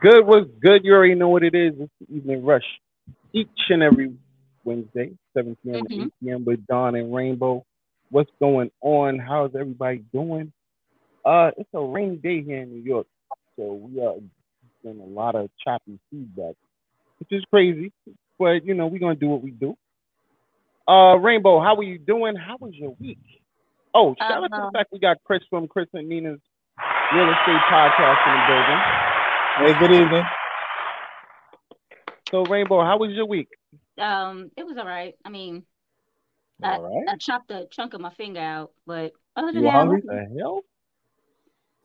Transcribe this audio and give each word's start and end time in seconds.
Good? 0.00 0.26
What's 0.26 0.50
good? 0.60 0.84
You 0.84 0.94
already 0.94 1.14
know 1.14 1.28
what 1.28 1.42
it 1.42 1.54
is. 1.54 1.74
It's 1.78 1.92
the 2.00 2.16
evening 2.16 2.44
rush 2.44 2.64
each 3.32 3.48
and 3.68 3.82
every 3.82 4.14
Wednesday, 4.64 5.12
7 5.34 5.56
p.m. 5.62 5.84
Mm-hmm. 5.84 6.00
to 6.00 6.04
8 6.06 6.12
p.m. 6.22 6.44
with 6.44 6.66
Dawn 6.66 6.94
and 6.94 7.14
Rainbow. 7.14 7.64
What's 8.10 8.30
going 8.40 8.70
on? 8.80 9.18
How's 9.18 9.50
everybody 9.54 10.04
doing? 10.12 10.52
Uh, 11.24 11.50
it's 11.56 11.68
a 11.74 11.80
rainy 11.80 12.16
day 12.16 12.42
here 12.42 12.62
in 12.62 12.70
New 12.70 12.82
York, 12.82 13.06
so 13.56 13.74
we 13.74 14.00
are 14.00 14.14
getting 14.82 15.00
a 15.00 15.06
lot 15.06 15.34
of 15.34 15.50
choppy 15.62 15.98
feedback, 16.10 16.54
which 17.18 17.28
is 17.32 17.44
crazy. 17.50 17.92
But 18.38 18.64
you 18.64 18.74
know, 18.74 18.86
we're 18.86 19.00
gonna 19.00 19.14
do 19.14 19.28
what 19.28 19.42
we 19.42 19.50
do. 19.50 19.76
Uh, 20.86 21.16
Rainbow, 21.16 21.60
how 21.60 21.76
are 21.76 21.82
you 21.82 21.98
doing? 21.98 22.34
How 22.34 22.56
was 22.58 22.72
your 22.74 22.96
week? 22.98 23.18
Oh, 23.94 24.14
shout 24.18 24.32
out 24.32 24.42
to 24.42 24.48
the 24.48 24.56
uh-huh. 24.56 24.70
fact 24.72 24.92
we 24.92 24.98
got 24.98 25.18
Chris 25.24 25.42
from 25.50 25.68
Chris 25.68 25.88
and 25.92 26.08
Nina's 26.08 26.40
Real 27.12 27.28
Estate 27.28 27.60
Podcast 27.68 28.26
in 28.26 28.32
the 28.32 28.46
building. 28.48 29.07
Hey, 29.58 29.76
good 29.80 29.90
evening. 29.90 30.22
So, 32.30 32.44
Rainbow, 32.44 32.80
how 32.84 32.96
was 32.96 33.10
your 33.10 33.26
week? 33.26 33.48
Um, 33.98 34.52
it 34.56 34.64
was 34.64 34.76
all 34.78 34.86
right. 34.86 35.14
I 35.24 35.30
mean, 35.30 35.64
I, 36.62 36.78
I, 37.08 37.16
chopped 37.18 37.50
a 37.50 37.66
chunk 37.68 37.92
of 37.92 38.00
my 38.00 38.10
finger 38.10 38.38
out, 38.38 38.70
but 38.86 39.14
other 39.34 39.48
than 39.52 39.62
you 39.62 39.68
that, 39.68 39.72
hungry? 39.72 40.02
The 40.04 40.28
hell? 40.38 40.60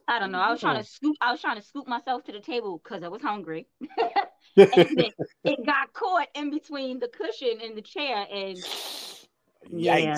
I 0.08 0.20
don't 0.20 0.32
know. 0.32 0.38
I 0.38 0.52
was 0.52 0.60
trying 0.60 0.84
to 0.84 0.88
scoop. 0.88 1.16
I 1.20 1.32
was 1.32 1.42
trying 1.42 1.56
to 1.56 1.66
scoop 1.66 1.88
myself 1.88 2.24
to 2.26 2.32
the 2.32 2.42
table 2.42 2.80
because 2.84 3.02
I 3.02 3.08
was 3.08 3.24
hungry. 3.24 3.66
it, 4.56 5.14
it, 5.44 5.66
got 5.66 5.94
caught 5.94 6.28
in 6.36 6.52
between 6.52 7.00
the 7.00 7.08
cushion 7.08 7.58
and 7.64 7.76
the 7.76 7.82
chair, 7.82 8.28
and 8.32 8.58
yeah. 9.72 10.16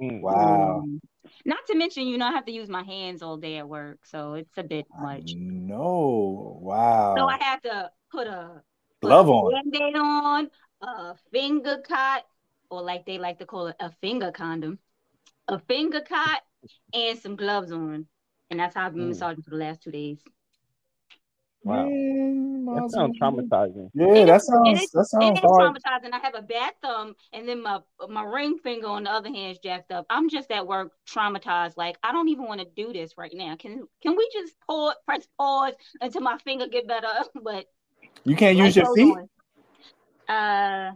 Mm, 0.00 0.22
wow. 0.22 0.78
Um, 0.78 1.00
not 1.44 1.58
to 1.66 1.76
mention, 1.76 2.06
you 2.06 2.18
know, 2.18 2.26
I 2.26 2.32
have 2.32 2.46
to 2.46 2.52
use 2.52 2.68
my 2.68 2.82
hands 2.82 3.22
all 3.22 3.36
day 3.36 3.58
at 3.58 3.68
work, 3.68 4.06
so 4.06 4.34
it's 4.34 4.56
a 4.56 4.62
bit 4.62 4.86
much. 4.98 5.32
No, 5.36 6.58
wow. 6.60 7.14
So 7.16 7.26
I 7.26 7.36
have 7.38 7.60
to 7.62 7.90
put 8.10 8.26
a 8.26 8.62
glove 9.02 9.28
on, 9.28 9.52
band-aid 9.52 9.96
on, 9.96 10.50
a 10.80 11.14
finger 11.32 11.82
cut, 11.86 12.24
or 12.70 12.82
like 12.82 13.04
they 13.04 13.18
like 13.18 13.38
to 13.38 13.46
call 13.46 13.66
it, 13.68 13.76
a 13.80 13.90
finger 14.00 14.32
condom, 14.32 14.78
a 15.48 15.58
finger 15.58 16.00
cut, 16.00 16.40
and 16.92 17.18
some 17.18 17.36
gloves 17.36 17.72
on, 17.72 18.06
and 18.50 18.60
that's 18.60 18.74
how 18.74 18.86
I've 18.86 18.94
been 18.94 19.04
mm. 19.04 19.08
massaging 19.08 19.42
for 19.42 19.50
the 19.50 19.56
last 19.56 19.82
two 19.82 19.90
days. 19.90 20.18
Wow. 21.64 21.84
that 21.86 22.90
sounds 22.90 23.18
traumatizing. 23.18 23.90
Yeah, 23.94 24.26
that 24.26 24.42
sounds 24.42 24.82
is, 24.82 24.90
that 24.90 25.06
sounds 25.06 25.40
hard. 25.40 25.74
traumatizing. 25.74 26.12
I 26.12 26.18
have 26.18 26.34
a 26.34 26.42
bad 26.42 26.74
thumb, 26.82 27.14
and 27.32 27.48
then 27.48 27.62
my 27.62 27.80
my 28.08 28.22
ring 28.22 28.58
finger 28.58 28.86
on 28.86 29.04
the 29.04 29.10
other 29.10 29.30
hand 29.30 29.52
is 29.52 29.58
jacked 29.58 29.90
up. 29.90 30.04
I'm 30.10 30.28
just 30.28 30.50
at 30.50 30.66
work 30.66 30.92
traumatized. 31.08 31.78
Like 31.78 31.96
I 32.02 32.12
don't 32.12 32.28
even 32.28 32.44
want 32.44 32.60
to 32.60 32.66
do 32.76 32.92
this 32.92 33.14
right 33.16 33.32
now. 33.34 33.56
Can 33.56 33.84
can 34.02 34.14
we 34.14 34.28
just 34.30 34.54
pause, 34.66 34.94
press 35.06 35.26
pause 35.38 35.72
until 36.02 36.20
my 36.20 36.36
finger 36.38 36.66
get 36.68 36.86
better? 36.86 37.08
but 37.42 37.64
you 38.24 38.36
can't 38.36 38.58
use 38.58 38.76
your 38.76 38.94
feet. 38.94 39.16
On. 40.28 40.34
Uh. 40.34 40.92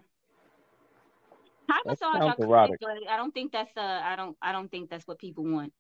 High 1.71 1.81
massage, 1.85 2.23
I 2.23 2.35
could, 2.35 2.49
but 2.49 3.11
I 3.11 3.19
don't 3.19 3.33
think 3.33 3.53
that's 3.53 3.77
uh, 3.77 4.01
I 4.03 4.17
don't, 4.17 4.35
I 4.41 4.53
don't 4.53 4.71
think 4.71 4.89
that's 4.89 5.07
what 5.07 5.19
people 5.19 5.45
want. 5.45 5.71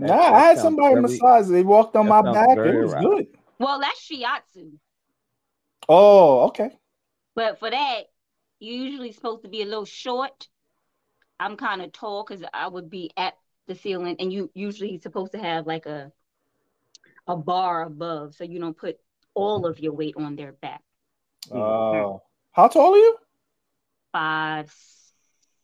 Nah, 0.00 0.16
I 0.16 0.40
had 0.46 0.58
somebody 0.58 0.96
really, 0.96 1.12
massage. 1.12 1.46
They 1.46 1.62
walked 1.62 1.94
on 1.94 2.08
my 2.08 2.22
back. 2.22 2.58
It 2.58 2.82
was 2.82 2.94
good. 2.94 3.28
Well, 3.62 3.78
that's 3.78 4.10
shiatsu. 4.10 4.72
Oh, 5.88 6.46
okay. 6.48 6.70
But 7.36 7.60
for 7.60 7.70
that, 7.70 8.00
you're 8.58 8.86
usually 8.86 9.12
supposed 9.12 9.44
to 9.44 9.48
be 9.48 9.62
a 9.62 9.66
little 9.66 9.84
short. 9.84 10.48
I'm 11.38 11.56
kind 11.56 11.80
of 11.80 11.92
tall 11.92 12.24
because 12.26 12.44
I 12.52 12.66
would 12.66 12.90
be 12.90 13.12
at 13.16 13.34
the 13.68 13.76
ceiling, 13.76 14.16
and 14.18 14.32
you 14.32 14.50
usually 14.52 14.98
supposed 14.98 15.30
to 15.32 15.38
have 15.38 15.68
like 15.68 15.86
a 15.86 16.10
a 17.28 17.36
bar 17.36 17.82
above, 17.84 18.34
so 18.34 18.42
you 18.42 18.58
don't 18.58 18.76
put 18.76 18.98
all 19.32 19.64
of 19.64 19.78
your 19.78 19.92
weight 19.92 20.14
on 20.16 20.34
their 20.34 20.54
back. 20.54 20.82
Oh, 21.52 21.60
uh, 21.60 22.18
how 22.50 22.66
tall 22.66 22.94
are 22.94 22.98
you? 22.98 23.16
Five, 24.10 24.74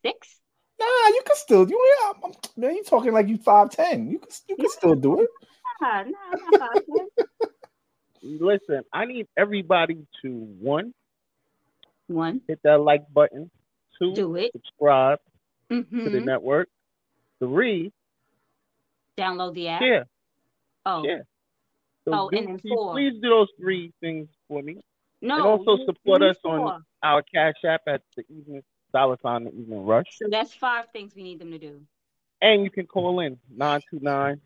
six. 0.02 0.38
Nah, 0.78 0.86
you 0.86 1.22
can 1.26 1.34
still. 1.34 1.68
You 1.68 1.96
yeah, 2.00 2.30
man, 2.56 2.76
you 2.76 2.84
talking 2.84 3.12
like 3.12 3.26
you 3.26 3.38
five 3.38 3.70
ten. 3.70 4.08
You 4.08 4.20
can 4.20 4.28
you 4.48 4.54
can 4.54 4.70
still 4.70 4.94
do 4.94 5.20
it. 5.20 5.30
Nah, 5.80 6.04
nah, 6.04 6.58
five 6.58 6.84
ten. 6.96 7.08
Listen, 8.22 8.82
I 8.92 9.04
need 9.04 9.26
everybody 9.36 10.06
to 10.22 10.30
one, 10.60 10.94
one, 12.06 12.40
hit 12.46 12.60
that 12.64 12.78
like 12.78 13.12
button. 13.12 13.50
Two, 13.98 14.14
do 14.14 14.36
it. 14.36 14.52
Subscribe 14.52 15.18
mm-hmm. 15.70 16.04
to 16.04 16.10
the 16.10 16.18
mm-hmm. 16.18 16.26
network. 16.26 16.68
Three, 17.38 17.92
download 19.16 19.54
the 19.54 19.68
app. 19.68 19.82
Yeah. 19.82 20.04
Oh. 20.86 21.04
Yeah. 21.04 21.18
So 22.04 22.14
oh, 22.14 22.30
do, 22.30 22.38
and 22.38 22.48
then 22.48 22.60
four. 22.60 22.92
Please 22.94 23.14
do 23.20 23.28
those 23.28 23.48
three 23.60 23.92
things 24.00 24.28
for 24.48 24.62
me. 24.62 24.82
No. 25.20 25.34
And 25.34 25.44
also 25.44 25.84
support 25.84 26.22
us 26.22 26.36
four. 26.42 26.58
on 26.58 26.84
our 27.02 27.22
Cash 27.22 27.56
App 27.64 27.82
at 27.86 28.02
the 28.16 28.24
evening 28.30 28.62
dollar 28.92 29.16
sign 29.22 29.44
the 29.44 29.50
evening 29.50 29.84
rush. 29.84 30.06
So 30.12 30.28
that's 30.30 30.54
five 30.54 30.86
things 30.92 31.14
we 31.14 31.22
need 31.22 31.38
them 31.38 31.50
to 31.50 31.58
do. 31.58 31.80
And 32.40 32.64
you 32.64 32.70
can 32.70 32.86
call 32.86 33.20
in 33.20 33.38
929 33.54 34.40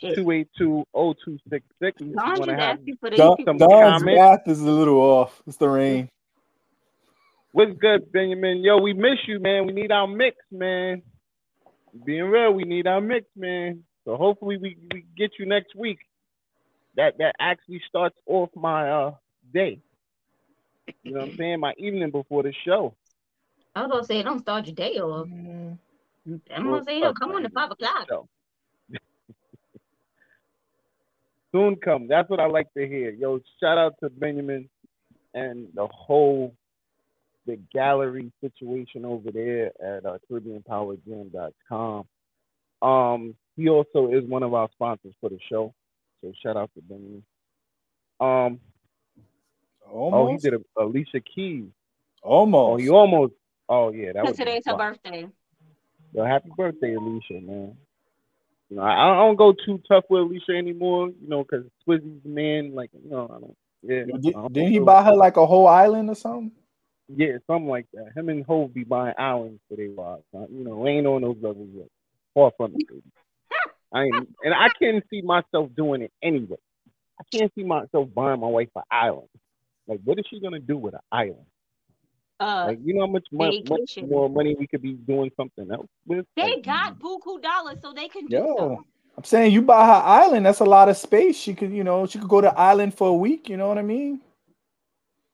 282 0.00 0.84
0266. 0.92 1.98
Don 2.14 2.36
just 2.36 2.48
asked 2.48 2.82
you 2.84 2.96
for 3.00 3.10
the 3.10 3.16
Don, 3.16 3.56
Don's 3.56 4.04
math 4.04 4.46
is 4.46 4.60
a 4.60 4.70
little 4.70 4.98
off. 4.98 5.42
It's 5.46 5.56
the 5.56 5.68
rain. 5.68 6.10
What's 7.52 7.72
good, 7.78 8.12
Benjamin? 8.12 8.58
Yo, 8.58 8.78
we 8.78 8.92
miss 8.92 9.18
you, 9.26 9.40
man. 9.40 9.66
We 9.66 9.72
need 9.72 9.90
our 9.90 10.06
mix, 10.06 10.36
man. 10.50 11.02
Being 12.04 12.24
real, 12.24 12.52
we 12.52 12.64
need 12.64 12.86
our 12.86 13.00
mix, 13.00 13.26
man. 13.34 13.82
So 14.04 14.16
hopefully 14.16 14.58
we, 14.58 14.76
we 14.92 15.06
get 15.16 15.30
you 15.38 15.46
next 15.46 15.74
week. 15.74 15.98
That 16.96 17.18
that 17.18 17.34
actually 17.40 17.82
starts 17.88 18.16
off 18.26 18.50
my 18.54 18.90
uh 18.90 19.14
day. 19.52 19.80
You 21.02 21.12
know 21.12 21.20
what 21.20 21.30
I'm 21.30 21.36
saying? 21.36 21.60
My 21.60 21.72
evening 21.78 22.10
before 22.10 22.42
the 22.42 22.52
show. 22.64 22.94
I 23.74 23.82
was 23.82 23.90
gonna 23.90 24.04
say 24.04 24.22
don't 24.22 24.40
start 24.40 24.66
your 24.66 24.74
day 24.74 24.98
off. 24.98 25.26
Mm-hmm. 25.26 26.34
I'm 26.54 26.64
gonna 26.64 26.84
say 26.84 27.00
don't 27.00 27.18
come 27.18 27.32
on 27.32 27.44
at 27.44 27.52
five 27.52 27.70
o'clock. 27.70 28.08
Soon 31.56 31.76
come. 31.76 32.06
That's 32.06 32.28
what 32.28 32.38
I 32.38 32.46
like 32.48 32.70
to 32.74 32.86
hear. 32.86 33.10
Yo, 33.12 33.40
shout 33.60 33.78
out 33.78 33.94
to 34.02 34.10
Benjamin 34.10 34.68
and 35.32 35.68
the 35.72 35.86
whole 35.86 36.54
the 37.46 37.58
gallery 37.72 38.30
situation 38.42 39.06
over 39.06 39.30
there 39.30 39.72
at 39.82 40.04
uh, 40.04 40.18
CaribbeanPowerGym.com. 40.30 42.04
Um, 42.82 43.34
he 43.56 43.70
also 43.70 44.10
is 44.10 44.24
one 44.24 44.42
of 44.42 44.52
our 44.52 44.68
sponsors 44.72 45.14
for 45.18 45.30
the 45.30 45.38
show. 45.48 45.72
So 46.20 46.34
shout 46.42 46.58
out 46.58 46.70
to 46.74 46.82
Benjamin. 46.82 47.24
Um, 48.20 48.60
almost. 49.90 50.14
Oh, 50.14 50.30
he 50.32 50.36
did 50.36 50.60
a, 50.60 50.82
Alicia 50.82 51.20
Keys. 51.20 51.70
Almost. 52.22 52.72
Oh, 52.72 52.76
he 52.76 52.90
almost. 52.90 53.32
Oh 53.66 53.92
yeah, 53.92 54.12
that 54.12 54.24
was 54.26 54.36
today's 54.36 54.64
her 54.66 54.76
birthday. 54.76 55.26
So 56.14 56.22
happy 56.22 56.50
birthday, 56.54 56.94
Alicia, 56.94 57.40
man. 57.40 57.78
You 58.70 58.76
know, 58.76 58.82
I, 58.82 59.12
I 59.12 59.16
don't 59.16 59.36
go 59.36 59.52
too 59.52 59.80
tough 59.88 60.04
with 60.10 60.22
Alicia 60.22 60.52
anymore. 60.52 61.08
You 61.08 61.28
know, 61.28 61.44
because 61.44 61.66
Swizzy's 61.86 62.24
man. 62.24 62.74
Like, 62.74 62.90
you 62.92 63.10
know, 63.10 63.24
I 63.24 63.40
don't. 63.40 63.56
Yeah. 63.82 64.04
Did, 64.20 64.52
didn't 64.52 64.72
he 64.72 64.78
buy 64.78 65.04
her 65.04 65.14
like 65.14 65.36
a 65.36 65.46
whole 65.46 65.66
island 65.66 66.10
or 66.10 66.14
something? 66.14 66.52
Yeah, 67.08 67.38
something 67.46 67.68
like 67.68 67.86
that. 67.94 68.16
Him 68.16 68.28
and 68.28 68.44
Hov 68.44 68.74
be 68.74 68.82
buying 68.82 69.14
islands 69.16 69.60
for 69.68 69.76
their 69.76 69.90
wives. 69.90 70.24
You 70.32 70.64
know, 70.64 70.86
ain't 70.88 71.06
on 71.06 71.22
those 71.22 71.36
levels 71.40 71.68
yet. 71.72 71.86
Far 72.34 72.50
from 72.56 72.74
it, 72.74 72.88
baby. 72.88 73.02
I 73.92 74.02
ain't, 74.02 74.28
and 74.42 74.52
I 74.52 74.68
can't 74.80 75.04
see 75.08 75.22
myself 75.22 75.70
doing 75.76 76.02
it 76.02 76.10
anyway. 76.20 76.56
I 77.20 77.24
can't 77.32 77.52
see 77.54 77.62
myself 77.62 78.08
buying 78.12 78.40
my 78.40 78.48
wife 78.48 78.68
an 78.74 78.82
island. 78.90 79.28
Like, 79.86 80.00
what 80.04 80.18
is 80.18 80.24
she 80.28 80.40
gonna 80.40 80.58
do 80.58 80.76
with 80.76 80.94
an 80.94 81.00
island? 81.12 81.46
Uh, 82.38 82.66
like, 82.68 82.78
you 82.84 82.94
know 82.94 83.06
how 83.06 83.12
much, 83.12 83.26
much 83.32 83.98
more 84.06 84.28
money 84.28 84.54
we 84.58 84.66
could 84.66 84.82
be 84.82 84.92
doing 84.92 85.30
something 85.36 85.70
else 85.72 85.86
with? 86.06 86.26
They 86.36 86.56
like, 86.56 86.64
got 86.64 86.98
buku 86.98 87.40
dollars, 87.42 87.78
so 87.80 87.92
they 87.92 88.08
can 88.08 88.26
do 88.26 88.36
Yo, 88.36 88.56
something. 88.58 88.84
I'm 89.16 89.24
saying 89.24 89.52
you 89.52 89.62
buy 89.62 89.86
her 89.86 90.02
island, 90.04 90.44
that's 90.44 90.60
a 90.60 90.64
lot 90.64 90.90
of 90.90 90.96
space. 90.98 91.36
She 91.36 91.54
could, 91.54 91.72
you 91.72 91.82
know, 91.82 92.06
she 92.06 92.18
could 92.18 92.28
go 92.28 92.42
to 92.42 92.52
island 92.58 92.94
for 92.94 93.08
a 93.08 93.14
week. 93.14 93.48
You 93.48 93.56
know 93.56 93.68
what 93.68 93.78
I 93.78 93.82
mean? 93.82 94.20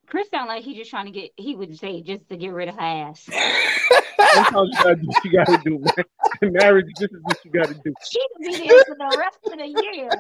Chris 0.06 0.28
sound 0.28 0.48
like 0.48 0.62
he 0.62 0.76
just 0.76 0.90
trying 0.90 1.06
to 1.06 1.10
get. 1.10 1.30
He 1.36 1.56
would 1.56 1.76
say 1.78 2.02
just 2.02 2.28
to 2.28 2.36
get 2.36 2.52
rid 2.52 2.68
of 2.68 2.76
her 2.76 2.80
ass. 2.80 3.28
Sometimes 4.50 5.06
you 5.24 5.32
gotta 5.32 5.58
do 5.64 5.76
what 5.76 5.96
you 5.96 6.02
gotta 6.02 6.40
do, 6.42 6.42
man. 6.42 6.52
Marriage, 6.52 6.86
this 6.98 7.10
is 7.10 7.18
what 7.22 7.38
you 7.44 7.50
gotta 7.50 7.74
do. 7.74 7.94
She 8.08 8.20
could 8.36 8.46
be 8.46 8.68
there 8.68 8.84
for 8.84 8.96
the 8.96 9.16
rest 9.18 9.38
of 9.46 9.58
the 9.58 9.66
year. 9.66 10.10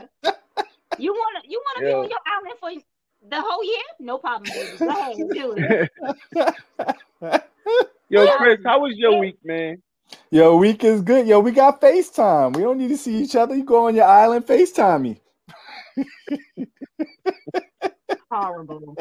You 0.98 1.12
wanna, 1.12 1.40
you 1.46 1.62
wanna 1.66 1.86
be 1.86 1.92
on 1.92 2.08
your 2.08 2.18
island 2.26 2.58
for 2.58 2.70
the 3.28 3.40
whole 3.40 3.64
year? 3.64 3.82
No 4.00 4.18
problem, 4.18 4.50
baby. 4.52 4.78
Go 4.78 4.88
ahead, 4.88 5.16
do 5.32 5.54
it. 5.56 7.42
Yo, 8.08 8.36
Chris, 8.36 8.60
how 8.64 8.80
was 8.80 8.96
your 8.96 9.18
week, 9.18 9.38
man? 9.44 9.82
Yo, 10.30 10.56
week 10.56 10.84
is 10.84 11.00
good. 11.00 11.26
Yo, 11.26 11.40
we 11.40 11.50
got 11.52 11.80
FaceTime. 11.80 12.54
We 12.54 12.62
don't 12.62 12.78
need 12.78 12.88
to 12.88 12.96
see 12.96 13.22
each 13.22 13.36
other. 13.36 13.54
You 13.54 13.64
go 13.64 13.86
on 13.86 13.94
your 13.94 14.04
island, 14.04 14.46
FaceTime 14.46 15.02
me. 15.02 15.20
Horrible. 18.30 18.96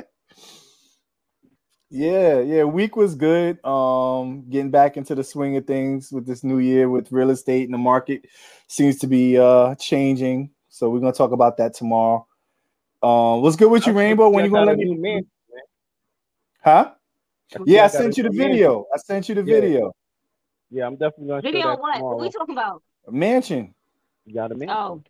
Yeah, 1.90 2.40
yeah, 2.40 2.64
week 2.64 2.96
was 2.96 3.16
good. 3.16 3.63
Um, 3.66 4.50
getting 4.50 4.72
back 4.72 4.96
into 4.96 5.13
the 5.13 5.25
swing 5.25 5.58
of 5.58 5.68
things 5.68 6.10
with 6.10 6.25
this 6.25 6.42
new 6.42 6.60
year 6.60 6.90
with 6.90 7.12
real 7.12 7.32
estate 7.32 7.66
and 7.66 7.74
the 7.74 7.78
market 7.78 8.25
seems 8.70 8.98
to 9.00 9.08
be 9.08 9.38
uh 9.38 9.75
changing. 9.75 10.51
So 10.70 10.90
we're 10.90 11.01
gonna 11.01 11.12
talk 11.12 11.34
about 11.34 11.58
that 11.58 11.74
tomorrow. 11.74 12.25
Um, 13.03 13.41
what's 13.41 13.55
good 13.55 13.72
with 13.72 13.88
you, 13.88 13.93
Rainbow? 13.93 14.29
When 14.29 14.46
you 14.46 14.51
gonna 14.51 14.65
let 14.65 14.77
me? 14.77 14.96
Man, 14.96 15.24
huh? 16.63 16.91
Yeah, 17.65 17.86
I 17.86 17.88
sent 17.88 18.17
you 18.17 18.24
the 18.24 18.29
video. 18.29 18.86
I 18.93 18.98
sent 18.98 19.27
you 19.27 19.36
the 19.36 19.43
video. 19.43 19.91
Yeah, 20.70 20.86
I'm 20.86 20.96
definitely 20.96 21.27
gonna. 21.27 21.41
Video 21.41 21.75
what? 21.77 21.96
Tomorrow. 21.96 22.17
What 22.17 22.22
we 22.22 22.29
talking 22.31 22.55
about? 22.55 22.84
A 23.08 23.12
mansion. 23.12 23.74
You 24.25 24.36
got 24.36 24.51
a 24.51 24.55
mansion. 24.55 24.77
Oh. 24.77 25.03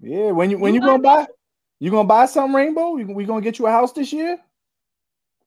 Yeah, 0.00 0.32
when 0.32 0.50
you 0.50 0.58
when 0.58 0.74
you, 0.74 0.80
you 0.80 0.86
gonna 0.86 1.02
buy? 1.02 1.26
You 1.80 1.90
gonna 1.90 2.06
buy 2.06 2.26
some 2.26 2.54
Rainbow? 2.54 2.90
We, 2.90 3.04
we 3.04 3.24
gonna 3.24 3.40
get 3.40 3.58
you 3.58 3.66
a 3.66 3.70
house 3.70 3.92
this 3.92 4.12
year? 4.12 4.38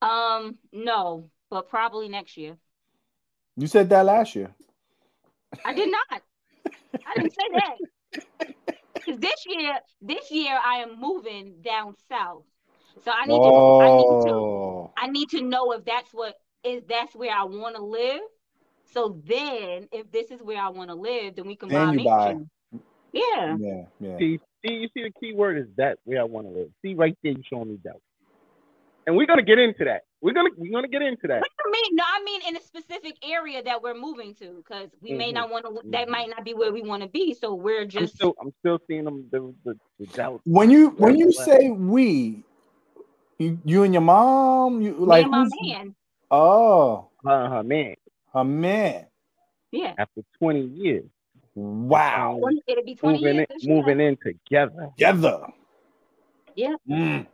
Um, 0.01 0.57
no, 0.71 1.29
but 1.49 1.69
probably 1.69 2.09
next 2.09 2.37
year. 2.37 2.57
You 3.55 3.67
said 3.67 3.89
that 3.89 4.05
last 4.05 4.35
year. 4.35 4.53
I 5.63 5.73
did 5.73 5.89
not. 5.91 6.21
I 6.93 7.15
didn't 7.15 7.33
say 7.33 7.43
that. 7.53 8.75
Because 9.07 9.21
this 9.21 9.45
year, 9.47 9.73
this 10.01 10.31
year 10.31 10.59
I 10.63 10.79
am 10.79 10.99
moving 10.99 11.55
down 11.63 11.95
south. 12.09 12.43
So 13.05 13.11
I 13.11 13.25
need 13.25 13.39
oh. 13.39 13.79
to 13.79 13.85
I 13.85 13.95
need 13.95 14.29
to 14.29 14.35
oh. 14.35 14.93
I 14.97 15.07
need 15.07 15.29
to 15.29 15.41
know 15.41 15.71
if 15.71 15.85
that's 15.85 16.11
what 16.11 16.35
is 16.63 16.83
that's 16.89 17.15
where 17.15 17.33
I 17.33 17.43
want 17.43 17.75
to 17.77 17.83
live. 17.83 18.21
So 18.93 19.21
then 19.25 19.87
if 19.93 20.11
this 20.11 20.31
is 20.31 20.41
where 20.41 20.61
I 20.61 20.69
want 20.69 20.89
to 20.89 20.95
live, 20.95 21.35
then 21.37 21.47
we 21.47 21.55
can 21.55 21.69
then 21.69 21.97
buy, 21.97 22.03
buy. 22.03 22.35
Yeah. 23.13 23.55
Yeah. 23.59 23.83
Yeah. 23.99 24.17
See, 24.17 24.39
see, 24.65 24.73
you 24.73 24.89
see 24.93 25.03
the 25.03 25.11
key 25.21 25.33
word 25.33 25.57
is 25.57 25.67
that 25.77 25.99
where 26.03 26.19
I 26.19 26.23
want 26.25 26.47
to 26.47 26.53
live. 26.53 26.69
See 26.81 26.93
right 26.93 27.17
there, 27.23 27.31
you 27.33 27.43
showing 27.49 27.69
me 27.69 27.77
doubt 27.77 28.01
and 29.07 29.15
we're 29.15 29.25
gonna 29.25 29.41
get 29.41 29.57
into 29.57 29.85
that. 29.85 30.01
We're 30.21 30.33
gonna 30.33 30.49
we're 30.57 30.71
gonna 30.71 30.87
get 30.87 31.03
into 31.03 31.27
that. 31.27 31.41
What 31.41 31.49
do 31.49 31.69
you 31.69 31.71
mean? 31.71 31.95
No, 31.95 32.03
I 32.05 32.23
mean 32.23 32.41
in 32.47 32.57
a 32.57 32.61
specific 32.61 33.17
area 33.23 33.61
that 33.63 33.81
we're 33.81 33.93
moving 33.93 34.33
to, 34.35 34.55
because 34.57 34.89
we 35.01 35.09
mm-hmm. 35.09 35.17
may 35.17 35.31
not 35.31 35.51
want 35.51 35.65
to. 35.65 35.71
Mm-hmm. 35.71 35.91
That 35.91 36.09
might 36.09 36.29
not 36.29 36.43
be 36.43 36.53
where 36.53 36.73
we 36.73 36.81
want 36.81 37.03
to 37.03 37.09
be. 37.09 37.35
So 37.35 37.53
we're 37.53 37.85
just. 37.85 38.13
I'm 38.13 38.15
still, 38.15 38.35
I'm 38.41 38.53
still 38.59 38.79
seeing 38.87 39.03
them. 39.03 39.25
The, 39.31 39.53
the, 39.63 39.77
the 39.99 40.39
When 40.45 40.71
you 40.71 40.89
when 40.97 41.17
you 41.17 41.31
say 41.31 41.69
we, 41.69 42.43
you 43.37 43.59
you 43.63 43.83
and 43.83 43.93
your 43.93 44.01
mom, 44.01 44.81
you 44.81 44.95
like 44.97 45.27
my 45.27 45.47
man. 45.61 45.93
Oh, 46.31 47.09
her, 47.23 47.49
her 47.49 47.63
man. 47.63 47.95
Her 48.33 48.43
man. 48.43 49.05
Yeah. 49.71 49.93
After 49.97 50.21
20 50.39 50.61
years. 50.61 51.05
Wow. 51.55 52.41
It'll 52.67 52.83
be 52.83 52.95
20 52.95 53.17
moving 53.17 53.35
years. 53.35 53.47
In, 53.61 53.75
moving 53.75 53.99
in 53.99 54.17
together. 54.17 54.89
Together. 54.97 55.47
Yeah. 56.55 56.75
Mm. 56.89 57.27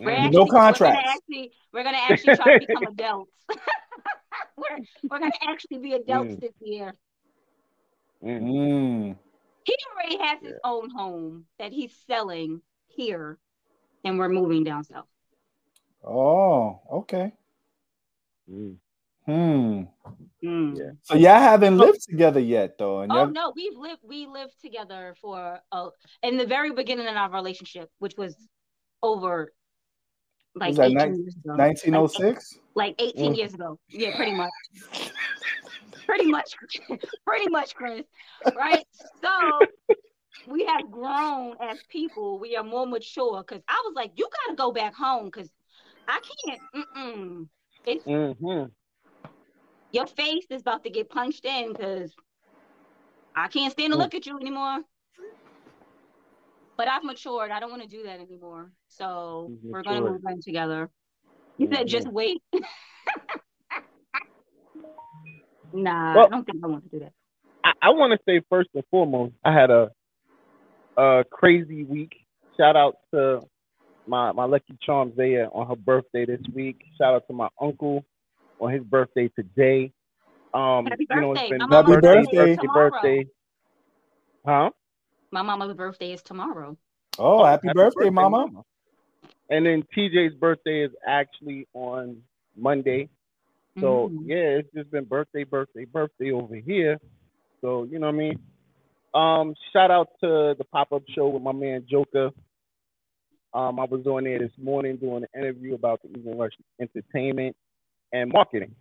We're 0.00 0.12
actually, 0.12 0.30
no 0.30 0.46
contract. 0.46 0.96
We're 0.96 1.02
gonna 1.02 1.14
actually, 1.14 1.52
we're 1.72 1.84
gonna 1.84 1.98
actually 1.98 2.36
try 2.36 2.58
to 2.58 2.66
become 2.66 2.84
adults. 2.84 3.32
we're, 4.56 4.78
we're 5.10 5.18
gonna 5.18 5.32
actually 5.46 5.78
be 5.78 5.92
adults 5.92 6.34
mm. 6.34 6.40
this 6.40 6.52
year. 6.60 6.94
Mm. 8.24 9.16
He 9.64 9.76
already 9.92 10.24
has 10.24 10.38
his 10.42 10.58
own 10.64 10.90
home 10.90 11.44
that 11.58 11.72
he's 11.72 11.94
selling 12.06 12.62
here, 12.88 13.38
and 14.04 14.18
we're 14.18 14.30
moving 14.30 14.64
down 14.64 14.84
south. 14.84 15.06
Oh, 16.02 16.80
okay. 16.90 17.32
Mm. 18.50 18.76
Hmm. 19.26 19.82
Mm. 20.42 20.78
Yeah. 20.78 20.90
So 21.02 21.14
y'all 21.14 21.40
haven't 21.40 21.76
lived 21.76 22.02
together 22.08 22.40
yet, 22.40 22.78
though. 22.78 23.02
oh 23.02 23.26
no, 23.26 23.52
we've 23.54 23.76
lived. 23.76 24.00
We 24.02 24.26
lived 24.26 24.58
together 24.62 25.14
for 25.20 25.60
uh, 25.70 25.90
in 26.22 26.38
the 26.38 26.46
very 26.46 26.72
beginning 26.72 27.06
of 27.06 27.16
our 27.16 27.30
relationship, 27.30 27.90
which 27.98 28.14
was 28.16 28.34
over 29.02 29.52
like 30.54 30.78
18 30.78 30.96
years 30.98 31.36
ago. 31.36 31.54
1906? 31.56 32.58
Like, 32.74 32.94
18 32.98 33.32
mm. 33.32 33.36
years 33.36 33.54
ago. 33.54 33.78
Yeah, 33.88 34.16
pretty 34.16 34.34
much. 34.34 34.50
pretty 36.06 36.26
much, 36.26 36.54
pretty 37.26 37.48
much, 37.50 37.74
Chris. 37.74 38.04
Right? 38.56 38.84
So 39.22 39.30
we 40.46 40.64
have 40.64 40.90
grown 40.90 41.56
as 41.60 41.78
people. 41.88 42.38
We 42.38 42.56
are 42.56 42.64
more 42.64 42.86
mature 42.86 43.42
because 43.46 43.62
I 43.68 43.82
was 43.86 43.94
like, 43.94 44.12
you 44.16 44.28
got 44.46 44.50
to 44.50 44.56
go 44.56 44.72
back 44.72 44.94
home 44.94 45.26
because 45.26 45.50
I 46.08 46.20
can't. 46.46 46.60
Mm-mm. 46.74 47.48
It's 47.86 48.04
Mm-hmm. 48.04 48.64
your 49.92 50.06
face 50.06 50.46
is 50.50 50.60
about 50.60 50.84
to 50.84 50.90
get 50.90 51.08
punched 51.08 51.44
in 51.44 51.72
because 51.72 52.14
I 53.34 53.48
can't 53.48 53.72
stand 53.72 53.92
to 53.92 53.96
Mm. 53.96 54.02
look 54.02 54.14
at 54.14 54.26
you 54.26 54.38
anymore. 54.38 54.80
But 56.80 56.88
I've 56.88 57.04
matured. 57.04 57.50
I 57.50 57.60
don't 57.60 57.68
want 57.68 57.82
to 57.82 57.88
do 57.88 58.04
that 58.04 58.20
anymore. 58.20 58.72
So 58.88 59.52
we're 59.62 59.82
gonna 59.82 60.00
move 60.00 60.22
in 60.26 60.40
together. 60.40 60.88
You 61.58 61.68
said 61.70 61.86
just 61.86 62.08
wait. 62.08 62.42
nah, 65.74 66.14
Well- 66.14 66.24
I 66.24 66.28
don't 66.30 66.46
think 66.46 66.64
I 66.64 66.66
want 66.68 66.84
to 66.84 66.88
do 66.88 67.00
that. 67.00 67.12
I, 67.62 67.72
I 67.82 67.90
want 67.90 68.14
to 68.14 68.18
say 68.26 68.40
first 68.48 68.70
and 68.74 68.82
foremost, 68.90 69.34
I 69.44 69.52
had 69.52 69.70
a 69.70 69.90
a 70.96 71.22
crazy 71.30 71.84
week. 71.84 72.16
Shout 72.58 72.76
out 72.76 72.96
to 73.12 73.40
my 74.06 74.32
my 74.32 74.46
lucky 74.46 74.78
charm 74.80 75.14
Zaya 75.14 75.48
on 75.52 75.66
her 75.66 75.76
birthday 75.76 76.24
this 76.24 76.40
week. 76.50 76.80
Shout 76.96 77.12
out 77.12 77.26
to 77.26 77.34
my 77.34 77.48
uncle 77.60 78.06
on 78.58 78.72
his 78.72 78.84
birthday 78.84 79.28
today. 79.36 79.92
Um, 80.54 80.86
Happy 80.86 81.06
you 81.10 81.20
know, 81.20 81.34
birthday. 81.34 81.42
it's 81.42 81.58
been 81.58 81.68
mama's 81.68 82.00
birthday, 82.00 82.22
birthday 82.24 82.56
birthday, 82.56 82.66
birthday. 82.72 83.26
Huh? 84.46 84.70
My 85.30 85.42
mama's 85.42 85.76
birthday 85.76 86.12
is 86.12 86.22
tomorrow. 86.22 86.76
Oh, 87.18 87.44
happy, 87.44 87.68
birthday, 87.72 88.10
mama. 88.10 88.64
And 89.48 89.66
then 89.66 89.84
TJ's 89.96 90.34
birthday 90.34 90.84
is 90.84 90.92
actually 91.06 91.66
on 91.74 92.22
Monday. 92.56 93.08
So 93.78 94.08
Mm. 94.10 94.26
yeah, 94.28 94.58
it's 94.58 94.72
just 94.74 94.90
been 94.90 95.04
birthday, 95.04 95.44
birthday, 95.44 95.84
birthday 95.84 96.32
over 96.32 96.56
here. 96.56 96.98
So 97.60 97.84
you 97.84 97.98
know 97.98 98.06
what 98.06 98.14
I 98.14 98.18
mean. 98.18 98.38
Um, 99.14 99.54
shout 99.72 99.90
out 99.90 100.08
to 100.20 100.54
the 100.56 100.64
pop 100.72 100.92
up 100.92 101.02
show 101.08 101.28
with 101.28 101.42
my 101.42 101.52
man 101.52 101.86
Joker. 101.88 102.30
Um, 103.52 103.80
I 103.80 103.84
was 103.84 104.06
on 104.06 104.24
there 104.24 104.38
this 104.38 104.52
morning 104.58 104.96
doing 104.96 105.24
an 105.24 105.40
interview 105.40 105.74
about 105.74 106.00
the 106.02 106.10
Evening 106.16 106.38
Rush 106.38 106.52
Entertainment 106.80 107.56
and 108.12 108.32
marketing, 108.32 108.74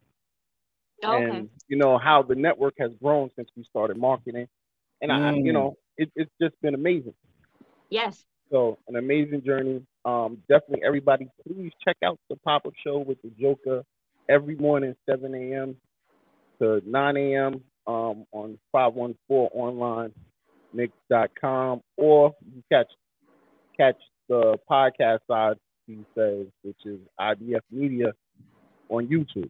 Oh, 1.03 1.15
okay. 1.17 1.37
and 1.37 1.49
you 1.67 1.77
know 1.77 1.97
how 1.97 2.21
the 2.21 2.35
network 2.35 2.75
has 2.79 2.91
grown 3.01 3.31
since 3.35 3.49
we 3.55 3.63
started 3.63 3.97
marketing. 3.97 4.47
And 5.01 5.11
I, 5.11 5.31
you 5.33 5.51
Mm. 5.51 5.53
know, 5.53 5.75
it, 5.97 6.11
it's 6.15 6.31
just 6.41 6.59
been 6.61 6.75
amazing. 6.75 7.13
Yes. 7.89 8.25
So 8.51 8.77
an 8.87 8.95
amazing 8.95 9.43
journey. 9.45 9.85
Um, 10.05 10.37
definitely 10.49 10.83
everybody, 10.85 11.27
please 11.47 11.71
check 11.83 11.97
out 12.03 12.19
the 12.29 12.35
pop 12.37 12.65
up 12.65 12.73
show 12.83 12.99
with 12.99 13.21
the 13.21 13.29
Joker 13.39 13.83
every 14.29 14.55
morning, 14.55 14.95
7 15.09 15.33
a.m. 15.35 15.75
to 16.61 16.81
9 16.85 17.17
a.m. 17.17 17.61
Um, 17.87 18.25
on 18.31 18.57
514 18.71 19.49
online 19.53 20.13
Nick.com 20.73 21.81
or 21.97 22.35
you 22.53 22.61
catch 22.71 22.87
catch 23.77 23.95
the 24.27 24.57
podcast 24.69 25.19
side 25.27 25.57
he 25.87 26.05
says, 26.15 26.45
which 26.61 26.77
is 26.85 26.99
IBF 27.19 27.61
Media 27.71 28.11
on 28.89 29.07
YouTube. 29.07 29.49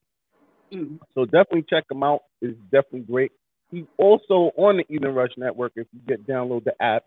Mm. 0.74 1.00
So 1.14 1.26
definitely 1.26 1.66
check 1.70 1.86
them 1.90 2.04
out. 2.04 2.22
It's 2.42 2.58
definitely 2.72 3.02
great. 3.02 3.32
He's 3.72 3.86
also 3.98 4.52
on 4.58 4.78
the 4.78 4.86
Evening 4.94 5.14
Rush 5.14 5.32
Network. 5.38 5.74
If 5.76 5.88
you 5.94 6.00
get 6.08 6.26
download 6.28 6.64
the 6.64 6.74
app, 6.82 7.04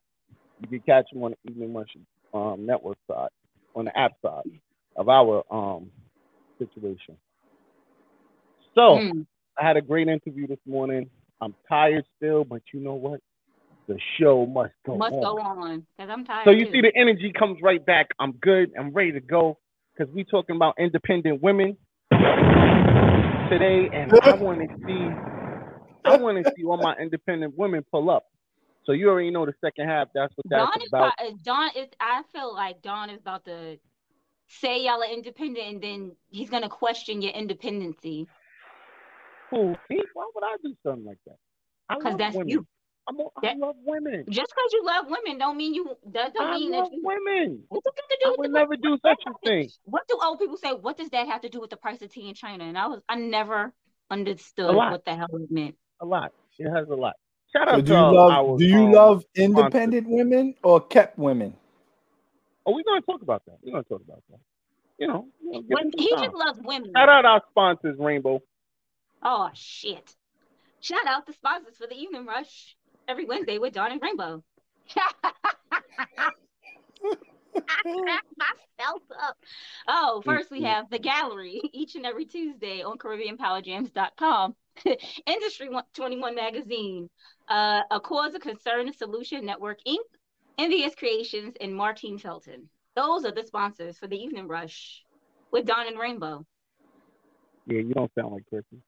you 0.60 0.68
can 0.68 0.80
catch 0.80 1.12
him 1.12 1.22
on 1.24 1.32
the 1.44 1.50
Evening 1.50 1.74
Rush 1.74 1.88
um, 2.34 2.64
network 2.66 2.98
side, 3.10 3.30
on 3.74 3.86
the 3.86 3.98
app 3.98 4.12
side 4.22 4.44
of 4.96 5.08
our 5.08 5.42
um, 5.50 5.90
situation. 6.58 7.16
So 8.74 8.98
Mm. 8.98 9.26
I 9.58 9.66
had 9.66 9.76
a 9.76 9.82
great 9.82 10.08
interview 10.08 10.46
this 10.46 10.58
morning. 10.66 11.10
I'm 11.40 11.54
tired 11.68 12.04
still, 12.16 12.44
but 12.44 12.62
you 12.72 12.80
know 12.80 12.94
what? 12.94 13.20
The 13.88 13.98
show 14.18 14.46
must 14.46 14.72
go 14.86 14.96
Must 14.96 15.12
on. 15.12 15.22
go 15.22 15.38
on 15.40 15.86
because 15.96 16.10
I'm 16.10 16.24
tired. 16.24 16.44
So 16.46 16.50
you 16.52 16.66
too. 16.66 16.72
see, 16.72 16.80
the 16.82 16.92
energy 16.96 17.32
comes 17.36 17.58
right 17.62 17.84
back. 17.84 18.08
I'm 18.20 18.32
good. 18.32 18.70
I'm 18.78 18.92
ready 18.92 19.12
to 19.12 19.20
go 19.20 19.58
because 19.96 20.12
we 20.14 20.24
talking 20.24 20.56
about 20.56 20.74
independent 20.78 21.42
women 21.42 21.76
today, 23.50 23.90
and 23.92 24.12
I 24.22 24.34
want 24.34 24.60
to 24.60 24.68
see, 24.86 25.08
I 26.04 26.16
want 26.16 26.44
to 26.44 26.52
see 26.56 26.64
all 26.64 26.76
my 26.76 26.94
independent 26.96 27.56
women 27.56 27.84
pull 27.90 28.10
up. 28.10 28.24
So 28.84 28.92
you 28.92 29.08
already 29.08 29.30
know 29.30 29.46
the 29.46 29.54
second 29.64 29.88
half. 29.88 30.08
That's 30.14 30.32
what 30.36 30.46
that's 30.50 30.70
Dawn 30.70 30.82
is 30.82 30.88
about. 30.88 31.12
uh, 31.18 31.30
Dawn 31.44 31.70
is. 31.76 31.88
I 32.00 32.22
feel 32.32 32.52
like 32.54 32.82
Dawn 32.82 33.10
is 33.10 33.20
about 33.20 33.44
to 33.44 33.78
say 34.48 34.84
y'all 34.84 35.02
are 35.02 35.10
independent, 35.12 35.66
and 35.66 35.82
then 35.82 36.16
he's 36.30 36.50
gonna 36.50 36.68
question 36.68 37.22
your 37.22 37.32
independency 37.32 38.26
Cool. 39.52 39.76
See, 39.88 40.00
why 40.14 40.30
would 40.34 40.44
I 40.44 40.56
do 40.64 40.74
something 40.82 41.04
like 41.04 41.18
that? 41.26 41.36
Because 41.90 42.16
that's 42.16 42.34
women. 42.34 42.48
you. 42.48 42.66
I'm 43.06 43.18
a, 43.18 43.24
I 43.24 43.26
That- 43.42 43.58
love 43.58 43.76
women. 43.84 44.24
Just 44.30 44.50
because 44.54 44.72
you 44.72 44.82
love 44.84 45.06
women, 45.10 45.38
don't 45.38 45.56
mean 45.58 45.74
you. 45.74 45.94
That 46.06 46.32
don't 46.32 46.46
I 46.48 46.54
mean 46.54 46.70
love 46.72 46.84
that 46.90 46.96
you. 46.96 47.02
women. 47.04 47.62
What's 47.68 47.86
it 47.86 47.92
got 47.94 48.08
to 48.08 48.18
do 48.22 48.26
I 48.26 48.30
with 48.30 48.38
would 48.38 48.50
the, 48.50 48.58
never 48.58 48.76
do 48.76 48.98
such 49.04 49.22
a 49.26 49.32
thing. 49.46 49.68
What 49.84 50.02
do 50.08 50.18
old 50.22 50.38
people 50.38 50.56
say? 50.56 50.70
What 50.72 50.96
does 50.96 51.10
that 51.10 51.26
have 51.28 51.42
to 51.42 51.48
do 51.50 51.60
with 51.60 51.68
the 51.70 51.76
price 51.76 52.00
of 52.00 52.10
tea 52.10 52.28
in 52.28 52.34
China? 52.34 52.64
And 52.64 52.78
I 52.78 52.86
was, 52.86 53.02
I 53.08 53.16
never 53.16 53.74
understood 54.10 54.74
what 54.74 55.04
the 55.04 55.14
hell 55.16 55.28
it 55.32 55.50
meant. 55.50 55.74
A 56.02 56.04
lot. 56.04 56.32
It 56.58 56.68
has 56.68 56.88
a 56.88 56.94
lot. 56.94 57.14
Shout 57.54 57.68
So 57.68 57.74
out 57.74 57.84
do 57.84 57.84
to 57.84 57.92
you 57.92 57.98
uh, 57.98 58.12
love 58.12 58.32
our, 58.32 58.58
do 58.58 58.64
you 58.64 58.78
um, 58.86 58.92
love 58.92 59.24
independent 59.36 60.08
women 60.08 60.54
or 60.64 60.80
kept 60.80 61.16
women? 61.18 61.54
Oh, 62.66 62.74
we're 62.74 62.82
gonna 62.84 63.00
talk 63.02 63.22
about 63.22 63.44
that. 63.46 63.56
We're 63.62 63.72
gonna 63.72 63.84
talk 63.84 64.02
about 64.02 64.22
that. 64.30 64.40
You 64.98 65.06
know, 65.06 65.28
you 65.42 65.52
know, 65.52 65.60
give 65.62 65.70
When 65.70 65.86
it 65.88 65.94
some 65.96 66.04
he 66.04 66.14
time. 66.14 66.24
just 66.24 66.36
loves 66.36 66.58
women. 66.62 66.90
Shout 66.94 67.08
out 67.08 67.24
our 67.24 67.42
sponsors, 67.50 67.96
Rainbow. 67.98 68.40
Oh 69.22 69.50
shit! 69.54 70.14
Shout 70.80 71.06
out 71.06 71.26
the 71.26 71.32
sponsors 71.34 71.76
for 71.76 71.86
the 71.86 71.96
Evening 71.96 72.26
Rush 72.26 72.76
every 73.06 73.24
Wednesday 73.24 73.58
with 73.58 73.74
Dawn 73.74 73.92
and 73.92 74.02
Rainbow. 74.02 74.42
I 77.56 77.82
cracked 78.02 78.34
myself 78.38 79.02
up. 79.22 79.36
Oh, 79.88 80.22
first 80.24 80.50
we 80.50 80.60
Mhm. 80.60 80.66
have 80.66 80.90
the 80.90 80.98
gallery 80.98 81.60
each 81.72 81.94
and 81.96 82.06
every 82.06 82.24
Tuesday 82.26 82.82
on 82.82 82.98
CaribbeanPowerJams.com. 82.98 84.54
Industry 85.26 85.68
21 85.94 86.34
Magazine, 86.34 87.10
uh, 87.48 87.82
A 87.90 88.00
Cause 88.00 88.34
of 88.34 88.40
Concern 88.40 88.86
and 88.86 88.96
Solution 88.96 89.44
Network 89.44 89.78
Inc., 89.86 89.98
Envious 90.58 90.94
Creations, 90.94 91.54
and 91.60 91.74
Martine 91.74 92.18
Felton. 92.18 92.68
Those 92.94 93.24
are 93.24 93.32
the 93.32 93.44
sponsors 93.44 93.98
for 93.98 94.06
the 94.06 94.16
Evening 94.16 94.48
Rush 94.48 95.04
with 95.50 95.66
Dawn 95.66 95.86
and 95.86 95.98
Rainbow. 95.98 96.46
Yeah, 97.66 97.78
you 97.80 97.94
don't 97.94 98.12
sound 98.14 98.32
like 98.32 98.46
Chrissy, 98.46 98.82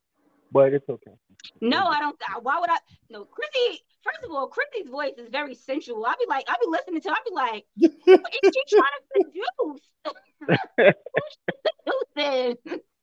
but 0.50 0.72
it's 0.74 0.88
okay. 0.88 1.12
No, 1.60 1.84
I 1.86 2.00
don't. 2.00 2.16
Why 2.42 2.58
would 2.60 2.70
I? 2.70 2.78
No, 3.10 3.24
Chrissy. 3.26 3.82
First 4.04 4.24
of 4.24 4.30
all, 4.30 4.48
Chrissy's 4.48 4.90
voice 4.90 5.14
is 5.16 5.28
very 5.30 5.54
sensual. 5.54 6.04
I'll 6.04 6.16
be 6.18 6.26
like, 6.28 6.44
I'll 6.48 6.56
be 6.60 6.68
listening 6.68 7.00
to. 7.00 7.10
I'll 7.10 7.16
be 7.26 7.34
like, 7.34 7.64
what 8.04 8.34
is 8.42 8.52
she 8.54 8.76
trying 8.76 8.92
to 9.00 9.24
seduce? 9.24 10.94
Seducing. 12.16 12.80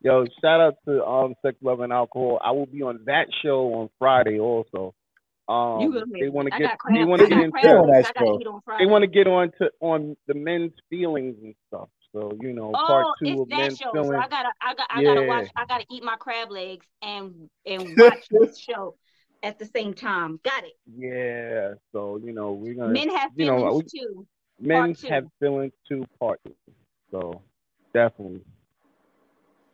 Yo, 0.00 0.24
shout 0.40 0.60
out 0.60 0.74
to 0.86 1.04
um 1.04 1.34
Sex, 1.42 1.56
Love, 1.60 1.80
and 1.80 1.92
Alcohol. 1.92 2.40
I 2.42 2.52
will 2.52 2.66
be 2.66 2.82
on 2.82 3.00
that 3.06 3.26
show 3.42 3.74
on 3.74 3.90
Friday 3.98 4.38
also. 4.38 4.94
Um, 5.48 5.80
You 5.80 5.92
go 5.92 6.04
they 6.20 6.28
want 6.28 6.52
to 6.52 6.58
get 6.58 6.78
they 6.92 7.04
want 7.04 7.22
to 7.22 7.28
get 7.28 7.38
into 7.38 7.58
on 7.58 7.90
that 7.90 8.12
show. 8.16 8.62
they 8.78 8.86
want 8.86 9.02
to 9.02 9.06
get 9.08 9.26
on 9.26 9.50
to 9.60 9.70
on 9.80 10.16
the 10.26 10.34
men's 10.34 10.72
feelings 10.90 11.36
and 11.42 11.54
stuff. 11.68 11.88
So 12.12 12.36
you 12.40 12.52
know, 12.52 12.72
part 12.72 13.06
two 13.22 13.28
it's 13.28 13.40
of 13.40 13.48
that 13.48 13.56
men's 13.56 13.78
show. 13.78 13.90
So 13.94 14.02
feelings. 14.02 14.24
I 14.24 14.28
gotta, 14.28 14.48
I 14.60 14.74
got, 14.74 14.86
I 14.90 15.02
gotta 15.02 15.26
watch. 15.26 15.48
I 15.56 15.66
gotta 15.66 15.84
eat 15.90 16.04
my 16.04 16.16
crab 16.16 16.50
legs 16.50 16.86
and 17.02 17.48
and 17.66 17.96
watch 17.96 18.28
this 18.30 18.58
show 18.58 18.94
at 19.42 19.58
the 19.58 19.64
same 19.66 19.94
time. 19.94 20.40
Got 20.44 20.64
it. 20.64 20.76
Yeah. 20.96 21.74
So 21.92 22.16
you 22.22 22.32
know, 22.32 22.52
we're 22.52 22.74
gonna 22.74 22.92
Men 22.92 23.10
have 23.10 23.30
you 23.36 23.46
know, 23.46 23.58
feelings 23.58 23.92
we- 23.92 24.00
too. 24.00 24.26
men 24.60 24.94
have 25.08 25.24
feelings 25.40 25.72
too. 25.88 26.04
part. 26.20 26.40
So 27.10 27.42
definitely. 27.94 28.42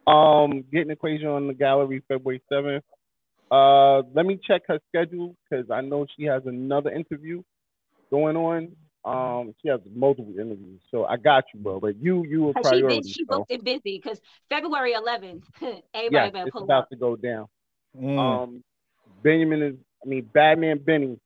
Um, 0.07 0.65
getting 0.71 0.91
equation 0.91 1.29
on 1.29 1.47
the 1.47 1.55
gallery 1.55 2.03
February 2.09 2.43
seventh. 2.49 2.85
Uh, 3.51 4.03
let 4.15 4.27
me 4.27 4.39
check 4.43 4.63
her 4.69 4.79
schedule 4.89 5.35
because 5.49 5.71
I 5.71 5.81
know 5.81 6.07
she 6.17 6.25
has 6.25 6.43
another 6.47 6.91
interview 6.91 7.43
going 8.11 8.37
on. 8.37 8.73
Um, 9.05 9.55
she 9.61 9.69
has 9.69 9.81
multiple 9.95 10.33
interviews, 10.33 10.81
so 10.91 11.05
I 11.05 11.19
got 11.19 11.45
you, 11.53 11.61
bro. 11.61 11.79
But 11.79 11.97
you, 12.03 12.25
you 12.25 12.49
a 12.49 12.55
Cause 12.55 12.71
she 12.71 12.81
did, 12.81 13.07
she 13.07 13.25
so 13.29 13.39
booked 13.39 13.51
it 13.53 13.63
busy 13.63 14.01
because 14.03 14.19
February 14.49 14.95
11th, 14.95 15.43
everybody 15.95 16.11
yes, 16.11 16.33
better 16.33 16.47
it's 16.49 16.57
about 16.63 16.85
up. 16.85 16.91
to 16.91 16.97
go 16.97 17.15
down. 17.15 17.47
Mm. 18.01 18.19
Um, 18.19 18.65
Benjamin 19.25 19.63
is, 19.63 19.75
I 20.05 20.09
mean, 20.09 20.29
Batman 20.33 20.79
Benny, 20.79 21.19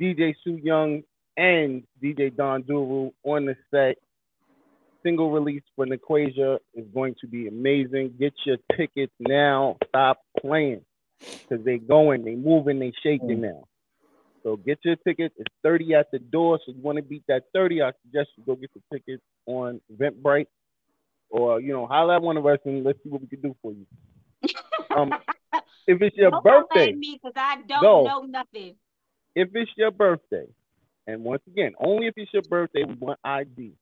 DJ 0.00 0.34
Sue 0.42 0.60
Young, 0.62 1.02
and 1.36 1.84
DJ 2.02 2.34
Don 2.36 2.64
Duru 2.64 3.12
on 3.22 3.46
the 3.46 3.56
set. 3.70 3.96
Single 5.02 5.30
release 5.30 5.62
for 5.76 5.86
Nequasia 5.86 6.58
is 6.74 6.84
going 6.92 7.14
to 7.20 7.28
be 7.28 7.46
amazing. 7.46 8.14
Get 8.18 8.34
your 8.44 8.56
tickets 8.76 9.12
now. 9.20 9.76
Stop 9.88 10.20
playing 10.40 10.80
because 11.20 11.64
they 11.64 11.78
going, 11.78 12.24
they 12.24 12.34
moving, 12.34 12.80
they 12.80 12.92
shaking 13.02 13.40
now. 13.40 13.64
So 14.42 14.56
get 14.56 14.80
your 14.82 14.96
tickets. 14.96 15.34
It's 15.38 15.54
30 15.62 15.94
at 15.94 16.10
the 16.10 16.18
door. 16.18 16.58
So 16.66 16.72
you 16.72 16.82
want 16.82 16.96
to 16.96 17.02
beat 17.02 17.22
that 17.28 17.44
30, 17.54 17.82
I 17.82 17.92
suggest 18.02 18.30
you 18.36 18.44
go 18.44 18.56
get 18.56 18.70
the 18.74 18.82
tickets 18.92 19.22
on 19.46 19.80
Eventbrite 19.92 20.46
or, 21.30 21.60
you 21.60 21.72
know, 21.72 21.86
holler 21.86 22.16
at 22.16 22.22
one 22.22 22.36
of 22.36 22.46
us 22.46 22.58
and 22.64 22.82
let's 22.84 22.98
see 23.04 23.08
what 23.08 23.20
we 23.20 23.28
can 23.28 23.40
do 23.40 23.54
for 23.62 23.72
you. 23.72 23.86
Um, 24.96 25.12
if 25.86 26.00
it's 26.02 26.16
your 26.16 26.30
Don't 26.30 26.44
birthday, 26.44 26.92
me 26.92 27.18
because 27.22 27.34
I 27.36 27.62
don't 27.66 27.82
Go. 27.82 28.04
know 28.04 28.20
nothing. 28.22 28.74
if 29.34 29.48
it's 29.54 29.70
your 29.76 29.90
birthday, 29.90 30.46
and 31.06 31.22
once 31.24 31.42
again, 31.46 31.74
only 31.78 32.06
if 32.08 32.14
it's 32.16 32.32
your 32.32 32.42
birthday, 32.42 32.84
we 32.84 32.94
want 32.94 33.18
ID. 33.24 33.72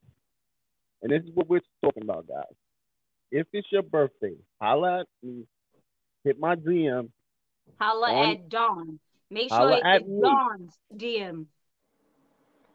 And 1.03 1.13
this 1.13 1.23
is 1.23 1.31
what 1.35 1.49
we're 1.49 1.61
talking 1.83 2.03
about, 2.03 2.27
guys. 2.27 2.45
If 3.31 3.47
it's 3.53 3.71
your 3.71 3.83
birthday, 3.83 4.35
holla 4.61 5.01
at 5.01 5.07
me, 5.23 5.47
hit 6.25 6.39
my 6.39 6.55
DM. 6.57 7.11
Holla 7.81 8.13
On- 8.13 8.31
at 8.31 8.49
Dawn. 8.49 8.99
Make 9.31 9.49
sure 9.51 9.81
it's. 9.83 10.07
Dawn's 10.23 10.79
DM. 10.95 11.47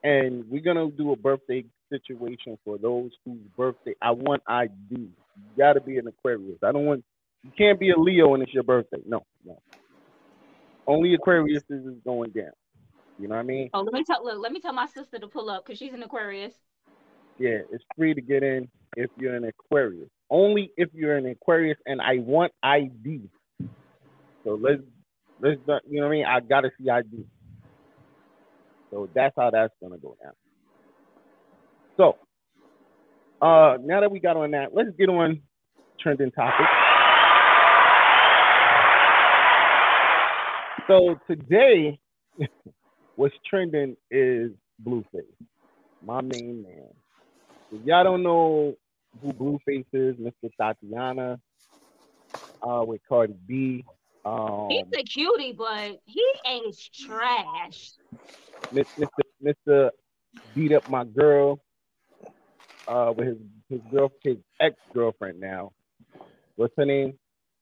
and 0.03 0.49
we're 0.49 0.61
gonna 0.61 0.89
do 0.89 1.11
a 1.11 1.15
birthday 1.15 1.63
situation 1.89 2.57
for 2.63 2.77
those 2.77 3.11
whose 3.25 3.39
birthday 3.57 3.93
I 4.01 4.11
want 4.11 4.41
ID. 4.47 4.71
You 4.91 5.11
gotta 5.57 5.81
be 5.81 5.97
an 5.97 6.07
Aquarius. 6.07 6.57
I 6.63 6.71
don't 6.71 6.85
want 6.85 7.03
you 7.43 7.51
can't 7.57 7.79
be 7.79 7.91
a 7.91 7.97
Leo 7.97 8.33
and 8.33 8.43
it's 8.43 8.53
your 8.53 8.63
birthday. 8.63 9.01
No, 9.05 9.23
no. 9.45 9.61
Only 10.87 11.13
Aquarius 11.13 11.63
is 11.69 11.85
going 12.03 12.31
down. 12.31 12.51
You 13.19 13.27
know 13.27 13.35
what 13.35 13.41
I 13.41 13.43
mean? 13.43 13.69
Oh, 13.73 13.81
let 13.81 13.93
me 13.93 14.03
tell 14.03 14.23
look, 14.23 14.39
let 14.39 14.51
me 14.51 14.59
tell 14.59 14.73
my 14.73 14.87
sister 14.87 15.19
to 15.19 15.27
pull 15.27 15.49
up 15.49 15.65
because 15.65 15.77
she's 15.77 15.93
an 15.93 16.03
Aquarius. 16.03 16.53
Yeah, 17.37 17.59
it's 17.71 17.83
free 17.97 18.13
to 18.13 18.21
get 18.21 18.43
in 18.43 18.67
if 18.95 19.09
you're 19.17 19.35
an 19.35 19.45
Aquarius. 19.45 20.09
Only 20.29 20.71
if 20.77 20.89
you're 20.93 21.17
an 21.17 21.25
Aquarius 21.25 21.77
and 21.85 22.01
I 22.01 22.17
want 22.19 22.51
ID. 22.63 23.29
So 24.43 24.59
let's 24.61 24.81
let's 25.41 25.59
you 25.87 25.99
know 25.99 26.07
what 26.07 26.07
I 26.07 26.09
mean? 26.09 26.25
I 26.25 26.39
gotta 26.39 26.71
see 26.79 26.89
ID. 26.89 27.25
So 28.91 29.09
that's 29.13 29.35
how 29.37 29.51
that's 29.51 29.73
gonna 29.81 29.97
go 29.97 30.15
down. 30.23 30.33
So 31.97 32.17
uh 33.41 33.77
now 33.81 34.01
that 34.01 34.11
we 34.11 34.19
got 34.19 34.37
on 34.37 34.51
that, 34.51 34.73
let's 34.73 34.89
get 34.97 35.09
on 35.09 35.41
trending 35.99 36.31
topics. 36.31 36.88
So 40.89 41.19
today 41.29 41.99
what's 43.15 43.35
trending 43.47 43.95
is 44.09 44.49
Blueface, 44.83 45.21
my 46.03 46.19
main 46.21 46.63
man. 46.63 46.89
If 47.71 47.85
y'all 47.85 48.03
don't 48.03 48.23
know 48.23 48.75
who 49.21 49.31
Blueface 49.31 49.85
is, 49.93 50.15
Mr. 50.15 50.49
Thotiana, 50.59 51.37
uh, 52.63 52.83
with 52.85 53.01
Cardi 53.07 53.35
B. 53.45 53.85
Um, 54.25 54.69
He's 54.71 54.87
a 54.99 55.03
cutie, 55.03 55.53
but 55.55 55.99
he 56.05 56.25
ain't 56.47 56.75
trash. 56.91 57.91
Mr. 58.73 59.07
Mr. 59.45 59.89
Beat 60.55 60.73
up 60.73 60.89
my 60.89 61.03
girl 61.03 61.59
uh, 62.87 63.13
with 63.15 63.27
his 63.27 63.37
his 63.69 63.81
girl 63.91 64.11
his 64.23 64.37
ex 64.59 64.75
girlfriend 64.91 65.39
now. 65.39 65.71
What's 66.55 66.73
her 66.77 66.85
name? 66.85 67.13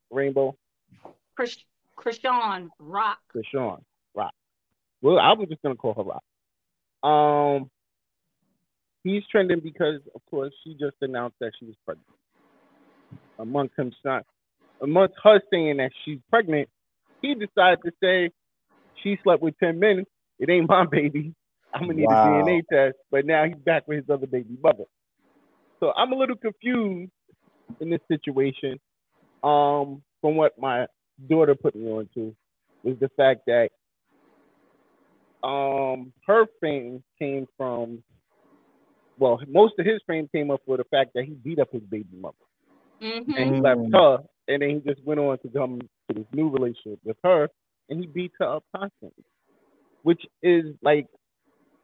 Rainbow 0.10 0.56
Chris 1.36 1.58
Chrisean 1.98 2.70
Rock. 2.80 3.20
Chrisean 3.36 3.82
Rock. 4.16 4.34
Well, 5.02 5.20
I 5.20 5.34
was 5.34 5.48
just 5.50 5.62
gonna 5.62 5.76
call 5.76 5.94
her 5.96 6.04
Rock. 6.04 6.24
Um, 7.04 7.70
he's 9.04 9.24
trending 9.32 9.60
because, 9.62 10.02
of 10.16 10.22
course, 10.30 10.54
she 10.64 10.74
just 10.74 10.96
announced 11.02 11.38
that 11.40 11.52
she 11.60 11.66
was 11.66 11.76
pregnant. 11.86 12.08
Amongst 13.40 13.78
him, 13.78 13.92
son, 14.04 14.24
amongst 14.82 15.16
her 15.24 15.42
saying 15.52 15.78
that 15.78 15.92
she's 16.06 16.20
pregnant, 16.30 16.70
he 17.22 17.36
decided 17.36 17.80
to 17.86 17.92
say 18.04 18.32
she 19.04 19.18
slept 19.24 19.42
with 19.42 19.58
ten 19.60 19.80
men. 19.80 20.06
It 20.40 20.50
ain't 20.50 20.70
my 20.70 20.86
baby. 20.86 21.34
I'm 21.74 21.82
gonna 21.82 21.94
need 21.94 22.10
Wow. 22.10 22.12
a 22.12 22.28
DNA 22.28 22.64
test. 22.72 22.98
But 23.12 23.26
now 23.26 23.46
he's 23.46 23.56
back 23.58 23.88
with 23.88 23.98
his 24.00 24.10
other 24.10 24.28
baby 24.28 24.58
mother. 24.62 24.86
So 25.80 25.94
I'm 25.96 26.12
a 26.14 26.16
little 26.16 26.36
confused 26.38 27.12
in 27.80 27.90
this 27.90 28.02
situation. 28.08 28.80
Um, 29.44 30.04
from 30.22 30.36
what 30.36 30.58
my 30.60 30.88
daughter 31.28 31.56
put 31.56 31.76
me 31.76 31.90
on 31.90 32.10
to 32.14 32.36
was 32.84 32.98
the 33.00 33.10
fact 33.18 33.42
that 33.48 33.70
um 35.48 36.14
her 36.26 36.46
fame 36.62 37.04
came 37.20 37.48
from 37.58 38.04
well, 39.20 39.40
most 39.48 39.74
of 39.80 39.86
his 39.86 40.02
fame 40.08 40.30
came 40.34 40.52
up 40.52 40.62
with 40.68 40.80
the 40.80 40.84
fact 40.86 41.12
that 41.16 41.26
he 41.26 41.32
beat 41.32 41.60
up 41.60 41.70
his 41.72 41.82
baby 41.84 42.06
mother 42.20 42.36
hmm 43.02 43.20
and 43.36 43.56
he 43.56 43.62
left 43.62 43.82
her, 43.94 44.18
and 44.48 44.62
then 44.62 44.70
he 44.70 44.76
just 44.94 45.04
went 45.06 45.20
on 45.20 45.38
to 45.40 45.50
come 45.50 45.80
to 45.80 46.14
this 46.16 46.26
new 46.34 46.50
relationship 46.50 47.00
with 47.04 47.18
her, 47.24 47.50
and 47.90 48.00
he 48.00 48.08
beats 48.08 48.36
her 48.40 48.46
up 48.58 48.64
constantly, 48.76 49.24
which 50.04 50.22
is 50.42 50.76
like 50.82 51.08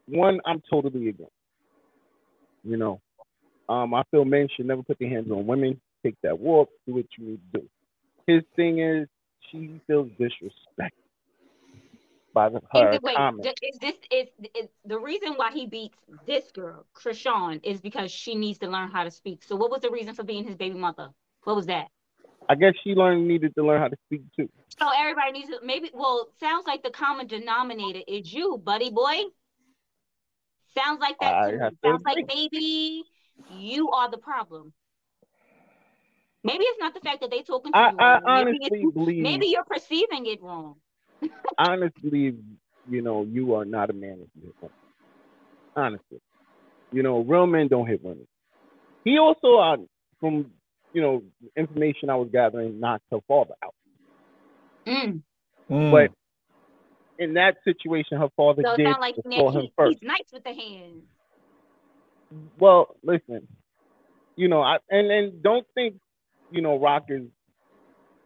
one 0.07 0.39
I'm 0.45 0.61
totally 0.69 1.09
against. 1.09 1.31
You 2.63 2.77
know, 2.77 3.01
um, 3.69 3.93
I 3.93 4.03
feel 4.11 4.25
men 4.25 4.47
should 4.55 4.65
never 4.67 4.83
put 4.83 4.99
their 4.99 5.09
hands 5.09 5.31
on 5.31 5.47
women. 5.47 5.79
Take 6.05 6.15
that 6.23 6.39
walk, 6.39 6.69
do 6.87 6.95
what 6.95 7.05
you 7.17 7.25
need 7.25 7.39
to 7.53 7.59
do. 7.61 7.69
His 8.27 8.43
thing 8.55 8.79
is 8.79 9.07
she 9.51 9.79
feels 9.87 10.09
disrespected 10.19 10.91
by 12.33 12.49
the, 12.49 12.61
her 12.71 12.71
Is 12.73 12.91
it, 12.91 13.03
wait, 13.03 13.25
th- 13.41 13.55
is 13.61 13.79
this 13.79 13.95
is, 14.11 14.27
is 14.55 14.69
the 14.85 14.99
reason 14.99 15.33
why 15.35 15.51
he 15.51 15.65
beats 15.67 15.97
this 16.25 16.51
girl, 16.51 16.85
Chrisean, 16.93 17.59
is 17.63 17.81
because 17.81 18.11
she 18.11 18.35
needs 18.35 18.59
to 18.59 18.67
learn 18.67 18.89
how 18.91 19.03
to 19.03 19.11
speak. 19.11 19.43
So 19.43 19.55
what 19.55 19.71
was 19.71 19.81
the 19.81 19.91
reason 19.91 20.13
for 20.15 20.23
being 20.23 20.43
his 20.45 20.55
baby 20.55 20.77
mother? 20.77 21.09
What 21.43 21.55
was 21.55 21.65
that? 21.67 21.89
I 22.49 22.55
guess 22.55 22.73
she 22.83 22.93
learned 22.93 23.27
needed 23.27 23.55
to 23.55 23.65
learn 23.65 23.81
how 23.81 23.87
to 23.89 23.97
speak 24.07 24.21
too. 24.35 24.49
So 24.79 24.89
everybody 24.95 25.31
needs 25.33 25.49
to 25.49 25.59
maybe 25.63 25.91
well, 25.93 26.29
sounds 26.39 26.65
like 26.67 26.83
the 26.83 26.91
common 26.91 27.27
denominator 27.27 28.01
is 28.07 28.33
you, 28.33 28.57
buddy 28.57 28.89
boy. 28.89 29.23
Sounds 30.75 30.99
like 30.99 31.19
that 31.19 31.37
I 31.37 31.47
to 31.47 31.59
to 31.59 31.75
Sounds 31.83 32.01
agree. 32.01 32.05
like 32.05 32.19
maybe 32.27 33.05
you 33.45 33.89
are 33.91 34.09
the 34.09 34.17
problem. 34.17 34.73
Maybe 36.43 36.63
it's 36.65 36.79
not 36.79 36.93
the 36.93 36.99
fact 36.99 37.21
that 37.21 37.31
they 37.31 37.41
talking 37.41 37.71
to 37.71 37.77
I, 37.77 37.91
you. 37.91 37.97
I 37.97 38.13
wrong. 38.13 38.21
Maybe, 38.25 38.57
honestly 38.59 38.81
it's, 38.81 38.93
believe 38.93 39.23
maybe 39.23 39.47
you're 39.47 39.63
perceiving 39.63 40.25
it 40.25 40.41
wrong. 40.41 40.75
Honestly 41.57 42.35
you 42.89 43.01
know, 43.01 43.23
you 43.23 43.55
are 43.55 43.65
not 43.65 43.89
a 43.89 43.93
man 43.93 44.19
if 44.21 44.27
you 44.35 44.47
hit 44.47 44.55
women. 44.61 44.75
Honestly. 45.75 46.21
You 46.91 47.03
know, 47.03 47.19
real 47.19 47.47
men 47.47 47.67
don't 47.67 47.87
hit 47.87 48.03
women. 48.03 48.27
He 49.03 49.17
also, 49.17 49.57
uh, 49.57 49.77
from, 50.19 50.51
you 50.93 51.01
know, 51.01 51.23
information 51.55 52.09
I 52.09 52.15
was 52.15 52.29
gathering, 52.31 52.79
knocked 52.79 53.05
her 53.11 53.19
father 53.27 53.55
out. 53.63 53.73
Mm. 54.85 55.21
Mm. 55.69 55.91
But 55.91 57.23
in 57.23 57.33
that 57.33 57.55
situation, 57.63 58.19
her 58.19 58.29
father 58.35 58.63
So 58.65 58.77
did 58.77 58.85
sounds 58.85 58.97
like 58.99 59.15
before 59.15 59.51
he, 59.51 59.59
him 59.59 59.67
first. 59.75 59.97
he's 60.01 60.07
nice 60.07 60.31
with 60.31 60.43
the 60.43 60.53
hands. 60.53 61.03
Well, 62.59 62.95
listen, 63.03 63.47
you 64.35 64.47
know, 64.47 64.61
I 64.61 64.77
and 64.89 65.11
and 65.11 65.43
don't 65.43 65.65
think, 65.75 65.95
you 66.53 66.61
know, 66.61 66.79
Rock 66.79 67.05
is 67.09 67.23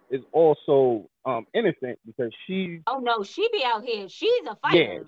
is 0.09 0.21
also 0.31 1.09
um 1.25 1.45
innocent 1.53 1.99
because 2.05 2.31
she, 2.45 2.81
Oh 2.87 2.99
no, 2.99 3.23
she 3.23 3.47
be 3.51 3.63
out 3.65 3.83
here. 3.83 4.07
She's 4.09 4.45
a 4.49 4.55
fighter. 4.55 4.77
yeah, 4.77 4.99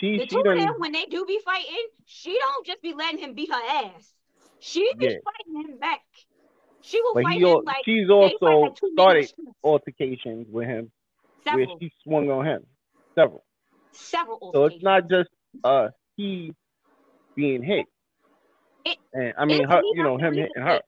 she 0.00 0.16
the 0.16 0.22
she 0.22 0.26
two 0.28 0.38
of 0.38 0.44
them, 0.56 0.74
when 0.78 0.92
they 0.92 1.04
do 1.06 1.24
be 1.26 1.38
fighting, 1.44 1.86
she 2.06 2.36
don't 2.38 2.66
just 2.66 2.80
be 2.82 2.94
letting 2.94 3.18
him 3.18 3.34
beat 3.34 3.50
her 3.52 3.60
ass. 3.60 4.14
She 4.60 4.80
be 4.98 5.08
Yeah. 5.08 5.16
fighting 5.24 5.70
him 5.70 5.78
back. 5.78 6.00
She 6.82 7.00
will 7.02 7.14
but 7.14 7.24
fight 7.24 7.38
he 7.38 7.42
him 7.44 7.64
like 7.64 7.84
she's 7.84 8.08
also 8.08 8.36
like 8.62 8.74
two 8.76 8.94
men 8.94 9.16
in 9.16 9.22
started 9.24 9.54
altercations 9.62 10.46
with 10.50 10.66
him 10.66 10.90
where 11.52 11.66
she 11.80 11.92
swung 12.02 12.30
on 12.30 12.46
him. 12.46 12.66
Several. 13.14 13.44
several. 13.92 14.50
So 14.54 14.64
it's 14.66 14.82
not 14.82 15.08
just 15.10 15.28
uh 15.64 15.88
he 16.16 16.54
being 17.36 17.62
hit. 17.62 17.86
It- 18.84 18.98
and 19.12 19.34
I 19.38 19.44
mean 19.44 19.64
her 19.68 19.82
you 19.94 20.02
know, 20.02 20.16
him 20.16 20.34
hitting 20.34 20.50
her. 20.56 20.64
that- 20.64 20.84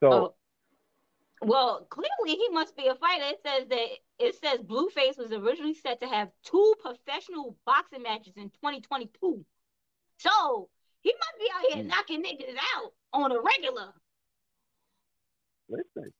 So 0.00 0.12
Oh. 0.12 0.34
Well, 1.42 1.86
clearly 1.88 2.36
he 2.36 2.48
must 2.50 2.76
be 2.76 2.88
a 2.88 2.94
fighter. 2.94 3.24
It 3.28 3.40
says 3.46 3.66
that 3.68 3.86
it 4.18 4.34
says 4.42 4.60
Blueface 4.60 5.16
was 5.16 5.32
originally 5.32 5.72
set 5.74 6.00
to 6.00 6.06
have 6.06 6.28
two 6.44 6.74
professional 6.82 7.56
boxing 7.64 8.02
matches 8.02 8.34
in 8.36 8.50
2022. 8.50 9.42
So 10.18 10.68
he 11.00 11.14
must 11.14 11.38
be 11.38 11.50
out 11.54 11.72
here 11.72 11.84
Mm. 11.84 11.88
knocking 11.88 12.22
niggas 12.22 12.56
out 12.76 12.92
on 13.14 13.32
a 13.32 13.40
regular. 13.40 13.94
listen. 15.70 16.12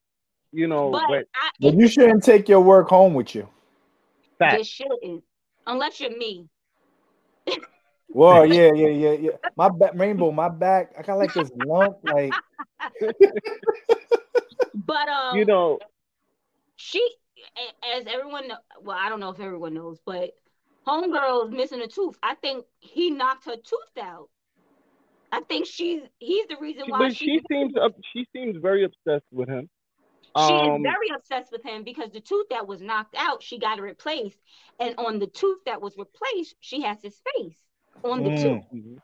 You 0.53 0.67
know, 0.69 0.91
but 0.91 1.07
but 1.09 1.29
I, 1.35 1.51
But 1.61 1.75
you 1.75 1.87
shouldn't 1.87 2.25
take 2.25 2.49
your 2.49 2.61
work 2.61 2.89
home 2.89 3.15
with 3.15 3.35
you. 3.35 3.49
fact, 4.39 4.57
This 4.57 4.67
shouldn't, 4.69 5.23
unless 5.67 6.01
you're 6.01 6.17
me. 6.17 6.49
Well, 8.09 8.45
yeah, 8.47 8.73
yeah, 8.75 8.89
yeah, 8.89 9.13
yeah. 9.13 9.31
My 9.57 9.69
back, 9.69 9.93
rainbow, 9.95 10.33
my 10.33 10.49
back. 10.49 10.95
I 10.99 11.03
got 11.03 11.19
like 11.19 11.35
this 11.35 11.51
lump. 11.55 11.99
Like, 12.03 12.35
But 14.75 15.09
um, 15.09 15.37
you 15.37 15.45
know, 15.45 15.79
she, 16.77 17.07
as 17.97 18.05
everyone, 18.07 18.45
well, 18.83 18.97
I 18.99 19.09
don't 19.09 19.21
know 19.21 19.31
if 19.31 19.41
everyone 19.41 19.75
knows, 19.75 19.99
but 20.07 20.31
homegirl's 20.87 21.51
missing 21.51 21.81
a 21.83 21.87
tooth. 21.87 22.17
I 22.23 22.35
think 22.37 22.65
he 22.81 23.11
knocked 23.11 23.45
her 23.47 23.57
tooth 23.57 23.99
out. 24.03 24.29
I 25.33 25.41
think 25.43 25.67
she's 25.67 26.03
he's 26.19 26.47
the 26.47 26.57
reason 26.61 26.85
why 26.89 26.99
but 26.99 27.17
she 27.17 27.27
she 27.27 27.41
seems 27.51 27.77
up 27.77 27.93
she 28.13 28.27
seems 28.35 28.57
very 28.61 28.85
obsessed 28.85 29.27
with 29.33 29.49
him. 29.49 29.69
she 30.37 30.43
is 30.55 30.69
Um, 30.71 30.83
very 30.83 31.09
obsessed 31.15 31.53
with 31.53 31.63
him 31.65 31.85
because 31.85 32.11
the 32.11 32.21
tooth 32.21 32.47
that 32.51 32.67
was 32.67 32.81
knocked 32.81 33.15
out, 33.17 33.43
she 33.43 33.59
got 33.59 33.79
it 33.79 33.83
replaced, 33.83 34.39
and 34.81 34.95
on 34.99 35.19
the 35.19 35.27
tooth 35.29 35.59
that 35.67 35.81
was 35.81 35.97
replaced, 35.97 36.57
she 36.61 36.83
has 36.83 37.01
his 37.03 37.21
face 37.37 37.59
on 38.05 38.23
the 38.25 38.31
Mm. 38.31 38.43
tooth. 38.43 38.65
mhm. 38.73 38.99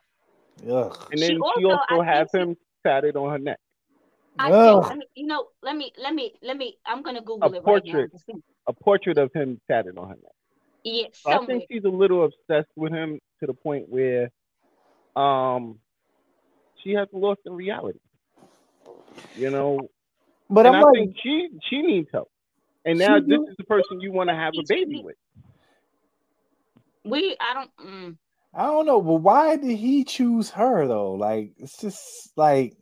ugh. 0.70 1.08
And 1.10 1.20
She 1.20 1.26
then 1.26 1.36
she 1.36 1.64
also- 1.64 1.78
also 1.90 2.02
has 2.02 2.32
him 2.32 2.56
tatted 2.86 3.16
on 3.16 3.30
her 3.30 3.38
neck. 3.38 3.58
I 4.38 4.50
Ugh. 4.50 4.84
think, 4.86 5.04
you 5.14 5.26
know, 5.26 5.46
let 5.62 5.76
me, 5.76 5.92
let 6.02 6.14
me, 6.14 6.32
let 6.42 6.56
me. 6.56 6.76
I'm 6.86 7.02
gonna 7.02 7.22
Google 7.22 7.48
A 7.48 7.50
it 7.54 7.62
right 7.64 7.82
now. 7.84 7.92
portrait. 7.92 8.10
to 8.12 8.18
see. 8.18 8.32
A 8.68 8.72
portrait 8.72 9.18
of 9.18 9.32
him 9.32 9.60
tatted 9.70 9.96
on 9.96 10.08
her 10.08 10.14
neck. 10.16 10.32
Yeah, 10.84 11.06
So 11.24 11.30
I 11.32 11.46
think 11.46 11.64
she's 11.70 11.84
a 11.84 11.88
little 11.88 12.24
obsessed 12.24 12.70
with 12.76 12.92
him 12.92 13.18
to 13.40 13.46
the 13.46 13.54
point 13.54 13.88
where 13.88 14.30
um, 15.16 15.78
she 16.82 16.92
has 16.92 17.08
lost 17.12 17.40
in 17.46 17.52
reality. 17.52 17.98
You 19.34 19.50
know, 19.50 19.80
But 20.48 20.66
and 20.66 20.76
I'm 20.76 20.80
I 20.80 20.82
like, 20.82 20.94
think 20.94 21.16
she 21.22 21.48
she 21.68 21.82
needs 21.82 22.08
help. 22.12 22.28
And 22.84 22.98
now 22.98 23.18
this 23.18 23.28
do- 23.28 23.46
is 23.50 23.56
the 23.58 23.64
person 23.64 24.00
you 24.00 24.12
want 24.12 24.30
to 24.30 24.34
have 24.34 24.54
a 24.58 24.62
baby 24.68 25.02
with. 25.04 25.16
We 27.04 27.36
I 27.40 27.54
don't 27.54 27.70
mm, 27.78 28.16
I 28.56 28.64
don't 28.64 28.86
know, 28.86 29.02
but 29.02 29.16
why 29.16 29.56
did 29.56 29.76
he 29.76 30.04
choose 30.04 30.48
her 30.50 30.86
though? 30.86 31.12
Like, 31.12 31.52
it's 31.58 31.76
just 31.76 32.32
like 32.36 32.74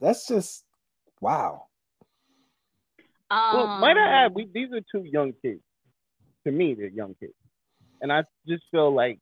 that's 0.00 0.26
just 0.26 0.64
wow. 1.20 1.66
Well, 3.30 3.66
might 3.78 3.98
I 3.98 4.24
add, 4.24 4.26
um, 4.28 4.34
we 4.34 4.48
these 4.54 4.72
are 4.72 4.80
two 4.90 5.04
young 5.04 5.34
kids. 5.42 5.60
To 6.46 6.52
me, 6.52 6.74
they're 6.74 6.88
young 6.88 7.14
kids, 7.20 7.34
and 8.00 8.10
I 8.10 8.22
just 8.48 8.62
feel 8.70 8.94
like 8.94 9.18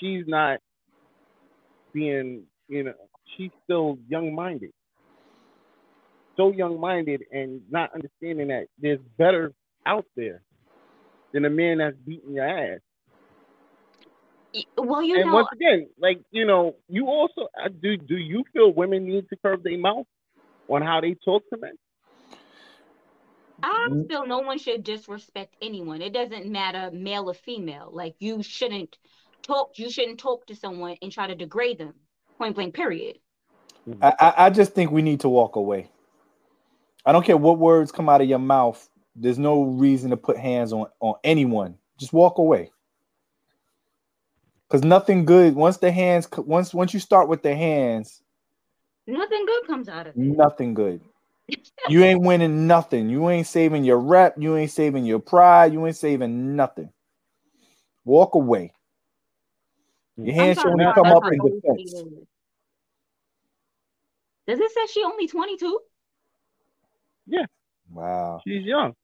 she's 0.00 0.24
not 0.26 0.60
being, 1.92 2.44
you 2.68 2.84
know, 2.84 2.94
she's 3.36 3.50
still 3.64 3.98
young-minded, 4.08 4.70
so 6.36 6.52
young-minded, 6.52 7.24
and 7.30 7.60
not 7.70 7.90
understanding 7.92 8.48
that 8.48 8.68
there's 8.78 9.00
better 9.18 9.52
out 9.84 10.06
there 10.16 10.42
than 11.34 11.44
a 11.44 11.50
man 11.50 11.78
that's 11.78 11.96
beating 12.06 12.34
your 12.34 12.46
ass. 12.46 12.80
Y- 14.54 14.64
well 14.76 15.02
you 15.02 15.16
and 15.16 15.26
know 15.26 15.34
once 15.34 15.48
again, 15.52 15.88
like 15.98 16.20
you 16.30 16.44
know, 16.46 16.76
you 16.88 17.06
also 17.06 17.48
uh, 17.62 17.68
do. 17.68 17.96
Do 17.96 18.16
you 18.16 18.44
feel 18.52 18.72
women 18.72 19.06
need 19.06 19.28
to 19.28 19.36
curb 19.36 19.62
their 19.62 19.78
mouth 19.78 20.06
on 20.68 20.82
how 20.82 21.00
they 21.00 21.14
talk 21.24 21.42
to 21.50 21.58
men? 21.58 21.72
I 23.62 23.88
Mm. 23.90 24.08
feel 24.08 24.26
no 24.26 24.38
one 24.38 24.58
should 24.58 24.84
disrespect 24.84 25.56
anyone. 25.60 26.00
It 26.00 26.12
doesn't 26.12 26.46
matter 26.46 26.90
male 26.92 27.28
or 27.28 27.34
female. 27.34 27.90
Like 27.92 28.14
you 28.18 28.42
shouldn't 28.42 28.96
talk. 29.42 29.78
You 29.78 29.90
shouldn't 29.90 30.20
talk 30.20 30.46
to 30.46 30.54
someone 30.54 30.96
and 31.02 31.10
try 31.10 31.26
to 31.26 31.34
degrade 31.34 31.78
them. 31.78 31.94
Point 32.38 32.54
blank. 32.54 32.74
Period. 32.74 33.18
I, 34.02 34.14
I 34.20 34.34
I 34.46 34.50
just 34.50 34.74
think 34.74 34.90
we 34.90 35.02
need 35.02 35.20
to 35.20 35.28
walk 35.28 35.56
away. 35.56 35.90
I 37.04 37.12
don't 37.12 37.24
care 37.24 37.36
what 37.36 37.58
words 37.58 37.90
come 37.90 38.08
out 38.08 38.20
of 38.20 38.28
your 38.28 38.38
mouth. 38.38 38.88
There's 39.16 39.38
no 39.38 39.62
reason 39.62 40.10
to 40.10 40.16
put 40.16 40.36
hands 40.36 40.72
on 40.72 40.86
on 41.00 41.14
anyone. 41.24 41.76
Just 41.98 42.12
walk 42.12 42.38
away. 42.38 42.70
Cause 44.68 44.82
nothing 44.82 45.24
good. 45.24 45.54
Once 45.54 45.78
the 45.78 45.90
hands, 45.90 46.28
once 46.36 46.74
once 46.74 46.92
you 46.92 47.00
start 47.00 47.28
with 47.28 47.42
the 47.42 47.54
hands, 47.54 48.22
Nothing 49.06 49.46
good 49.46 49.66
comes 49.66 49.88
out 49.88 50.06
of 50.06 50.14
it. 50.14 50.16
nothing 50.18 50.74
good. 50.74 51.00
You 51.88 52.04
ain't 52.04 52.20
winning 52.20 52.66
nothing. 52.66 53.08
You 53.08 53.30
ain't 53.30 53.46
saving 53.46 53.84
your 53.84 53.98
rep. 53.98 54.34
You 54.36 54.56
ain't 54.56 54.70
saving 54.70 55.06
your 55.06 55.20
pride. 55.20 55.72
You 55.72 55.86
ain't 55.86 55.96
saving 55.96 56.54
nothing. 56.54 56.90
Walk 58.04 58.34
away. 58.34 58.74
Your 60.18 60.34
hands 60.34 60.58
should 60.58 60.64
to 60.64 60.72
only 60.72 60.84
Now, 60.84 60.92
come 60.92 61.06
up 61.06 61.22
in 61.32 61.38
how 61.38 61.44
old 61.44 61.62
defense. 61.62 61.92
Does 64.46 64.60
it 64.60 64.70
say 64.72 64.86
she 64.92 65.04
only 65.04 65.26
22? 65.28 65.80
Yeah. 67.26 67.46
Wow. 67.90 68.40
She's 68.46 68.64
young. 68.64 68.94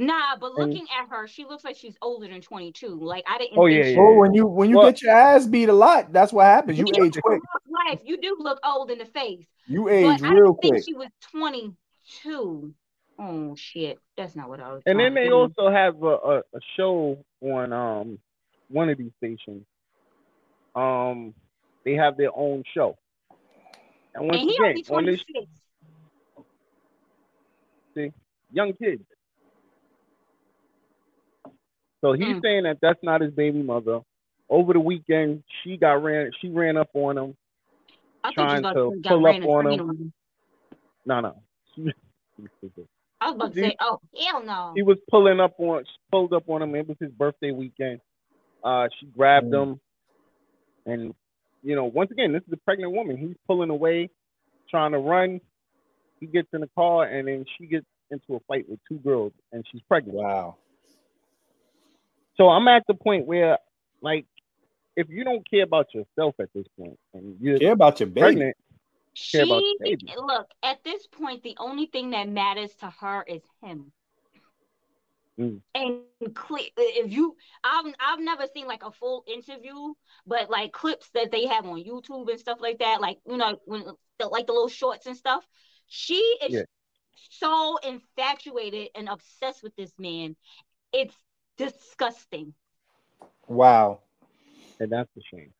Nah, 0.00 0.36
but 0.38 0.52
And- 0.56 0.70
looking 0.72 0.86
at 0.96 1.08
her, 1.08 1.26
she 1.26 1.44
looks 1.44 1.64
like 1.64 1.74
she's 1.76 1.96
older 2.00 2.28
than 2.28 2.40
22. 2.40 2.88
Like 2.94 3.24
I 3.26 3.36
didn't 3.38 3.58
Oh, 3.58 3.66
think 3.66 3.78
yeah, 3.78 3.82
she 3.84 3.90
yeah. 3.94 4.00
Oh, 4.00 4.14
when 4.14 4.32
you 4.32 4.46
when 4.46 4.70
you 4.70 4.78
Well- 4.78 4.90
get 4.92 5.02
your 5.02 5.12
ass 5.12 5.46
beat 5.46 5.68
a 5.68 5.72
lot, 5.72 6.12
that's 6.12 6.32
what 6.32 6.44
happens. 6.46 6.78
You 6.78 6.84
You 6.94 7.04
age 7.06 7.18
quick. 7.20 7.42
life. 7.88 8.00
You 8.04 8.16
do 8.20 8.36
look 8.38 8.60
old 8.64 8.90
in 8.92 8.98
the 8.98 9.06
face. 9.06 9.44
You 9.66 9.84
But 9.84 9.92
age 9.92 10.22
I 10.22 10.32
real 10.32 10.52
didn't 10.54 10.60
think 10.62 10.84
she 10.84 10.94
was 10.94 11.08
22. 11.32 12.72
Oh 13.18 13.56
shit. 13.56 13.98
That's 14.16 14.36
not 14.36 14.48
what 14.48 14.60
I 14.60 14.72
was 14.72 14.82
And 14.86 15.00
then 15.00 15.12
trying 15.14 15.24
to 15.24 15.30
they 15.30 15.34
also 15.34 15.68
have 15.70 16.00
a, 16.02 16.06
a, 16.06 16.38
a 16.38 16.60
show 16.76 17.18
on 17.40 17.72
um 17.72 18.18
one 18.68 18.90
of 18.90 18.98
these 18.98 19.12
stations. 19.16 19.64
Um, 20.76 21.34
they 21.84 21.94
have 21.94 22.16
their 22.16 22.30
own 22.36 22.62
show. 22.72 22.96
And 24.14 24.26
once 24.28 24.40
And 24.42 24.50
he 24.50 24.56
again, 24.56 24.84
only 24.90 24.90
on 24.90 25.04
this 25.06 25.24
26. 25.24 25.46
young 28.52 28.72
kid. 28.74 29.04
So 32.00 32.12
he's 32.12 32.36
Mm. 32.36 32.42
saying 32.42 32.62
that 32.64 32.78
that's 32.80 33.02
not 33.02 33.20
his 33.20 33.32
baby 33.32 33.62
mother. 33.62 34.00
Over 34.48 34.72
the 34.72 34.80
weekend, 34.80 35.42
she 35.62 35.76
got 35.76 36.02
ran. 36.02 36.30
She 36.40 36.48
ran 36.48 36.76
up 36.76 36.90
on 36.94 37.18
him. 37.18 37.36
I 38.24 38.32
thought 38.32 38.42
you 38.42 38.46
trying 38.46 38.62
to 38.62 38.72
to 38.74 38.90
say 38.90 39.00
got 39.00 39.10
pull 39.10 39.26
up 39.26 39.34
on 39.44 39.66
him. 39.66 39.80
on 39.80 39.96
him. 39.96 40.12
No, 41.04 41.20
no. 41.20 41.42
I 43.20 43.26
was 43.26 43.34
about 43.34 43.54
to 43.54 43.60
say, 43.60 43.76
oh 43.80 44.00
hell 44.16 44.42
no. 44.44 44.72
he 44.74 44.82
was 44.82 44.98
pulling 45.10 45.40
up 45.40 45.54
on 45.58 45.84
she 45.84 45.96
pulled 46.10 46.32
up 46.32 46.48
on 46.48 46.62
him. 46.62 46.74
It 46.74 46.88
was 46.88 46.96
his 47.00 47.10
birthday 47.10 47.50
weekend. 47.50 48.00
Uh, 48.62 48.88
she 48.98 49.06
grabbed 49.06 49.46
Mm. 49.52 49.62
him, 49.62 49.80
and 50.86 51.14
you 51.62 51.74
know, 51.74 51.84
once 51.84 52.10
again, 52.10 52.32
this 52.32 52.42
is 52.46 52.52
a 52.52 52.56
pregnant 52.58 52.92
woman. 52.92 53.16
He's 53.16 53.36
pulling 53.46 53.70
away, 53.70 54.10
trying 54.70 54.92
to 54.92 54.98
run. 54.98 55.40
He 56.20 56.26
gets 56.26 56.48
in 56.52 56.60
the 56.60 56.70
car, 56.76 57.04
and 57.04 57.28
then 57.28 57.44
she 57.56 57.66
gets 57.66 57.86
into 58.10 58.36
a 58.36 58.40
fight 58.40 58.68
with 58.68 58.80
two 58.88 58.98
girls, 58.98 59.32
and 59.52 59.64
she's 59.70 59.82
pregnant. 59.82 60.16
Wow. 60.18 60.56
So 62.38 62.48
I'm 62.50 62.68
at 62.68 62.84
the 62.88 62.94
point 62.94 63.26
where, 63.26 63.58
like, 64.00 64.26
if 64.96 65.08
you 65.10 65.24
don't 65.24 65.48
care 65.48 65.64
about 65.64 65.94
yourself 65.94 66.36
at 66.40 66.50
this 66.54 66.66
point, 66.78 66.98
and 67.14 67.36
you're 67.40 67.58
Care 67.58 67.72
about 67.72 68.00
your 68.00 68.08
baby. 68.08 68.20
pregnant, 68.20 68.56
She 69.14 69.38
care 69.38 69.44
about 69.44 69.62
the 69.62 69.76
baby. 69.84 70.14
look 70.16 70.48
at 70.62 70.84
this 70.84 71.06
point. 71.08 71.42
The 71.42 71.56
only 71.58 71.86
thing 71.86 72.10
that 72.10 72.28
matters 72.28 72.74
to 72.76 72.90
her 73.00 73.24
is 73.26 73.42
him. 73.62 73.92
Mm. 75.38 75.60
And 75.74 76.02
cle 76.34 76.58
if 76.76 77.12
you, 77.12 77.36
I've 77.64 77.94
I've 78.00 78.20
never 78.20 78.46
seen 78.52 78.66
like 78.66 78.82
a 78.84 78.90
full 78.90 79.24
interview, 79.26 79.94
but 80.26 80.50
like 80.50 80.72
clips 80.72 81.10
that 81.14 81.30
they 81.30 81.46
have 81.46 81.64
on 81.66 81.82
YouTube 81.84 82.28
and 82.30 82.40
stuff 82.40 82.58
like 82.60 82.78
that, 82.80 83.00
like 83.00 83.18
you 83.26 83.36
know 83.36 83.58
when 83.64 83.84
the, 84.18 84.26
like 84.26 84.46
the 84.46 84.52
little 84.52 84.68
shorts 84.68 85.06
and 85.06 85.16
stuff. 85.16 85.46
She 85.86 86.16
is 86.42 86.52
Yeah. 86.54 86.62
so 87.30 87.78
infatuated 87.78 88.88
and 88.94 89.08
obsessed 89.08 89.62
with 89.62 89.74
this 89.76 89.92
man. 89.98 90.36
It's 90.92 91.14
disgusting. 91.58 92.54
Wow. 93.48 94.02
and 94.80 94.92
that's 94.92 95.10
a 95.16 95.22
shame. 95.22 95.52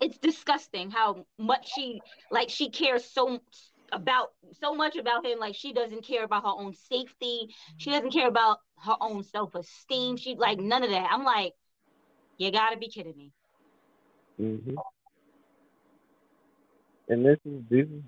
it's 0.00 0.18
disgusting 0.18 0.90
how 0.90 1.26
much 1.38 1.68
she 1.72 2.02
like 2.30 2.50
she 2.50 2.70
cares 2.70 3.04
so 3.04 3.40
about 3.92 4.28
so 4.52 4.74
much 4.74 4.96
about 4.96 5.24
him. 5.26 5.38
Like 5.38 5.54
she 5.54 5.72
doesn't 5.72 6.04
care 6.04 6.24
about 6.24 6.44
her 6.44 6.50
own 6.50 6.74
safety. 6.74 7.54
She 7.78 7.90
doesn't 7.90 8.12
care 8.12 8.28
about 8.28 8.58
her 8.84 8.96
own 9.00 9.22
self-esteem. 9.24 10.16
She 10.16 10.36
like 10.36 10.58
none 10.58 10.84
of 10.84 10.90
that. 10.90 11.10
I'm 11.12 11.24
like 11.24 11.54
you 12.38 12.50
gotta 12.52 12.76
be 12.78 12.88
kidding 12.88 13.16
me. 13.16 13.32
Hmm 14.38 14.76
And 17.08 17.24
this 17.24 17.38
is 17.44 17.62
this 17.70 17.86
is, 17.88 18.02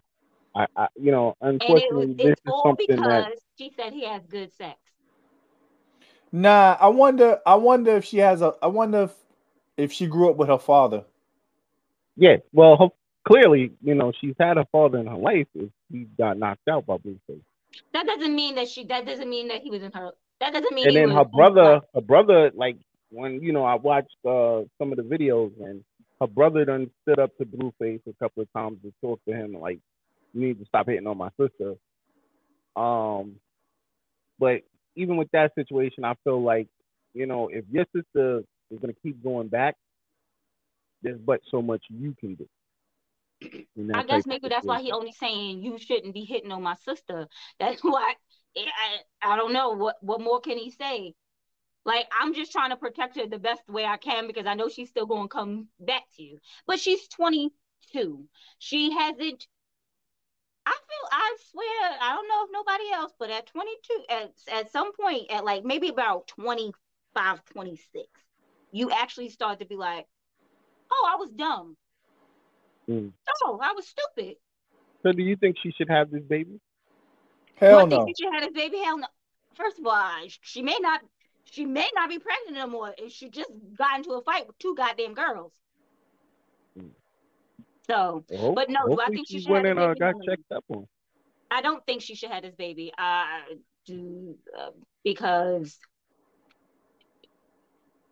I, 0.56 0.66
I 0.76 0.88
you 0.96 1.12
know, 1.12 1.34
and 1.60 1.78
it 1.78 1.92
unfortunately, 1.92 2.06
was 2.06 2.16
this 2.22 2.34
it's 2.34 2.40
is 2.46 2.52
all 2.52 2.74
something 2.76 3.02
because 3.02 3.04
that 3.04 3.28
she 3.58 3.70
said 3.70 3.92
he 3.92 4.04
has 4.06 4.26
good 4.26 4.52
sex 4.52 4.78
Nah, 6.34 6.76
I 6.80 6.88
wonder. 6.88 7.40
I 7.46 7.56
wonder 7.56 7.96
if 7.96 8.06
she 8.06 8.18
has 8.18 8.42
a. 8.42 8.54
I 8.62 8.68
wonder 8.68 9.04
if 9.04 9.12
if 9.78 9.92
she 9.92 10.08
grew 10.08 10.30
up 10.30 10.36
with 10.36 10.48
her 10.48 10.58
father. 10.58 11.04
yeah. 12.16 12.38
Well, 12.52 12.76
ho- 12.76 12.94
clearly, 13.28 13.72
you 13.82 13.94
know, 13.94 14.12
she's 14.20 14.34
had 14.40 14.58
a 14.58 14.66
father 14.72 14.98
in 14.98 15.06
her 15.06 15.16
life. 15.16 15.46
If 15.54 15.70
he 15.92 16.06
got 16.18 16.38
knocked 16.38 16.68
out 16.68 16.86
by 16.86 16.96
Blueface, 16.98 17.42
that 17.94 18.06
doesn't 18.06 18.34
mean 18.34 18.56
that 18.56 18.68
she 18.68 18.84
that 18.86 19.06
doesn't 19.06 19.30
mean 19.30 19.48
that 19.48 19.62
he 19.62 19.70
was 19.70 19.82
in 19.82 19.92
her 19.92 20.12
that 20.40 20.52
doesn't 20.52 20.74
mean 20.74 20.86
and 20.88 20.96
he 20.96 21.00
then 21.00 21.08
was 21.08 21.16
her 21.18 21.24
brother, 21.26 21.82
her 21.94 22.02
brother, 22.02 22.52
like 22.54 22.78
when 23.10 23.42
you 23.42 23.52
know, 23.52 23.64
I 23.64 23.76
watched 23.76 24.16
uh 24.26 24.62
some 24.78 24.92
of 24.92 24.96
the 24.96 25.04
videos, 25.04 25.52
and 25.64 25.84
her 26.20 26.28
brother 26.28 26.64
done 26.64 26.90
stood 27.02 27.20
up 27.20 27.36
to 27.38 27.46
Blueface 27.46 28.00
a 28.08 28.14
couple 28.22 28.42
of 28.42 28.52
times 28.54 28.78
to 28.84 28.92
talk 29.02 29.20
to 29.28 29.34
him, 29.34 29.54
like, 29.54 29.80
you 30.34 30.42
need 30.48 30.58
to 30.60 30.66
stop 30.66 30.88
hitting 30.88 31.06
on 31.06 31.18
my 31.18 31.30
sister. 31.40 31.74
Um, 32.76 33.36
but 34.38 34.62
even 34.96 35.16
with 35.16 35.28
that 35.32 35.54
situation, 35.54 36.04
I 36.04 36.14
feel 36.24 36.42
like, 36.42 36.68
you 37.14 37.26
know, 37.26 37.48
if 37.48 37.64
your 37.70 37.86
sister 37.94 38.42
is 38.70 38.78
gonna 38.80 38.94
keep 39.02 39.22
going 39.22 39.48
back, 39.48 39.76
there's 41.02 41.20
but 41.20 41.40
so 41.50 41.62
much 41.62 41.82
you 41.88 42.14
can 42.18 42.34
do. 42.34 42.48
I 43.92 44.04
guess 44.04 44.26
maybe 44.26 44.48
that's 44.48 44.66
why 44.66 44.80
he 44.80 44.92
only 44.92 45.12
saying 45.12 45.62
you 45.62 45.78
shouldn't 45.78 46.14
be 46.14 46.24
hitting 46.24 46.52
on 46.52 46.62
my 46.62 46.74
sister. 46.84 47.28
That's 47.60 47.82
why 47.82 48.14
I, 48.56 49.32
I 49.32 49.36
don't 49.36 49.52
know 49.52 49.70
what 49.70 49.96
what 50.00 50.20
more 50.20 50.40
can 50.40 50.56
he 50.56 50.70
say. 50.70 51.14
Like 51.84 52.06
I'm 52.18 52.34
just 52.34 52.52
trying 52.52 52.70
to 52.70 52.76
protect 52.76 53.16
her 53.16 53.26
the 53.26 53.38
best 53.38 53.68
way 53.68 53.84
I 53.84 53.96
can 53.98 54.26
because 54.26 54.46
I 54.46 54.54
know 54.54 54.68
she's 54.68 54.88
still 54.88 55.06
going 55.06 55.24
to 55.24 55.28
come 55.28 55.68
back 55.80 56.04
to 56.16 56.22
you. 56.22 56.38
But 56.66 56.80
she's 56.80 57.06
22. 57.08 58.24
She 58.58 58.92
hasn't. 58.92 59.46
I 60.66 60.72
feel. 60.72 61.08
I 61.12 61.36
swear. 61.50 61.98
I 62.00 62.14
don't 62.14 62.28
know 62.28 62.44
if 62.44 62.50
nobody 62.52 62.90
else, 62.92 63.12
but 63.18 63.30
at 63.30 63.46
22, 63.46 64.04
at 64.10 64.32
at 64.50 64.72
some 64.72 64.92
point, 64.92 65.30
at 65.30 65.44
like 65.44 65.64
maybe 65.64 65.88
about 65.88 66.26
25, 66.28 67.44
26, 67.46 68.08
you 68.72 68.90
actually 68.90 69.28
start 69.30 69.60
to 69.60 69.66
be 69.66 69.76
like, 69.76 70.06
"Oh, 70.90 71.10
I 71.12 71.16
was 71.16 71.30
dumb. 71.30 71.76
Mm. 72.88 73.12
Oh, 73.44 73.58
I 73.62 73.72
was 73.72 73.86
stupid." 73.88 74.36
So, 75.02 75.12
do 75.12 75.22
you 75.22 75.36
think 75.36 75.56
she 75.62 75.70
should 75.72 75.90
have 75.90 76.10
this 76.10 76.22
baby? 76.22 76.60
Do 77.68 77.76
I 77.76 77.84
Hell 77.84 77.86
think 77.86 78.16
she 78.18 78.26
had 78.32 78.44
a 78.44 78.50
baby? 78.52 78.78
Hell 78.78 78.98
no. 78.98 79.06
First 79.54 79.78
of 79.78 79.86
all, 79.86 80.10
she 80.40 80.62
may 80.62 80.78
not. 80.80 81.00
She 81.44 81.66
may 81.66 81.88
not 81.94 82.08
be 82.08 82.18
pregnant 82.18 82.56
no 82.56 82.66
more. 82.66 82.94
She 83.08 83.28
just 83.28 83.50
got 83.76 83.98
into 83.98 84.12
a 84.12 84.22
fight 84.22 84.46
with 84.46 84.58
two 84.58 84.74
goddamn 84.74 85.14
girls. 85.14 85.52
So, 87.88 88.24
hope- 88.30 88.54
but 88.54 88.68
no, 88.70 88.80
do 88.90 89.00
I 89.00 89.10
think 89.10 89.28
she 89.28 89.38
she 89.38 89.40
should 89.40 89.52
went 89.52 89.66
have 89.66 89.66
and 89.66 89.78
uh, 89.78 89.94
baby? 89.94 90.00
got 90.00 90.16
checked 90.26 90.50
up 90.52 90.64
on. 90.68 90.86
I 91.50 91.62
don't 91.62 91.84
think 91.86 92.02
she 92.02 92.14
should 92.14 92.30
have 92.30 92.42
this 92.42 92.54
baby. 92.54 92.92
I 92.96 93.42
do 93.86 94.36
uh, 94.58 94.70
because 95.04 95.78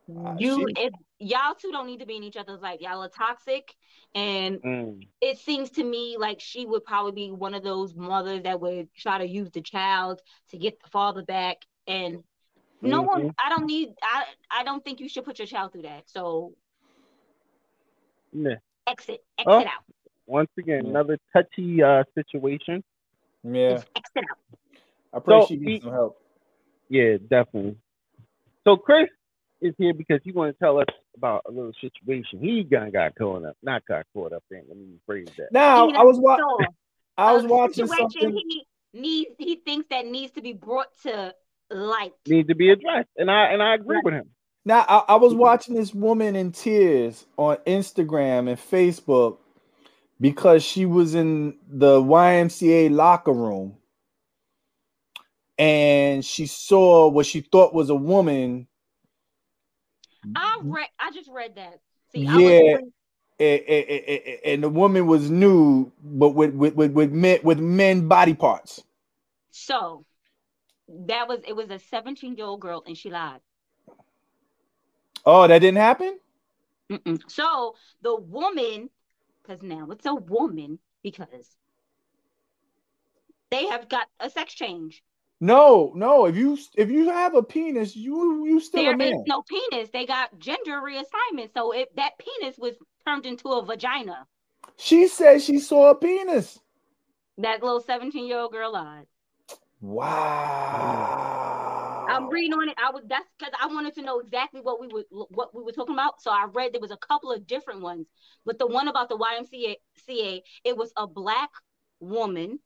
Uh, 0.09 0.37
you 0.39 0.57
she- 0.57 0.75
if 0.77 0.93
y'all 1.19 1.55
two 1.55 1.71
don't 1.73 1.87
need 1.87 2.01
to 2.01 2.07
be 2.07 2.17
in 2.17 2.23
each 2.25 2.37
other's 2.37 2.61
life. 2.61 2.81
Y'all 2.81 3.03
are 3.03 3.09
toxic, 3.09 3.75
and 4.15 4.61
Mm. 4.65 5.07
it 5.21 5.39
seems 5.39 5.71
to 5.73 5.85
me 5.85 6.17
like 6.19 6.41
she 6.41 6.67
would 6.67 6.85
probably 6.85 7.13
be 7.13 7.31
one 7.31 7.55
of 7.55 7.63
those 7.63 7.95
mothers 7.95 8.43
that 8.43 8.61
would 8.61 8.93
try 8.95 9.19
to 9.19 9.27
use 9.27 9.51
the 9.51 9.61
child 9.63 10.21
to 10.51 10.59
get 10.59 10.81
the 10.83 10.89
father 10.91 11.23
back. 11.23 11.59
And 11.87 12.23
no 12.83 13.03
one. 13.03 13.31
I 13.39 13.49
don't 13.51 13.67
need, 13.67 13.91
I, 14.03 14.25
I 14.51 14.65
don't 14.65 14.85
think 14.85 15.01
you 15.01 15.09
should 15.09 15.25
put 15.25 15.39
your 15.39 15.47
child 15.47 15.73
through 15.73 15.83
that. 15.83 16.09
So 16.09 16.53
Yeah. 18.33 18.57
Exit, 18.87 19.23
exit 19.39 19.47
Oh. 19.47 19.61
out, 19.61 19.85
Once 20.27 20.51
again, 20.59 20.87
another 20.87 21.19
touchy 21.35 21.83
uh, 21.83 22.05
situation. 22.15 22.83
yeah, 23.43 23.73
Just 23.75 23.89
exit 23.97 24.25
out. 24.31 24.39
I 25.15 25.19
pray 25.21 25.41
So, 25.41 25.47
she 25.47 25.57
he- 25.59 25.65
needs 25.65 25.85
some 25.85 25.93
help. 25.93 26.19
Yeah, 26.89 27.17
definitely. 27.29 27.77
So 28.65 28.77
Chris 28.77 29.09
is 29.61 29.75
here 29.79 29.95
because 29.95 30.21
he 30.25 30.33
want 30.33 30.55
to 30.55 30.59
tell 30.65 30.79
us 30.79 30.87
about 31.17 31.43
a 31.47 31.51
little 31.51 31.73
situation 31.81 32.39
he 32.41 32.63
got 32.65 32.93
got 32.93 33.15
caught 33.17 33.45
up, 33.45 33.57
not 33.63 33.85
got 33.87 34.07
caught 34.15 34.33
up 34.33 34.45
in. 34.51 34.63
Let 34.69 34.77
me 34.77 34.87
rephrase 35.09 35.35
that. 35.37 35.49
Now 35.53 35.89
I 35.91 36.03
was 36.05 36.19
wa- 36.19 36.37
saw 36.37 36.59
I 37.17 37.33
was 37.35 37.45
watching 37.47 37.87
something. 37.87 38.37
He 38.37 38.65
needs, 38.95 39.31
he 39.39 39.57
thinks 39.57 39.87
that 39.91 40.07
needs 40.07 40.33
to 40.33 40.43
be 40.43 40.53
brought 40.53 40.89
to 41.03 41.35
light. 41.71 42.13
Needs 42.27 42.49
to 42.49 42.55
be 42.55 42.71
addressed, 42.71 43.09
and 43.17 43.31
I 43.31 43.47
and 43.53 43.63
I 43.63 43.75
agree 43.75 44.01
with 44.05 44.15
him. 44.15 44.31
Now 44.65 44.85
I, 44.89 45.15
I 45.15 45.17
was 45.17 45.33
mm-hmm. 45.33 45.41
watching 45.41 45.75
this 45.75 45.93
woman 45.95 46.37
in 46.37 46.53
tears 46.53 47.27
on 47.37 47.57
Instagram 47.67 48.49
and 48.49 48.59
Facebook 48.59 49.39
because 50.21 50.63
she 50.63 50.87
was 50.87 51.15
in 51.15 51.57
the 51.69 52.01
YMCA 52.01 52.91
locker 52.91 53.33
room 53.33 53.77
and 55.59 56.25
she 56.25 56.47
saw 56.47 57.09
what 57.09 57.27
she 57.27 57.41
thought 57.41 57.75
was 57.75 57.91
a 57.91 57.95
woman. 57.95 58.69
I 60.37 60.61
read, 60.63 60.89
I 60.99 61.11
just 61.13 61.29
read 61.29 61.57
that. 61.57 61.81
See, 62.13 62.27
I 62.27 62.39
Yeah. 62.39 62.75
was 62.75 62.83
a- 63.41 63.45
a- 63.45 63.87
a- 63.93 64.31
a- 64.49 64.53
and 64.55 64.63
the 64.63 64.69
woman 64.69 65.07
was 65.07 65.31
nude, 65.31 65.91
but 66.03 66.31
with 66.31 66.55
with 66.55 66.75
with, 66.75 66.93
with 66.93 67.13
men 67.13 67.41
with 67.43 67.59
men 67.59 68.07
body 68.09 68.35
parts. 68.35 68.83
so 69.51 70.05
that 70.89 71.29
was 71.29 71.41
it 71.47 71.55
was 71.57 71.71
a 71.71 71.79
17 71.79 72.37
year 72.37 72.47
old 72.47 72.61
girl 72.61 72.83
and 72.87 72.97
she 72.97 73.11
lied. 73.11 73.41
Oh, 75.25 75.47
that 75.47 75.59
didn't 75.61 75.79
happen. 75.79 76.19
Mm-mm. 76.91 77.21
So 77.31 77.75
the 78.03 78.15
woman, 78.17 78.91
because 79.43 79.63
now 79.63 79.89
it's 79.91 80.07
a 80.07 80.15
woman, 80.15 80.79
because 81.03 81.57
they 83.51 83.67
have 83.67 83.89
got 83.89 84.09
a 84.21 84.31
sex 84.31 84.55
change. 84.55 85.03
No, 85.41 85.93
no. 85.95 86.27
If 86.27 86.37
you 86.37 86.57
if 86.77 86.91
you 86.91 87.11
have 87.11 87.35
a 87.35 87.43
penis, 87.43 87.97
you 87.97 88.47
you 88.47 88.61
still 88.61 88.83
There 88.83 88.95
a 88.95 88.97
is 88.97 89.23
no 89.27 89.43
penis. 89.43 89.91
They 89.91 90.07
got 90.07 90.39
gender 90.39 90.81
reassignment. 90.81 91.53
So 91.55 91.73
if 91.73 91.93
that 91.97 92.13
penis 92.19 92.57
was 92.59 92.75
turned 93.07 93.27
into 93.27 93.49
a 93.49 93.65
vagina, 93.65 94.27
She 94.77 95.09
said 95.09 95.41
she 95.41 95.59
saw 95.61 95.91
a 95.91 95.95
penis. 95.95 96.61
that 97.39 97.63
little 97.63 97.81
17 97.81 98.27
year 98.27 98.39
old 98.39 98.53
girl 98.53 98.73
lied. 98.73 99.07
Wow. 99.83 101.72
I'm 102.07 102.29
reading 102.29 102.53
on 102.55 102.69
it. 102.69 102.77
I 102.79 102.91
was 102.91 103.03
that's 103.07 103.29
because 103.39 103.55
I 103.61 103.67
wanted 103.69 103.95
to 103.95 104.03
know 104.03 104.21
exactly 104.21 104.61
what 104.61 104.81
we 104.81 104.89
were 104.89 105.05
what 105.31 105.55
we 105.55 105.63
were 105.63 105.73
talking 105.73 105.95
about. 105.95 106.21
So 106.21 106.31
I 106.31 106.47
read 106.53 106.73
there 106.73 106.81
was 106.81 106.91
a 106.91 106.97
couple 106.97 107.33
of 107.33 107.47
different 107.47 107.81
ones, 107.83 108.07
but 108.45 108.59
the 108.59 108.67
one 108.67 108.89
about 108.89 109.09
the 109.09 109.17
YMCA, 109.17 109.77
CA, 109.97 110.43
it 110.65 110.77
was 110.77 110.93
a 110.97 111.07
black 111.07 111.51
woman 112.01 112.61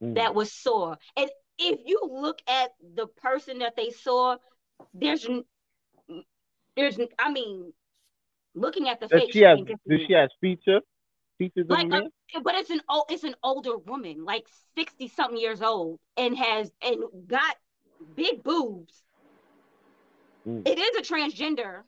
Mm. 0.00 0.14
that 0.14 0.34
was 0.34 0.52
sore. 0.52 0.98
And 1.16 1.30
if 1.58 1.80
you 1.84 2.00
look 2.10 2.40
at 2.48 2.70
the 2.94 3.06
person 3.06 3.58
that 3.60 3.76
they 3.76 3.90
saw, 3.90 4.36
there's 4.94 5.26
there's 6.76 6.98
I 7.18 7.30
mean, 7.32 7.72
looking 8.54 8.88
at 8.88 9.00
the 9.00 9.08
Does 9.10 9.20
face, 9.20 9.32
she 9.32 9.42
has 9.42 9.58
does 9.88 10.00
she 10.06 10.12
has 10.12 10.30
feature 10.40 10.80
features 11.38 11.70
a 11.70 11.76
like, 11.76 11.86
uh, 11.90 12.02
but 12.42 12.54
it's 12.54 12.70
an 12.70 12.80
old, 12.88 13.04
it's 13.10 13.24
an 13.24 13.34
older 13.42 13.76
woman, 13.76 14.24
like 14.24 14.46
sixty 14.76 15.08
something 15.08 15.38
years 15.38 15.62
old, 15.62 15.98
and 16.16 16.36
has 16.36 16.70
and 16.82 16.96
got 17.26 17.56
big 18.14 18.42
boobs. 18.42 19.02
Mm. 20.46 20.66
It 20.66 20.78
is 20.78 20.96
a 20.96 21.02
transgender, 21.14 21.82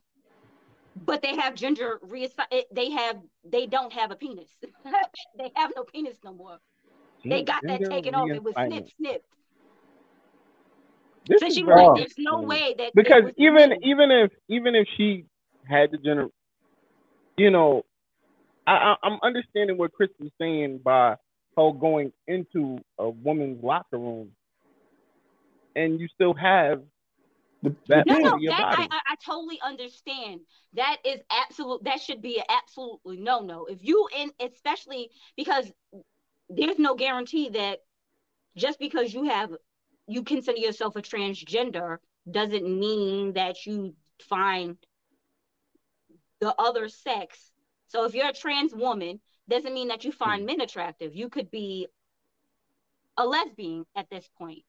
but 0.97 1.23
they 1.23 1.37
have 1.37 1.55
gender 1.55 2.01
reassi- 2.05 2.65
They 2.73 2.91
have 2.91 3.17
they 3.45 3.67
don't 3.67 3.93
have 3.93 4.11
a 4.11 4.17
penis. 4.17 4.49
they 5.39 5.51
have 5.55 5.73
no 5.77 5.85
penis 5.85 6.19
no 6.25 6.33
more. 6.33 6.59
They 7.25 7.43
got 7.43 7.63
that 7.63 7.91
taken 7.91 8.15
off. 8.15 8.29
It 8.33 8.43
was 8.43 8.55
snip 8.55 8.89
snip. 8.97 9.25
This 11.27 11.41
So 11.41 11.51
she 11.51 11.63
was 11.63 11.75
like, 11.75 12.01
"There's 12.01 12.15
no 12.19 12.41
way 12.43 12.75
that 12.79 12.95
because 12.95 13.25
even 13.37 13.71
me." 13.71 13.79
even 13.83 14.11
if 14.11 14.33
even 14.49 14.75
if 14.75 14.89
she 14.97 15.27
had 15.69 15.91
the 15.91 15.99
gener, 15.99 16.31
you 17.37 17.51
know, 17.51 17.85
I, 18.67 18.73
I 18.73 18.97
I'm 19.03 19.19
understanding 19.23 19.77
what 19.77 19.93
Chris 19.93 20.11
is 20.21 20.31
saying 20.41 20.81
by 20.83 21.17
her 21.57 21.73
going 21.73 22.13
into 22.27 22.79
a 22.99 23.11
woman's 23.11 23.63
locker 23.63 23.99
room, 23.99 24.31
and 25.77 26.01
you 26.01 26.09
still 26.09 26.35
have 26.35 26.83
The- 27.63 27.75
that 27.89 28.07
No, 28.07 28.19
no, 28.19 28.37
your 28.37 28.53
that 28.53 28.65
I, 28.67 28.77
body. 28.77 28.89
I, 28.91 29.01
I 29.13 29.15
totally 29.25 29.61
understand. 29.63 30.41
That 30.75 30.99
is 31.05 31.21
absolute. 31.31 31.85
That 31.85 32.01
should 32.01 32.23
be 32.23 32.43
absolutely 32.49 33.19
no, 33.19 33.41
no. 33.41 33.67
If 33.67 33.79
you 33.83 34.09
in, 34.17 34.31
especially 34.41 35.11
because 35.37 35.71
there's 36.49 36.79
no 36.79 36.95
guarantee 36.95 37.51
that 37.51 37.81
just 38.57 38.79
because 38.79 39.13
you 39.13 39.25
have, 39.25 39.51
you 40.07 40.23
consider 40.23 40.59
yourself 40.59 40.97
a 40.97 41.03
transgender 41.03 41.99
doesn't 42.31 42.65
mean 42.79 43.35
that 43.35 43.67
you 43.67 43.95
find 44.29 44.77
the 46.41 46.55
other 46.59 46.89
sex. 46.89 47.51
So 47.89 48.05
if 48.05 48.15
you're 48.15 48.29
a 48.29 48.33
trans 48.33 48.75
woman, 48.75 49.21
doesn't 49.49 49.73
mean 49.73 49.89
that 49.89 50.05
you 50.05 50.13
find 50.13 50.45
men 50.45 50.61
attractive. 50.61 51.15
You 51.15 51.29
could 51.31 51.51
be 51.51 51.87
a 53.17 53.27
lesbian 53.27 53.87
at 53.97 54.11
this 54.11 54.29
point, 54.39 54.63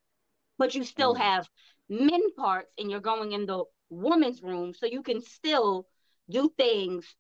but 0.60 0.76
you 0.76 0.86
still 0.86 1.16
Mm. 1.16 1.20
have 1.20 1.50
men 1.90 2.32
parts 2.36 2.72
and 2.78 2.92
you're 2.92 3.02
going 3.02 3.34
in 3.34 3.48
the 3.48 3.66
woman's 3.90 4.44
room 4.44 4.74
so 4.76 4.88
you 4.88 5.04
can 5.04 5.22
still 5.22 5.88
do 6.30 6.50
things 6.58 7.16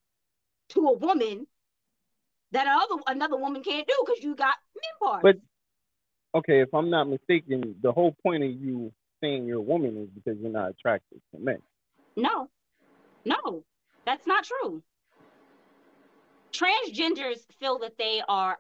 to 0.69 0.87
a 0.87 0.93
woman 0.97 1.47
that 2.51 2.67
another 2.67 3.01
another 3.07 3.37
woman 3.37 3.63
can't 3.63 3.87
do 3.87 3.95
because 4.05 4.23
you 4.23 4.35
got 4.35 4.55
men 4.75 4.93
parts. 5.09 5.23
But 5.23 5.37
okay, 6.35 6.61
if 6.61 6.73
I'm 6.73 6.89
not 6.89 7.07
mistaken, 7.09 7.75
the 7.81 7.91
whole 7.93 8.15
point 8.23 8.43
of 8.43 8.51
you 8.51 8.93
saying 9.21 9.45
you're 9.45 9.59
a 9.59 9.61
woman 9.61 9.97
is 9.97 10.09
because 10.09 10.39
you're 10.39 10.51
not 10.51 10.71
attracted 10.71 11.21
to 11.33 11.39
men. 11.39 11.61
no, 12.17 12.49
no, 13.25 13.65
that's 14.05 14.27
not 14.27 14.45
true. 14.45 14.83
Transgenders 16.53 17.45
feel 17.59 17.79
that 17.79 17.97
they 17.97 18.21
are 18.27 18.59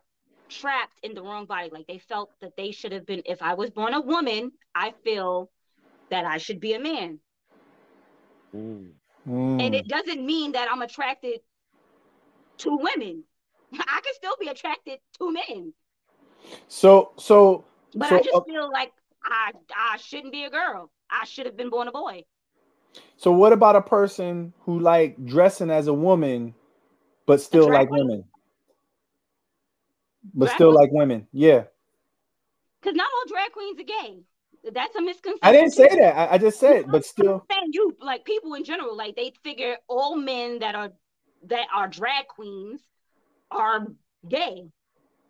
trapped 0.49 0.99
in 1.03 1.13
the 1.13 1.21
wrong 1.23 1.45
body. 1.45 1.69
Like 1.71 1.87
they 1.87 1.99
felt 1.99 2.31
that 2.41 2.55
they 2.57 2.71
should 2.71 2.91
have 2.91 3.05
been. 3.05 3.23
If 3.25 3.41
I 3.41 3.53
was 3.55 3.69
born 3.69 3.93
a 3.93 4.01
woman, 4.01 4.51
I 4.75 4.93
feel 5.03 5.51
that 6.09 6.25
I 6.25 6.37
should 6.37 6.59
be 6.59 6.73
a 6.73 6.79
man. 6.79 7.19
Mm. 8.55 8.91
Mm. 9.27 9.61
And 9.65 9.75
it 9.75 9.87
doesn't 9.87 10.25
mean 10.25 10.53
that 10.53 10.69
I'm 10.71 10.81
attracted 10.81 11.41
to 12.59 12.77
women. 12.77 13.23
I 13.73 14.01
could 14.03 14.15
still 14.15 14.35
be 14.39 14.47
attracted 14.47 14.99
to 15.19 15.31
men, 15.31 15.73
So 16.67 17.11
so 17.17 17.65
but 17.93 18.09
So, 18.09 18.15
I 18.15 18.21
just 18.21 18.35
uh, 18.35 18.41
feel 18.45 18.71
like 18.71 18.91
I 19.23 19.51
I 19.75 19.97
shouldn't 19.97 20.33
be 20.33 20.43
a 20.45 20.49
girl. 20.49 20.91
I 21.09 21.25
should 21.25 21.45
have 21.45 21.57
been 21.57 21.69
born 21.69 21.87
a 21.87 21.91
boy. 21.91 22.25
so 23.17 23.31
what 23.31 23.53
about 23.53 23.75
a 23.75 23.81
person 23.81 24.53
who 24.61 24.79
like 24.79 25.23
dressing 25.25 25.69
as 25.69 25.87
a 25.87 25.93
woman 25.93 26.55
but 27.25 27.41
still 27.41 27.67
drag 27.67 27.71
like 27.71 27.89
queen? 27.89 28.07
women? 28.07 28.25
But 30.33 30.45
Drag 30.45 30.55
still 30.55 30.73
like 30.73 30.91
women. 30.91 31.27
Yeah. 31.31 31.63
Because 32.81 32.95
not 32.95 33.07
all 33.13 33.29
drag 33.31 33.51
queens 33.51 33.79
are 33.79 33.83
gay. 33.83 34.21
That's 34.71 34.95
a 34.95 35.01
misconception. 35.01 35.39
I 35.41 35.51
didn't 35.51 35.71
say 35.71 35.87
that. 35.87 36.17
I, 36.17 36.33
I 36.33 36.37
just 36.37 36.59
said, 36.59 36.85
but 36.91 37.05
still. 37.05 37.45
you 37.71 37.95
like 38.01 38.25
people 38.25 38.53
in 38.55 38.63
general, 38.63 38.95
like 38.95 39.15
they 39.15 39.33
figure 39.43 39.77
all 39.87 40.15
men 40.15 40.59
that 40.59 40.75
are 40.75 40.91
that 41.47 41.67
are 41.73 41.87
drag 41.87 42.27
queens 42.27 42.81
are 43.51 43.87
gay. 44.27 44.65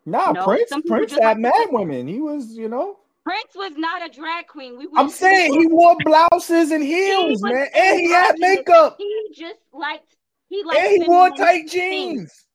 Nah, 0.06 0.32
No, 0.32 0.43
Prince. 0.43 0.69
some 0.69 0.82
Prince 0.84 1.12
had 1.12 1.21
like- 1.21 1.38
mad 1.38 1.67
women. 1.71 2.08
He 2.08 2.19
was, 2.19 2.52
you 2.54 2.67
know. 2.69 2.97
Prince 3.23 3.54
was 3.56 3.73
not 3.78 4.04
a 4.04 4.10
drag 4.12 4.47
queen. 4.47 4.78
We 4.80 4.88
I'm 4.95 5.10
saying 5.10 5.54
he 5.60 5.67
wore 5.67 5.95
blouses 6.04 6.71
and 6.71 6.82
heels, 6.84 7.34
was 7.34 7.43
man, 7.43 7.67
and 7.75 7.99
he 7.99 8.10
had 8.12 8.39
makeup, 8.39 8.95
He 8.97 9.28
just 9.36 9.60
liked 9.71 10.15
he 10.47 10.63
liked 10.63 10.80
and 10.80 11.04
he 11.04 11.08
wore 11.08 11.30
tight 11.32 11.69
things. 11.69 12.45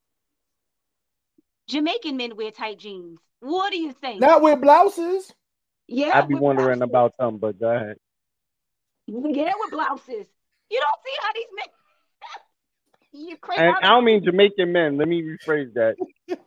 Jeans, 1.68 1.72
Jamaican 1.82 2.16
men 2.16 2.36
wear 2.36 2.50
tight 2.50 2.78
jeans. 2.78 3.18
What 3.40 3.72
do 3.72 3.78
you 3.78 3.92
think? 3.92 4.20
not 4.20 4.42
with 4.42 4.60
blouses. 4.60 5.32
yeah, 5.86 6.10
I'd 6.18 6.28
be 6.28 6.34
wondering 6.34 6.78
blouses. 6.78 6.90
about 6.90 7.12
them, 7.18 7.36
but 7.38 7.58
go 7.60 7.68
ahead. 7.70 7.96
Yeah, 9.06 9.52
with 9.60 9.70
blouses. 9.70 10.26
You 10.70 10.80
don't 10.80 11.00
see 11.04 11.12
how 11.20 11.32
these 11.34 11.46
men. 11.54 11.66
You 13.16 13.36
Chris, 13.36 13.58
And 13.60 13.76
I 13.76 13.80
don't 13.90 14.04
mean 14.04 14.24
Jamaican 14.24 14.72
men. 14.72 14.96
Let 14.96 15.06
me 15.06 15.22
rephrase 15.22 15.72
that. 15.74 15.94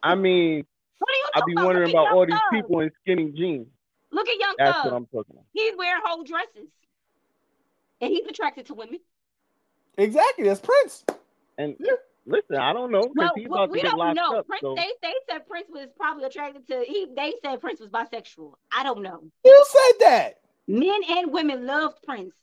I 0.04 0.16
mean, 0.16 0.66
What 1.00 1.08
do 1.08 1.14
you 1.14 1.26
I'd 1.36 1.46
be 1.46 1.54
about? 1.54 1.66
wondering 1.66 1.90
about 1.92 2.12
all 2.12 2.26
these 2.26 2.34
Thug. 2.36 2.42
people 2.52 2.80
in 2.82 2.92
skinny 3.02 3.32
jeans. 3.32 3.68
Look 4.12 4.28
at 4.28 4.38
Young 4.38 4.56
That's 4.58 4.76
Thug. 4.78 4.86
what 4.86 4.94
I'm 4.98 5.06
talking 5.06 5.32
about. 5.32 5.46
He's 5.54 5.74
wearing 5.78 6.02
whole 6.04 6.24
dresses, 6.26 6.68
and 8.02 8.12
he's 8.12 8.26
attracted 8.28 8.66
to 8.66 8.74
women. 8.74 9.00
Exactly. 9.98 10.44
That's 10.46 10.60
Prince. 10.60 11.06
And 11.58 11.76
listen, 12.28 12.58
I 12.58 12.74
don't 12.74 12.92
know 12.92 13.12
Well, 13.16 13.32
he's 13.36 13.48
well, 13.50 13.68
we 13.68 13.82
don't 13.82 14.14
know. 14.16 14.38
up. 14.40 14.48
Prince, 14.48 14.62
So 14.62 14.76
they 14.76 14.88
they 15.02 15.14
said 15.30 15.48
Prince 15.48 15.68
was 15.70 15.88
probably 15.98 16.26
attracted 16.26 16.68
to. 16.68 16.84
He 16.88 17.08
they 17.16 17.34
said 17.44 17.60
Prince 17.62 17.80
was 17.80 17.90
bisexual. 17.90 18.54
I 18.72 18.84
don't 18.84 19.02
know. 19.02 19.24
Who 19.44 19.66
said 19.68 19.94
that? 20.02 20.40
Men 20.68 21.00
and 21.10 21.32
women 21.32 21.66
loved 21.66 22.04
Prince. 22.04 22.34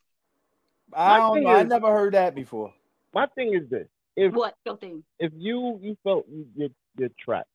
I 0.93 1.11
My 1.11 1.19
don't 1.19 1.35
thing 1.37 1.45
know. 1.45 1.51
I 1.51 1.63
never 1.65 1.89
heard 1.93 2.15
that 2.15 2.35
before. 2.35 2.73
my 3.15 3.27
thing 3.35 3.55
is 3.55 3.69
this: 3.69 3.87
if 4.17 4.33
What 4.33 4.55
your 4.65 4.77
thing? 4.77 5.05
if 5.19 5.33
you 5.37 5.79
you 5.83 5.97
felt 6.03 6.27
you, 6.29 6.47
you're 6.57 6.69
you're 6.97 7.09
trapped, 7.19 7.49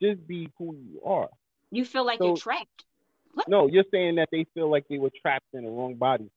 just 0.00 0.26
be 0.26 0.50
who 0.58 0.74
you 0.74 1.00
are. 1.04 1.28
You 1.70 1.84
feel 1.84 2.04
like 2.04 2.20
you're 2.20 2.36
So- 2.36 2.42
trapped. 2.42 2.84
No, 3.48 3.66
you're 3.66 3.84
saying 3.90 4.14
that 4.16 4.28
they 4.30 4.46
feel 4.54 4.70
like 4.70 4.86
they 4.88 4.98
were 4.98 5.10
trapped 5.20 5.46
in 5.54 5.64
the 5.64 5.70
wrong 5.70 5.94
body. 5.96 6.30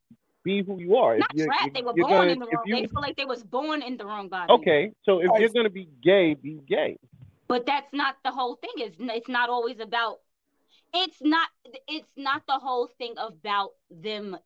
Be 0.47 0.63
who 0.63 0.79
you 0.79 0.95
are. 0.95 1.15
If 1.15 1.19
Not 1.19 1.36
you're- 1.36 1.47
trapped. 1.47 1.67
if 1.67 1.73
They 1.73 1.81
were 1.81 1.93
born 1.93 2.10
gonna- 2.10 2.31
in 2.31 2.39
the 2.39 2.45
wrong. 2.45 2.63
you- 2.65 2.75
They 2.77 2.88
feel 2.88 3.01
like 3.01 3.17
they 3.17 3.25
was 3.25 3.43
born 3.43 3.81
in 3.81 3.97
the 3.97 4.05
wrong 4.05 4.29
body. 4.29 4.49
Okay, 4.53 4.93
so 5.03 5.19
if 5.19 5.29
Right. 5.29 5.41
you're 5.41 5.49
gonna 5.49 5.69
be 5.69 5.89
gay, 6.01 6.36
be 6.36 6.53
gay. 6.65 6.97
but 7.49 7.65
that's 7.65 7.91
not 7.93 8.15
the 8.23 8.31
whole 8.31 8.55
thing 8.55 8.75
is 8.86 8.93
it's 8.99 9.27
not 9.29 9.49
always 9.49 9.79
about 9.79 10.19
it's 10.93 11.21
not 11.21 11.49
it's 11.88 12.12
not 12.17 12.45
the 12.47 12.60
whole 12.60 12.88
thing 12.99 13.13
about 13.17 13.71
them 13.89 14.38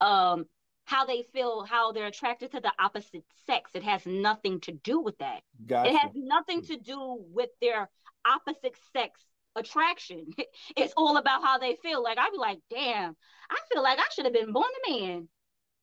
um 0.00 0.46
how 0.84 1.04
they 1.06 1.22
feel 1.22 1.62
how 1.64 1.92
they're 1.92 2.06
attracted 2.06 2.50
to 2.50 2.60
the 2.60 2.72
opposite 2.78 3.24
sex 3.46 3.70
it 3.74 3.82
has 3.82 4.04
nothing 4.06 4.60
to 4.60 4.72
do 4.72 5.00
with 5.00 5.16
that 5.18 5.42
Gotcha. 5.66 5.90
it 5.90 5.96
has 5.96 6.12
nothing 6.14 6.60
to 6.62 6.76
do 6.76 6.98
with 7.38 7.50
their 7.60 7.88
opposite 8.26 8.76
sex 8.92 9.12
attraction 9.56 10.26
it's 10.76 10.94
all 10.96 11.16
about 11.16 11.42
how 11.42 11.58
they 11.58 11.76
feel 11.82 12.02
like 12.02 12.18
i'd 12.18 12.30
be 12.32 12.38
like 12.38 12.58
damn 12.70 13.16
i 13.50 13.56
feel 13.72 13.82
like 13.82 13.98
i 13.98 14.04
should 14.14 14.24
have 14.24 14.34
been 14.34 14.52
born 14.52 14.66
a 14.86 14.90
man 14.92 15.28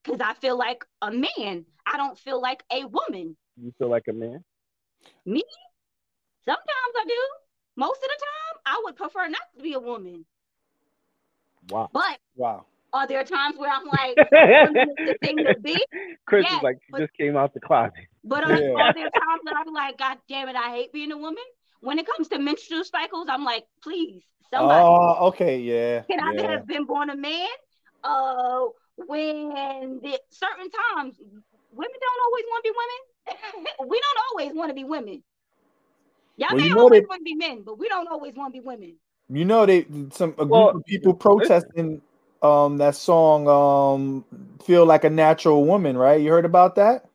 because 0.04 0.22
i 0.22 0.34
feel 0.36 0.58
like 0.58 0.86
a 1.02 1.12
man 1.12 1.66
i 1.86 1.98
don't 1.98 2.18
feel 2.20 2.42
like 2.42 2.64
a 2.72 2.86
woman 2.86 3.36
You 3.60 3.74
feel 3.78 3.90
like 3.90 4.08
a 4.10 4.14
man. 4.14 4.44
Me? 5.26 5.44
Sometimes 6.46 6.94
I 7.02 7.06
do. 7.08 7.22
Most 7.76 7.98
of 7.98 8.10
the 8.14 8.20
time, 8.20 8.56
I 8.66 8.82
would 8.86 8.96
prefer 8.96 9.28
not 9.28 9.42
to 9.58 9.62
be 9.64 9.74
a 9.74 9.80
woman. 9.80 10.26
Wow. 11.70 11.90
But 11.94 12.20
wow. 12.36 12.66
are 12.94 13.08
there 13.08 13.24
times 13.24 13.58
where 13.58 13.70
I'm 13.72 13.86
like, 13.86 14.16
the 14.32 15.16
thing 15.22 15.38
to 15.38 15.56
be? 15.62 15.78
Chris 16.26 16.46
Yes, 16.50 16.58
is 16.58 16.64
like 16.64 16.78
she 16.86 16.92
but- 16.92 17.00
just 17.02 17.14
came 17.14 17.36
out 17.38 17.54
the 17.54 17.60
closet. 17.60 17.94
But 18.24 18.44
are, 18.46 18.58
Yeah. 18.58 18.74
are 18.82 18.94
there 18.94 19.10
times 19.10 19.42
that 19.46 19.56
I'm 19.58 19.74
like, 19.74 19.98
God 19.98 20.18
damn 20.30 20.50
it, 20.50 20.56
I 20.56 20.70
hate 20.76 20.92
being 20.94 21.12
a 21.12 21.18
woman? 21.18 21.44
When 21.84 22.00
it 22.00 22.08
comes 22.08 22.30
to 22.30 22.39
menstrual 22.39 22.86
cycles, 22.86 23.28
I'm 23.30 23.43
like, 23.43 23.65
please, 23.84 24.24
somebody, 24.50 24.88
Oh, 24.88 25.28
okay. 25.28 25.60
Yeah. 25.60 26.04
can 26.10 26.19
I 26.22 26.34
have 26.52 26.65
been 26.65 26.86
born 26.86 27.10
a 27.10 27.15
man? 27.17 27.50
Uh, 28.06 28.67
when 28.96 30.00
the 30.02 30.17
certain 30.30 30.69
times, 30.72 31.19
women 31.72 32.00
don't 32.06 32.22
always 32.26 32.46
want 32.48 32.63
to 32.63 32.72
be 32.72 32.76
women. 32.82 33.65
we 33.89 34.00
don't 34.00 34.19
always 34.32 34.56
want 34.56 34.69
to 34.69 34.74
be 34.74 34.86
women. 34.86 35.24
Y'all 36.38 36.50
Well, 36.52 36.58
may 36.62 36.67
you 36.69 36.74
know 36.74 36.82
always 36.84 37.02
that- 37.02 37.10
want 37.10 37.19
to 37.19 37.24
be 37.26 37.36
men, 37.36 37.63
but 37.65 37.78
we 37.78 37.89
don't 37.89 38.08
always 38.08 38.34
want 38.34 38.54
to 38.54 38.62
be 38.62 38.65
women. 38.65 38.96
You 39.30 39.43
know, 39.46 39.65
they 39.65 39.86
some 40.12 40.32
a 40.32 40.46
group 40.46 40.50
Well, 40.50 40.69
of 40.69 40.86
people 40.86 41.13
protesting 41.13 42.02
um 42.41 42.78
that 42.78 42.96
song 42.96 43.48
um 43.48 44.26
"Feel 44.63 44.86
Like 44.86 45.04
a 45.04 45.10
Natural 45.10 45.63
Woman." 45.65 45.98
Right? 45.98 46.22
You 46.22 46.32
heard 46.32 46.46
about 46.46 46.76
that? 46.76 47.06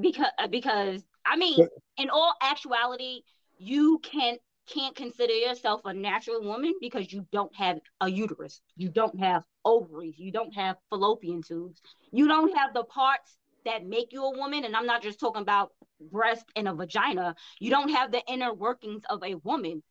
because 0.00 0.30
uh, 0.38 0.46
because 0.46 1.02
I 1.24 1.36
mean, 1.36 1.66
in 1.96 2.10
all 2.10 2.34
actuality, 2.42 3.22
you 3.58 3.98
can 4.02 4.38
can't 4.66 4.94
consider 4.94 5.32
yourself 5.32 5.80
a 5.84 5.92
natural 5.92 6.42
woman 6.42 6.74
because 6.80 7.12
you 7.12 7.26
don't 7.32 7.54
have 7.56 7.80
a 8.00 8.08
uterus, 8.08 8.60
you 8.76 8.88
don't 8.88 9.18
have 9.18 9.42
ovaries, 9.64 10.14
you 10.16 10.30
don't 10.30 10.54
have 10.54 10.76
fallopian 10.90 11.42
tubes, 11.42 11.80
you 12.12 12.28
don't 12.28 12.56
have 12.56 12.72
the 12.72 12.84
parts 12.84 13.36
that 13.64 13.84
make 13.84 14.12
you 14.12 14.24
a 14.24 14.38
woman. 14.38 14.64
And 14.64 14.76
I'm 14.76 14.86
not 14.86 15.02
just 15.02 15.18
talking 15.18 15.42
about 15.42 15.72
breast 16.00 16.44
and 16.56 16.68
a 16.68 16.74
vagina. 16.74 17.34
You 17.58 17.70
don't 17.70 17.90
have 17.90 18.12
the 18.12 18.22
inner 18.28 18.54
workings 18.54 19.02
of 19.10 19.22
a 19.24 19.34
woman. 19.36 19.82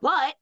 But 0.00 0.36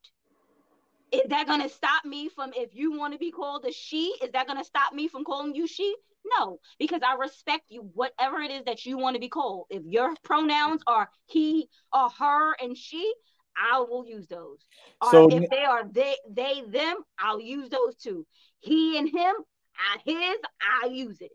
is 1.11 1.23
that 1.29 1.47
going 1.47 1.63
to 1.63 1.69
stop 1.69 2.05
me 2.05 2.29
from 2.29 2.53
if 2.55 2.75
you 2.75 2.97
want 2.97 3.15
to 3.15 3.19
be 3.19 3.31
called 3.31 3.65
a 3.65 3.73
she? 3.73 4.15
Is 4.23 4.31
that 4.33 4.47
going 4.47 4.59
to 4.59 4.65
stop 4.65 4.93
me 4.93 5.09
from 5.09 5.25
calling 5.25 5.55
you 5.55 5.67
she? 5.67 5.95
No, 6.37 6.59
because 6.79 7.01
I 7.07 7.15
respect 7.15 7.65
you, 7.69 7.89
whatever 7.95 8.41
it 8.41 8.51
is 8.51 8.65
that 8.65 8.85
you 8.85 8.99
want 8.99 9.15
to 9.15 9.21
be 9.21 9.29
called. 9.29 9.67
If 9.71 9.83
your 9.85 10.15
pronouns 10.23 10.83
are 10.87 11.09
he 11.27 11.69
or 11.93 12.09
her 12.19 12.55
and 12.61 12.77
she, 12.77 13.13
I 13.57 13.81
will 13.81 14.07
use 14.07 14.27
those. 14.29 14.59
Or 15.01 15.11
So- 15.11 15.29
if 15.31 15.49
they 15.51 15.65
are 15.65 15.85
they, 15.91 16.17
they, 16.31 16.63
them, 16.69 16.97
I'll 17.19 17.41
use 17.41 17.69
those 17.69 17.97
too. 17.97 18.27
He 18.61 18.99
and 18.99 19.09
him, 19.09 19.35
I, 19.77 19.99
his, 20.05 20.37
I 20.83 20.87
use 20.89 21.21
it. 21.21 21.33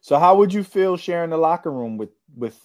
So, 0.00 0.18
how 0.18 0.36
would 0.36 0.52
you 0.52 0.64
feel 0.64 0.96
sharing 0.96 1.30
the 1.30 1.36
locker 1.38 1.70
room 1.70 1.96
with 1.96 2.10
with? 2.36 2.60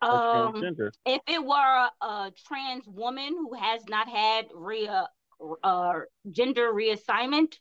That's 0.00 0.12
Um, 0.12 0.76
if 1.06 1.20
it 1.26 1.44
were 1.44 1.54
a, 1.56 2.04
a 2.04 2.32
trans 2.46 2.86
woman 2.86 3.28
who 3.28 3.54
has 3.54 3.82
not 3.88 4.08
had 4.08 4.46
re 4.54 4.88
uh, 5.62 5.92
gender 6.30 6.72
reassignment 6.72 7.58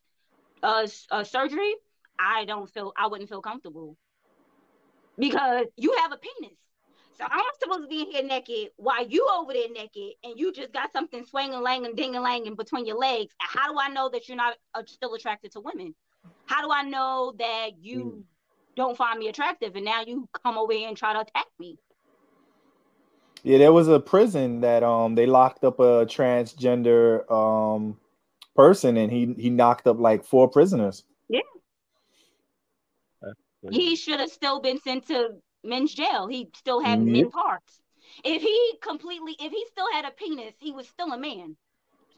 uh, 0.64 0.88
uh, 1.12 1.24
surgery, 1.24 1.74
I 2.20 2.46
don't 2.46 2.70
feel 2.70 2.94
I 2.98 3.08
wouldn't 3.08 3.30
feel 3.30 3.42
comfortable 3.42 3.98
because 5.18 5.66
you 5.78 5.96
have 6.02 6.12
a 6.12 6.18
penis. 6.18 6.58
So 7.18 7.26
I'm 7.30 7.44
supposed 7.62 7.84
to 7.84 7.88
be 7.88 8.02
in 8.02 8.12
here 8.12 8.24
naked 8.24 8.72
while 8.76 9.08
you 9.08 9.26
over 9.38 9.54
there 9.54 9.70
naked, 9.70 10.14
and 10.24 10.38
you 10.38 10.52
just 10.52 10.74
got 10.74 10.92
something 10.92 11.26
swinging, 11.26 11.62
langing, 11.62 11.96
dinging, 11.96 12.22
langing 12.22 12.58
between 12.58 12.86
your 12.86 12.98
legs. 12.98 13.34
How 13.38 13.72
do 13.72 13.80
I 13.80 13.88
know 13.88 14.10
that 14.10 14.28
you're 14.28 14.36
not 14.36 14.58
uh, 14.74 14.84
still 14.86 15.14
attracted 15.14 15.54
to 15.54 15.62
women? 15.62 15.96
How 16.46 16.62
do 16.62 16.72
I 16.72 16.84
know 16.84 17.34
that 17.40 17.72
you 17.80 18.26
don't 18.76 18.98
find 18.98 19.18
me 19.18 19.30
attractive, 19.30 19.76
and 19.76 19.86
now 19.86 20.04
you 20.06 20.28
come 20.44 20.58
over 20.58 20.74
here 20.74 20.90
and 20.90 20.98
try 20.98 21.14
to 21.14 21.22
attack 21.22 21.48
me? 21.58 21.78
Yeah, 23.44 23.60
there 23.60 23.72
was 23.72 23.88
a 23.88 24.00
prison 24.00 24.62
that 24.62 24.84
um 24.84 25.16
they 25.16 25.26
locked 25.26 25.64
up 25.64 25.80
a 25.80 26.06
transgender 26.06 27.32
um 27.32 27.98
person, 28.56 28.98
and 28.98 29.12
he 29.12 29.34
he 29.38 29.50
knocked 29.50 29.88
up 29.88 30.00
like 30.00 30.24
four 30.24 30.50
prisoners. 30.50 31.04
Yeah. 31.30 31.42
He 33.72 33.96
should 33.96 34.20
have 34.20 34.30
still 34.30 34.60
been 34.62 34.80
sent 34.80 35.08
to 35.08 35.38
men's 35.64 35.94
jail. 35.94 36.28
He 36.28 36.50
still 36.56 36.80
had 36.82 37.00
Mhm. 37.00 37.12
men 37.12 37.32
parts. 37.32 37.82
If 38.24 38.42
he 38.44 38.78
completely, 38.82 39.36
if 39.40 39.52
he 39.52 39.66
still 39.72 39.92
had 39.92 40.06
a 40.06 40.12
penis, 40.12 40.54
he 40.60 40.72
was 40.72 40.88
still 40.88 41.12
a 41.12 41.18
man. 41.18 41.58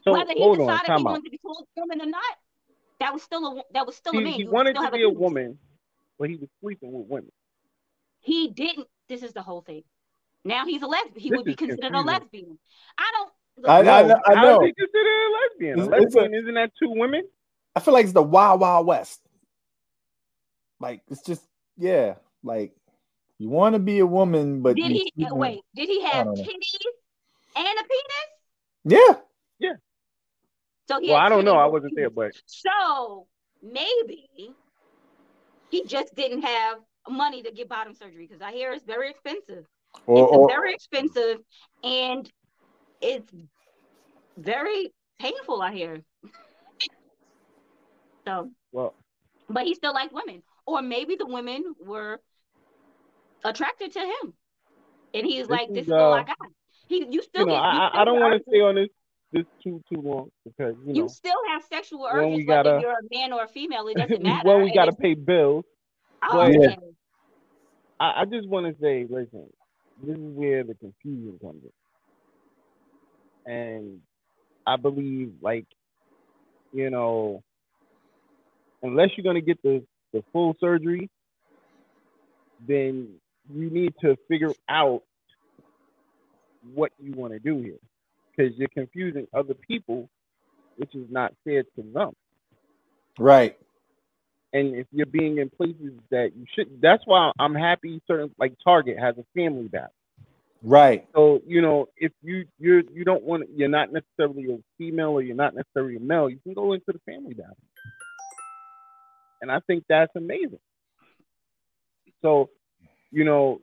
So 0.02 0.12
Whether 0.12 0.34
he 0.34 0.40
hold 0.42 0.60
on, 0.60 0.66
decided 0.66 0.82
he 0.82 0.88
time 0.88 0.98
out. 1.06 1.10
wanted 1.12 1.24
to 1.24 1.30
be 1.30 1.38
called 1.38 1.66
a 1.76 1.80
woman 1.80 2.02
or 2.02 2.06
not, 2.06 2.36
that 3.00 3.12
was 3.14 3.22
still 3.22 3.58
a 3.58 3.62
that 3.72 3.86
was 3.86 3.96
still 3.96 4.12
a 4.16 4.20
man. 4.20 4.34
he 4.34 4.44
would 4.44 4.52
wanted 4.52 4.74
to 4.74 4.82
have 4.82 4.92
be 4.92 5.02
a 5.02 5.06
penis. 5.08 5.18
woman, 5.18 5.58
but 6.18 6.28
he 6.28 6.36
was 6.36 6.50
sleeping 6.60 6.92
with 6.92 7.06
women. 7.08 7.32
He 8.20 8.48
didn't. 8.48 8.88
This 9.08 9.22
is 9.22 9.32
the 9.32 9.42
whole 9.42 9.62
thing. 9.62 9.84
Now 10.44 10.66
he's 10.66 10.82
a 10.82 10.86
lesbian. 10.86 11.18
He 11.18 11.30
This 11.30 11.36
would 11.38 11.46
be 11.46 11.52
is 11.52 11.56
considered 11.56 11.94
a 11.94 12.02
lesbian. 12.02 12.58
I 12.98 13.10
don't. 13.14 13.32
I- 13.66 13.82
No, 13.82 13.92
I 13.92 14.02
know- 14.02 14.20
I 14.26 14.34
how 14.34 14.42
know. 14.44 14.60
is 14.62 14.66
he 14.68 14.72
considered 14.74 15.06
a 15.06 15.30
lesbian? 15.32 15.80
A 15.80 15.82
It's- 15.84 16.02
it's 16.04 16.14
a- 16.14 16.18
lesbian 16.18 16.34
isn't 16.42 16.54
that 16.54 16.72
two 16.78 16.90
women? 16.90 17.28
I 17.76 17.80
feel 17.80 17.94
like 17.94 18.04
it's 18.04 18.12
the 18.12 18.22
Wild 18.22 18.60
Wild 18.60 18.86
West. 18.86 19.20
Like 20.80 21.02
it's 21.08 21.22
just 21.22 21.44
yeah, 21.76 22.16
like 22.42 22.72
you 23.38 23.48
want 23.48 23.74
to 23.74 23.78
be 23.78 23.98
a 24.00 24.06
woman, 24.06 24.62
but 24.62 24.76
did 24.76 24.90
he 24.90 25.12
sleeping- 25.14 25.36
wait? 25.38 25.60
Did 25.74 25.88
he 25.88 26.02
have 26.02 26.26
don't 26.26 26.36
titties 26.36 26.86
and 27.56 27.66
a 27.66 27.82
penis? 27.82 28.28
Yeah, 28.84 29.20
yeah. 29.58 29.76
So 30.88 31.00
he 31.00 31.08
Well, 31.10 31.18
I 31.18 31.28
don't 31.28 31.44
know. 31.44 31.56
I 31.56 31.66
wasn't 31.66 31.94
there, 31.96 32.10
but 32.10 32.32
So 32.46 33.26
maybe 33.62 34.54
he 35.70 35.84
just 35.84 36.14
didn't 36.14 36.42
have 36.42 36.78
money 37.08 37.42
to 37.42 37.50
get 37.52 37.68
bottom 37.68 37.94
surgery 37.94 38.26
because 38.26 38.42
I 38.42 38.52
hear 38.52 38.72
it's 38.72 38.84
very 38.84 39.10
expensive. 39.10 39.66
or, 40.06 40.24
it's 40.24 40.32
or 40.36 40.48
very 40.48 40.74
expensive 40.74 41.38
and 41.82 42.30
it's 43.00 43.32
very 44.36 44.92
painful, 45.18 45.60
I 45.62 45.72
hear. 45.72 46.02
so, 48.26 48.50
well, 48.72 48.94
but 49.48 49.64
he 49.64 49.74
still 49.74 49.94
liked 49.94 50.12
women. 50.12 50.42
Or 50.66 50.82
maybe 50.82 51.16
the 51.16 51.26
women 51.26 51.74
were 51.84 52.20
attracted 53.44 53.92
to 53.92 54.00
him. 54.00 54.34
And 55.14 55.26
he's 55.26 55.42
This 55.42 55.48
like, 55.48 55.68
this 55.72 55.86
is 55.86 55.92
all 55.92 56.12
I 56.12 56.20
uh, 56.20 56.24
got. 56.24 56.36
He, 56.88 57.06
you 57.10 57.22
still 57.22 57.42
you 57.42 57.46
know, 57.46 57.52
get, 57.52 57.60
you 57.62 57.78
I, 57.78 57.86
I- 57.86 57.88
still 57.88 58.00
I 58.00 58.04
don't 58.04 58.20
want 58.20 58.34
to 58.34 58.50
stay 58.50 58.60
on 58.60 58.74
this 58.74 58.88
this 59.30 59.44
too 59.62 59.82
too 59.92 60.00
long 60.00 60.30
because 60.46 60.74
you 60.86 60.94
You 60.94 61.02
know 61.02 61.08
still 61.08 61.36
have 61.50 61.62
sexual 61.64 62.06
urges, 62.10 62.44
gotta- 62.46 62.78
you're 62.80 62.92
a 62.92 63.08
man 63.18 63.32
or 63.32 63.44
a 63.44 63.48
female. 63.48 63.86
It 63.88 63.96
doesn't 63.96 64.22
matter. 64.22 64.42
well, 64.46 64.60
we 64.62 64.72
got 64.72 64.86
to 64.86 64.92
pay 64.92 65.14
bills. 65.14 65.64
Oh, 66.22 66.40
okay. 66.42 66.76
I, 68.00 68.22
I 68.22 68.24
just 68.24 68.48
want 68.48 68.66
to 68.66 68.80
say, 68.80 69.06
listen, 69.08 69.48
this 70.02 70.16
is 70.16 70.22
where 70.34 70.64
the 70.64 70.74
confusion 70.74 71.38
comes 71.42 71.62
in, 71.62 71.70
and 73.48 74.00
I 74.66 74.76
believe, 74.76 75.32
like, 75.40 75.66
you 76.72 76.90
know, 76.90 77.42
unless 78.82 79.08
you're 79.16 79.24
gonna 79.24 79.40
get 79.40 79.60
the 79.62 79.82
the 80.12 80.22
full 80.32 80.54
surgery, 80.60 81.08
then 82.66 83.08
you 83.52 83.70
need 83.70 83.94
to 84.02 84.16
figure 84.28 84.52
out 84.68 85.02
what 86.74 86.92
you 86.98 87.12
want 87.12 87.32
to 87.32 87.38
do 87.38 87.60
here 87.60 87.78
because 88.30 88.52
you're 88.58 88.68
confusing 88.68 89.26
other 89.34 89.54
people, 89.54 90.08
which 90.76 90.94
is 90.94 91.06
not 91.10 91.32
fair 91.44 91.62
to 91.62 91.82
them. 91.94 92.12
Right. 93.18 93.58
And 94.52 94.74
if 94.74 94.86
you're 94.92 95.06
being 95.06 95.38
in 95.38 95.50
places 95.50 95.92
that 96.10 96.32
you 96.36 96.46
should, 96.54 96.80
that's 96.80 97.02
why 97.06 97.32
I'm 97.38 97.54
happy. 97.54 98.00
Certain 98.06 98.30
like 98.38 98.54
Target 98.62 98.98
has 98.98 99.16
a 99.18 99.24
family 99.34 99.68
bath. 99.68 99.90
Right. 100.62 101.06
So 101.14 101.40
you 101.46 101.60
know, 101.62 101.88
if 101.96 102.12
you 102.22 102.46
you're 102.58 102.82
you 102.92 103.04
don't 103.04 103.22
want, 103.24 103.48
you're 103.54 103.68
not 103.68 103.92
necessarily 103.92 104.52
a 104.52 104.58
female 104.76 105.10
or 105.10 105.22
you're 105.22 105.36
not 105.36 105.54
necessarily 105.54 105.96
a 105.96 106.00
male, 106.00 106.28
you 106.28 106.38
can 106.42 106.54
go 106.54 106.72
into 106.72 106.86
the 106.92 106.98
family 107.06 107.34
bathroom, 107.34 107.56
and 109.40 109.52
I 109.52 109.60
think 109.60 109.84
that's 109.88 110.14
amazing. 110.16 110.58
So, 112.22 112.50
you 113.12 113.24
know, 113.24 113.60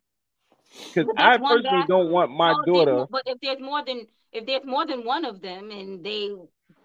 because 0.94 1.06
But 1.14 1.20
I 1.26 1.38
one 1.38 1.64
personally 1.64 1.86
don't 1.88 2.12
want 2.12 2.32
my 2.32 2.54
So 2.54 2.60
if 2.62 2.66
there's 2.66 2.68
daughter. 2.68 2.92
more- 2.96 3.08
But 3.12 3.24
if 3.26 3.40
there's 3.42 3.60
more 3.60 3.84
than 3.84 4.08
if 4.32 4.46
there's 4.46 4.66
more 4.66 4.86
than 4.86 5.04
one 5.06 5.26
of 5.26 5.42
them 5.42 5.72
and 5.72 6.04
they 6.04 6.32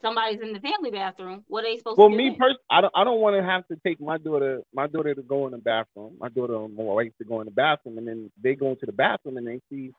somebody's 0.03 0.41
in 0.43 0.53
the 0.53 0.61
family 0.61 0.91
bathroom, 0.91 1.45
what 1.49 1.65
are 1.65 1.69
they 1.69 1.79
supposed 1.79 2.03
For 2.03 2.09
to 2.09 2.11
do? 2.11 2.17
Well, 2.17 2.19
me 2.19 2.31
personally, 2.39 2.59
I 2.71 2.81
don't 2.83 2.93
I 2.97 3.05
don't 3.05 3.21
want 3.21 3.37
to 3.37 3.43
have 3.45 3.67
to 3.69 3.77
take 3.87 4.01
my 4.01 4.19
daughter 4.19 4.63
my 4.75 4.87
daughter 4.87 5.15
to 5.15 5.23
go 5.23 5.47
in 5.47 5.53
the 5.53 5.59
bathroom, 5.59 6.17
my 6.21 6.29
daughter 6.31 6.57
and 6.65 6.77
my 6.77 6.85
wife 6.85 7.13
to 7.19 7.25
go 7.25 7.41
in 7.41 7.47
the 7.47 7.53
bathroom, 7.53 7.99
and 7.99 8.09
then 8.09 8.31
they 8.43 8.55
go 8.57 8.71
into 8.71 8.87
the 8.87 8.93
bathroom 8.93 9.37
and 9.39 9.47
they 9.47 9.61
see 9.71 9.93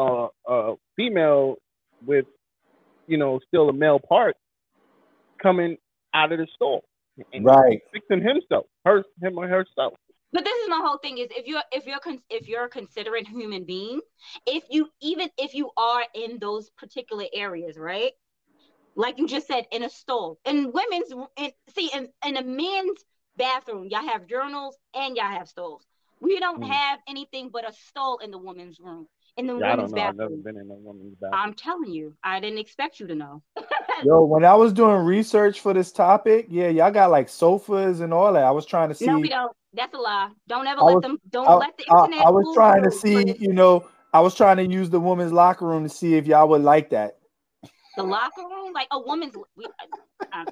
uh, 0.00 0.28
a 0.48 0.74
female 0.96 1.56
with 2.06 2.26
you 3.06 3.18
know 3.18 3.40
still 3.48 3.68
a 3.68 3.72
male 3.74 4.00
part 4.00 4.36
coming 5.42 5.76
out 6.14 6.32
of 6.32 6.38
the 6.38 6.46
store 6.54 6.82
and 7.32 7.46
Right. 7.46 7.80
fixing 7.92 8.22
himself, 8.22 8.66
her 8.84 9.04
him 9.22 9.38
or 9.38 9.48
herself. 9.48 9.94
But 10.32 10.44
this 10.44 10.58
is 10.62 10.68
my 10.68 10.80
whole 10.84 10.98
thing: 10.98 11.18
is 11.18 11.28
if 11.30 11.46
you're 11.46 11.62
if 11.72 11.86
you're 11.86 12.00
con- 12.00 12.22
if 12.30 12.48
you're 12.48 12.64
a 12.64 12.68
considerate 12.68 13.28
human 13.28 13.64
being, 13.64 14.00
if 14.46 14.64
you 14.70 14.88
even 15.00 15.30
if 15.38 15.54
you 15.54 15.70
are 15.76 16.04
in 16.14 16.38
those 16.38 16.70
particular 16.70 17.24
areas, 17.32 17.78
right? 17.78 18.12
Like 18.98 19.16
you 19.18 19.28
just 19.28 19.46
said, 19.46 19.64
in 19.70 19.84
a 19.84 19.88
stall, 19.90 20.38
in 20.44 20.72
women's, 20.72 21.12
in, 21.36 21.50
see, 21.74 21.88
in, 21.94 22.08
in 22.26 22.36
a 22.36 22.42
men's 22.42 22.98
bathroom, 23.36 23.86
y'all 23.88 24.06
have 24.06 24.26
journals 24.26 24.76
and 24.92 25.16
y'all 25.16 25.26
have 25.30 25.48
stalls. 25.48 25.86
We 26.20 26.40
don't 26.40 26.60
Mm. 26.60 26.68
have 26.68 26.98
anything 27.08 27.48
but 27.52 27.68
a 27.68 27.72
stall 27.72 28.18
in 28.18 28.32
the 28.32 28.38
women's 28.38 28.80
room. 28.80 29.06
In 29.36 29.46
the 29.46 29.56
Yeah, 29.56 29.66
I 29.66 29.70
women's 29.76 29.92
don't 29.92 29.98
know. 30.00 30.08
I've 30.08 30.16
never 30.16 30.28
bathroom, 30.30 30.42
been 30.42 30.56
in 30.56 30.70
a 30.70 30.74
woman's 30.74 31.14
bathroom. 31.20 31.40
I'm 31.40 31.54
telling 31.54 31.92
you, 31.92 32.14
I 32.24 32.40
didn't 32.40 32.58
expect 32.58 32.98
you 32.98 33.06
to 33.06 33.14
know. 33.14 33.40
Yo, 34.04 34.24
when 34.24 34.44
I 34.44 34.54
was 34.54 34.72
doing 34.72 35.04
research 35.04 35.60
for 35.60 35.72
this 35.72 35.92
topic, 35.92 36.46
yeah, 36.50 36.66
y'all 36.68 36.90
got 36.90 37.12
like 37.12 37.28
sofas 37.28 38.00
and 38.00 38.12
all 38.12 38.32
that. 38.32 38.42
I 38.42 38.50
was 38.50 38.66
trying 38.66 38.88
to 38.88 38.96
see. 38.96 39.06
No, 39.06 39.20
we 39.20 39.28
don't. 39.28 39.52
That's 39.74 39.94
a 39.94 39.98
lie. 39.98 40.30
Don't 40.48 40.66
ever 40.66 40.80
I 40.80 40.84
let 40.84 40.94
was- 40.96 41.02
them. 41.02 41.18
Don't 41.30 41.46
I, 41.48 41.54
let 41.54 41.78
the 41.78 41.84
I- 41.88 42.04
internet. 42.06 42.26
I 42.26 42.30
was 42.30 42.52
trying 42.52 42.82
to 42.82 42.90
see, 42.90 43.36
you 43.38 43.52
know, 43.52 43.86
I 44.12 44.18
was 44.20 44.34
trying 44.34 44.56
to 44.56 44.66
use 44.66 44.90
the 44.90 44.98
women's 44.98 45.32
locker 45.32 45.66
room 45.66 45.84
to 45.84 45.88
see 45.88 46.14
if 46.16 46.26
y'all 46.26 46.48
would 46.48 46.62
like 46.62 46.90
that. 46.90 47.17
The 47.98 48.04
locker 48.04 48.42
room, 48.42 48.72
like 48.72 48.88
a 48.90 48.98
woman's. 48.98 49.34
We, 49.56 49.66
uh, 50.32 50.44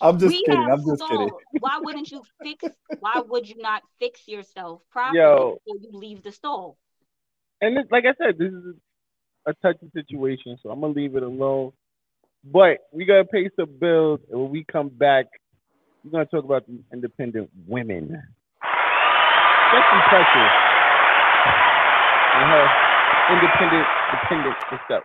I'm 0.00 0.18
just 0.18 0.34
we 0.34 0.42
kidding. 0.44 0.60
I'm 0.60 0.84
just 0.84 1.08
kidding. 1.08 1.30
Why 1.60 1.78
wouldn't 1.82 2.10
you 2.10 2.22
fix? 2.42 2.64
Why 3.00 3.20
would 3.26 3.48
you 3.48 3.56
not 3.60 3.82
fix 3.98 4.26
yourself 4.26 4.82
properly 4.90 5.18
Yo. 5.18 5.60
before 5.64 5.80
you 5.80 5.98
leave 5.98 6.22
the 6.22 6.32
stall? 6.32 6.78
and 7.60 7.76
this, 7.76 7.84
like 7.90 8.04
I 8.04 8.14
said, 8.18 8.38
this 8.38 8.52
is 8.52 8.74
a 9.46 9.54
touchy 9.62 9.90
situation, 9.94 10.58
so 10.62 10.70
I'm 10.70 10.80
gonna 10.80 10.92
leave 10.92 11.16
it 11.16 11.22
alone. 11.22 11.72
But 12.44 12.78
we 12.92 13.04
gotta 13.04 13.24
pay 13.24 13.48
some 13.58 13.78
bills, 13.78 14.20
and 14.30 14.40
when 14.40 14.50
we 14.50 14.64
come 14.64 14.88
back, 14.88 15.26
we're 16.04 16.10
gonna 16.10 16.26
talk 16.26 16.44
about 16.44 16.66
the 16.66 16.78
independent 16.92 17.50
women, 17.66 18.04
especially 19.72 20.02
Precious 20.08 20.52
and 22.34 22.50
her 22.50 22.66
independent 23.32 23.86
dependent 24.12 24.56
herself. 24.68 25.04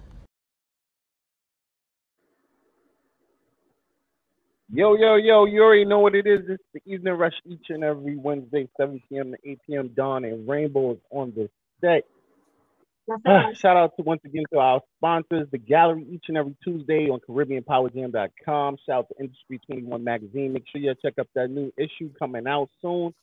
Yo, 4.73 4.95
yo, 4.97 5.15
yo, 5.15 5.45
you 5.45 5.63
already 5.63 5.85
know 5.85 5.99
what 5.99 6.15
it 6.15 6.27
is. 6.27 6.41
It's 6.49 6.63
the 6.73 6.81
evening 6.85 7.13
rush 7.15 7.35
each 7.45 7.67
and 7.69 7.83
every 7.83 8.17
Wednesday, 8.17 8.69
7 8.77 9.01
p.m. 9.09 9.31
to 9.33 9.51
8 9.51 9.59
p.m. 9.67 9.89
Dawn 9.95 10.25
and 10.25 10.47
Rainbow 10.49 10.93
is 10.93 10.99
on 11.11 11.33
the 11.35 11.49
set. 11.81 12.03
Ah, 13.25 13.49
shout 13.53 13.77
out 13.77 13.93
to 13.97 14.03
once 14.03 14.21
again 14.25 14.43
to 14.53 14.59
our 14.59 14.81
sponsors, 14.97 15.47
the 15.51 15.59
gallery 15.59 16.05
each 16.11 16.25
and 16.29 16.37
every 16.37 16.55
Tuesday 16.63 17.09
on 17.09 17.19
CaribbeanPowerJam.com. 17.29 18.77
Shout 18.85 18.97
out 18.99 19.07
to 19.09 19.15
Industry 19.23 19.59
21 19.71 20.03
Magazine. 20.03 20.53
Make 20.53 20.65
sure 20.71 20.81
you 20.81 20.93
check 21.03 21.15
out 21.19 21.27
that 21.35 21.51
new 21.51 21.71
issue 21.77 22.11
coming 22.19 22.47
out 22.47 22.69
soon. 22.81 23.13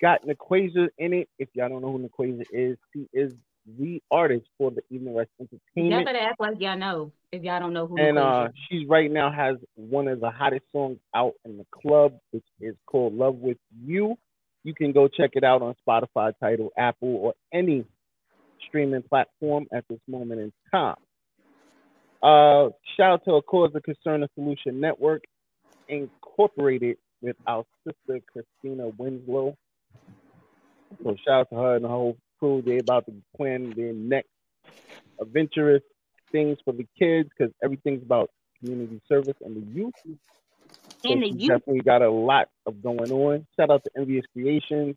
Got 0.00 0.26
Naquasia 0.26 0.88
in 0.98 1.14
it. 1.14 1.28
If 1.38 1.48
y'all 1.54 1.68
don't 1.70 1.82
know 1.82 1.92
who 1.92 2.08
Naquasia 2.08 2.46
is, 2.52 2.78
she 2.94 3.08
is 3.12 3.34
the 3.76 4.02
artist 4.10 4.46
for 4.56 4.70
the 4.70 4.82
Evening 4.90 5.14
Rush 5.14 5.26
Y'all 5.38 5.48
Entertainment. 5.76 6.06
better 6.06 6.18
act 6.18 6.40
like 6.40 6.60
y'all 6.60 6.78
know 6.78 7.12
if 7.32 7.42
y'all 7.42 7.60
don't 7.60 7.72
know 7.72 7.86
who. 7.86 7.98
And 7.98 8.18
uh, 8.18 8.48
she's 8.68 8.88
right 8.88 9.10
now 9.10 9.30
has 9.30 9.56
one 9.74 10.08
of 10.08 10.20
the 10.20 10.30
hottest 10.30 10.64
songs 10.72 10.98
out 11.14 11.34
in 11.44 11.58
the 11.58 11.66
club, 11.70 12.14
which 12.30 12.44
is 12.60 12.74
called 12.86 13.14
"Love 13.14 13.36
with 13.36 13.58
You." 13.84 14.16
You 14.64 14.74
can 14.74 14.92
go 14.92 15.08
check 15.08 15.30
it 15.34 15.44
out 15.44 15.62
on 15.62 15.74
Spotify, 15.86 16.32
Tidal, 16.40 16.70
Apple, 16.76 17.16
or 17.16 17.34
any 17.52 17.84
streaming 18.66 19.02
platform 19.02 19.66
at 19.72 19.84
this 19.88 20.00
moment 20.08 20.40
in 20.40 20.52
time. 20.70 20.96
Uh, 22.22 22.70
shout 22.96 23.12
out 23.12 23.24
to 23.24 23.32
a 23.34 23.42
cause 23.42 23.70
of 23.74 23.82
concern, 23.82 24.22
a 24.22 24.28
solution 24.34 24.80
network, 24.80 25.22
incorporated 25.88 26.96
with 27.22 27.36
our 27.46 27.64
sister 27.84 28.20
Christina 28.32 28.88
Winslow. 28.98 29.56
So 31.02 31.16
shout 31.24 31.40
out 31.40 31.50
to 31.50 31.56
her 31.56 31.76
and 31.76 31.84
the 31.84 31.88
whole 31.88 32.16
crew. 32.38 32.62
They 32.64 32.78
about 32.78 33.06
to 33.06 33.12
plan 33.36 33.74
their 33.76 33.92
next 33.92 34.28
adventurous 35.20 35.82
things 36.32 36.58
for 36.64 36.72
the 36.72 36.86
kids 36.98 37.28
because 37.36 37.52
everything's 37.62 38.02
about 38.02 38.30
community 38.60 39.00
service 39.08 39.36
and 39.44 39.56
the 39.56 39.74
youth. 39.74 39.94
So 41.04 41.12
And 41.14 41.22
the 41.22 41.28
youth. 41.28 41.48
definitely 41.48 41.80
got 41.80 42.02
a 42.02 42.10
lot 42.10 42.48
of 42.66 42.82
going 42.82 43.10
on. 43.10 43.46
Shout 43.58 43.70
out 43.70 43.84
to 43.84 43.90
Envious 43.96 44.24
Creations. 44.32 44.96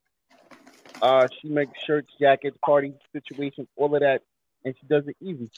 Uh, 1.01 1.27
she 1.41 1.47
makes 1.47 1.71
shirts, 1.87 2.09
jackets, 2.19 2.57
party 2.63 2.93
situations, 3.13 3.67
all 3.75 3.93
of 3.93 4.01
that, 4.01 4.21
and 4.65 4.75
she 4.79 4.87
does 4.87 5.03
it 5.07 5.15
easy. 5.21 5.49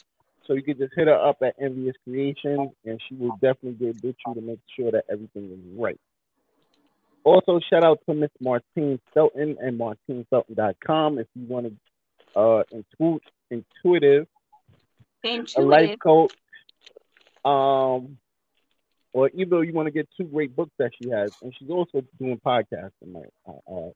So 0.46 0.54
you 0.54 0.62
can 0.62 0.78
just 0.78 0.92
hit 0.94 1.06
her 1.08 1.14
up 1.14 1.38
at 1.42 1.54
Envious 1.60 1.94
Creations, 2.04 2.70
and 2.84 3.00
she 3.08 3.14
will 3.14 3.36
definitely 3.42 3.72
get 3.72 3.96
with 4.02 4.16
you 4.26 4.34
to 4.34 4.40
make 4.40 4.60
sure 4.78 4.90
that 4.90 5.04
everything 5.10 5.50
is 5.50 5.78
right. 5.78 5.98
Also, 7.24 7.58
shout 7.70 7.84
out 7.84 8.00
to 8.06 8.14
Miss 8.14 8.30
Martine 8.40 9.00
Felton 9.14 9.56
and 9.60 9.80
MartineFelton.com 9.80 11.18
if 11.18 11.26
you 11.34 11.46
want 11.46 11.66
to 12.34 12.38
uh, 12.38 12.62
intu- 12.70 13.20
intuitive 13.50 14.26
a 15.56 15.62
life 15.62 15.98
coach, 16.02 16.32
um, 17.44 18.18
or 19.14 19.30
either 19.34 19.64
you 19.64 19.72
want 19.72 19.86
to 19.86 19.92
get 19.92 20.08
two 20.16 20.24
great 20.24 20.54
books 20.54 20.72
that 20.78 20.90
she 21.00 21.08
has, 21.10 21.32
and 21.42 21.54
she's 21.58 21.70
also 21.70 22.04
doing 22.18 22.38
podcasting. 22.44 22.90
Like, 23.14 23.30
uh, 23.46 23.72
uh, 23.72 23.90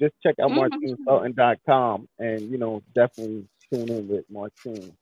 just 0.00 0.14
check 0.22 0.36
out 0.40 0.50
Mhm. 0.50 0.70
martinefelton.com 1.06 2.08
and 2.18 2.40
you 2.42 2.56
know 2.56 2.82
definitely 2.94 3.46
tune 3.70 3.90
in 3.90 4.08
with 4.08 4.30
Martine. 4.30 4.96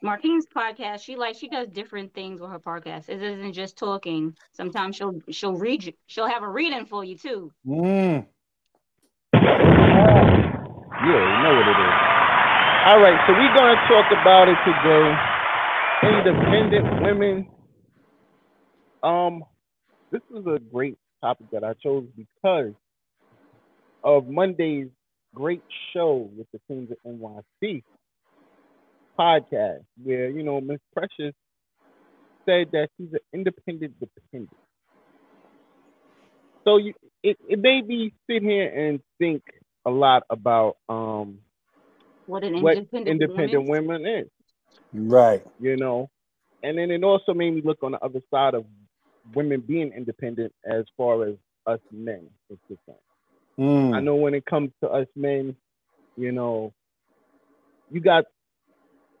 Martine's 0.00 0.46
podcast, 0.46 1.02
she 1.02 1.16
like 1.16 1.34
she 1.34 1.48
does 1.48 1.68
different 1.68 2.14
things 2.14 2.40
with 2.40 2.50
her 2.50 2.60
podcast. 2.60 3.08
It 3.08 3.20
isn't 3.20 3.52
just 3.52 3.76
talking. 3.76 4.36
Sometimes 4.52 4.96
she'll 4.96 5.20
she'll 5.30 5.56
read 5.56 5.84
you. 5.84 5.92
She'll 6.06 6.28
have 6.28 6.42
a 6.42 6.48
reading 6.48 6.86
for 6.86 7.04
you 7.04 7.16
too. 7.16 7.52
Mm. 7.66 8.26
Yeah, 9.34 11.02
you 11.02 11.42
know 11.42 11.54
what 11.54 11.68
it 11.68 11.78
is. 11.78 11.94
All 12.86 13.00
right, 13.00 13.18
so 13.26 13.32
we're 13.32 13.54
gonna 13.54 13.74
talk 13.88 14.10
about 14.12 14.48
it 14.48 14.56
today. 14.64 15.16
Independent 16.02 17.02
women. 17.02 17.48
Um, 19.02 19.44
this 20.12 20.22
is 20.34 20.46
a 20.46 20.58
great 20.72 20.96
topic 21.20 21.46
that 21.52 21.64
I 21.64 21.74
chose 21.74 22.06
because 22.16 22.72
of 24.04 24.28
Monday's 24.28 24.88
great 25.34 25.62
show 25.92 26.30
with 26.36 26.46
the 26.52 26.60
teams 26.68 26.90
of 26.90 26.96
NYC 27.04 27.82
podcast, 29.18 29.84
where 30.02 30.30
you 30.30 30.42
know 30.42 30.60
Miss 30.60 30.80
Precious 30.94 31.34
said 32.48 32.68
that 32.72 32.88
she's 32.96 33.12
an 33.12 33.20
independent 33.32 33.94
dependent. 34.00 34.50
So 36.66 36.76
you, 36.78 36.94
it, 37.22 37.36
it 37.48 37.58
made 37.58 37.86
me 37.86 38.12
sit 38.30 38.42
here 38.42 38.68
and 38.68 39.00
think 39.18 39.42
a 39.86 39.90
lot 39.90 40.22
about 40.30 40.76
um 40.88 41.38
What 42.26 42.44
an 42.44 42.54
what 42.58 42.78
independent, 42.78 43.06
independent 43.06 43.66
woman. 43.66 43.68
women 43.68 44.06
is, 44.06 44.28
Right. 44.92 45.44
you 45.58 45.76
know, 45.76 46.08
and 46.62 46.78
then 46.78 46.90
it 46.90 47.02
also 47.04 47.34
made 47.34 47.54
me 47.54 47.62
look 47.64 47.82
on 47.82 47.92
the 47.92 48.04
other 48.04 48.20
side 48.32 48.54
of 48.54 48.64
women 49.34 49.60
being 49.60 49.92
independent 49.96 50.52
as 50.70 50.84
far 50.96 51.24
as 51.28 51.34
us 51.66 51.80
men 51.90 52.28
is 52.50 52.58
concerned. 52.68 53.02
Mm. 53.58 53.92
I 53.92 54.00
know 54.00 54.16
when 54.16 54.34
it 54.34 54.44
comes 54.46 54.70
to 54.82 54.88
us 54.90 55.06
men, 55.16 55.56
you 56.16 56.32
know, 56.32 56.72
you 57.90 58.00
got 58.00 58.24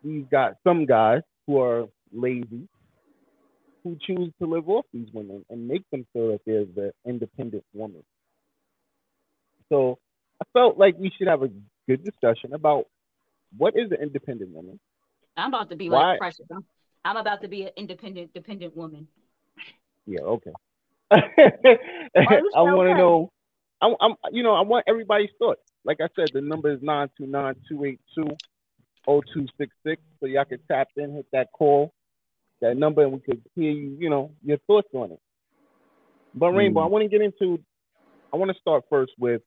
we 0.02 0.20
got 0.22 0.54
some 0.64 0.86
guys 0.86 1.22
who 1.46 1.60
are 1.60 1.86
lazy 2.12 2.68
who 3.84 3.96
choose 4.00 4.32
to 4.40 4.46
live 4.46 4.68
off 4.68 4.84
these 4.92 5.08
women 5.12 5.44
and 5.50 5.66
make 5.66 5.82
them 5.90 6.06
feel 6.12 6.32
that 6.32 6.40
they're 6.46 6.64
the 6.64 6.92
independent 7.06 7.64
woman. 7.72 8.02
So 9.68 9.98
I 10.40 10.44
felt 10.52 10.78
like 10.78 10.96
we 10.98 11.12
should 11.16 11.28
have 11.28 11.42
a 11.42 11.50
good 11.88 12.04
discussion 12.04 12.54
about 12.54 12.86
what 13.56 13.74
is 13.76 13.90
an 13.90 13.98
independent 14.02 14.50
woman. 14.50 14.78
I'm 15.36 15.54
about 15.54 15.70
to 15.70 15.76
be 15.76 15.88
Why- 15.88 16.18
like. 16.20 16.34
I'm, 16.50 16.64
I'm 17.04 17.16
about 17.16 17.40
to 17.42 17.48
be 17.48 17.62
an 17.62 17.70
independent, 17.76 18.34
dependent 18.34 18.76
woman. 18.76 19.06
Yeah, 20.06 20.20
okay. 20.20 20.52
I 21.10 21.22
want 22.56 22.88
to 22.88 22.94
know. 22.94 23.30
I'm, 23.80 23.94
I'm, 24.00 24.14
you 24.32 24.42
know, 24.42 24.54
I 24.54 24.62
want 24.62 24.84
everybody's 24.88 25.30
thoughts. 25.38 25.60
Like 25.84 25.98
I 26.00 26.08
said, 26.16 26.30
the 26.34 26.40
number 26.40 26.72
is 26.72 26.80
nine 26.82 27.08
two 27.16 27.26
nine 27.26 27.54
two 27.68 27.84
eight 27.84 28.00
two 28.14 28.28
zero 29.08 29.22
two 29.32 29.46
six 29.58 29.74
six. 29.86 30.02
So 30.20 30.26
y'all 30.26 30.44
can 30.44 30.58
tap 30.70 30.88
in, 30.96 31.14
hit 31.14 31.26
that 31.32 31.48
call, 31.52 31.92
that 32.60 32.76
number, 32.76 33.02
and 33.02 33.12
we 33.12 33.20
could 33.20 33.42
hear 33.54 33.70
you. 33.70 33.96
You 33.98 34.10
know, 34.10 34.32
your 34.44 34.58
thoughts 34.66 34.88
on 34.94 35.12
it. 35.12 35.20
But 36.34 36.50
Rainbow, 36.52 36.80
Mm. 36.80 36.84
I 36.84 36.86
want 36.88 37.02
to 37.04 37.08
get 37.08 37.22
into. 37.22 37.58
I 38.32 38.36
want 38.36 38.50
to 38.52 38.58
start 38.60 38.84
first 38.90 39.12
with 39.18 39.42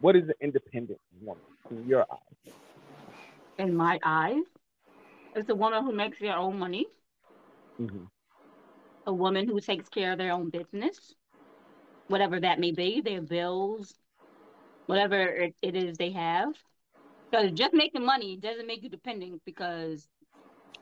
what 0.00 0.14
is 0.16 0.24
an 0.28 0.34
independent 0.40 1.00
woman 1.20 1.42
in 1.70 1.86
your 1.86 2.02
eyes. 2.10 2.52
In 3.58 3.74
my 3.74 3.98
eyes, 4.04 4.44
it's 5.34 5.48
a 5.48 5.54
woman 5.54 5.84
who 5.84 5.92
makes 5.92 6.18
their 6.20 6.36
own 6.36 6.58
money, 6.58 6.86
Mm-hmm. 7.80 8.04
a 9.06 9.12
woman 9.12 9.48
who 9.48 9.60
takes 9.60 9.88
care 9.88 10.12
of 10.12 10.18
their 10.18 10.32
own 10.32 10.50
business, 10.50 11.14
whatever 12.08 12.38
that 12.40 12.60
may 12.60 12.70
be, 12.70 13.00
their 13.00 13.20
bills, 13.20 13.94
whatever 14.86 15.20
it, 15.20 15.54
it 15.62 15.74
is 15.74 15.96
they 15.98 16.10
have. 16.12 16.54
Because 17.30 17.52
just 17.52 17.74
making 17.74 18.04
money 18.04 18.36
doesn't 18.36 18.66
make 18.66 18.82
you 18.82 18.88
dependent 18.88 19.42
because 19.44 20.06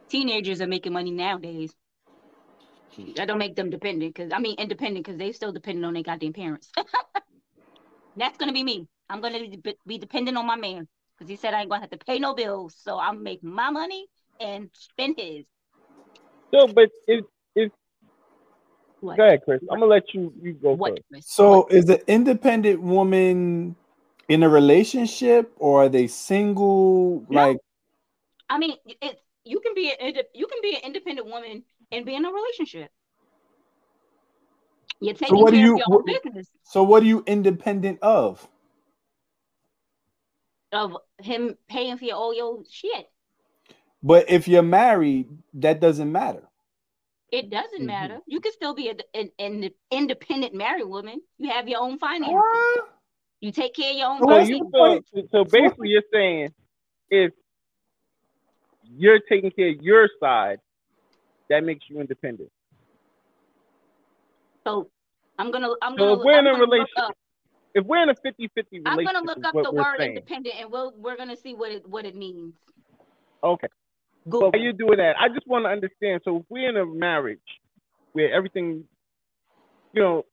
teenagers 0.08 0.60
are 0.60 0.66
making 0.66 0.92
money 0.92 1.10
nowadays. 1.10 1.72
Hmm. 2.94 3.12
That 3.16 3.28
don't 3.28 3.38
make 3.38 3.56
them 3.56 3.70
dependent 3.70 4.14
because 4.14 4.32
I 4.32 4.38
mean 4.38 4.56
independent 4.58 5.04
because 5.04 5.18
they 5.18 5.32
still 5.32 5.52
dependent 5.52 5.84
on 5.86 5.94
their 5.94 6.02
goddamn 6.02 6.32
parents. 6.32 6.70
That's 8.16 8.36
gonna 8.38 8.52
be 8.52 8.64
me. 8.64 8.86
I'm 9.08 9.20
gonna 9.20 9.40
be- 9.62 9.76
be 9.86 9.98
dependent 9.98 10.36
on 10.36 10.46
my 10.46 10.56
man 10.56 10.88
because 11.16 11.28
he 11.28 11.36
said 11.36 11.54
I 11.54 11.60
ain't 11.60 11.70
gonna 11.70 11.82
have 11.82 11.90
to 11.90 11.98
pay 11.98 12.18
no 12.18 12.34
bills, 12.34 12.76
so 12.78 12.98
I'm 12.98 13.22
make 13.22 13.42
my 13.42 13.70
money 13.70 14.06
and 14.40 14.70
spend 14.72 15.16
his. 15.18 15.44
So, 16.54 16.66
but 16.68 16.90
if 17.06 17.24
if 17.54 17.72
What? 19.00 19.16
go 19.16 19.24
ahead, 19.26 19.42
Chris, 19.44 19.62
I'm 19.70 19.80
gonna 19.80 19.90
let 19.90 20.14
you 20.14 20.32
you 20.40 20.54
go 20.54 20.76
What? 20.76 20.92
first. 20.92 21.02
So 21.20 21.66
What? 21.66 21.72
is 21.72 21.86
the 21.86 22.00
independent 22.10 22.80
woman 22.80 23.76
in 24.28 24.42
a 24.42 24.48
relationship 24.48 25.52
or 25.56 25.84
are 25.84 25.88
they 25.88 26.06
single? 26.06 27.24
No. 27.28 27.36
Like 27.48 27.58
I 28.48 28.58
mean, 28.58 28.76
it. 28.86 29.20
You 29.44 29.60
can 29.60 29.74
be 29.74 29.92
an 29.92 30.14
you 30.34 30.46
can 30.46 30.58
be 30.62 30.74
an 30.74 30.80
independent 30.84 31.26
woman 31.28 31.62
and 31.92 32.04
be 32.04 32.14
in 32.14 32.24
a 32.24 32.30
relationship. 32.32 32.90
You're 35.00 35.14
taking 35.14 35.36
what 35.38 35.50
do 35.50 35.56
care 35.56 35.66
you- 35.66 35.74
of 35.74 35.78
your 35.86 35.98
what- 35.98 36.06
business 36.24 36.48
so 36.64 36.82
what 36.82 37.02
are 37.02 37.06
you 37.06 37.22
independent 37.26 38.00
of? 38.02 38.46
of 40.72 40.96
him 41.22 41.56
paying 41.68 41.96
for 41.96 42.04
your 42.04 42.16
all 42.16 42.34
your 42.34 42.62
shit. 42.68 43.08
But 44.02 44.28
if 44.28 44.46
you're 44.48 44.62
married, 44.62 45.28
that 45.54 45.80
doesn't 45.80 46.10
matter. 46.10 46.42
It 47.30 47.50
doesn't 47.50 47.82
Mhm. 47.82 47.86
matter. 47.86 48.20
You 48.26 48.40
can 48.40 48.52
still 48.52 48.74
be 48.74 48.88
a, 48.90 48.96
an, 49.14 49.30
an 49.38 49.70
independent 49.90 50.54
married 50.54 50.84
woman. 50.84 51.22
You 51.38 51.50
have 51.50 51.68
your 51.68 51.80
own 51.80 51.98
finances. 51.98 52.34
What? 52.34 52.88
You 53.40 53.52
take 53.52 53.74
care 53.74 53.90
of 53.90 53.96
your 53.96 54.08
own 54.08 54.18
So 54.20 54.28
So 54.28 54.38
you 54.48 54.70
so, 54.72 55.22
so 55.30 55.44
basically 55.44 55.90
you're 55.90 56.02
saying 56.12 56.52
if 57.10 57.32
you're 58.82 59.20
taking 59.20 59.50
care 59.50 59.68
of 59.70 59.76
your 59.82 60.08
side, 60.20 60.58
that 61.50 61.64
makes 61.64 61.84
you 61.88 62.00
independent. 62.00 62.50
So 64.64 64.90
I'm 65.38 65.50
gonna 65.50 65.68
I'm 65.82 65.92
So 65.92 65.98
gonna 65.98 66.12
if 66.14 66.24
we're 66.24 66.38
in 66.38 66.46
I'm 66.46 66.46
a 66.46 66.58
gonna 66.58 66.64
look 66.64 66.70
relationship, 66.70 67.16
If 67.74 67.84
we're 67.84 68.02
in 68.02 68.08
a 68.08 68.14
50-50 68.14 68.82
I'm 68.86 69.04
gonna 69.04 69.20
look 69.22 69.44
up 69.44 69.54
the 69.54 69.70
word 69.70 69.96
saying. 69.98 70.16
independent 70.16 70.54
and 70.58 70.72
we'll 70.72 70.92
we're 70.96 71.16
gonna 71.16 71.36
see 71.36 71.54
what 71.54 71.70
it 71.70 71.86
what 71.88 72.04
it 72.04 72.16
means. 72.16 72.54
Okay. 73.44 73.68
Google. 74.28 74.50
While 74.50 74.60
you're 74.60 74.72
doing 74.72 74.96
that, 74.96 75.16
I 75.20 75.28
just 75.28 75.46
want 75.46 75.66
to 75.66 75.68
understand. 75.68 76.22
So 76.24 76.38
if 76.38 76.42
we're 76.48 76.68
in 76.68 76.76
a 76.76 76.86
marriage 76.86 77.38
where 78.12 78.32
everything, 78.32 78.84
you 79.92 80.02
know, 80.02 80.24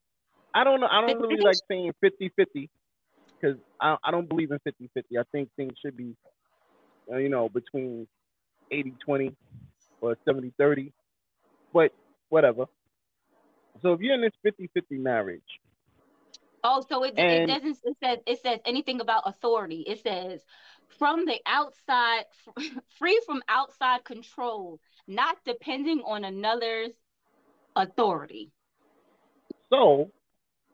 I 0.53 0.63
don't 0.63 0.79
know, 0.79 0.87
I 0.89 1.01
don't 1.01 1.21
really 1.21 1.41
like 1.43 1.57
saying 1.69 1.91
50-50 2.03 2.69
because 3.43 3.57
I, 3.79 3.97
I 4.03 4.11
don't 4.11 4.29
believe 4.29 4.51
in 4.51 4.59
50-50. 4.59 5.19
I 5.19 5.23
think 5.31 5.49
things 5.55 5.73
should 5.83 5.97
be, 5.97 6.15
uh, 7.11 7.17
you 7.17 7.29
know, 7.29 7.49
between 7.49 8.07
80-20 8.71 9.35
or 10.01 10.17
70-30, 10.27 10.91
but 11.73 11.91
whatever. 12.29 12.65
So 13.81 13.93
if 13.93 14.01
you're 14.01 14.15
in 14.15 14.21
this 14.21 14.31
50-50 14.45 14.99
marriage, 14.99 15.41
Oh, 16.65 16.81
so 16.87 17.03
it, 17.03 17.15
it 17.17 17.45
doesn't 17.45 17.77
it 17.83 17.97
says 18.01 18.19
it 18.25 18.41
says 18.41 18.59
anything 18.65 19.01
about 19.01 19.23
authority. 19.25 19.83
It 19.85 20.01
says 20.01 20.39
from 20.97 21.25
the 21.25 21.37
outside 21.45 22.23
free 22.97 23.19
from 23.25 23.41
outside 23.49 24.05
control, 24.05 24.79
not 25.05 25.35
depending 25.43 26.03
on 26.05 26.23
another's 26.23 26.93
authority. 27.75 28.53
so 29.69 30.09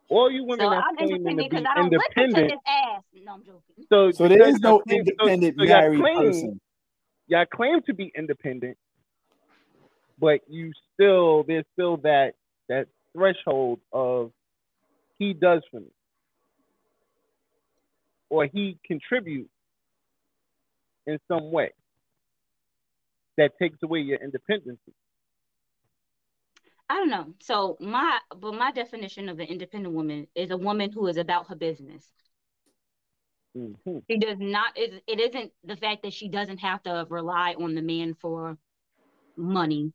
all 0.10 0.30
you 0.32 0.44
women 0.44 0.66
So 0.66 0.70
that's 0.72 0.86
I'm 0.90 0.96
claiming 0.98 1.24
to 1.24 1.30
independent 1.30 1.50
be 1.52 1.56
because 1.58 1.66
I 1.70 1.76
don't 1.76 1.92
listen 1.92 2.02
to 2.16 2.22
independent, 2.24 2.52
his 2.52 2.60
ass. 2.68 3.04
No, 3.24 3.32
I'm 3.34 3.44
joking. 3.44 3.86
so 3.92 4.12
So 4.12 4.28
there 4.28 4.38
because 4.40 4.56
is 4.56 4.60
no 4.62 4.70
y'all 4.72 4.80
claim- 4.82 5.06
so- 5.06 5.12
independent 5.28 5.56
so 5.58 5.64
y'all 5.64 5.82
married 5.82 6.00
claim- 6.00 6.18
person. 6.26 6.62
y'all 7.28 7.46
claim 7.46 7.82
to 7.84 7.94
be 7.94 8.12
independent, 8.16 8.78
but 10.20 10.42
you 10.50 10.72
still 10.94 11.44
there's 11.44 11.66
still 11.74 11.98
that 11.98 12.34
that 12.70 12.88
threshold 13.14 13.80
of 13.94 14.32
he 15.18 15.34
does 15.34 15.62
for 15.72 15.80
me, 15.82 15.92
or 18.30 18.46
he 18.46 18.78
contributes 18.86 19.50
in 21.08 21.20
some 21.28 21.52
way 21.52 21.72
that 23.38 23.52
takes 23.60 23.78
away 23.84 24.00
your 24.02 24.18
independence. 24.20 24.80
I 26.90 26.96
don't 26.96 27.10
know. 27.10 27.34
So 27.42 27.78
my 27.80 28.20
but 28.36 28.54
my 28.54 28.72
definition 28.72 29.30
of 29.30 29.40
an 29.40 29.48
independent 29.48 29.94
woman 29.96 30.28
is 30.36 30.52
a 30.52 30.58
woman 30.58 30.92
who 30.92 31.08
is 31.08 31.18
about 31.18 31.48
her 31.48 31.56
business. 31.56 32.12
Mhm. 33.56 34.02
She 34.10 34.18
does 34.18 34.38
not 34.40 34.78
it, 34.78 35.04
it 35.08 35.20
isn't 35.22 35.54
the 35.64 35.78
fact 35.78 36.04
that 36.04 36.14
she 36.14 36.28
doesn't 36.30 36.58
have 36.60 36.84
to 36.84 37.08
rely 37.10 37.54
on 37.54 37.76
the 37.76 37.82
man 37.82 38.14
for 38.16 38.58
money 39.38 39.94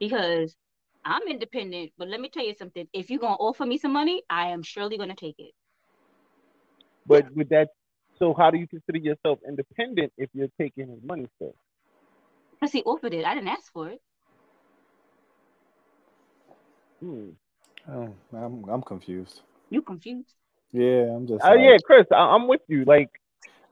because 0.00 0.56
I'm 1.04 1.22
independent, 1.28 1.92
but 1.98 2.08
let 2.08 2.20
me 2.20 2.28
tell 2.30 2.44
you 2.46 2.54
something. 2.54 2.88
If 2.92 3.10
you're 3.10 3.20
gonna 3.20 3.36
offer 3.36 3.66
me 3.66 3.78
some 3.78 3.92
money, 3.92 4.22
I 4.30 4.48
am 4.50 4.62
surely 4.62 4.98
gonna 4.98 5.16
take 5.16 5.38
it. 5.38 5.54
But 7.06 7.30
with 7.34 7.48
that, 7.50 7.70
so 8.18 8.34
how 8.34 8.50
do 8.50 8.58
you 8.58 8.66
consider 8.68 8.98
yourself 8.98 9.40
independent 9.46 10.12
if 10.16 10.30
you're 10.34 10.48
taking 10.58 10.88
his 10.88 11.02
money 11.02 11.26
still? 11.36 11.54
Because 12.52 12.72
he 12.72 12.82
offered 12.84 13.14
it. 13.14 13.24
I 13.24 13.34
didn't 13.34 13.48
ask 13.48 13.72
for 13.72 13.88
it. 13.88 14.00
Hmm. 17.00 17.30
Oh, 17.90 18.14
I'm 18.32 18.64
I'm 18.68 18.82
confused. 18.82 19.40
You 19.70 19.82
confused. 19.82 20.34
Yeah, 20.72 21.14
I'm 21.14 21.26
just. 21.26 21.44
Oh 21.44 21.50
like- 21.50 21.60
yeah, 21.60 21.76
Chris, 21.84 22.06
I- 22.12 22.16
I'm 22.16 22.48
with 22.48 22.60
you. 22.68 22.84
Like 22.84 23.10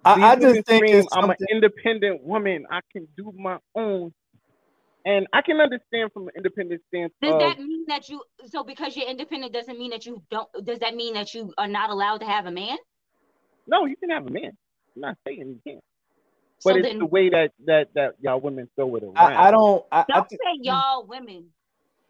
I, 0.04 0.32
I 0.32 0.36
just 0.36 0.66
think 0.66 0.86
scream, 0.86 1.04
I'm 1.12 1.30
an 1.30 1.36
independent 1.50 2.22
woman. 2.22 2.64
I 2.70 2.80
can 2.92 3.08
do 3.16 3.32
my 3.36 3.58
own. 3.74 4.12
And 5.04 5.26
I 5.32 5.40
can 5.42 5.60
understand 5.60 6.10
from 6.12 6.24
an 6.28 6.34
independent 6.36 6.82
stance. 6.88 7.12
Does 7.22 7.34
of, 7.34 7.38
that 7.40 7.58
mean 7.58 7.84
that 7.86 8.08
you 8.08 8.22
so 8.46 8.64
because 8.64 8.96
you're 8.96 9.08
independent 9.08 9.52
doesn't 9.52 9.78
mean 9.78 9.90
that 9.90 10.04
you 10.04 10.22
don't 10.30 10.48
does 10.64 10.80
that 10.80 10.96
mean 10.96 11.14
that 11.14 11.32
you 11.32 11.52
are 11.58 11.68
not 11.68 11.90
allowed 11.90 12.18
to 12.18 12.24
have 12.24 12.46
a 12.46 12.50
man? 12.50 12.76
No, 13.68 13.84
you 13.84 13.96
can 13.96 14.10
have 14.10 14.26
a 14.26 14.30
man. 14.30 14.56
I'm 14.96 15.02
not 15.02 15.18
saying 15.26 15.38
you 15.38 15.60
can't. 15.64 15.84
But 16.64 16.72
so 16.72 16.76
it's 16.78 16.88
then, 16.88 16.98
the 16.98 17.06
way 17.06 17.28
that 17.28 17.52
that 17.66 17.88
that 17.94 18.14
y'all 18.20 18.40
women 18.40 18.68
throw 18.74 18.96
it 18.96 19.04
around. 19.04 19.16
I, 19.16 19.48
I 19.48 19.50
don't 19.52 19.84
I, 19.92 20.04
don't 20.08 20.24
I 20.24 20.26
th- 20.28 20.40
say 20.40 20.58
y'all 20.62 21.06
women. 21.06 21.46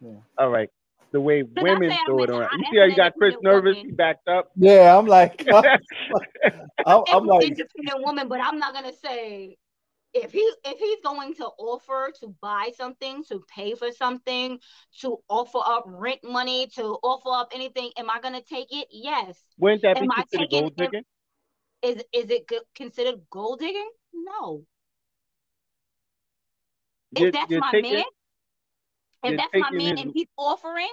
Yeah. 0.01 0.21
All 0.39 0.49
right 0.49 0.71
the 1.13 1.21
way 1.21 1.43
women 1.43 1.93
throw 2.07 2.23
it 2.23 2.31
around. 2.31 2.51
You 2.59 2.65
see 2.71 2.79
how 2.79 2.85
you 2.85 2.97
got 2.97 3.15
Chris 3.17 3.35
nervous? 3.43 3.77
He 3.77 3.91
backed 3.91 4.29
up. 4.29 4.51
Yeah, 4.57 4.97
I'm 4.97 5.07
like, 5.07 5.47
I'm, 5.53 5.79
I'm, 6.87 7.03
I'm 7.13 7.27
like 7.27 7.45
independent 7.45 8.05
woman, 8.05 8.29
but 8.29 8.41
I'm 8.41 8.59
not 8.59 8.75
gonna 8.75 8.93
say 8.93 9.57
if 10.17 10.33
he 10.33 10.51
if 10.65 10.79
he's 10.79 11.01
going 11.05 11.35
to 11.35 11.47
offer 11.59 12.11
to 12.21 12.35
buy 12.41 12.71
something, 12.77 13.23
to 13.29 13.43
pay 13.55 13.75
for 13.75 13.93
something, 13.93 14.59
to 15.01 15.19
offer 15.29 15.59
up 15.65 15.85
rent 15.87 16.21
money, 16.25 16.69
to 16.77 16.83
offer 17.03 17.31
up 17.31 17.49
anything, 17.55 17.91
am 17.99 18.11
I 18.11 18.21
gonna 18.21 18.43
take 18.43 18.69
it? 18.71 18.89
Yes. 18.91 19.39
Wouldn't 19.59 19.83
that 19.83 19.99
am 19.99 20.09
be 20.09 20.15
considered 20.15 20.51
gold 20.51 20.77
digging? 20.77 21.03
Is 21.83 21.97
is 22.13 22.31
it 22.31 22.51
considered 22.75 23.21
gold 23.31 23.61
digging? 23.61 23.91
No. 24.13 24.65
You're, 27.13 27.29
if 27.29 27.35
that's 27.35 27.51
my 27.51 27.71
taking, 27.73 27.95
man, 27.95 28.05
if 29.23 29.37
that's 29.37 29.51
my 29.55 29.71
man 29.71 29.97
his... 29.97 30.01
and 30.07 30.13
he's 30.15 30.29
offering. 30.37 30.93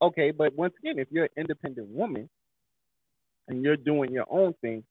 Okay, 0.00 0.30
but 0.30 0.54
once 0.54 0.74
again, 0.78 0.98
if 0.98 1.08
you're 1.10 1.24
an 1.24 1.30
independent 1.36 1.88
woman 1.88 2.28
and 3.48 3.62
you're 3.62 3.76
doing 3.76 4.12
your 4.12 4.26
own 4.30 4.54
thing, 4.60 4.84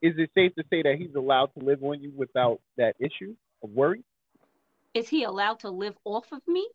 is 0.00 0.14
it 0.16 0.30
safe 0.34 0.54
to 0.54 0.64
say 0.70 0.82
that 0.82 0.96
he's 0.98 1.14
allowed 1.14 1.50
to 1.58 1.64
live 1.64 1.82
on 1.82 2.00
you 2.02 2.12
without 2.16 2.60
that 2.76 2.96
issue 2.98 3.34
of 3.62 3.70
worry? 3.70 4.02
Is 4.94 5.08
he 5.08 5.24
allowed 5.24 5.60
to 5.60 5.70
live 5.70 5.94
off 6.04 6.32
of 6.32 6.40
me? 6.46 6.66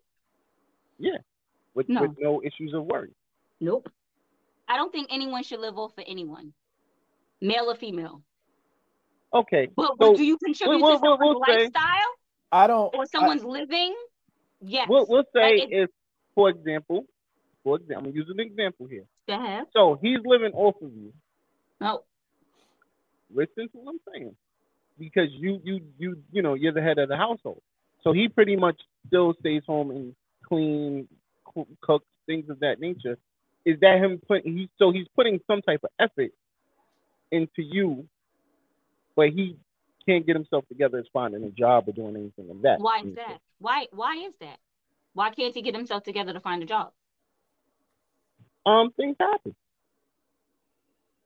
Yeah, 0.99 1.17
with 1.73 1.89
no, 1.89 2.01
with 2.01 2.11
no 2.19 2.41
issues 2.43 2.73
of 2.73 2.83
worry. 2.85 3.11
Nope. 3.59 3.89
I 4.67 4.77
don't 4.77 4.91
think 4.91 5.07
anyone 5.11 5.43
should 5.43 5.59
live 5.59 5.77
off 5.77 5.97
of 5.97 6.03
anyone, 6.07 6.53
male 7.41 7.71
or 7.71 7.75
female. 7.75 8.21
Okay. 9.33 9.69
But, 9.75 9.93
so, 9.99 10.15
do 10.15 10.23
you 10.23 10.37
contribute 10.37 10.81
we'll, 10.81 10.99
to 10.99 11.01
we'll, 11.01 11.17
we'll 11.17 11.39
lifestyle? 11.39 12.11
Say, 12.51 12.57
I 12.57 12.67
don't. 12.67 12.93
Or 12.95 13.05
someone's 13.05 13.43
I, 13.43 13.47
living. 13.47 13.95
Yes. 14.61 14.87
We'll, 14.89 15.05
we'll 15.07 15.23
say 15.33 15.67
if, 15.69 15.89
for 16.35 16.49
example, 16.49 17.05
for 17.63 17.77
example, 17.77 18.09
I'm 18.09 18.15
using 18.15 18.39
an 18.39 18.45
example 18.45 18.87
here. 18.87 19.05
Go 19.27 19.35
ahead. 19.35 19.65
So 19.73 19.99
he's 20.01 20.19
living 20.25 20.51
off 20.53 20.75
of 20.81 20.91
you. 20.93 21.13
No. 21.79 22.03
Listen 23.33 23.69
to 23.69 23.77
what 23.77 23.93
I'm 23.93 23.99
saying, 24.13 24.35
because 24.99 25.29
you 25.31 25.61
you 25.63 25.81
you 25.97 26.17
you 26.31 26.41
know 26.41 26.53
you're 26.53 26.73
the 26.73 26.81
head 26.81 26.97
of 26.97 27.07
the 27.07 27.15
household. 27.15 27.61
So 28.03 28.11
he 28.11 28.27
pretty 28.27 28.55
much 28.57 28.79
still 29.07 29.33
stays 29.39 29.63
home 29.65 29.89
and 29.91 30.15
clean, 30.43 31.07
cooks 31.81 32.05
things 32.25 32.49
of 32.49 32.59
that 32.59 32.79
nature. 32.79 33.17
Is 33.63 33.79
that 33.79 33.97
him 33.99 34.19
putting? 34.27 34.57
He 34.57 34.69
so 34.79 34.91
he's 34.91 35.07
putting 35.15 35.39
some 35.47 35.61
type 35.61 35.81
of 35.83 35.91
effort 35.99 36.31
into 37.31 37.61
you, 37.61 38.07
but 39.15 39.29
he 39.29 39.55
can't 40.07 40.25
get 40.25 40.35
himself 40.35 40.67
together 40.67 40.99
as 40.99 41.05
finding 41.13 41.43
a 41.43 41.49
job 41.49 41.87
or 41.87 41.93
doing 41.93 42.15
anything 42.15 42.47
like 42.47 42.61
that. 42.63 42.79
Why 42.79 43.01
is 43.05 43.15
that? 43.15 43.39
Why 43.59 43.87
why 43.91 44.15
is 44.27 44.33
that? 44.41 44.57
Why 45.13 45.29
can't 45.31 45.53
he 45.53 45.61
get 45.61 45.75
himself 45.75 46.03
together 46.03 46.33
to 46.33 46.39
find 46.39 46.63
a 46.63 46.65
job? 46.65 46.91
Um, 48.65 48.91
things 48.91 49.15
happen. 49.19 49.55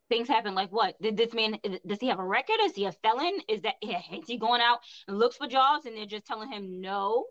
Things 0.10 0.28
happen 0.28 0.56
like 0.56 0.72
what? 0.72 1.00
Did 1.02 1.18
this 1.18 1.34
man 1.34 1.58
does 1.86 2.00
he 2.00 2.08
have 2.08 2.20
a 2.20 2.26
record? 2.26 2.58
Is 2.62 2.76
he 2.76 2.86
a 2.86 2.92
felon? 2.92 3.40
Is 3.48 3.62
that 3.62 3.76
is 3.82 4.28
he 4.28 4.38
going 4.38 4.62
out 4.62 4.80
and 5.08 5.18
looks 5.18 5.38
for 5.38 5.48
jobs 5.48 5.86
and 5.86 5.98
they're 5.98 6.06
just 6.06 6.26
telling 6.26 6.52
him 6.52 6.82
no? 6.82 7.26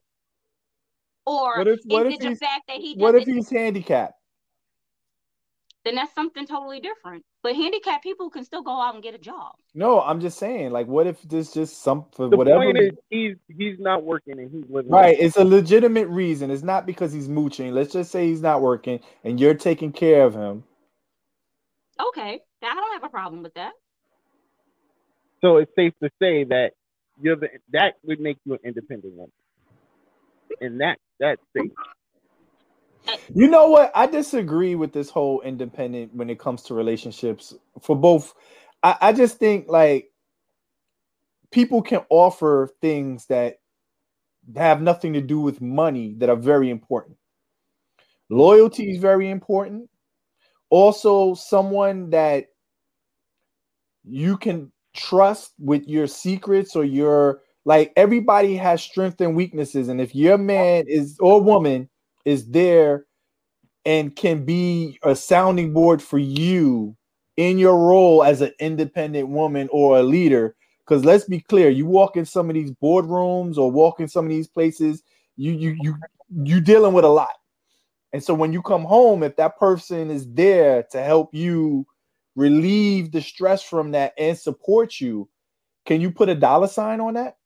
Or 1.26 1.56
what 1.56 1.68
if, 1.68 1.80
what 1.86 2.06
is 2.06 2.14
it 2.14 2.20
the 2.20 2.36
fact 2.36 2.64
that 2.68 2.76
he 2.76 2.94
What 2.96 3.14
if 3.14 3.24
he's 3.24 3.48
handicapped? 3.48 4.14
then 5.84 5.94
that's 5.94 6.14
something 6.14 6.46
totally 6.46 6.80
different. 6.80 7.24
But 7.44 7.56
handicapped 7.56 8.02
people 8.02 8.30
can 8.30 8.42
still 8.42 8.62
go 8.62 8.80
out 8.80 8.94
and 8.94 9.02
get 9.02 9.14
a 9.14 9.18
job. 9.18 9.52
No, 9.74 10.00
I'm 10.00 10.18
just 10.18 10.38
saying, 10.38 10.70
like, 10.70 10.86
what 10.86 11.06
if 11.06 11.20
this 11.24 11.52
just 11.52 11.82
some 11.82 12.06
for 12.16 12.30
the 12.30 12.38
whatever 12.38 12.64
point 12.64 12.78
is 12.78 12.92
he's 13.10 13.36
he's 13.54 13.78
not 13.78 14.02
working 14.02 14.38
and 14.38 14.50
he's 14.50 14.64
living 14.70 14.90
right. 14.90 15.14
It's 15.20 15.36
a 15.36 15.44
legitimate 15.44 16.08
reason. 16.08 16.50
It's 16.50 16.62
not 16.62 16.86
because 16.86 17.12
he's 17.12 17.28
mooching. 17.28 17.74
Let's 17.74 17.92
just 17.92 18.10
say 18.10 18.28
he's 18.28 18.40
not 18.40 18.62
working 18.62 19.00
and 19.24 19.38
you're 19.38 19.52
taking 19.52 19.92
care 19.92 20.24
of 20.24 20.32
him. 20.32 20.64
Okay, 22.00 22.40
I 22.62 22.74
don't 22.74 22.92
have 22.94 23.04
a 23.04 23.10
problem 23.10 23.42
with 23.42 23.52
that. 23.54 23.72
So 25.42 25.58
it's 25.58 25.70
safe 25.76 25.92
to 26.02 26.08
say 26.22 26.44
that 26.44 26.70
you're 27.20 27.36
the, 27.36 27.50
that 27.72 27.96
would 28.04 28.20
make 28.20 28.38
you 28.46 28.54
an 28.54 28.60
independent 28.64 29.12
woman, 29.12 29.32
and 30.62 30.80
that 30.80 30.98
that's 31.20 31.42
safe. 31.54 31.70
You 33.34 33.48
know 33.48 33.68
what? 33.68 33.90
I 33.94 34.06
disagree 34.06 34.74
with 34.74 34.92
this 34.92 35.10
whole 35.10 35.40
independent 35.42 36.14
when 36.14 36.30
it 36.30 36.38
comes 36.38 36.62
to 36.64 36.74
relationships 36.74 37.54
for 37.82 37.96
both. 37.96 38.34
I, 38.82 38.96
I 39.00 39.12
just 39.12 39.38
think 39.38 39.68
like 39.68 40.10
people 41.50 41.82
can 41.82 42.00
offer 42.10 42.70
things 42.80 43.26
that 43.26 43.56
have 44.56 44.82
nothing 44.82 45.14
to 45.14 45.20
do 45.20 45.40
with 45.40 45.60
money 45.60 46.14
that 46.18 46.28
are 46.28 46.36
very 46.36 46.70
important. 46.70 47.16
Loyalty 48.30 48.90
is 48.90 48.98
very 48.98 49.30
important. 49.30 49.88
Also, 50.70 51.34
someone 51.34 52.10
that 52.10 52.46
you 54.04 54.36
can 54.36 54.72
trust 54.94 55.52
with 55.58 55.86
your 55.88 56.06
secrets 56.06 56.76
or 56.76 56.84
your 56.84 57.40
like 57.64 57.92
everybody 57.96 58.56
has 58.56 58.82
strengths 58.82 59.20
and 59.20 59.34
weaknesses. 59.34 59.88
And 59.88 60.00
if 60.00 60.14
your 60.14 60.38
man 60.38 60.84
is 60.86 61.16
or 61.20 61.40
woman 61.42 61.88
is 62.24 62.50
there 62.50 63.06
and 63.84 64.14
can 64.16 64.44
be 64.44 64.98
a 65.02 65.14
sounding 65.14 65.72
board 65.72 66.02
for 66.02 66.18
you 66.18 66.96
in 67.36 67.58
your 67.58 67.76
role 67.76 68.22
as 68.22 68.40
an 68.40 68.52
independent 68.58 69.28
woman 69.28 69.68
or 69.72 69.98
a 69.98 70.02
leader. 70.02 70.56
Because 70.86 71.04
let's 71.04 71.24
be 71.24 71.40
clear, 71.40 71.70
you 71.70 71.86
walk 71.86 72.16
in 72.16 72.24
some 72.24 72.50
of 72.50 72.54
these 72.54 72.72
boardrooms 72.72 73.56
or 73.56 73.70
walk 73.70 74.00
in 74.00 74.08
some 74.08 74.26
of 74.26 74.30
these 74.30 74.48
places, 74.48 75.02
you 75.36 75.52
you 75.52 75.76
you 75.80 75.96
you 76.44 76.60
dealing 76.60 76.92
with 76.92 77.04
a 77.04 77.08
lot. 77.08 77.30
And 78.12 78.22
so 78.22 78.32
when 78.34 78.52
you 78.52 78.62
come 78.62 78.84
home, 78.84 79.22
if 79.22 79.36
that 79.36 79.58
person 79.58 80.10
is 80.10 80.32
there 80.32 80.84
to 80.92 81.02
help 81.02 81.34
you 81.34 81.86
relieve 82.36 83.12
the 83.12 83.20
stress 83.20 83.62
from 83.62 83.92
that 83.92 84.12
and 84.18 84.38
support 84.38 85.00
you, 85.00 85.28
can 85.86 86.00
you 86.00 86.10
put 86.10 86.28
a 86.28 86.34
dollar 86.34 86.68
sign 86.68 87.00
on 87.00 87.14
that? 87.14 87.38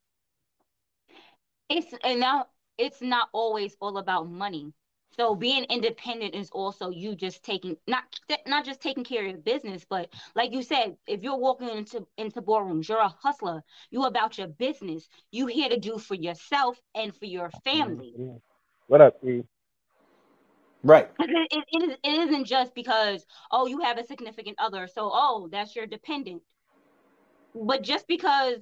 It's 1.71 1.93
and 2.05 2.21
now 2.21 2.47
it's 2.79 3.03
not 3.03 3.29
always 3.33 3.77
all 3.81 3.99
about 3.99 4.31
money. 4.31 4.73
So 5.17 5.35
being 5.35 5.65
independent 5.65 6.35
is 6.35 6.49
also 6.51 6.91
you 6.91 7.17
just 7.17 7.43
taking 7.43 7.77
not 7.89 8.05
not 8.47 8.65
just 8.65 8.81
taking 8.81 9.03
care 9.03 9.23
of 9.23 9.29
your 9.29 9.39
business, 9.39 9.85
but 9.89 10.11
like 10.37 10.53
you 10.53 10.63
said, 10.63 10.97
if 11.09 11.23
you're 11.23 11.37
walking 11.39 11.71
into 11.71 12.07
into 12.17 12.41
boardrooms, 12.41 12.89
you're 12.89 13.01
a 13.01 13.09
hustler. 13.09 13.63
You 13.91 14.05
about 14.05 14.39
your 14.39 14.47
business. 14.47 15.09
You 15.33 15.47
here 15.47 15.69
to 15.71 15.79
do 15.79 15.99
for 15.99 16.15
yourself 16.15 16.81
and 16.95 17.15
for 17.15 17.25
your 17.25 17.51
family. 17.65 18.15
Mm-hmm. 18.19 18.37
What 18.87 19.01
up, 19.01 19.17
E? 19.25 19.43
Right. 20.85 21.11
It, 21.21 21.49
it, 21.51 21.65
it, 21.73 21.83
is, 21.91 21.97
it 22.05 22.29
isn't 22.29 22.45
just 22.45 22.75
because 22.75 23.27
oh 23.51 23.67
you 23.67 23.81
have 23.81 23.99
a 23.99 24.05
significant 24.05 24.57
other, 24.61 24.87
so 24.87 25.11
oh 25.13 25.49
that's 25.51 25.75
your 25.75 25.87
dependent. 25.87 26.43
But 27.55 27.83
just 27.83 28.07
because 28.07 28.59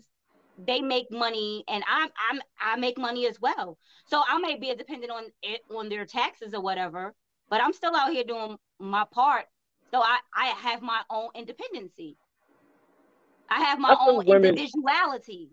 they 0.59 0.81
make 0.81 1.11
money 1.11 1.65
and 1.69 1.85
I'm 1.89 2.09
I'm 2.31 2.41
I 2.61 2.77
make 2.77 2.99
money 2.99 3.27
as 3.27 3.41
well. 3.41 3.79
So 4.07 4.23
I 4.27 4.39
may 4.39 4.57
be 4.59 4.75
dependent 4.75 5.13
on 5.13 5.25
it 5.43 5.63
on 5.75 5.89
their 5.89 6.07
taxes 6.07 6.55
or 6.55 6.61
whatever, 6.61 7.15
but 7.51 7.63
I'm 7.63 7.73
still 7.73 7.95
out 7.95 8.13
here 8.13 8.25
doing 8.25 8.57
my 8.79 9.05
part. 9.11 9.47
So 9.93 10.01
I 10.01 10.19
I 10.35 10.47
have 10.47 10.83
my 10.83 11.03
own 11.11 11.31
independency. 11.35 12.17
I 13.51 13.63
have 13.63 13.79
my 13.79 13.97
I 13.99 14.09
own 14.09 14.27
women, 14.27 14.57
individuality. 14.57 15.51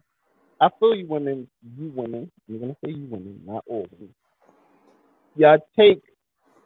I 0.59 0.69
feel 0.79 0.95
you 0.95 1.07
women, 1.07 1.47
you 1.77 1.91
women, 1.93 2.31
I'm 2.49 2.59
gonna 2.59 2.75
say 2.83 2.91
you 2.91 3.05
women, 3.05 3.41
not 3.45 3.63
all 3.67 3.87
women. 3.91 4.13
Yeah, 5.35 5.57
take 5.77 6.01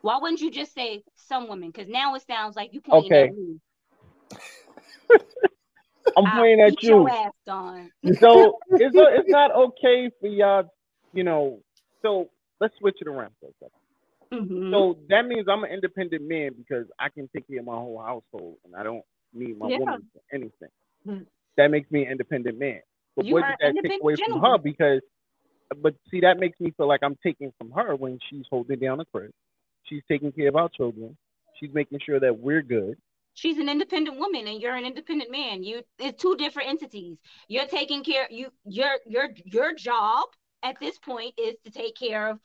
why 0.02 0.18
wouldn't 0.22 0.42
you 0.42 0.52
just 0.52 0.74
say 0.74 1.04
some 1.16 1.50
women? 1.50 1.70
Because 1.70 1.90
now 1.90 2.16
it 2.16 2.24
sounds 2.26 2.56
like 2.56 2.74
you 2.74 2.82
pointing 2.82 3.12
okay. 3.12 3.28
at 3.28 3.36
me. 3.36 3.60
I'm 6.16 6.38
pointing 6.38 6.62
at 6.62 6.82
you. 6.84 7.08
so 8.20 8.58
it's 8.72 8.96
a, 8.96 9.06
it's 9.20 9.30
not 9.30 9.52
okay 9.56 10.10
for 10.20 10.28
y'all, 10.28 10.64
you 11.14 11.24
know. 11.24 11.60
So 12.02 12.30
let's 12.60 12.74
switch 12.80 12.98
it 13.02 13.08
around 13.08 13.32
for 13.40 13.50
a 13.50 14.38
2nd 14.38 14.42
mm-hmm. 14.42 14.74
So 14.74 14.98
that 15.10 15.26
means 15.26 15.48
I'm 15.50 15.64
an 15.64 15.72
independent 15.72 16.28
man 16.28 16.52
because 16.58 16.86
I 17.00 17.10
can 17.10 17.30
take 17.36 17.48
care 17.48 17.60
of 17.60 17.66
my 17.66 17.74
whole 17.74 18.00
household 18.00 18.58
and 18.66 18.76
I 18.76 18.84
don't 18.84 19.04
need 19.34 19.58
my 19.58 19.68
yeah. 19.70 19.80
woman 19.80 20.08
for 20.14 20.22
anything. 20.34 20.70
Mm-hmm. 21.08 21.24
That 21.58 21.72
makes 21.72 21.90
me 21.92 22.06
an 22.06 22.12
independent 22.12 22.60
man. 22.60 22.82
But 23.16 23.26
you 23.26 23.34
what 23.34 23.44
does 23.44 23.56
that 23.60 23.74
take 23.84 24.02
away 24.02 24.16
gentleman. 24.16 24.42
from 24.42 24.52
her? 24.52 24.58
Because, 24.60 25.02
but 25.82 25.96
see, 26.12 26.22
that 26.22 26.40
makes 26.40 26.60
me 26.60 26.72
feel 26.78 26.88
like 26.88 27.02
I'm 27.04 27.18
taking 27.24 27.52
from 27.58 27.72
her 27.72 27.96
when 27.96 28.20
she's 28.30 28.46
holding 28.50 28.80
down 28.80 29.00
the 29.00 29.06
crib. 29.06 29.32
She's 29.84 30.04
taking 30.08 30.32
care 30.32 30.50
of 30.50 30.56
our 30.56 30.70
children. 30.70 31.18
She's 31.60 31.74
making 31.74 32.00
sure 32.06 32.20
that 32.20 32.40
we're 32.40 32.62
good. 32.62 32.98
She's 33.38 33.60
an 33.60 33.70
independent 33.70 34.18
woman 34.18 34.48
and 34.48 34.60
you're 34.60 34.76
an 34.76 34.86
independent 34.86 35.32
man. 35.32 35.64
You 35.64 35.84
it's 36.00 36.22
two 36.22 36.36
different 36.36 36.70
entities. 36.70 37.18
You're 37.48 37.68
taking 37.68 38.04
care 38.04 38.28
you 38.30 38.50
your 38.66 38.98
your 39.06 39.30
your 39.46 39.76
job 39.76 40.26
at 40.64 40.80
this 40.80 40.98
point 40.98 41.36
is 41.38 41.56
to 41.64 41.72
take 41.72 41.96
care 41.96 42.30
of 42.30 42.40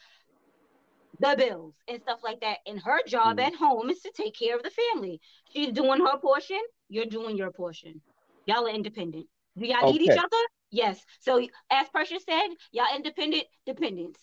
the 1.18 1.34
bills 1.36 1.74
and 1.88 2.00
stuff 2.02 2.20
like 2.22 2.40
that. 2.40 2.58
And 2.66 2.78
her 2.80 2.98
job 3.06 3.38
mm. 3.38 3.46
at 3.46 3.54
home 3.54 3.88
is 3.88 4.00
to 4.00 4.12
take 4.14 4.38
care 4.38 4.54
of 4.54 4.62
the 4.62 4.70
family. 4.70 5.20
She's 5.50 5.72
doing 5.72 6.00
her 6.04 6.18
portion, 6.18 6.60
you're 6.88 7.06
doing 7.06 7.36
your 7.36 7.50
portion. 7.50 8.02
Y'all 8.46 8.66
are 8.66 8.74
independent. 8.74 9.26
Do 9.56 9.66
y'all 9.66 9.84
okay. 9.84 9.92
need 9.92 10.02
each 10.02 10.18
other? 10.18 10.44
Yes. 10.70 11.00
So 11.20 11.40
as 11.70 11.88
Precious 11.88 12.22
said, 12.28 12.48
y'all 12.70 12.94
independent 12.94 13.44
dependents. 13.64 14.20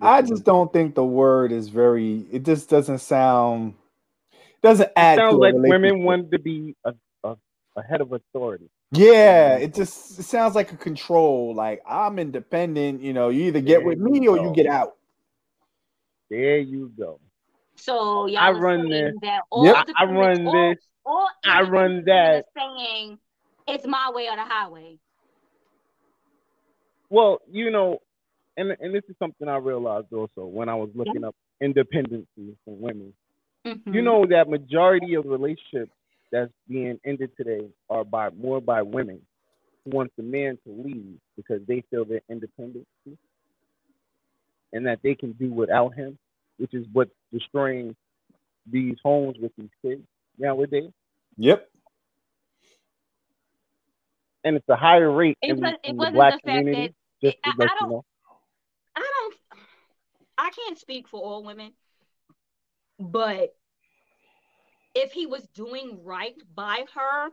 I 0.00 0.22
just 0.22 0.44
don't 0.44 0.72
think 0.72 0.94
the 0.94 1.04
word 1.04 1.52
is 1.52 1.68
very. 1.68 2.26
It 2.30 2.44
just 2.44 2.68
doesn't 2.68 2.98
sound. 2.98 3.74
Doesn't 4.62 4.90
add. 4.96 5.18
It 5.18 5.20
sounds 5.22 5.36
like 5.36 5.54
women 5.56 6.02
want 6.02 6.30
to 6.32 6.38
be 6.38 6.74
a, 6.84 6.94
a, 7.24 7.36
a 7.76 7.82
head 7.82 8.00
of 8.00 8.12
authority. 8.12 8.68
Yeah, 8.92 9.56
it 9.56 9.74
just 9.74 10.18
it 10.18 10.22
sounds 10.22 10.54
like 10.54 10.72
a 10.72 10.76
control. 10.76 11.54
Like 11.54 11.82
I'm 11.88 12.18
independent. 12.18 13.02
You 13.02 13.12
know, 13.12 13.28
you 13.28 13.44
either 13.44 13.60
get 13.60 13.78
there 13.78 13.86
with 13.86 13.98
me 13.98 14.26
or 14.28 14.38
you 14.38 14.52
get 14.54 14.66
out. 14.66 14.94
There 16.30 16.58
you 16.58 16.92
go. 16.98 17.20
So 17.76 18.26
y'all 18.26 18.38
I 18.38 18.50
run 18.52 18.88
this. 18.88 19.12
yep. 19.22 19.42
I 19.52 20.04
run 20.04 20.44
this. 20.44 20.78
All, 21.04 21.28
I 21.44 21.62
run 21.62 22.04
that. 22.06 22.46
Saying 22.56 23.18
it's 23.68 23.86
my 23.86 24.10
way 24.12 24.28
or 24.28 24.36
the 24.36 24.44
highway. 24.44 24.98
Well, 27.10 27.40
you 27.50 27.70
know, 27.70 28.00
and 28.56 28.76
and 28.80 28.94
this 28.94 29.02
is 29.08 29.16
something 29.18 29.48
I 29.48 29.56
realized 29.56 30.12
also 30.12 30.46
when 30.46 30.68
I 30.68 30.74
was 30.74 30.90
looking 30.94 31.22
yeah. 31.22 31.28
up 31.28 31.36
independency 31.60 32.56
from 32.64 32.80
women. 32.80 33.12
Mm-hmm. 33.66 33.94
You 33.94 34.02
know 34.02 34.26
that 34.26 34.48
majority 34.48 35.14
of 35.14 35.26
relationships 35.26 35.90
that's 36.30 36.52
being 36.68 37.00
ended 37.04 37.30
today 37.36 37.66
are 37.90 38.04
by 38.04 38.30
more 38.30 38.60
by 38.60 38.82
women 38.82 39.20
who 39.84 39.90
want 39.90 40.12
the 40.16 40.22
man 40.22 40.56
to 40.64 40.72
leave 40.72 41.18
because 41.36 41.60
they 41.66 41.82
feel 41.90 42.04
their 42.04 42.20
independence 42.28 42.86
and 44.72 44.86
that 44.86 45.00
they 45.02 45.14
can 45.16 45.32
do 45.32 45.52
without 45.52 45.94
him, 45.94 46.16
which 46.58 46.74
is 46.74 46.86
what's 46.92 47.10
destroying 47.32 47.96
these 48.70 48.96
homes 49.02 49.36
with 49.40 49.52
these 49.58 49.70
kids 49.82 50.02
nowadays. 50.38 50.90
Yep. 51.36 51.68
And 54.44 54.56
it's 54.56 54.68
a 54.68 54.76
higher 54.76 55.10
rate 55.10 55.36
it 55.42 55.50
in, 55.50 55.60
was, 55.60 55.74
in 55.82 55.96
the 55.96 56.10
black 56.12 56.34
the 56.34 56.50
community. 56.50 56.94
That, 57.22 57.30
just 57.30 57.42
to 57.42 57.50
I, 57.50 57.54
let 57.58 57.68
I 57.68 57.74
you 57.80 57.90
know. 57.90 58.04
I 58.94 59.00
don't 59.00 59.34
I 60.38 60.50
can't 60.50 60.78
speak 60.78 61.08
for 61.08 61.20
all 61.20 61.42
women, 61.42 61.72
but 62.98 63.54
if 64.94 65.12
he 65.12 65.26
was 65.26 65.46
doing 65.54 66.00
right 66.04 66.34
by 66.54 66.84
her 66.94 67.30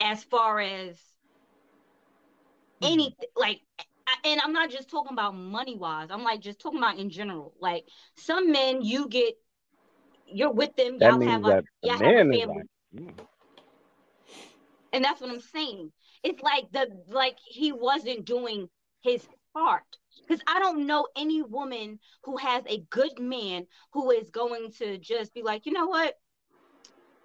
as 0.00 0.24
far 0.24 0.60
as 0.60 0.96
mm-hmm. 2.80 2.92
anything 2.92 3.28
like 3.36 3.60
and 4.24 4.40
I'm 4.40 4.52
not 4.52 4.70
just 4.70 4.90
talking 4.90 5.12
about 5.12 5.34
money 5.34 5.76
wise. 5.76 6.08
I'm 6.10 6.22
like 6.22 6.40
just 6.40 6.60
talking 6.60 6.78
about 6.78 6.98
in 6.98 7.10
general. 7.10 7.54
Like 7.60 7.84
some 8.16 8.52
men, 8.52 8.82
you 8.82 9.08
get, 9.08 9.34
you're 10.26 10.52
with 10.52 10.74
them. 10.76 10.98
That 10.98 11.12
y'all 11.12 11.20
have 11.20 11.44
a, 11.44 11.62
y'all 11.82 11.92
have 11.92 12.00
a 12.00 12.04
family. 12.04 12.44
Like, 12.44 12.56
mm. 12.94 13.12
And 14.92 15.04
that's 15.04 15.20
what 15.20 15.30
I'm 15.30 15.40
saying. 15.40 15.90
It's 16.22 16.42
like 16.42 16.70
the 16.72 16.88
like 17.08 17.36
he 17.44 17.72
wasn't 17.72 18.24
doing 18.24 18.68
his 19.02 19.26
part 19.54 19.98
because 20.20 20.42
I 20.46 20.58
don't 20.58 20.86
know 20.86 21.06
any 21.16 21.42
woman 21.42 21.98
who 22.24 22.36
has 22.36 22.62
a 22.68 22.84
good 22.90 23.18
man 23.18 23.66
who 23.92 24.10
is 24.10 24.30
going 24.30 24.72
to 24.78 24.98
just 24.98 25.34
be 25.34 25.42
like, 25.42 25.66
you 25.66 25.72
know 25.72 25.86
what, 25.86 26.14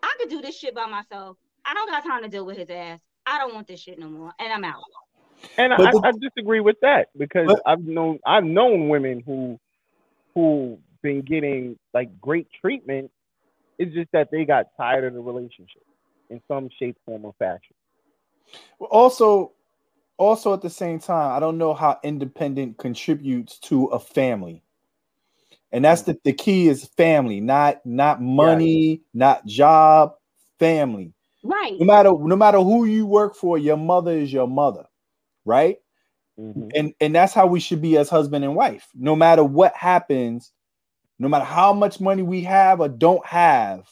I 0.03 0.15
could 0.19 0.29
do 0.29 0.41
this 0.41 0.57
shit 0.57 0.75
by 0.75 0.87
myself. 0.87 1.37
I 1.65 1.73
don't 1.73 1.89
got 1.89 2.03
time 2.03 2.23
to 2.23 2.29
deal 2.29 2.45
with 2.45 2.57
his 2.57 2.69
ass. 2.69 2.99
I 3.25 3.37
don't 3.39 3.53
want 3.53 3.67
this 3.67 3.81
shit 3.81 3.99
no 3.99 4.07
more, 4.07 4.31
and 4.39 4.53
I'm 4.53 4.63
out. 4.63 4.83
And 5.57 5.73
I, 5.73 5.77
the, 5.77 6.01
I, 6.03 6.11
disagree 6.19 6.61
with 6.61 6.77
that 6.81 7.09
because 7.17 7.47
but, 7.47 7.61
I've 7.65 7.83
known 7.83 8.19
I've 8.25 8.43
known 8.43 8.89
women 8.89 9.21
who 9.25 9.59
who 10.33 10.79
been 11.01 11.21
getting 11.21 11.77
like 11.93 12.19
great 12.19 12.47
treatment. 12.61 13.11
It's 13.77 13.93
just 13.93 14.11
that 14.13 14.29
they 14.31 14.45
got 14.45 14.67
tired 14.77 15.03
of 15.03 15.13
the 15.13 15.19
relationship 15.19 15.83
in 16.29 16.41
some 16.47 16.69
shape, 16.79 16.97
form, 17.05 17.25
or 17.25 17.35
fashion. 17.37 17.75
Also, 18.79 19.51
also 20.17 20.53
at 20.53 20.61
the 20.61 20.69
same 20.69 20.99
time, 20.99 21.35
I 21.35 21.39
don't 21.39 21.57
know 21.57 21.73
how 21.73 21.99
independent 22.03 22.77
contributes 22.77 23.59
to 23.59 23.85
a 23.85 23.99
family. 23.99 24.63
And 25.71 25.85
that's 25.85 26.03
the, 26.03 26.17
the 26.23 26.33
key 26.33 26.69
is 26.69 26.85
family, 26.85 27.41
not 27.41 27.85
not 27.85 28.21
money, 28.21 28.89
yes. 28.89 28.99
not 29.13 29.45
job, 29.45 30.13
family. 30.59 31.13
Right. 31.43 31.73
No 31.79 31.85
matter 31.85 32.11
no 32.11 32.35
matter 32.35 32.59
who 32.59 32.85
you 32.85 33.05
work 33.05 33.35
for, 33.35 33.57
your 33.57 33.77
mother 33.77 34.11
is 34.11 34.31
your 34.31 34.47
mother, 34.47 34.85
right? 35.45 35.77
Mm-hmm. 36.39 36.69
And 36.73 36.93
and 37.01 37.15
that's 37.15 37.33
how 37.33 37.47
we 37.47 37.59
should 37.59 37.81
be 37.81 37.97
as 37.97 38.09
husband 38.09 38.45
and 38.45 38.55
wife. 38.55 38.87
No 38.95 39.15
matter 39.15 39.43
what 39.43 39.75
happens, 39.75 40.51
no 41.19 41.27
matter 41.27 41.45
how 41.45 41.73
much 41.73 41.99
money 41.99 42.23
we 42.23 42.41
have 42.43 42.79
or 42.79 42.87
don't 42.87 43.25
have, 43.25 43.87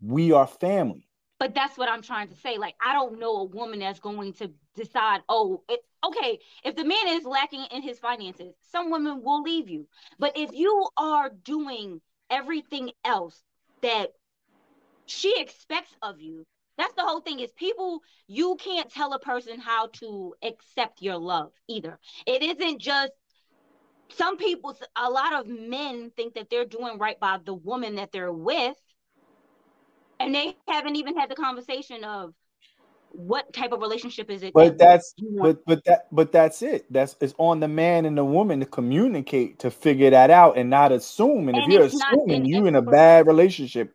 we 0.00 0.32
are 0.32 0.46
family. 0.46 1.08
But 1.42 1.56
that's 1.56 1.76
what 1.76 1.88
I'm 1.88 2.02
trying 2.02 2.28
to 2.28 2.36
say. 2.36 2.56
Like, 2.56 2.76
I 2.80 2.92
don't 2.92 3.18
know 3.18 3.38
a 3.38 3.44
woman 3.44 3.80
that's 3.80 3.98
going 3.98 4.32
to 4.34 4.52
decide, 4.76 5.22
oh, 5.28 5.64
it, 5.68 5.80
okay, 6.06 6.38
if 6.62 6.76
the 6.76 6.84
man 6.84 7.08
is 7.08 7.24
lacking 7.24 7.66
in 7.72 7.82
his 7.82 7.98
finances, 7.98 8.54
some 8.70 8.92
women 8.92 9.24
will 9.24 9.42
leave 9.42 9.68
you. 9.68 9.88
But 10.20 10.38
if 10.38 10.52
you 10.52 10.86
are 10.96 11.30
doing 11.30 12.00
everything 12.30 12.92
else 13.04 13.42
that 13.82 14.12
she 15.06 15.34
expects 15.40 15.90
of 16.00 16.20
you, 16.20 16.44
that's 16.78 16.94
the 16.94 17.02
whole 17.02 17.20
thing 17.20 17.40
is 17.40 17.50
people 17.50 18.02
you 18.28 18.54
can't 18.54 18.88
tell 18.88 19.12
a 19.12 19.18
person 19.18 19.58
how 19.58 19.88
to 19.94 20.34
accept 20.44 21.02
your 21.02 21.16
love 21.16 21.52
either 21.68 21.98
it 22.26 22.42
isn't 22.42 22.80
just 22.80 23.12
some 24.10 24.36
people 24.36 24.76
a 24.96 25.10
lot 25.10 25.34
of 25.34 25.46
men 25.46 26.10
think 26.16 26.34
that 26.34 26.48
they're 26.50 26.64
doing 26.64 26.98
right 26.98 27.20
by 27.20 27.38
the 27.44 27.54
woman 27.54 27.96
that 27.96 28.10
they're 28.10 28.32
with 28.32 28.76
and 30.22 30.34
they 30.34 30.56
haven't 30.68 30.96
even 30.96 31.16
had 31.16 31.30
the 31.30 31.34
conversation 31.34 32.04
of 32.04 32.34
what 33.12 33.52
type 33.52 33.72
of 33.72 33.80
relationship 33.80 34.30
is 34.30 34.42
it 34.42 34.54
but 34.54 34.78
that 34.78 34.78
that's 34.78 35.14
but 35.38 35.64
but 35.66 35.84
that 35.84 36.06
but 36.10 36.32
that's 36.32 36.62
it. 36.62 36.90
That's 36.90 37.16
it's 37.20 37.34
on 37.38 37.60
the 37.60 37.68
man 37.68 38.04
and 38.04 38.16
the 38.16 38.24
woman 38.24 38.60
to 38.60 38.66
communicate 38.66 39.58
to 39.60 39.70
figure 39.70 40.10
that 40.10 40.30
out 40.30 40.56
and 40.56 40.70
not 40.70 40.92
assume. 40.92 41.48
And, 41.48 41.56
and 41.56 41.64
if 41.64 41.70
you're 41.70 41.84
assuming 41.84 42.44
you're 42.46 42.66
in 42.66 42.76
a 42.76 42.82
bad 42.82 43.26
relationship. 43.26 43.94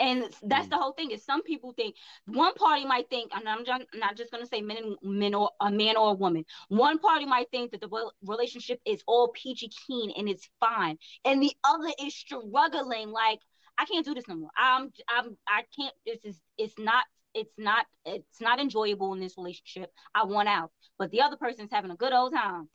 And 0.00 0.24
that's 0.42 0.66
mm. 0.66 0.70
the 0.70 0.78
whole 0.78 0.92
thing 0.92 1.10
is 1.10 1.24
some 1.24 1.42
people 1.42 1.72
think 1.74 1.94
one 2.26 2.54
party 2.54 2.84
might 2.84 3.08
think 3.08 3.30
and 3.34 3.48
i'm 3.48 3.62
not 3.94 4.16
just 4.16 4.32
going 4.32 4.42
to 4.42 4.48
say 4.48 4.60
men 4.60 4.78
and 4.78 4.96
men 5.02 5.34
or 5.34 5.50
a 5.60 5.70
man 5.70 5.96
or 5.96 6.10
a 6.10 6.14
woman. 6.14 6.44
One 6.68 6.98
party 6.98 7.26
might 7.26 7.50
think 7.50 7.70
that 7.72 7.80
the 7.80 8.10
relationship 8.24 8.80
is 8.84 9.02
all 9.06 9.28
peachy 9.28 9.70
keen 9.86 10.12
and 10.16 10.28
it's 10.28 10.48
fine. 10.58 10.98
And 11.24 11.42
the 11.42 11.52
other 11.62 11.90
is 12.04 12.14
struggling 12.14 13.10
like 13.10 13.40
I 13.82 13.84
can't 13.84 14.06
do 14.06 14.14
this 14.14 14.28
no 14.28 14.36
more. 14.36 14.50
I'm 14.56 14.92
I'm 15.08 15.36
I 15.48 15.62
can't 15.76 15.94
this 16.06 16.24
is 16.24 16.40
it's 16.56 16.74
not 16.78 17.04
it's 17.34 17.54
not 17.58 17.86
it's 18.04 18.40
not 18.40 18.60
enjoyable 18.60 19.12
in 19.12 19.20
this 19.20 19.36
relationship. 19.36 19.90
I 20.14 20.24
want 20.24 20.48
out. 20.48 20.70
But 20.98 21.10
the 21.10 21.22
other 21.22 21.36
person's 21.36 21.72
having 21.72 21.90
a 21.90 21.96
good 21.96 22.12
old 22.12 22.32
time. 22.32 22.68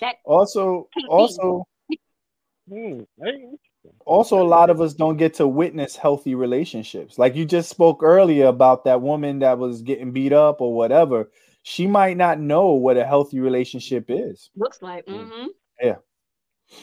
That 0.00 0.16
also 0.24 0.88
also 1.06 1.66
hmm, 2.66 3.00
also 4.06 4.40
a 4.40 4.48
lot 4.48 4.70
of 4.70 4.80
us 4.80 4.94
don't 4.94 5.18
get 5.18 5.34
to 5.34 5.46
witness 5.46 5.96
healthy 5.96 6.34
relationships. 6.34 7.18
Like 7.18 7.36
you 7.36 7.44
just 7.44 7.68
spoke 7.68 8.02
earlier 8.02 8.46
about 8.46 8.84
that 8.84 9.02
woman 9.02 9.40
that 9.40 9.58
was 9.58 9.82
getting 9.82 10.12
beat 10.12 10.32
up 10.32 10.62
or 10.62 10.74
whatever. 10.74 11.30
She 11.62 11.86
might 11.86 12.16
not 12.16 12.40
know 12.40 12.68
what 12.68 12.96
a 12.96 13.04
healthy 13.04 13.38
relationship 13.38 14.06
is. 14.08 14.48
Looks 14.56 14.80
like. 14.80 15.04
Mm-hmm. 15.04 15.48
Yeah. 15.82 15.96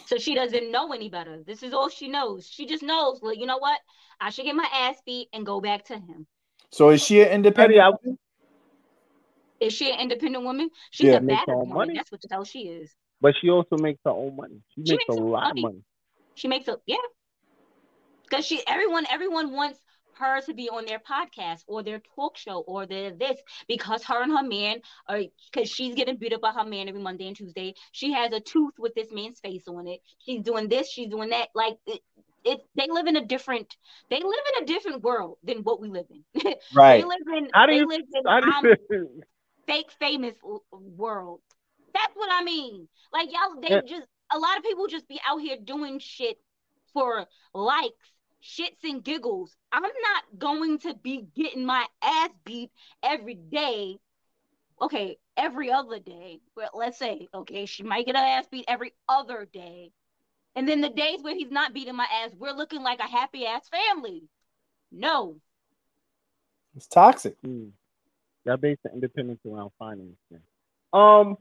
So 0.06 0.18
she 0.18 0.36
doesn't 0.36 0.72
know 0.72 0.92
any 0.94 1.10
better. 1.10 1.44
This 1.46 1.64
is 1.64 1.74
all 1.74 1.90
she 1.90 2.08
knows. 2.08 2.48
She 2.48 2.66
just 2.66 2.84
knows, 2.84 3.20
well, 3.22 3.34
you 3.34 3.46
know 3.46 3.58
what? 3.58 3.80
I 4.20 4.30
should 4.30 4.46
get 4.46 4.56
my 4.56 4.68
ass 4.74 4.98
beat 5.06 5.30
and 5.34 5.46
go 5.46 5.62
back 5.62 5.86
to 5.86 5.94
him. 5.94 6.28
So 6.72 6.90
is 6.90 7.04
she 7.04 7.22
an 7.22 7.30
independent 7.30 7.82
woman? 8.04 8.18
Is 9.60 9.74
she 9.74 9.92
an 9.92 10.00
independent 10.00 10.44
woman? 10.44 10.70
She's 10.92 11.08
yeah, 11.08 11.18
a 11.18 11.22
bad 11.22 11.46
woman. 11.48 11.74
Money. 11.74 11.94
That's 11.96 12.12
what 12.12 12.22
the 12.22 12.28
hell 12.30 12.44
she 12.44 12.62
is. 12.62 12.94
But 13.22 13.36
she 13.42 13.50
also 13.50 13.78
makes 13.78 14.00
her 14.06 14.12
own 14.12 14.36
money. 14.36 14.62
She, 14.76 14.84
she 14.86 14.92
makes, 14.94 15.06
makes, 15.08 15.20
a 15.20 15.24
lot 15.24 15.42
money. 15.42 15.62
of 15.62 15.64
money. 15.64 15.84
She 16.36 16.48
makes 16.48 16.68
a 16.68 16.78
yeah. 16.86 16.98
Because 18.30 18.46
she 18.46 18.62
everyone 18.68 19.06
everyone 19.10 19.54
wants 19.54 19.80
her 20.20 20.42
to 20.42 20.54
be 20.54 20.70
on 20.70 20.86
their 20.86 21.00
podcast 21.00 21.64
or 21.68 21.84
their 21.84 22.02
talk 22.16 22.38
show 22.38 22.64
or 22.68 22.86
their 22.86 23.12
this 23.12 23.38
because 23.68 24.04
her 24.04 24.22
and 24.22 24.32
her 24.32 24.44
man 24.44 24.82
are 25.08 25.22
because 25.52 25.70
she's 25.70 25.96
getting 25.96 26.18
beat 26.18 26.34
up 26.34 26.42
by 26.42 26.52
her 26.52 26.66
man 26.66 26.88
every 26.88 27.02
Monday 27.02 27.28
and 27.28 27.36
Tuesday. 27.36 27.74
She 27.92 28.12
has 28.14 28.32
a 28.34 28.40
tooth 28.40 28.74
with 28.78 28.96
this 28.96 29.12
man's 29.12 29.40
face 29.40 29.68
on 29.68 29.88
it. 29.88 30.02
She's 30.20 30.42
doing 30.42 30.68
this, 30.68 30.90
she's 30.90 31.10
doing 31.10 31.30
that. 31.30 31.50
Like 31.54 31.78
it, 31.86 32.02
it 32.44 32.60
they 32.76 32.88
live 32.90 33.08
in 33.08 33.16
a 33.16 33.26
different 33.26 33.76
they 34.10 34.20
live 34.20 34.44
in 34.56 34.64
a 34.64 34.66
different 34.66 35.04
world 35.04 35.38
than 35.44 35.60
what 35.60 35.82
we 35.82 35.90
live 35.90 36.08
in. 36.10 36.54
Right. 36.74 37.02
they 37.02 37.08
live 37.08 37.38
in 37.38 37.50
how 37.54 37.66
do 37.66 37.74
you, 37.74 37.88
live 37.88 38.02
in 38.14 38.24
how 38.26 38.40
do 38.40 38.52
um, 38.52 38.76
you, 38.90 39.22
fake 39.68 39.92
famous 40.00 40.36
world. 40.72 41.42
That's 41.94 42.16
what 42.16 42.30
I 42.32 42.44
mean. 42.44 42.88
Like 43.12 43.30
y'all 43.32 43.62
they 43.62 43.70
yeah. 43.70 43.82
just 43.88 44.08
a 44.32 44.38
lot 44.38 44.58
of 44.58 44.64
people 44.64 44.88
just 44.88 45.08
be 45.08 45.20
out 45.28 45.40
here 45.40 45.58
doing 45.64 46.00
shit 46.00 46.38
for 46.94 47.26
likes, 47.54 48.12
shits 48.48 48.84
and 48.84 49.04
giggles. 49.04 49.56
I'm 49.72 49.84
not 49.84 50.40
going 50.40 50.80
to 50.80 50.96
be 50.96 51.28
getting 51.36 51.66
my 51.66 51.86
ass 52.02 52.30
beat 52.46 52.72
every 53.04 53.36
day. 53.36 53.98
Okay, 54.82 55.18
every 55.36 55.72
other 55.72 56.00
day. 56.00 56.40
But 56.56 56.72
let's 56.74 56.98
say, 56.98 57.28
okay, 57.34 57.66
she 57.66 57.84
might 57.84 58.06
get 58.06 58.16
her 58.16 58.24
ass 58.24 58.46
beat 58.50 58.66
every 58.68 58.94
other 59.10 59.48
day. 59.52 59.92
And 60.56 60.68
then 60.68 60.82
the 60.82 60.90
days 60.90 61.22
where 61.22 61.36
he's 61.36 61.52
not 61.52 61.74
beating 61.74 61.96
my 61.96 62.08
ass, 62.24 62.32
we're 62.38 62.52
looking 62.52 62.84
like 62.84 63.00
a 63.00 63.08
happy 63.08 63.46
ass 63.46 63.70
family. 63.70 64.24
No. 64.92 65.38
It's 66.76 66.88
toxic. 66.88 67.36
Mm. 67.42 67.72
Y'all 68.46 68.58
base 68.58 68.78
the 68.84 68.92
independence 68.94 69.40
around 69.46 69.72
finance. 69.78 70.16
Um, 70.94 71.38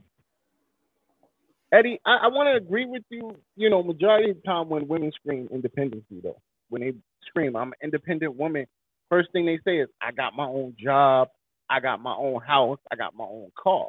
Eddie, 1.73 2.01
I, 2.05 2.17
I 2.25 2.27
want 2.29 2.49
to 2.49 2.57
agree 2.57 2.87
with 2.87 3.05
you. 3.11 3.37
You 3.57 3.71
know, 3.71 3.83
majority 3.83 4.31
of 4.31 4.37
the 4.37 4.43
time 4.43 4.69
when 4.69 4.89
women 4.89 5.13
scream 5.13 5.49
independency, 5.53 6.21
though, 6.23 6.41
when 6.69 6.83
they 6.83 6.95
scream, 7.27 7.57
"I'm 7.57 7.69
an 7.69 7.79
independent 7.83 8.37
woman," 8.37 8.67
first 9.09 9.31
thing 9.33 9.47
they 9.47 9.59
say 9.65 9.79
is, 9.79 9.89
"I 10.01 10.13
got 10.13 10.35
my 10.35 10.47
own 10.47 10.75
job, 10.79 11.29
I 11.69 11.81
got 11.81 12.01
my 12.01 12.15
own 12.15 12.41
house, 12.41 12.79
I 12.91 12.97
got 12.97 13.15
my 13.15 13.25
own 13.25 13.51
car." 13.57 13.89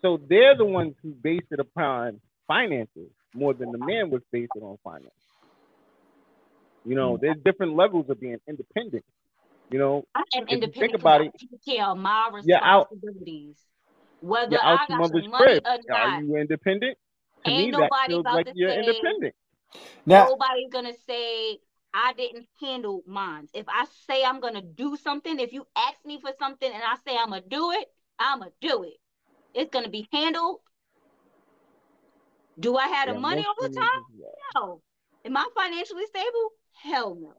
So 0.00 0.16
they're 0.28 0.56
the 0.56 0.64
ones 0.64 0.94
who 1.02 1.10
base 1.10 1.44
it 1.50 1.60
upon 1.60 2.20
finances 2.46 3.10
more 3.34 3.54
than 3.54 3.70
the 3.72 3.78
man 3.78 4.10
was 4.10 4.22
based 4.32 4.52
it 4.56 4.62
on 4.62 4.76
finance. 4.82 5.10
You 6.84 6.96
know, 6.96 7.16
there's 7.16 7.36
different 7.44 7.76
levels 7.76 8.10
of 8.10 8.18
being 8.20 8.38
independent. 8.48 9.04
You 9.70 9.78
know, 9.78 10.04
I 10.14 10.22
am 10.34 10.42
independent. 10.48 10.74
think 10.74 10.94
about 10.94 11.20
it, 11.22 11.32
I 11.34 11.38
take 11.38 11.64
care 11.76 11.86
of 11.86 11.96
my 11.96 12.10
out- 12.64 12.88
responsibilities. 12.90 13.56
Whether 14.20 14.58
I 14.62 14.70
your 14.70 14.76
got 14.78 14.88
some 14.88 14.98
money 14.98 15.28
crib. 15.32 15.62
or 15.66 15.94
Are 15.96 16.22
you 16.22 16.36
independent? 16.36 16.98
To 17.44 17.50
Ain't 17.50 17.64
me, 17.66 17.70
that 17.72 17.78
nobody 17.80 18.12
feels 18.12 18.20
about 18.20 18.34
like 18.34 18.46
to 18.46 18.52
you're 18.54 18.70
say- 18.70 18.78
independent. 18.80 19.34
Now, 20.06 20.30
nobody's 20.30 20.70
gonna 20.70 20.94
say 20.94 21.58
I 21.94 22.12
didn't 22.14 22.48
handle 22.60 23.02
mine. 23.06 23.48
If 23.52 23.66
I 23.68 23.86
say 24.06 24.24
I'm 24.24 24.40
gonna 24.40 24.62
do 24.62 24.96
something, 24.96 25.38
if 25.38 25.52
you 25.52 25.66
ask 25.76 26.04
me 26.04 26.20
for 26.20 26.32
something 26.38 26.70
and 26.72 26.82
I 26.82 26.96
say 27.06 27.16
I'm 27.16 27.30
gonna 27.30 27.42
do 27.42 27.70
it, 27.72 27.88
I'm 28.18 28.40
gonna 28.40 28.52
do 28.60 28.82
it. 28.84 28.98
It's 29.54 29.70
gonna 29.70 29.88
be 29.90 30.08
handled. 30.12 30.60
Do 32.58 32.76
I 32.76 32.88
have 32.88 33.08
the 33.08 33.14
Yeah, 33.14 33.20
money 33.20 33.44
all 33.44 33.54
the 33.54 33.70
time? 33.76 34.02
uh, 34.24 34.30
No. 34.54 34.82
Am 35.24 35.36
I 35.36 35.48
financially 35.54 36.06
stable? 36.06 36.52
Hell 36.72 37.14
no. 37.14 37.34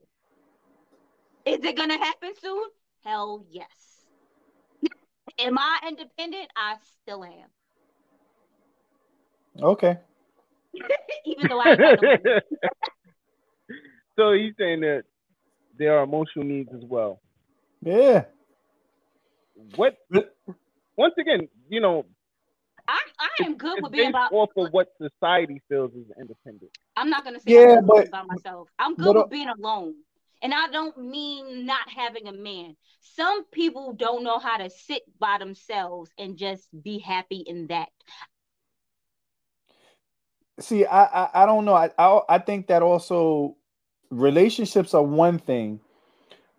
Is 1.45 1.63
it 1.63 1.75
gonna 1.77 1.97
happen 1.97 2.36
soon? 2.36 2.69
Hell 3.03 3.45
yes. 3.49 4.07
Am 5.39 5.57
I 5.57 5.79
independent? 5.88 6.51
I 6.55 6.77
still 6.84 7.23
am. 7.23 7.49
okay. 9.61 9.99
Even 11.26 11.47
though 11.47 11.59
I 11.59 11.69
ain't 11.71 11.80
got 11.80 12.01
no 12.01 12.09
money. 12.09 12.41
so 14.17 14.34
he's 14.34 14.53
saying 14.59 14.82
that 14.82 15.03
there 15.78 15.97
are 15.97 16.03
emotional 16.03 16.45
needs 16.45 16.69
as 16.74 16.84
well. 16.84 17.21
Yeah. 17.82 18.26
What? 19.76 19.97
Once 20.97 21.13
again, 21.19 21.47
you 21.69 21.80
know, 21.80 22.05
I, 22.88 22.99
I 23.19 23.45
am 23.45 23.57
good 23.57 23.82
with 23.82 23.91
being 23.91 24.05
based 24.05 24.09
about 24.11 24.34
off 24.34 24.49
of 24.57 24.71
what 24.71 24.89
society 25.01 25.61
feels 25.69 25.91
is 25.93 26.05
independent. 26.19 26.71
I'm 26.95 27.09
not 27.09 27.24
gonna 27.24 27.39
say 27.39 27.53
Yeah, 27.53 27.78
I'm 27.78 27.86
good 27.88 28.09
but- 28.09 28.11
by 28.11 28.24
myself. 28.24 28.69
I'm 28.78 28.95
good 28.95 29.15
uh, 29.15 29.21
with 29.21 29.32
being 29.32 29.49
alone. 29.49 29.95
And 30.41 30.53
I 30.53 30.67
don't 30.67 30.97
mean 30.97 31.65
not 31.65 31.88
having 31.88 32.28
a 32.28 32.34
man. 32.34 32.76
Some 32.99 33.45
people 33.45 33.93
don't 33.93 34.26
know 34.26 34.39
how 34.39 34.57
to 34.57 34.69
sit 34.69 35.03
by 35.17 35.38
themselves 35.38 36.11
and 36.17 36.36
just 36.36 36.67
be 36.84 36.99
happy 36.99 37.45
in 37.47 37.67
that. 37.67 37.88
See, 40.60 40.86
I, 40.86 41.04
I 41.04 41.43
I 41.43 41.45
don't 41.45 41.66
know. 41.66 41.74
I, 41.74 41.89
I 41.97 42.22
I 42.30 42.38
think 42.39 42.68
that 42.68 42.82
also 42.82 43.56
relationships 44.10 44.93
are 44.93 45.04
one 45.04 45.39
thing, 45.39 45.80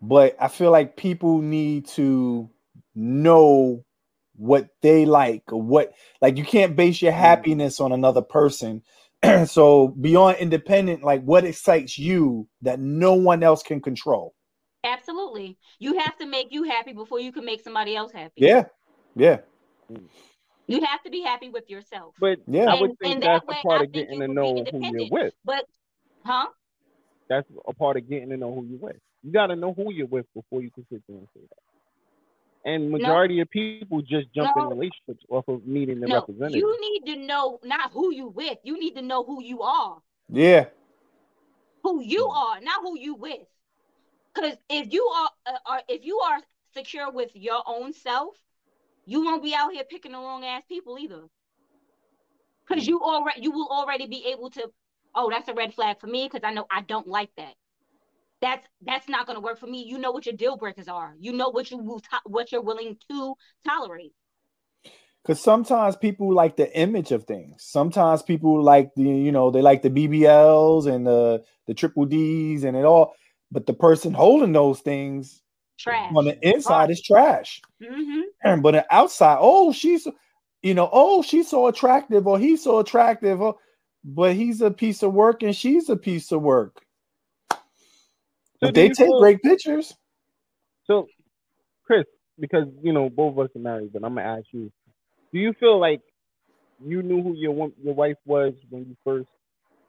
but 0.01 0.35
I 0.39 0.47
feel 0.47 0.71
like 0.71 0.97
people 0.97 1.41
need 1.41 1.87
to 1.89 2.49
know 2.93 3.83
what 4.37 4.67
they 4.81 5.05
like 5.05 5.43
or 5.51 5.61
what 5.61 5.93
like 6.21 6.37
you 6.37 6.43
can't 6.43 6.75
base 6.75 7.01
your 7.01 7.13
mm. 7.13 7.17
happiness 7.17 7.79
on 7.79 7.91
another 7.91 8.21
person. 8.21 8.83
so 9.45 9.89
beyond 9.89 10.37
independent, 10.37 11.03
like 11.03 11.23
what 11.23 11.45
excites 11.45 11.97
you 11.97 12.47
that 12.61 12.79
no 12.79 13.13
one 13.13 13.43
else 13.43 13.63
can 13.63 13.81
control. 13.81 14.33
Absolutely. 14.83 15.57
You 15.79 15.97
have 15.99 16.17
to 16.17 16.25
make 16.25 16.47
you 16.51 16.63
happy 16.63 16.93
before 16.93 17.19
you 17.19 17.31
can 17.31 17.45
make 17.45 17.61
somebody 17.61 17.95
else 17.95 18.11
happy. 18.11 18.33
Yeah. 18.37 18.65
Yeah. 19.15 19.39
Mm. 19.91 20.03
You 20.67 20.81
have 20.83 21.03
to 21.03 21.09
be 21.09 21.21
happy 21.21 21.49
with 21.49 21.69
yourself. 21.69 22.15
But 22.19 22.39
Yeah. 22.47 22.65
I 22.73 22.81
would 22.81 22.91
And- 22.91 22.99
think 22.99 23.13
and 23.15 23.23
that 23.23 23.43
that's 23.47 23.59
a 23.59 23.61
part 23.63 23.81
I 23.81 23.83
of 23.85 23.91
getting 23.91 24.19
to 24.19 24.27
know 24.27 24.63
who 24.63 24.79
you're 24.81 25.09
with. 25.09 25.33
But 25.43 25.65
huh? 26.23 26.47
That's 27.27 27.47
a 27.67 27.73
part 27.73 27.97
of 27.97 28.07
getting 28.09 28.29
to 28.29 28.37
know 28.37 28.53
who 28.53 28.63
you're 28.65 28.79
with. 28.79 28.99
You 29.23 29.31
got 29.31 29.47
to 29.47 29.55
know 29.55 29.73
who 29.73 29.91
you're 29.91 30.07
with 30.07 30.31
before 30.33 30.61
you 30.61 30.69
can 30.71 30.85
sit 30.91 31.01
there 31.07 31.17
and 31.17 31.27
say 31.33 31.41
that. 31.41 31.59
And 32.71 32.89
majority 32.89 33.39
of 33.41 33.49
people 33.51 34.01
just 34.01 34.31
jump 34.33 34.55
No. 34.55 34.63
in 34.63 34.69
relationships 34.69 35.23
off 35.29 35.47
of 35.47 35.65
meeting 35.67 35.99
the 35.99 36.07
No, 36.07 36.15
representative. 36.15 36.57
you 36.57 36.81
need 36.81 37.13
to 37.13 37.19
know 37.27 37.59
not 37.63 37.91
who 37.91 38.11
you 38.11 38.27
with. 38.27 38.57
You 38.63 38.79
need 38.79 38.95
to 38.95 39.01
know 39.03 39.23
who 39.23 39.41
you 39.43 39.61
are. 39.61 40.01
Yeah. 40.29 40.65
who 41.83 42.01
you 42.01 42.25
are, 42.25 42.59
not 42.61 42.81
who 42.81 42.97
you 42.97 43.13
with. 43.13 43.47
Because 44.33 44.57
if 44.69 44.91
you 44.91 45.05
are, 45.05 45.29
uh, 45.45 45.57
are, 45.67 45.81
if 45.87 46.03
you 46.03 46.17
are 46.19 46.41
secure 46.73 47.11
with 47.11 47.29
your 47.35 47.61
own 47.67 47.93
self, 47.93 48.35
you 49.05 49.23
won't 49.23 49.43
be 49.43 49.53
out 49.53 49.71
here 49.71 49.83
picking 49.89 50.11
the 50.11 50.17
wrong 50.17 50.43
ass 50.43 50.63
people 50.67 50.97
either. 50.99 51.21
Because 52.67 52.83
hmm. 52.83 52.89
you 52.89 53.01
already, 53.01 53.41
you 53.41 53.51
will 53.51 53.67
already 53.67 54.07
be 54.07 54.25
able 54.31 54.49
to. 54.51 54.69
Oh, 55.13 55.29
that's 55.29 55.47
a 55.47 55.53
red 55.53 55.73
flag 55.73 55.99
for 55.99 56.07
me 56.07 56.29
because 56.31 56.45
I 56.45 56.53
know 56.53 56.65
I 56.69 56.81
don't 56.81 57.07
like 57.07 57.29
that. 57.37 57.53
That's 58.41 58.67
that's 58.81 59.07
not 59.07 59.27
gonna 59.27 59.39
work 59.39 59.59
for 59.59 59.67
me. 59.67 59.83
You 59.83 59.97
know 59.97 60.11
what 60.11 60.25
your 60.25 60.35
deal 60.35 60.57
breakers 60.57 60.87
are. 60.87 61.15
You 61.19 61.31
know 61.31 61.49
what 61.49 61.71
you 61.71 61.77
will 61.77 62.01
to- 62.01 62.21
what 62.25 62.51
you're 62.51 62.61
willing 62.61 62.97
to 63.09 63.35
tolerate. 63.65 64.13
Because 65.23 65.41
sometimes 65.41 65.95
people 65.95 66.33
like 66.33 66.55
the 66.55 66.77
image 66.77 67.11
of 67.11 67.23
things. 67.23 67.63
Sometimes 67.63 68.21
people 68.21 68.61
like 68.61 68.93
the, 68.95 69.03
you 69.03 69.31
know, 69.31 69.49
they 69.49 69.61
like 69.61 69.81
the 69.81 69.89
BBLs 69.89 70.85
and 70.85 71.07
the 71.07 71.43
the 71.65 71.73
triple 71.73 72.05
Ds 72.05 72.63
and 72.63 72.75
it 72.75 72.85
all. 72.85 73.13
But 73.51 73.65
the 73.65 73.73
person 73.73 74.13
holding 74.13 74.51
those 74.51 74.81
things 74.81 75.41
Trash. 75.77 76.11
on 76.15 76.25
the 76.25 76.37
inside 76.47 76.89
is 76.89 77.01
trash. 77.01 77.61
hmm 77.83 78.21
And 78.43 78.63
but 78.63 78.71
the 78.71 78.85
outside, 78.93 79.37
oh, 79.39 79.71
she's, 79.71 80.07
you 80.61 80.73
know, 80.73 80.89
oh, 80.91 81.21
she's 81.21 81.49
so 81.49 81.67
attractive, 81.67 82.25
or 82.27 82.39
he's 82.39 82.63
so 82.63 82.79
attractive, 82.79 83.41
or, 83.41 83.55
but 84.03 84.35
he's 84.35 84.61
a 84.61 84.71
piece 84.71 85.03
of 85.03 85.13
work 85.13 85.43
and 85.43 85.55
she's 85.55 85.89
a 85.89 85.95
piece 85.97 86.31
of 86.31 86.41
work. 86.41 86.81
So 87.51 87.57
But 88.61 88.73
do 88.75 88.81
they 88.81 88.89
take 88.89 89.07
feel- 89.07 89.19
great 89.19 89.41
pictures. 89.41 89.93
So, 90.85 91.07
Chris, 91.85 92.05
because 92.39 92.67
you 92.83 92.93
know 92.93 93.09
both 93.09 93.33
of 93.33 93.39
us 93.39 93.55
are 93.55 93.59
married, 93.59 93.91
but 93.93 94.03
I'm 94.03 94.15
gonna 94.15 94.27
ask 94.37 94.45
you: 94.51 94.71
Do 95.33 95.39
you 95.39 95.53
feel 95.53 95.79
like 95.79 96.01
you 96.79 97.01
knew 97.01 97.21
who 97.23 97.33
your 97.33 97.71
your 97.83 97.93
wife 97.95 98.17
was 98.25 98.53
when 98.69 98.85
you 98.85 98.95
first 99.03 99.27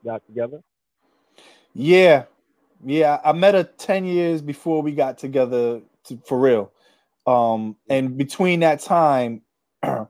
got 0.03 0.25
together? 0.25 0.61
Yeah, 1.73 2.25
yeah. 2.85 3.19
I 3.23 3.33
met 3.33 3.55
her 3.55 3.63
ten 3.63 4.05
years 4.05 4.41
before 4.41 4.81
we 4.81 4.93
got 4.93 5.17
together 5.17 5.81
to, 6.05 6.17
for 6.27 6.39
real. 6.39 6.71
Um, 7.27 7.77
and 7.89 8.17
between 8.17 8.61
that 8.61 8.81
time, 8.81 9.41
I, 9.83 10.07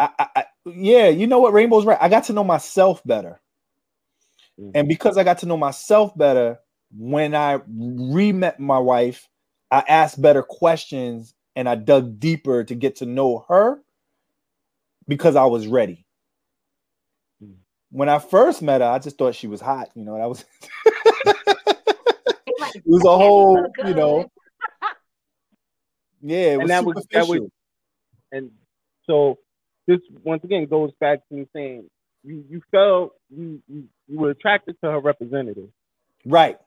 I, 0.00 0.10
I, 0.36 0.44
yeah, 0.66 1.08
you 1.08 1.26
know 1.26 1.40
what? 1.40 1.52
Rainbow's 1.52 1.86
right. 1.86 1.98
I 2.00 2.08
got 2.08 2.24
to 2.24 2.32
know 2.34 2.44
myself 2.44 3.02
better, 3.04 3.40
Mhm. 4.60 4.72
and 4.74 4.88
because 4.88 5.18
I 5.18 5.24
got 5.24 5.38
to 5.38 5.46
know 5.46 5.56
myself 5.58 6.16
better, 6.16 6.60
when 6.96 7.34
I 7.34 7.60
re-met 7.68 8.60
my 8.60 8.78
wife, 8.78 9.28
I 9.70 9.84
asked 9.88 10.20
better 10.22 10.42
questions 10.42 11.34
and 11.56 11.68
I 11.68 11.76
dug 11.76 12.20
deeper 12.20 12.64
to 12.64 12.74
get 12.74 12.96
to 12.96 13.06
know 13.06 13.44
her 13.48 13.80
because 15.08 15.36
I 15.36 15.46
was 15.46 15.66
ready. 15.68 16.06
Mhm. 17.42 17.56
When 17.92 18.08
I 18.08 18.18
first 18.20 18.62
met 18.62 18.80
her, 18.82 18.88
I 18.88 18.98
just 19.00 19.18
thought 19.18 19.34
she 19.36 19.48
was 19.48 19.60
hot. 19.60 19.90
You 19.94 20.04
know, 20.04 20.16
that 20.18 20.28
was. 20.28 20.44
Like, 22.90 23.04
it 23.04 23.04
was 23.04 23.04
a 23.04 23.18
whole, 23.18 23.54
look 23.62 23.72
you 23.86 23.94
know, 23.94 24.30
yeah, 26.22 26.52
it 26.52 26.56
was 26.60 26.62
and 26.62 26.70
that 26.70 26.84
was 26.84 27.06
that 27.12 27.28
was, 27.28 27.50
and 28.32 28.50
so 29.06 29.38
this 29.86 30.00
once 30.24 30.44
again 30.44 30.66
goes 30.66 30.92
back 31.00 31.26
to 31.28 31.34
me 31.34 31.46
saying 31.54 31.88
you 32.24 32.44
you 32.50 32.62
felt 32.70 33.14
you 33.30 33.62
you, 33.68 33.84
you 34.08 34.18
were 34.18 34.30
attracted 34.30 34.76
to 34.82 34.90
her 34.90 35.00
representative, 35.00 35.68
right, 36.26 36.58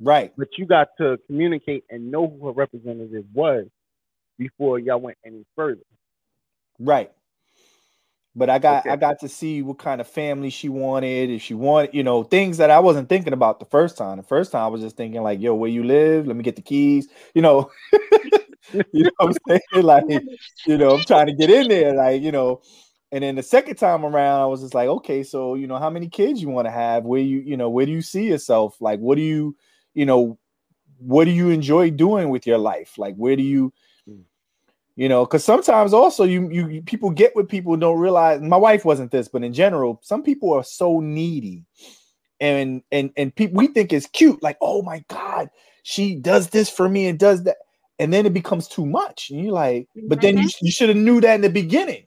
right, 0.00 0.32
but 0.36 0.48
you 0.58 0.66
got 0.66 0.88
to 0.98 1.18
communicate 1.26 1.84
and 1.90 2.10
know 2.10 2.28
who 2.28 2.46
her 2.46 2.52
representative 2.52 3.24
was 3.32 3.66
before 4.38 4.78
y'all 4.78 5.00
went 5.00 5.18
any 5.24 5.44
further. 5.56 5.82
right. 6.78 7.10
But 8.38 8.50
I 8.50 8.58
got 8.60 8.86
Okay. 8.86 8.90
I 8.90 8.96
got 8.96 9.18
to 9.20 9.28
see 9.28 9.62
what 9.62 9.78
kind 9.78 10.00
of 10.00 10.08
family 10.08 10.50
she 10.50 10.68
wanted, 10.68 11.30
if 11.30 11.42
she 11.42 11.54
wanted, 11.54 11.94
you 11.94 12.04
know, 12.04 12.22
things 12.22 12.58
that 12.58 12.70
I 12.70 12.78
wasn't 12.80 13.08
thinking 13.08 13.32
about 13.32 13.58
the 13.58 13.66
first 13.66 13.96
time. 13.98 14.16
The 14.18 14.22
first 14.22 14.52
time 14.52 14.62
I 14.62 14.68
was 14.68 14.80
just 14.82 14.96
thinking 14.96 15.22
like, 15.22 15.40
yo, 15.40 15.54
where 15.54 15.70
you 15.70 15.84
live? 15.84 16.26
Let 16.26 16.36
me 16.36 16.44
get 16.44 16.56
the 16.56 16.62
keys, 16.62 17.08
you 17.34 17.42
know. 17.42 17.70
you 18.92 19.04
know 19.04 19.10
what 19.18 19.28
I'm 19.28 19.32
saying? 19.48 19.60
Like, 19.84 20.04
you 20.66 20.78
know, 20.78 20.94
I'm 20.94 21.04
trying 21.04 21.26
to 21.26 21.34
get 21.34 21.50
in 21.50 21.68
there, 21.68 21.94
like, 21.94 22.22
you 22.22 22.32
know. 22.32 22.60
And 23.10 23.24
then 23.24 23.36
the 23.36 23.42
second 23.42 23.76
time 23.76 24.04
around, 24.04 24.42
I 24.42 24.46
was 24.46 24.60
just 24.60 24.74
like, 24.74 24.88
okay, 24.88 25.22
so 25.22 25.54
you 25.54 25.66
know, 25.66 25.78
how 25.78 25.90
many 25.90 26.08
kids 26.08 26.42
you 26.42 26.48
want 26.50 26.66
to 26.66 26.72
have? 26.72 27.04
Where 27.04 27.20
you, 27.20 27.38
you 27.40 27.56
know, 27.56 27.70
where 27.70 27.86
do 27.86 27.92
you 27.92 28.02
see 28.02 28.26
yourself? 28.28 28.76
Like, 28.80 29.00
what 29.00 29.16
do 29.16 29.22
you, 29.22 29.56
you 29.94 30.06
know, 30.06 30.38
what 30.98 31.24
do 31.24 31.30
you 31.30 31.50
enjoy 31.50 31.90
doing 31.90 32.28
with 32.30 32.46
your 32.46 32.58
life? 32.58 32.98
Like, 32.98 33.16
where 33.16 33.36
do 33.36 33.42
you. 33.42 33.72
You 34.98 35.08
know, 35.08 35.24
because 35.24 35.44
sometimes 35.44 35.94
also 35.94 36.24
you, 36.24 36.50
you 36.50 36.82
people 36.82 37.10
get 37.10 37.36
with 37.36 37.48
people 37.48 37.76
don't 37.76 38.00
realize. 38.00 38.40
My 38.40 38.56
wife 38.56 38.84
wasn't 38.84 39.12
this, 39.12 39.28
but 39.28 39.44
in 39.44 39.52
general, 39.52 40.00
some 40.02 40.24
people 40.24 40.52
are 40.52 40.64
so 40.64 40.98
needy, 40.98 41.64
and 42.40 42.82
and 42.90 43.12
and 43.16 43.32
people 43.32 43.58
we 43.58 43.68
think 43.68 43.92
it's 43.92 44.08
cute. 44.08 44.42
Like, 44.42 44.58
oh 44.60 44.82
my 44.82 45.04
god, 45.06 45.50
she 45.84 46.16
does 46.16 46.48
this 46.48 46.68
for 46.68 46.88
me 46.88 47.06
and 47.06 47.16
does 47.16 47.44
that, 47.44 47.58
and 48.00 48.12
then 48.12 48.26
it 48.26 48.34
becomes 48.34 48.66
too 48.66 48.84
much. 48.84 49.30
And 49.30 49.44
you're 49.44 49.52
like, 49.52 49.86
but 50.08 50.20
then 50.20 50.36
you, 50.36 50.48
mm-hmm. 50.48 50.66
you 50.66 50.72
should 50.72 50.88
have 50.88 50.98
knew 50.98 51.20
that 51.20 51.36
in 51.36 51.42
the 51.42 51.48
beginning. 51.48 52.04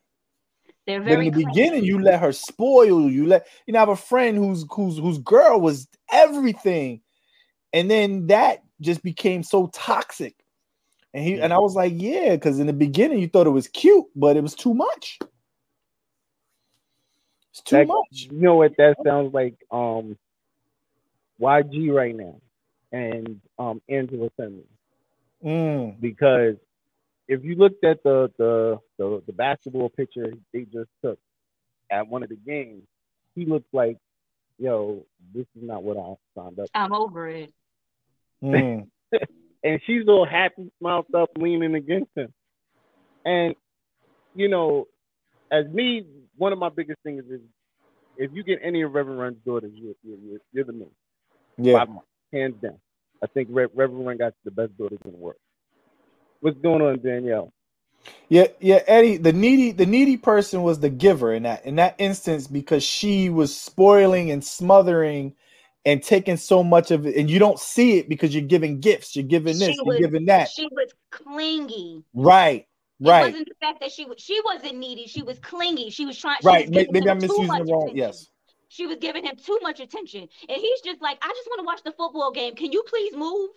They're 0.86 1.00
very 1.00 1.30
but 1.30 1.38
in 1.38 1.40
the 1.40 1.46
beginning, 1.46 1.86
you 1.86 1.98
let 1.98 2.20
her 2.20 2.34
spoil 2.34 3.10
you. 3.10 3.26
Let 3.26 3.48
you 3.68 3.72
know, 3.72 3.80
I 3.80 3.84
have 3.84 3.88
a 3.90 3.96
friend 3.96 4.36
whose 4.38 4.66
whose 4.70 4.98
whose 4.98 5.20
girl 5.20 5.62
was 5.62 5.88
everything, 6.12 7.04
and 7.72 7.90
then 7.90 8.28
that 8.28 8.64
just 8.82 9.02
became 9.02 9.44
so 9.44 9.68
toxic. 9.68 10.36
And 11.14 11.24
he 11.24 11.40
and 11.40 11.52
I 11.52 11.60
was 11.60 11.76
like, 11.76 11.94
yeah, 11.96 12.36
because 12.36 12.60
in 12.60 12.68
the 12.68 12.74
beginning 12.74 13.20
you 13.20 13.28
thought 13.28 13.48
it 13.48 13.52
was 13.52 13.68
cute, 13.68 14.06
but 14.16 14.38
it 14.38 14.42
was 14.42 14.56
too 14.56 14.74
much. 14.74 15.20
It's 17.52 17.62
too 17.62 17.78
that, 17.78 17.88
much. 17.88 18.28
You 18.32 18.40
know 18.40 18.56
what 18.56 18.78
that 18.78 18.96
sounds 19.06 19.34
like? 19.34 19.56
Um, 19.70 20.18
YG 21.42 21.94
right 21.94 22.16
now, 22.16 22.40
and 22.92 23.42
um 23.60 23.82
Angela 23.90 24.30
Simmons. 24.38 24.66
Mm. 25.44 26.00
Because 26.00 26.56
if 27.28 27.44
you 27.44 27.56
looked 27.56 27.84
at 27.84 28.04
the, 28.04 28.32
the 28.38 28.80
the 28.98 29.22
the 29.26 29.34
basketball 29.34 29.90
picture 29.90 30.34
they 30.54 30.62
just 30.62 30.90
took 31.04 31.20
at 31.90 32.08
one 32.08 32.24
of 32.24 32.30
the 32.30 32.38
games, 32.38 32.84
he 33.36 33.46
looked 33.46 33.74
like, 33.74 33.98
yo, 34.58 35.06
this 35.34 35.46
is 35.58 35.64
not 35.64 35.84
what 35.84 35.98
I 35.98 36.16
signed 36.40 36.58
up. 36.58 36.68
For. 36.68 36.78
I'm 36.78 36.94
over 36.94 37.28
it. 37.28 37.54
Mm. 38.42 38.88
and 39.64 39.80
she's 39.86 40.08
all 40.08 40.26
happy, 40.26 40.72
smiled 40.80 41.06
up, 41.16 41.30
leaning 41.38 41.76
against 41.76 42.12
him. 42.16 42.34
And 43.26 43.56
you 44.36 44.48
know, 44.48 44.88
as 45.52 45.66
me, 45.68 46.06
one 46.38 46.54
of 46.54 46.60
my 46.60 46.70
biggest 46.70 47.00
things 47.04 47.24
is 47.30 47.42
if 48.18 48.32
you 48.34 48.44
get 48.44 48.60
any 48.64 48.82
of 48.82 48.94
Reverend 48.94 49.20
Run's 49.20 49.38
daughters, 49.46 49.72
you're, 49.76 49.94
you're, 50.04 50.40
you're 50.54 50.66
the 50.66 50.74
man. 50.74 50.90
Yeah. 51.58 51.86
Hands 52.32 52.56
down. 52.62 52.80
I 53.24 53.28
think 53.28 53.50
Reverend 53.52 54.06
Run 54.06 54.18
got 54.18 54.34
the 54.44 54.52
best 54.52 54.78
daughters 54.78 55.00
in 55.06 55.12
the 55.12 55.18
world. 55.18 55.38
What's 56.40 56.58
going 56.58 56.82
on, 56.82 57.00
Danielle? 57.02 57.52
Yeah, 58.30 58.48
yeah, 58.60 58.80
Eddie. 58.88 59.18
The 59.18 59.34
needy, 59.34 59.72
the 59.72 59.86
needy 59.86 60.18
person 60.18 60.64
was 60.64 60.80
the 60.80 60.90
giver 60.90 61.34
in 61.34 61.44
that 61.44 61.66
in 61.66 61.76
that 61.76 61.96
instance 62.00 62.48
because 62.48 62.84
she 62.84 63.30
was 63.30 63.56
spoiling 63.56 64.32
and 64.32 64.44
smothering 64.44 65.36
and 65.86 66.04
taking 66.04 66.38
so 66.38 66.64
much 66.64 66.92
of 66.92 67.06
it, 67.06 67.16
and 67.16 67.30
you 67.30 67.40
don't 67.40 67.60
see 67.60 67.98
it 67.98 68.10
because 68.10 68.34
you're 68.34 68.44
giving 68.44 68.80
gifts, 68.80 69.16
you're 69.16 69.26
giving 69.26 69.58
this, 69.58 69.78
was, 69.84 70.00
you're 70.00 70.10
giving 70.10 70.26
that. 70.26 70.50
She 70.50 70.68
was 70.72 70.94
clingy. 71.10 72.04
Right. 72.14 72.68
Right. 73.00 73.22
It 73.22 73.32
wasn't 73.32 73.48
the 73.48 73.56
fact 73.60 73.80
that 73.80 73.92
she 73.92 74.06
was 74.06 74.20
she 74.20 74.40
wasn't 74.46 74.78
needy. 74.78 75.08
She 75.08 75.24
was 75.24 75.40
clingy. 75.40 75.90
She 75.90 76.06
was 76.06 76.18
trying. 76.18 76.38
Right. 76.44 76.70
Was 76.70 76.88
maybe 76.92 77.10
I'm 77.10 77.18
misusing 77.18 77.48
the 77.48 77.64
wrong. 77.72 77.92
Yes. 77.96 78.30
She 78.68 78.86
was 78.86 78.98
giving 79.02 79.26
him 79.26 79.36
too 79.36 79.58
much 79.64 79.80
attention, 79.80 80.22
and 80.22 80.62
he's 80.62 80.82
just 80.82 81.02
like, 81.02 81.18
I 81.22 81.28
just 81.28 81.48
want 81.50 81.60
to 81.60 81.66
watch 81.66 81.84
the 81.84 81.92
football 81.92 82.32
game. 82.32 82.56
Can 82.56 82.72
you 82.72 82.84
please 82.88 83.14
move? 83.16 83.50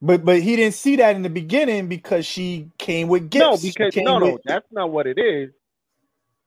But 0.00 0.24
but 0.24 0.40
he 0.40 0.56
didn't 0.56 0.74
see 0.74 0.96
that 0.96 1.16
in 1.16 1.22
the 1.22 1.28
beginning 1.30 1.88
because 1.88 2.24
she 2.26 2.70
came 2.78 3.08
with 3.08 3.28
gifts. 3.28 3.64
No, 3.64 3.70
because 3.74 3.96
no, 3.96 4.18
no, 4.18 4.38
that's 4.44 4.66
not 4.70 4.90
what 4.90 5.06
it 5.06 5.18
is. 5.18 5.50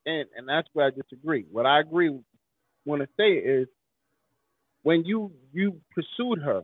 And 0.06 0.26
and 0.36 0.48
that's 0.48 0.68
where 0.72 0.86
I 0.86 0.90
disagree. 0.90 1.44
What 1.50 1.66
I 1.66 1.80
agree 1.80 2.18
want 2.86 3.02
to 3.02 3.08
say 3.18 3.32
is 3.32 3.68
when 4.82 5.04
you 5.04 5.32
you 5.52 5.80
pursued 5.94 6.42
her, 6.42 6.62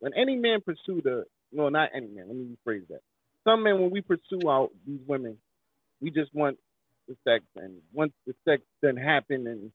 when 0.00 0.12
any 0.14 0.36
man 0.36 0.60
pursued 0.60 1.04
her, 1.04 1.24
no, 1.52 1.68
not 1.68 1.90
any 1.94 2.08
man. 2.08 2.26
Let 2.28 2.36
me 2.36 2.56
rephrase 2.66 2.88
that. 2.88 3.00
Some 3.44 3.62
men, 3.62 3.80
when 3.80 3.90
we 3.90 4.00
pursue 4.00 4.48
out 4.48 4.70
these 4.86 5.00
women, 5.06 5.38
we 6.00 6.10
just 6.10 6.34
want 6.34 6.58
the 7.08 7.16
sex, 7.24 7.44
and 7.56 7.74
once 7.92 8.12
the 8.26 8.34
sex 8.44 8.62
doesn't 8.82 8.96
happen, 8.96 9.46
and 9.46 9.70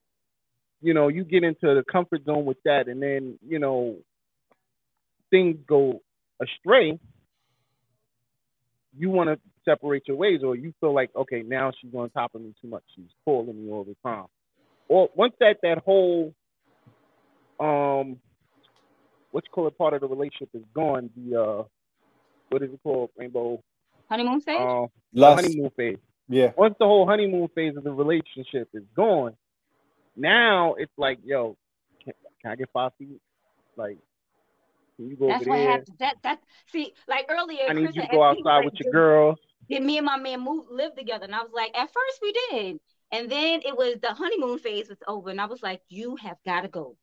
you 0.82 0.94
know, 0.94 1.08
you 1.08 1.24
get 1.24 1.44
into 1.44 1.74
the 1.74 1.84
comfort 1.90 2.24
zone 2.24 2.44
with 2.44 2.62
that, 2.64 2.88
and 2.88 3.02
then 3.02 3.38
you 3.46 3.58
know, 3.58 3.96
things 5.30 5.56
go 5.66 6.02
astray, 6.40 6.98
you 8.96 9.10
want 9.10 9.30
to 9.30 9.38
separate 9.64 10.06
your 10.06 10.16
ways, 10.16 10.40
or 10.44 10.54
you 10.56 10.74
feel 10.80 10.94
like, 10.94 11.10
okay, 11.16 11.42
now 11.42 11.72
she's 11.80 11.94
on 11.94 12.10
top 12.10 12.34
of 12.34 12.42
me 12.42 12.54
too 12.60 12.68
much. 12.68 12.82
She's 12.94 13.06
calling 13.24 13.64
me 13.64 13.70
all 13.70 13.84
the 13.84 13.96
time. 14.02 14.26
Or 14.88 15.08
once 15.14 15.34
that 15.40 15.56
that 15.62 15.78
whole 15.78 16.34
um 17.62 18.18
what's 19.30 19.48
called 19.48 19.76
part 19.78 19.94
of 19.94 20.00
the 20.00 20.08
relationship 20.08 20.50
is 20.54 20.62
gone, 20.74 21.10
the 21.16 21.40
uh 21.40 21.62
what 22.50 22.62
is 22.62 22.70
it 22.72 22.80
called? 22.82 23.10
Rainbow 23.16 23.62
honeymoon 24.08 24.40
phase? 24.40 24.58
Uh, 24.60 24.86
honeymoon 25.34 25.70
phase. 25.76 25.98
Yeah. 26.28 26.52
Once 26.56 26.74
the 26.78 26.86
whole 26.86 27.06
honeymoon 27.06 27.48
phase 27.54 27.76
of 27.76 27.84
the 27.84 27.92
relationship 27.92 28.68
is 28.74 28.84
gone, 28.96 29.36
now 30.16 30.74
it's 30.74 30.92
like, 30.96 31.18
yo, 31.24 31.56
can, 32.04 32.12
can 32.40 32.52
I 32.52 32.56
get 32.56 32.68
five 32.72 32.92
feet? 32.98 33.20
Like, 33.76 33.98
can 34.96 35.08
you 35.08 35.16
go 35.16 35.28
That's 35.28 35.42
over 35.42 35.50
what 35.50 35.56
there? 35.56 35.70
happens. 35.70 35.98
That 35.98 36.16
that 36.22 36.40
see, 36.66 36.92
like 37.08 37.26
earlier, 37.30 37.64
I 37.68 37.72
need 37.72 37.84
Chris 37.84 37.96
you 37.96 38.02
to 38.02 38.08
go 38.08 38.22
outside 38.22 38.42
like, 38.44 38.64
with 38.66 38.74
your 38.80 38.92
girl. 38.92 39.36
Did 39.70 39.82
me 39.82 39.96
and 39.96 40.06
my 40.06 40.18
man 40.18 40.40
move 40.40 40.66
live 40.70 40.94
together? 40.94 41.24
And 41.24 41.34
I 41.34 41.42
was 41.42 41.52
like, 41.54 41.76
at 41.76 41.90
first 41.92 42.18
we 42.20 42.32
did. 42.50 42.80
And 43.12 43.30
then 43.30 43.60
it 43.64 43.76
was 43.76 43.96
the 44.00 44.14
honeymoon 44.14 44.58
phase 44.58 44.88
was 44.88 44.98
over. 45.06 45.30
And 45.30 45.40
I 45.40 45.46
was 45.46 45.62
like, 45.62 45.82
you 45.88 46.16
have 46.16 46.38
got 46.44 46.62
to 46.62 46.68
go. 46.68 46.96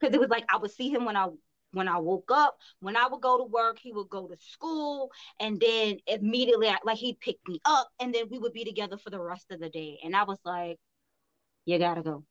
Because 0.00 0.14
it 0.14 0.20
was 0.20 0.30
like 0.30 0.44
I 0.48 0.58
would 0.58 0.70
see 0.70 0.90
him 0.90 1.04
when 1.04 1.16
I 1.16 1.28
when 1.72 1.88
I 1.88 1.98
woke 1.98 2.30
up, 2.32 2.58
when 2.80 2.96
I 2.96 3.06
would 3.08 3.20
go 3.20 3.38
to 3.38 3.44
work, 3.44 3.78
he 3.78 3.92
would 3.92 4.08
go 4.08 4.26
to 4.26 4.36
school, 4.38 5.10
and 5.40 5.60
then 5.60 5.98
immediately, 6.06 6.70
like 6.84 6.96
he'd 6.96 7.20
pick 7.20 7.36
me 7.46 7.60
up, 7.64 7.88
and 8.00 8.14
then 8.14 8.24
we 8.30 8.38
would 8.38 8.52
be 8.52 8.64
together 8.64 8.96
for 8.96 9.10
the 9.10 9.20
rest 9.20 9.46
of 9.50 9.60
the 9.60 9.68
day. 9.68 9.98
And 10.02 10.16
I 10.16 10.24
was 10.24 10.38
like, 10.44 10.78
"You 11.64 11.78
gotta 11.78 12.02
go," 12.02 12.24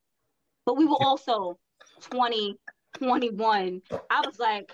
but 0.65 0.77
we 0.77 0.85
were 0.85 0.97
also 0.99 1.59
20, 1.99 2.57
21. 2.93 3.81
I 4.09 4.21
was 4.25 4.39
like, 4.39 4.71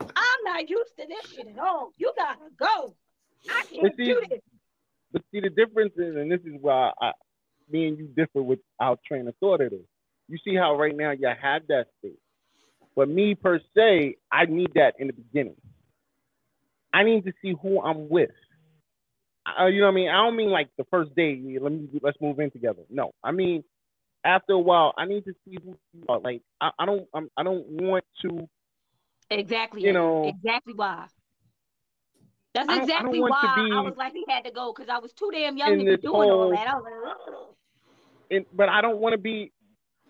I'm 0.00 0.44
not 0.44 0.68
used 0.68 0.96
to 0.98 1.06
this 1.06 1.32
shit 1.32 1.48
at 1.48 1.58
all. 1.58 1.92
You 1.96 2.12
gotta 2.16 2.38
go. 2.56 2.94
I 3.50 3.64
can't 3.64 3.94
see, 3.96 4.04
do 4.04 4.22
this. 4.28 4.40
But 5.12 5.22
see, 5.32 5.40
the 5.40 5.50
difference 5.50 5.94
is, 5.96 6.16
and 6.16 6.30
this 6.30 6.40
is 6.40 6.54
why 6.60 6.92
I, 7.00 7.12
me 7.70 7.88
and 7.88 7.98
you 7.98 8.06
differ 8.06 8.42
with 8.42 8.60
our 8.80 8.96
train 9.06 9.28
of 9.28 9.34
thought 9.40 9.60
it 9.60 9.72
is. 9.72 9.86
You 10.28 10.38
see 10.44 10.54
how 10.54 10.76
right 10.76 10.96
now 10.96 11.10
you 11.10 11.28
have 11.28 11.62
that 11.68 11.88
state. 11.98 12.18
But 12.94 13.08
me 13.08 13.34
per 13.34 13.60
se, 13.76 14.16
I 14.30 14.44
need 14.46 14.72
that 14.74 14.94
in 14.98 15.06
the 15.06 15.12
beginning. 15.12 15.56
I 16.92 17.04
need 17.04 17.24
to 17.24 17.32
see 17.40 17.54
who 17.60 17.80
I'm 17.80 18.08
with. 18.08 18.30
Uh, 19.46 19.66
you 19.66 19.80
know 19.80 19.86
what 19.86 19.92
I 19.92 19.94
mean? 19.94 20.08
I 20.08 20.24
don't 20.24 20.36
mean 20.36 20.50
like 20.50 20.68
the 20.76 20.84
first 20.90 21.14
day. 21.16 21.40
Let 21.60 21.72
me 21.72 21.88
let's 22.02 22.20
move 22.20 22.38
in 22.38 22.50
together. 22.50 22.82
No, 22.90 23.12
I 23.24 23.32
mean 23.32 23.64
after 24.24 24.52
a 24.52 24.58
while, 24.58 24.94
I 24.96 25.06
need 25.06 25.24
to 25.24 25.34
see 25.44 25.58
who 25.64 25.76
you 25.92 26.04
are. 26.08 26.20
Like 26.20 26.42
I, 26.60 26.70
I 26.78 26.86
don't 26.86 27.08
I'm, 27.14 27.28
I 27.36 27.42
don't 27.42 27.66
want 27.66 28.04
to 28.22 28.48
Exactly. 29.30 29.82
You 29.82 29.92
know, 29.92 30.28
exactly 30.28 30.74
why. 30.74 31.06
That's 32.54 32.68
exactly 32.70 33.18
I 33.18 33.22
why 33.22 33.68
I 33.72 33.80
was 33.80 33.94
like 33.96 34.12
he 34.12 34.24
had 34.28 34.44
to 34.44 34.50
go 34.50 34.74
because 34.76 34.90
I 34.90 34.98
was 34.98 35.12
too 35.12 35.30
damn 35.32 35.56
young 35.56 35.78
to 35.78 35.84
be 35.84 35.96
doing 35.96 36.28
whole, 36.28 36.42
all 36.42 36.50
that. 36.50 36.68
I 36.68 36.74
was 36.74 36.84
like, 36.84 37.36
and, 38.30 38.46
but 38.52 38.68
I 38.68 38.82
don't 38.82 38.98
want 38.98 39.14
to 39.14 39.18
be 39.18 39.52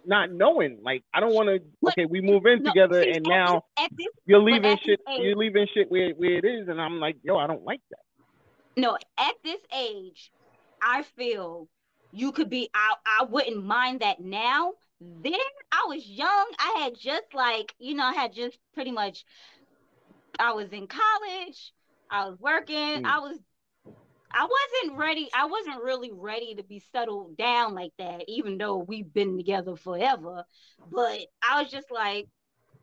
not 0.06 0.32
knowing. 0.32 0.78
Like 0.82 1.02
I 1.12 1.20
don't 1.20 1.34
want 1.34 1.48
to. 1.48 1.88
Okay, 1.90 2.06
we 2.06 2.20
move 2.20 2.46
in 2.46 2.62
no, 2.62 2.70
together, 2.70 3.00
and 3.00 3.24
now 3.26 3.64
this, 3.76 3.88
this, 3.96 4.06
you're 4.26 4.42
leaving 4.42 4.78
shit. 4.84 5.00
You're 5.08 5.36
leaving 5.36 5.66
shit 5.74 5.90
where 5.90 6.10
where 6.10 6.38
it 6.38 6.44
is, 6.44 6.68
and 6.68 6.80
I'm 6.80 7.00
like, 7.00 7.16
yo, 7.22 7.36
I 7.36 7.46
don't 7.46 7.64
like 7.64 7.80
that. 7.90 8.80
No, 8.80 8.96
at 9.18 9.34
this 9.44 9.60
age, 9.76 10.32
I 10.80 11.04
feel 11.16 11.68
you 12.12 12.32
could 12.32 12.50
be. 12.50 12.68
I 12.74 12.94
I 13.06 13.24
wouldn't 13.24 13.64
mind 13.64 14.00
that 14.00 14.20
now 14.20 14.72
then 15.22 15.34
I 15.72 15.86
was 15.88 16.06
young. 16.06 16.46
I 16.58 16.82
had 16.82 16.94
just 16.98 17.34
like, 17.34 17.74
you 17.78 17.94
know, 17.94 18.04
I 18.04 18.12
had 18.12 18.32
just 18.32 18.58
pretty 18.74 18.92
much 18.92 19.24
I 20.38 20.52
was 20.52 20.70
in 20.72 20.86
college, 20.86 21.72
I 22.10 22.28
was 22.28 22.38
working, 22.38 23.02
mm. 23.02 23.04
I 23.04 23.18
was 23.18 23.38
I 24.34 24.46
wasn't 24.46 24.98
ready. 24.98 25.28
I 25.34 25.46
wasn't 25.46 25.82
really 25.82 26.10
ready 26.12 26.54
to 26.54 26.62
be 26.62 26.82
settled 26.92 27.36
down 27.36 27.74
like 27.74 27.92
that, 27.98 28.24
even 28.28 28.58
though 28.58 28.78
we've 28.78 29.12
been 29.12 29.36
together 29.36 29.76
forever. 29.76 30.44
But 30.90 31.20
I 31.42 31.62
was 31.62 31.70
just 31.70 31.90
like, 31.90 32.28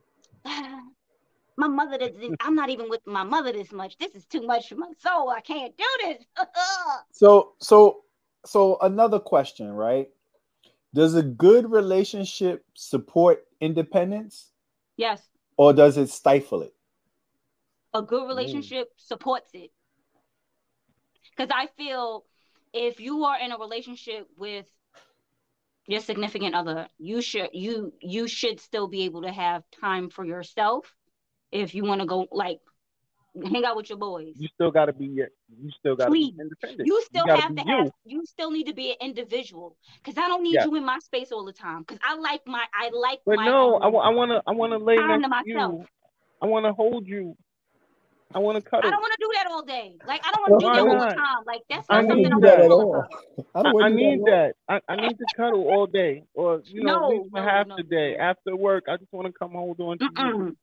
my 0.46 1.68
mother 1.68 1.98
doesn't, 1.98 2.38
I'm 2.40 2.56
not 2.56 2.70
even 2.70 2.90
with 2.90 3.02
my 3.06 3.24
mother 3.24 3.52
this 3.52 3.72
much. 3.72 3.98
This 3.98 4.16
is 4.16 4.26
too 4.26 4.46
much 4.46 4.70
for 4.70 4.76
my 4.76 4.92
soul. 5.00 5.30
I 5.30 5.42
can't 5.42 5.74
do 5.78 5.86
this. 6.06 6.26
so, 7.12 7.54
so, 7.60 8.04
so 8.46 8.78
another 8.82 9.20
question, 9.20 9.72
right? 9.72 10.10
Does 10.94 11.16
a 11.16 11.24
good 11.24 11.70
relationship 11.70 12.64
support 12.74 13.46
independence? 13.62 14.52
Yes. 14.98 15.22
Or 15.58 15.74
does 15.74 15.98
it 15.98 16.10
stifle 16.10 16.62
it? 16.62 16.74
A 17.94 18.02
good 18.02 18.28
relationship 18.28 18.88
mm. 18.88 19.08
supports 19.08 19.50
it. 19.54 19.72
Because 21.40 21.56
I 21.56 21.68
feel 21.82 22.26
if 22.74 23.00
you 23.00 23.24
are 23.24 23.40
in 23.40 23.54
a 23.54 23.58
relationship 23.58 24.28
with 24.38 24.66
your 25.88 26.02
significant 26.02 26.54
other, 26.54 26.88
you 26.98 27.22
should 27.22 27.50
you 27.54 27.94
you 28.02 28.28
should 28.28 28.60
still 28.60 28.90
be 28.90 29.04
able 29.04 29.22
to 29.22 29.32
have 29.32 29.64
time 29.80 30.10
for 30.10 30.26
yourself 30.26 30.94
if 31.52 31.74
you 31.74 31.86
want 31.86 32.02
to 32.02 32.08
go 32.08 32.28
like 32.34 32.60
hang 33.42 33.64
out 33.64 33.78
with 33.78 33.88
your 33.88 33.98
boys. 33.98 34.34
You 34.36 34.50
still 34.54 34.70
got 34.70 34.86
to 34.86 34.94
be 34.94 35.06
you 35.06 35.72
still 35.80 35.96
got 35.96 36.08
to 36.08 36.12
be 36.12 36.36
independent. 36.38 36.86
You 36.86 37.02
still 37.06 37.26
you 37.26 37.36
have 37.36 37.56
to 37.56 37.64
you. 37.66 37.78
have 37.78 37.92
you 38.04 38.26
still 38.26 38.52
need 38.52 38.66
to 38.66 38.74
be 38.74 38.92
an 38.92 38.98
individual 39.00 39.78
because 40.04 40.22
I 40.22 40.28
don't 40.28 40.44
need 40.44 40.56
yeah. 40.56 40.66
you 40.66 40.76
in 40.76 40.86
my 40.86 41.00
space 41.00 41.32
all 41.32 41.46
the 41.46 41.54
time 41.54 41.84
because 41.88 42.00
I 42.04 42.16
like 42.16 42.42
my 42.48 42.66
I 42.74 42.90
like 42.90 43.22
but 43.26 43.38
my 43.38 43.46
no 43.46 43.78
I, 43.78 43.88
I 43.88 44.10
want 44.10 44.32
to 44.32 44.42
I 44.46 44.52
want 44.52 44.74
to 44.74 44.78
lay 44.78 44.98
next 44.98 45.24
to 45.24 45.44
you. 45.46 45.86
I 46.42 46.48
want 46.48 46.66
to 46.66 46.74
hold 46.74 47.08
you 47.08 47.38
I 48.34 48.38
want 48.40 48.64
to 48.64 48.70
cut. 48.70 48.86
I 48.86 48.92
don't 48.92 49.02
want 49.02 49.12
to 49.14 49.18
do 49.20 49.32
that 49.36 49.48
all 49.50 49.64
day. 49.64 49.96
Like 50.06 50.22
I 50.24 50.32
don't 50.32 50.42
want 50.42 50.62
to 50.62 50.68
do 50.68 50.74
that 50.74 50.82
all 50.82 51.10
the 51.10 51.16
time. 51.16 51.44
Like 51.48 51.62
that's 51.68 51.90
not 51.90 52.04
I 52.04 52.08
something 52.08 52.32
I'm 52.32 52.42
that 52.42 52.60
at 52.60 52.72
all. 52.72 53.04
I, 53.56 53.62
I, 53.62 53.86
I 53.86 53.90
need 53.90 54.20
that. 54.26 54.54
I, 54.68 54.80
I 54.88 54.96
need 54.98 55.18
to 55.18 55.26
cuddle 55.36 55.68
all 55.68 55.88
day, 55.88 56.26
or 56.36 56.62
you 56.66 56.84
know, 56.84 57.00
no, 57.00 57.06
at 57.06 57.10
least 57.10 57.32
for 57.32 57.42
no, 57.42 57.48
half 57.48 57.68
no. 57.68 57.78
the 57.78 57.84
day. 57.84 58.18
After 58.18 58.56
work, 58.56 58.86
I 58.88 58.98
just 58.98 59.12
want 59.12 59.26
to 59.26 59.34
come 59.34 59.54
hold 59.54 59.80
on 59.82 59.98
to 59.98 60.10
you. 60.16 60.58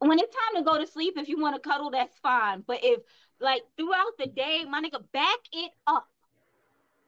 When 0.00 0.18
it's 0.18 0.34
time 0.34 0.62
to 0.62 0.68
go 0.68 0.76
to 0.78 0.90
sleep, 0.90 1.14
if 1.16 1.28
you 1.28 1.40
want 1.40 1.54
to 1.54 1.68
cuddle, 1.68 1.90
that's 1.90 2.18
fine. 2.18 2.64
But 2.66 2.80
if 2.82 3.00
like 3.40 3.62
throughout 3.76 4.18
the 4.18 4.26
day, 4.26 4.64
my 4.68 4.82
nigga, 4.82 5.00
back 5.12 5.38
it 5.52 5.70
up. 5.86 6.08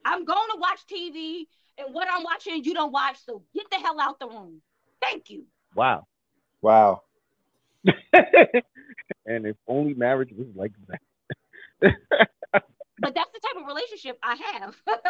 I'm 0.05 0.25
going 0.25 0.49
to 0.53 0.59
watch 0.61 0.87
TV, 0.87 1.47
and 1.79 1.93
what 1.93 2.07
I'm 2.09 2.23
watching, 2.23 2.63
you 2.63 2.75
don't 2.75 2.93
watch. 2.93 3.17
So 3.27 3.43
get 3.53 3.69
the 3.73 3.77
hell 3.79 4.01
out 4.01 4.21
the 4.21 4.29
room. 4.29 4.63
Thank 5.03 5.31
you. 5.31 5.47
Wow. 5.75 6.07
Wow. 6.63 7.03
and 9.27 9.47
if 9.47 9.57
only 9.67 9.95
marriage 9.95 10.31
was 10.37 10.47
like 10.55 10.73
that. 10.89 11.01
but 11.81 13.15
that's 13.15 13.33
the 13.33 13.41
type 13.41 13.61
of 13.61 13.67
relationship 13.67 14.19
I 14.23 14.37
have. 14.37 14.77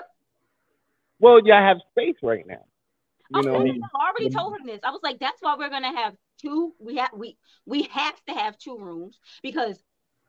well, 1.20 1.40
yeah, 1.44 1.58
I 1.58 1.68
have 1.68 1.78
space 1.92 2.16
right 2.22 2.46
now. 2.46 2.64
You 3.34 3.42
know, 3.42 3.56
I 3.56 4.08
already 4.08 4.30
told 4.30 4.56
him 4.56 4.66
this. 4.66 4.80
I 4.84 4.90
was 4.90 5.00
like, 5.02 5.18
that's 5.18 5.42
why 5.42 5.56
we're 5.58 5.70
gonna 5.70 5.96
have 5.96 6.14
two. 6.40 6.74
We 6.78 6.96
have 6.96 7.10
we 7.14 7.36
we 7.64 7.82
have 7.82 8.24
to 8.26 8.34
have 8.34 8.56
two 8.56 8.78
rooms 8.78 9.18
because 9.42 9.82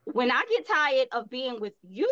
when 0.06 0.32
I 0.32 0.44
get 0.50 0.68
tired 0.68 1.08
of 1.12 1.30
being 1.30 1.60
with 1.60 1.74
you, 1.84 2.12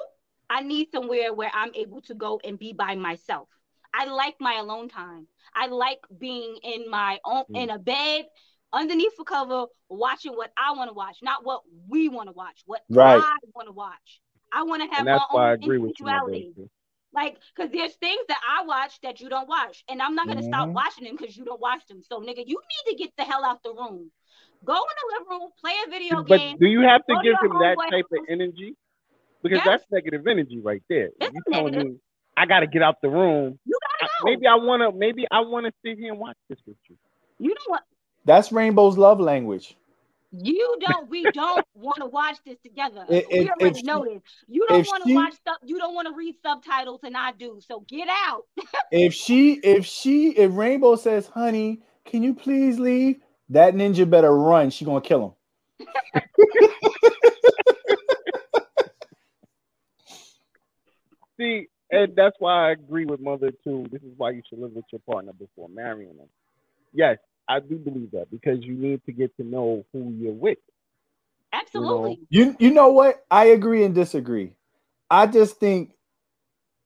I 0.49 0.61
need 0.61 0.89
somewhere 0.91 1.33
where 1.33 1.49
I'm 1.53 1.73
able 1.73 2.01
to 2.01 2.13
go 2.13 2.39
and 2.43 2.59
be 2.59 2.73
by 2.73 2.95
myself. 2.95 3.49
I 3.93 4.05
like 4.05 4.35
my 4.39 4.57
alone 4.59 4.89
time. 4.89 5.27
I 5.55 5.67
like 5.67 5.99
being 6.19 6.57
in 6.63 6.89
my 6.89 7.19
own 7.25 7.45
mm. 7.51 7.63
in 7.63 7.69
a 7.69 7.79
bed 7.79 8.25
underneath 8.75 9.15
the 9.17 9.23
cover 9.23 9.65
watching 9.89 10.33
what 10.33 10.51
I 10.57 10.73
want 10.73 10.89
to 10.89 10.93
watch, 10.93 11.17
not 11.23 11.45
what 11.45 11.61
we 11.87 12.09
want 12.09 12.29
to 12.29 12.33
watch, 12.33 12.61
what 12.65 12.81
right. 12.89 13.17
I 13.17 13.37
want 13.55 13.67
to 13.67 13.71
watch. 13.71 14.21
I 14.51 14.63
want 14.63 14.83
to 14.83 14.95
have 14.95 15.05
my 15.05 15.19
own 15.31 15.63
individuality. 15.63 16.53
Like, 17.13 17.37
because 17.55 17.71
there's 17.71 17.95
things 17.95 18.21
that 18.27 18.39
I 18.45 18.65
watch 18.65 18.99
that 19.01 19.21
you 19.21 19.29
don't 19.29 19.47
watch, 19.47 19.85
and 19.89 20.01
I'm 20.01 20.15
not 20.15 20.27
gonna 20.27 20.41
mm-hmm. 20.41 20.49
stop 20.49 20.69
watching 20.69 21.05
them 21.05 21.15
because 21.17 21.35
you 21.37 21.45
don't 21.45 21.61
watch 21.61 21.87
them. 21.87 22.01
So, 22.03 22.19
nigga, 22.19 22.43
you 22.45 22.59
need 22.59 22.91
to 22.91 22.95
get 22.97 23.11
the 23.17 23.23
hell 23.23 23.45
out 23.45 23.63
the 23.63 23.69
room. 23.69 24.11
Go 24.65 24.73
in 24.73 24.79
the 24.81 25.13
living 25.13 25.29
room, 25.29 25.49
play 25.61 25.73
a 25.87 25.89
video 25.89 26.23
but 26.23 26.37
game. 26.37 26.57
do 26.59 26.67
you 26.67 26.81
have 26.81 27.05
to 27.05 27.15
give 27.23 27.35
him 27.41 27.57
that 27.59 27.77
type 27.89 28.05
of 28.11 28.19
energy? 28.27 28.75
Because 29.41 29.59
yes. 29.59 29.65
that's 29.65 29.85
negative 29.91 30.27
energy 30.27 30.59
right 30.59 30.83
there. 30.89 31.09
It's 31.21 31.33
you 31.33 31.41
telling 31.53 31.71
negative. 31.71 31.93
me 31.93 31.99
I 32.35 32.45
gotta 32.45 32.67
get 32.67 32.81
out 32.81 33.01
the 33.01 33.09
room. 33.09 33.57
You 33.65 33.79
gotta 33.81 34.11
go. 34.19 34.25
Maybe 34.25 34.47
I 34.47 34.55
wanna. 34.55 34.91
Maybe 34.91 35.25
I 35.31 35.39
wanna 35.39 35.71
sit 35.85 35.97
here 35.97 36.11
and 36.11 36.19
watch 36.19 36.37
this 36.49 36.59
with 36.65 36.77
you. 36.89 36.97
You 37.39 37.49
know 37.49 37.67
what? 37.67 37.83
That's 38.25 38.51
Rainbow's 38.51 38.97
love 38.97 39.19
language. 39.19 39.77
You 40.31 40.77
don't. 40.81 41.09
We 41.09 41.29
don't 41.31 41.65
want 41.75 41.99
to 41.99 42.07
watch 42.07 42.37
this 42.45 42.57
together. 42.63 43.05
It, 43.07 43.27
we 43.31 43.49
already 43.49 43.83
know 43.83 44.03
this. 44.03 44.21
You 44.47 44.65
don't 44.67 44.85
want 44.87 45.03
to 45.07 45.13
watch 45.13 45.33
stuff. 45.35 45.57
You 45.63 45.77
don't 45.77 45.93
want 45.93 46.07
to 46.07 46.13
read 46.15 46.35
subtitles, 46.43 47.01
and 47.03 47.15
I 47.15 47.31
do. 47.31 47.59
So 47.67 47.85
get 47.87 48.09
out. 48.09 48.43
if 48.91 49.13
she, 49.13 49.53
if 49.53 49.85
she, 49.85 50.29
if 50.31 50.51
Rainbow 50.53 50.95
says, 50.95 51.27
"Honey, 51.27 51.83
can 52.05 52.23
you 52.23 52.33
please 52.33 52.79
leave?" 52.79 53.21
That 53.49 53.75
ninja 53.75 54.09
better 54.09 54.35
run. 54.35 54.71
She 54.71 54.85
gonna 54.85 55.01
kill 55.01 55.37
him. 55.79 55.87
See, 61.37 61.67
and 61.91 62.15
that's 62.15 62.35
why 62.39 62.69
I 62.69 62.71
agree 62.71 63.05
with 63.05 63.19
Mother 63.19 63.51
too. 63.63 63.85
This 63.91 64.01
is 64.01 64.13
why 64.17 64.31
you 64.31 64.41
should 64.49 64.57
live 64.59 64.71
with 64.71 64.85
your 64.91 65.01
partner 65.07 65.33
before 65.33 65.69
marrying 65.69 66.17
them. 66.17 66.29
Yes, 66.93 67.17
I 67.47 67.59
do 67.59 67.75
believe 67.77 68.11
that 68.11 68.31
because 68.31 68.63
you 68.63 68.73
need 68.73 69.03
to 69.05 69.11
get 69.11 69.35
to 69.37 69.43
know 69.43 69.85
who 69.93 70.13
you're 70.17 70.33
with. 70.33 70.57
Absolutely. 71.53 72.19
You 72.29 72.45
know? 72.45 72.51
you, 72.59 72.67
you 72.67 72.73
know 72.73 72.89
what? 72.89 73.23
I 73.29 73.45
agree 73.45 73.83
and 73.83 73.93
disagree. 73.93 74.53
I 75.09 75.27
just 75.27 75.57
think 75.59 75.91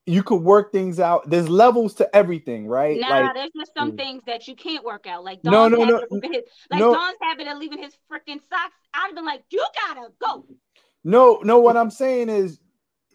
you 0.06 0.24
could 0.24 0.42
work 0.42 0.72
things 0.72 1.00
out. 1.00 1.30
There's 1.30 1.48
levels 1.48 1.96
to 1.96 2.16
everything, 2.16 2.68
right? 2.68 3.00
Nah, 3.00 3.08
like, 3.08 3.34
there's 3.36 3.52
just 3.56 3.72
some 3.78 3.94
mm. 3.94 3.98
things 3.98 4.24
that 4.28 4.48
you 4.48 4.56
can't 4.56 4.84
work 4.84 5.08
out. 5.08 5.24
Like 5.24 5.42
Don's 5.42 5.72
no, 5.72 5.84
no, 5.84 5.84
no, 5.86 6.22
his, 6.24 6.44
like 6.70 6.80
no. 6.80 6.94
Don's 6.94 7.18
habit 7.22 7.48
of 7.48 7.58
leaving 7.58 7.80
his 7.80 7.94
freaking 8.12 8.40
socks. 8.50 8.76
I'd 8.94 9.08
have 9.08 9.16
been 9.16 9.26
like, 9.26 9.44
you 9.50 9.66
gotta 9.88 10.08
go. 10.20 10.46
No, 11.04 11.40
no. 11.44 11.60
What 11.60 11.78
I'm 11.78 11.92
saying 11.92 12.30
is, 12.30 12.60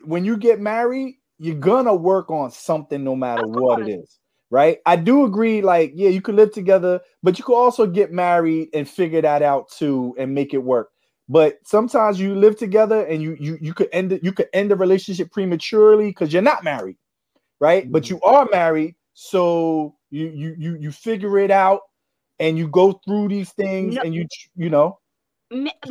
when 0.05 0.24
you 0.24 0.36
get 0.36 0.61
married, 0.61 1.16
you're 1.38 1.57
gonna 1.57 1.95
work 1.95 2.30
on 2.30 2.51
something, 2.51 3.05
no 3.05 3.14
matter 3.14 3.47
what 3.47 3.82
it 3.82 3.88
is 3.90 4.18
right? 4.55 4.78
I 4.86 4.94
do 4.94 5.24
agree, 5.24 5.62
like, 5.62 5.94
yeah, 5.96 6.11
you 6.11 6.22
could 6.22 6.36
live 6.36 6.52
together, 6.52 7.01
but 7.24 7.40
you 7.40 7.44
could 7.44 7.56
also 7.56 7.89
get 7.89 8.12
married 8.12 8.68
and 8.72 8.89
figure 8.89 9.20
that 9.20 9.43
out 9.43 9.68
too 9.68 10.14
and 10.16 10.32
make 10.32 10.55
it 10.55 10.62
work. 10.62 10.90
But 11.28 11.59
sometimes 11.64 12.20
you 12.20 12.36
live 12.36 12.56
together 12.56 13.05
and 13.05 13.20
you 13.20 13.36
you 13.40 13.59
you 13.60 13.74
could 13.74 13.89
end 13.93 14.12
it, 14.12 14.22
you 14.22 14.31
could 14.31 14.47
end 14.52 14.70
the 14.70 14.76
relationship 14.76 15.32
prematurely 15.32 16.06
because 16.06 16.32
you're 16.32 16.40
not 16.40 16.62
married, 16.62 16.98
right? 17.60 17.82
Mm-hmm. 17.82 17.90
But 17.90 18.09
you 18.09 18.20
are 18.20 18.47
married, 18.52 18.94
so 19.12 19.97
you 20.10 20.28
you 20.28 20.55
you 20.56 20.76
you 20.76 20.93
figure 20.93 21.36
it 21.39 21.51
out 21.51 21.81
and 22.39 22.56
you 22.56 22.68
go 22.68 23.01
through 23.05 23.31
these 23.31 23.51
things 23.51 23.97
no. 23.97 24.02
and 24.02 24.14
you 24.14 24.28
you 24.55 24.70
know 24.70 25.01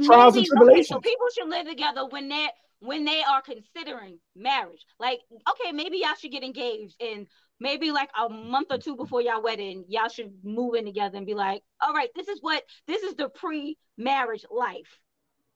trials 0.05 0.37
and 0.37 0.45
tribulations. 0.45 0.89
Okay, 0.89 0.93
so 0.93 0.99
people 1.01 1.27
should 1.37 1.49
live 1.49 1.67
together 1.67 2.05
when 2.07 2.29
they're 2.29 2.51
when 2.83 3.05
they 3.05 3.23
are 3.23 3.41
considering 3.41 4.19
marriage. 4.35 4.85
Like, 4.99 5.19
okay, 5.31 5.71
maybe 5.71 5.97
y'all 5.99 6.15
should 6.19 6.31
get 6.31 6.43
engaged 6.43 7.01
and 7.01 7.27
maybe 7.59 7.91
like 7.91 8.09
a 8.19 8.29
month 8.29 8.67
or 8.69 8.77
two 8.77 8.95
before 8.95 9.21
y'all 9.21 9.41
wedding, 9.41 9.85
y'all 9.87 10.09
should 10.09 10.33
move 10.43 10.75
in 10.75 10.85
together 10.85 11.17
and 11.17 11.25
be 11.25 11.33
like, 11.33 11.63
all 11.81 11.93
right, 11.93 12.09
this 12.15 12.27
is 12.27 12.39
what 12.41 12.63
this 12.87 13.03
is 13.03 13.15
the 13.15 13.29
pre-marriage 13.29 14.45
life. 14.51 14.99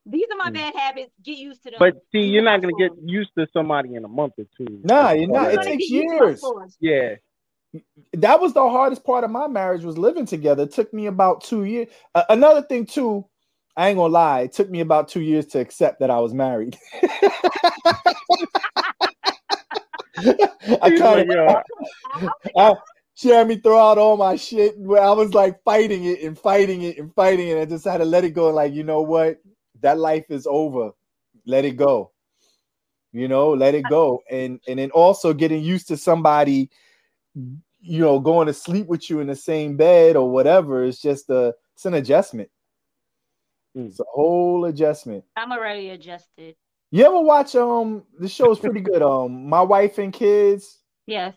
These 0.06 0.28
are 0.32 0.38
my 0.38 0.50
mm. 0.50 0.54
bad 0.54 0.76
habits. 0.76 1.12
Get 1.22 1.38
used 1.38 1.64
to 1.64 1.72
them. 1.72 1.80
But 1.80 1.96
see, 2.12 2.22
you're 2.22 2.44
not 2.44 2.62
gonna 2.62 2.74
get 2.80 2.92
used 3.04 3.32
to 3.38 3.48
somebody 3.52 3.96
in 3.96 4.06
a 4.06 4.08
month 4.08 4.34
or 4.38 4.46
two. 4.58 4.80
Nah, 4.84 5.12
you're 5.12 5.28
not. 5.30 5.54
It 5.54 5.62
takes 5.64 5.90
years. 5.90 6.42
Yeah. 6.80 7.16
That 8.14 8.40
was 8.40 8.54
the 8.54 8.68
hardest 8.68 9.04
part 9.04 9.26
of 9.26 9.30
my 9.30 9.48
marriage 9.48 9.84
was 9.84 9.98
living 9.98 10.26
together. 10.26 10.64
It 10.64 10.72
took 10.72 10.94
me 10.94 11.08
about 11.08 11.44
two 11.44 11.66
years. 11.66 11.90
Uh, 12.16 12.24
another 12.30 12.62
thing 12.62 12.86
too, 12.86 13.26
I 13.76 13.90
ain't 13.90 13.98
gonna 13.98 14.14
lie, 14.14 14.42
it 14.42 14.54
took 14.54 14.70
me 14.70 14.80
about 14.80 15.10
two 15.10 15.22
years 15.22 15.46
to 15.48 15.60
accept 15.60 16.00
that 16.00 16.10
I 16.10 16.20
was 16.20 16.34
married. 16.34 16.78
I 20.82 20.98
kind 20.98 21.32
of, 22.56 22.78
she 23.18 23.30
had 23.30 23.48
me 23.48 23.58
throw 23.58 23.80
out 23.80 23.98
all 23.98 24.18
my 24.18 24.36
shit 24.36 24.78
where 24.78 25.02
I 25.02 25.12
was 25.12 25.34
like 25.34 25.64
fighting 25.64 26.06
it 26.06 26.22
and 26.22 26.38
fighting 26.38 26.84
it 26.84 26.98
and 26.98 27.14
fighting 27.16 27.48
it. 27.48 27.60
I 27.60 27.66
just 27.66 27.86
had 27.86 27.98
to 27.98 28.06
let 28.06 28.24
it 28.24 28.32
go. 28.32 28.50
Like, 28.50 28.74
you 28.74 28.84
know 28.84 29.02
what? 29.02 29.40
That 29.82 29.98
life 29.98 30.26
is 30.30 30.48
over. 30.48 30.92
Let 31.46 31.66
it 31.66 31.78
go. 31.78 32.12
You 33.12 33.28
know, 33.28 33.52
let 33.54 33.74
it 33.74 33.86
go. 33.90 34.22
And 34.30 34.60
and 34.68 34.78
then 34.78 34.92
also 34.92 35.34
getting 35.34 35.64
used 35.64 35.88
to 35.88 35.98
somebody, 35.98 36.70
you 37.34 38.00
know, 38.00 38.20
going 38.20 38.48
to 38.48 38.54
sleep 38.54 38.88
with 38.88 39.10
you 39.10 39.20
in 39.20 39.28
the 39.28 39.36
same 39.36 39.78
bed 39.78 40.16
or 40.16 40.30
whatever. 40.30 40.84
It's 40.84 41.02
just 41.02 41.30
a 41.30 41.56
it's 41.74 41.86
an 41.86 41.96
adjustment. 41.96 42.50
Hmm. 43.74 43.86
It's 43.86 44.00
a 44.00 44.06
whole 44.08 44.66
adjustment. 44.66 45.24
I'm 45.36 45.52
already 45.52 45.90
adjusted. 45.90 46.56
You 46.92 47.06
ever 47.06 47.20
watch 47.20 47.56
um 47.56 48.04
the 48.20 48.30
show 48.30 48.52
is 48.52 48.60
pretty 48.60 48.82
good. 48.82 49.02
Um 49.02 49.50
My 49.50 49.62
Wife 49.62 49.98
and 49.98 50.14
Kids. 50.14 50.80
Yes. 51.06 51.36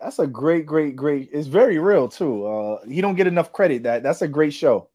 That's 0.00 0.18
a 0.18 0.26
great, 0.26 0.66
great, 0.66 0.96
great. 0.96 1.30
It's 1.32 1.46
very 1.46 1.78
real 1.78 2.08
too. 2.08 2.46
Uh 2.46 2.86
he 2.86 3.00
don't 3.00 3.14
get 3.14 3.26
enough 3.26 3.52
credit. 3.52 3.84
That 3.84 4.02
that's 4.02 4.22
a 4.22 4.28
great 4.28 4.52
show. 4.52 4.88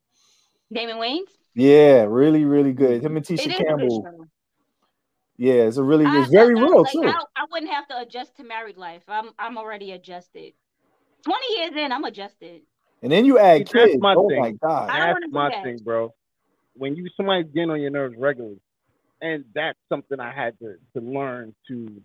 Damon 0.72 0.98
Wayans? 0.98 1.32
Yeah, 1.56 2.04
really, 2.04 2.46
really 2.46 2.74
good. 2.74 3.04
Him 3.04 3.18
and 3.18 3.26
Tisha 3.26 3.56
Campbell. 3.56 4.28
Yeah, 5.38 5.54
it's 5.54 5.78
a 5.78 5.84
really 5.84 6.06
it's 6.06 6.30
very 6.30 6.58
I, 6.58 6.62
real 6.62 6.82
like, 6.82 6.92
too. 6.92 7.04
I, 7.06 7.24
I, 7.38 7.46
wouldn't 7.50 7.72
have 7.72 7.88
to 7.88 8.00
adjust 8.02 8.36
to 8.38 8.44
married 8.44 8.78
life. 8.78 9.04
I'm 9.08 9.30
I'm 9.40 9.58
already 9.58 9.94
adjusted. 9.94 10.54
20 11.24 11.58
years 11.58 11.72
in, 11.78 11.92
I'm 11.92 12.04
adjusted. 12.04 12.62
And 13.02 13.12
then 13.12 13.24
you 13.24 13.40
add 13.40 13.70
kids. 13.70 13.98
my 14.00 14.16
oh 14.16 14.28
thing. 14.28 14.40
my 14.40 14.52
god. 14.52 14.90
That's 14.90 15.32
my 15.32 15.50
that. 15.50 15.64
thing, 15.64 15.78
bro. 15.84 16.14
When 16.74 16.96
you 16.96 17.08
somebody 17.16 17.44
getting 17.46 17.72
on 17.72 17.80
your 17.80 17.90
nerves 17.90 18.16
regularly, 18.18 18.60
and 19.22 19.46
that's 19.54 19.80
something 19.90 20.20
I 20.20 20.32
had 20.32 20.58
to 20.60 20.76
to 20.96 21.06
learn 21.06 21.56
to. 21.68 22.02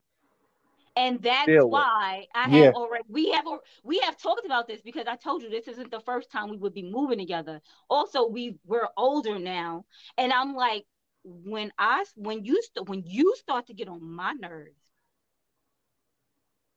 And 0.97 1.21
that's 1.21 1.51
why 1.65 2.27
I 2.35 2.49
yeah. 2.49 2.67
have 2.67 2.75
already 2.75 3.05
we 3.09 3.31
have 3.33 3.45
we 3.83 3.99
have 4.01 4.17
talked 4.17 4.47
about 4.47 4.69
this 4.69 4.81
because 4.81 5.07
I 5.09 5.17
told 5.17 5.43
you 5.43 5.51
this 5.51 5.67
isn't 5.67 5.91
the 5.91 6.01
first 6.01 6.31
time 6.31 6.51
we 6.51 6.57
would 6.57 6.75
be 6.75 6.89
moving 6.89 7.19
together. 7.19 7.61
Also, 7.91 8.29
we 8.29 8.59
we're 8.65 8.89
older 8.97 9.39
now, 9.39 9.85
and 10.17 10.33
I'm 10.33 10.55
like, 10.55 10.85
when 11.25 11.73
I 11.79 12.05
when 12.15 12.45
you 12.45 12.63
st- 12.63 12.89
when 12.89 13.03
you 13.07 13.35
start 13.37 13.67
to 13.67 13.75
get 13.75 13.89
on 13.89 14.03
my 14.05 14.33
nerves, 14.35 14.79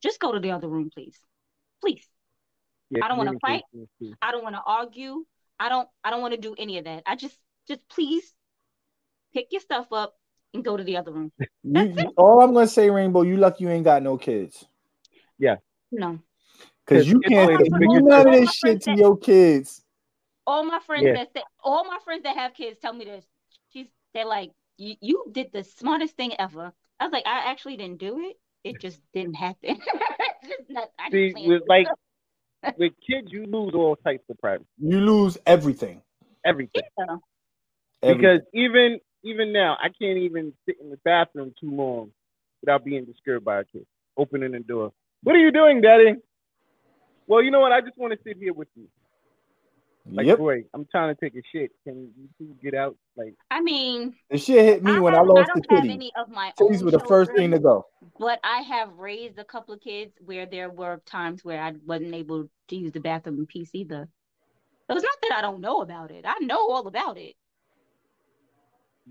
just 0.01 0.19
go 0.19 0.31
to 0.31 0.39
the 0.39 0.51
other 0.51 0.67
room, 0.67 0.89
please, 0.93 1.19
please. 1.81 2.07
Yeah, 2.89 3.05
I 3.05 3.07
don't 3.07 3.17
want 3.17 3.29
to 3.29 3.39
fight. 3.39 3.63
communication 3.71 3.83
is 3.83 3.89
key. 3.99 4.13
I 4.21 4.31
don't 4.31 4.43
want 4.43 4.55
to 4.55 4.61
argue. 4.65 5.25
I 5.59 5.69
don't 5.69 5.87
I 6.03 6.09
don't 6.09 6.21
want 6.21 6.33
to 6.33 6.39
do 6.39 6.55
any 6.57 6.77
of 6.79 6.85
that. 6.85 7.03
I 7.05 7.15
just 7.15 7.37
just 7.67 7.81
please 7.89 8.33
pick 9.33 9.47
your 9.51 9.61
stuff 9.61 9.87
up 9.91 10.15
and 10.53 10.63
go 10.63 10.77
to 10.77 10.83
the 10.83 10.97
other 10.97 11.11
room. 11.11 11.31
You- 11.63 12.13
all 12.17 12.41
I'm 12.41 12.53
gonna 12.53 12.67
say, 12.67 12.89
Rainbow, 12.89 13.21
you 13.23 13.37
lucky 13.37 13.63
you 13.65 13.69
ain't 13.69 13.83
got 13.83 14.01
no 14.03 14.17
kids. 14.17 14.65
Yeah. 15.37 15.57
No. 15.91 16.19
Cause 16.85 17.05
you 17.07 17.19
can't 17.19 17.51
always 17.51 17.67
do 17.67 17.69
the 17.69 17.79
biggest 17.79 18.03
none 18.05 18.27
of 18.27 18.33
this 18.33 18.53
shit 18.53 18.81
to 18.83 18.95
your 18.95 19.17
kids. 19.17 19.83
All 20.45 20.63
my 20.63 20.79
friends 20.79 21.05
Yeah. 21.05 21.13
that 21.15 21.33
say, 21.35 21.43
all 21.61 21.83
my 21.83 21.97
friends 22.03 22.23
that 22.23 22.35
have 22.37 22.53
kids 22.53 22.79
tell 22.79 22.93
me 22.93 23.03
this. 23.05 23.25
She's 23.73 23.87
they're 24.13 24.25
like, 24.25 24.51
you, 24.77 24.95
you 25.01 25.25
did 25.31 25.51
the 25.51 25.63
smartest 25.63 26.15
thing 26.15 26.33
ever. 26.39 26.71
I 26.99 27.03
was 27.03 27.11
like, 27.11 27.27
I 27.27 27.51
actually 27.51 27.75
didn't 27.77 27.99
do 27.99 28.19
it. 28.21 28.37
It 28.63 28.79
just 28.79 28.99
didn't 29.13 29.35
happen. 29.35 29.77
Just 30.43 30.69
not- 30.69 30.89
I 30.99 31.09
See, 31.09 31.33
with 31.45 31.63
like 31.67 31.87
with 32.77 32.93
kids, 33.05 33.27
you 33.31 33.45
lose 33.45 33.73
all 33.73 33.95
types 33.97 34.23
of 34.29 34.37
privacy, 34.39 34.65
You 34.79 35.01
lose 35.01 35.37
everything. 35.45 36.01
everything. 36.45 36.83
Yeah. 36.97 37.17
Everything. 38.01 38.21
Because 38.21 38.41
even 38.53 38.99
even 39.27 39.51
now, 39.53 39.77
I 39.81 39.89
can't 39.89 40.17
even 40.17 40.53
sit 40.65 40.77
in 40.81 40.89
the 40.89 40.97
bathroom 40.97 41.53
too 41.59 41.71
long 41.71 42.11
without 42.61 42.83
being 42.83 43.05
disturbed 43.05 43.45
by 43.45 43.59
a 43.59 43.63
kid 43.63 43.85
opening 44.17 44.51
the 44.51 44.59
door. 44.59 44.91
What 45.23 45.35
are 45.35 45.39
you 45.39 45.51
doing, 45.51 45.81
Daddy? 45.81 46.15
Well, 47.27 47.43
you 47.43 47.51
know 47.51 47.59
what? 47.59 47.71
I 47.71 47.81
just 47.81 47.97
want 47.97 48.13
to 48.13 48.19
sit 48.25 48.37
here 48.37 48.53
with 48.53 48.69
you. 48.75 48.87
Like, 50.09 50.25
yep, 50.25 50.37
boy, 50.37 50.63
I'm 50.73 50.87
trying 50.89 51.13
to 51.13 51.19
take 51.19 51.35
a 51.35 51.41
shit. 51.51 51.71
Can 51.83 52.09
you 52.17 52.29
please 52.37 52.55
get 52.63 52.73
out? 52.73 52.95
Like, 53.17 53.35
I 53.51 53.59
mean, 53.59 54.13
the 54.29 54.37
shit 54.37 54.63
hit 54.63 54.83
me 54.83 54.93
I, 54.93 54.99
when 55.01 55.13
have, 55.13 55.23
I 55.23 55.25
lost 55.25 55.49
I 55.49 55.59
the 55.59 55.61
don't 55.61 55.71
have 55.71 55.83
kitty. 55.83 55.93
any 55.93 56.11
of 56.15 56.29
my 56.29 56.53
Titties 56.57 56.79
own 56.79 56.85
were 56.85 56.91
the 56.91 56.99
first 56.99 57.31
thing 57.33 57.51
to 57.51 57.59
go. 57.59 57.85
but 58.17 58.39
I 58.41 58.59
have 58.61 58.93
raised 58.97 59.37
a 59.37 59.43
couple 59.43 59.73
of 59.73 59.81
kids 59.81 60.13
where 60.23 60.45
there 60.45 60.69
were 60.69 61.01
times 61.05 61.43
where 61.43 61.61
I 61.61 61.73
wasn't 61.85 62.13
able 62.13 62.47
to 62.69 62.75
use 62.75 62.93
the 62.93 63.01
bathroom 63.01 63.39
in 63.39 63.45
peace 63.47 63.71
either. 63.73 64.07
So 64.89 64.95
it's 64.95 65.03
not 65.03 65.17
that 65.23 65.37
I 65.37 65.41
don't 65.41 65.59
know 65.59 65.81
about 65.81 66.11
it. 66.11 66.23
I 66.25 66.39
know 66.39 66.69
all 66.69 66.87
about 66.87 67.17
it. 67.17 67.35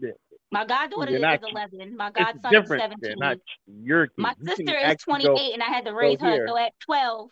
Yeah. 0.00 0.10
My 0.52 0.64
goddaughter 0.64 1.14
is 1.14 1.20
not- 1.20 1.42
11. 1.42 1.96
My 1.96 2.10
godson 2.10 2.54
is 2.62 2.68
17. 2.68 2.96
They're 3.00 3.16
not 3.16 3.38
your 3.66 4.06
kids. 4.06 4.14
My 4.18 4.34
You 4.38 4.46
sister 4.46 4.76
is 4.76 4.96
28 5.02 5.26
go- 5.26 5.36
and 5.54 5.62
I 5.62 5.66
had 5.66 5.84
to 5.86 5.94
raise 5.94 6.20
her. 6.20 6.30
here. 6.32 6.46
So 6.48 6.56
at 6.56 6.72
12, 6.80 7.30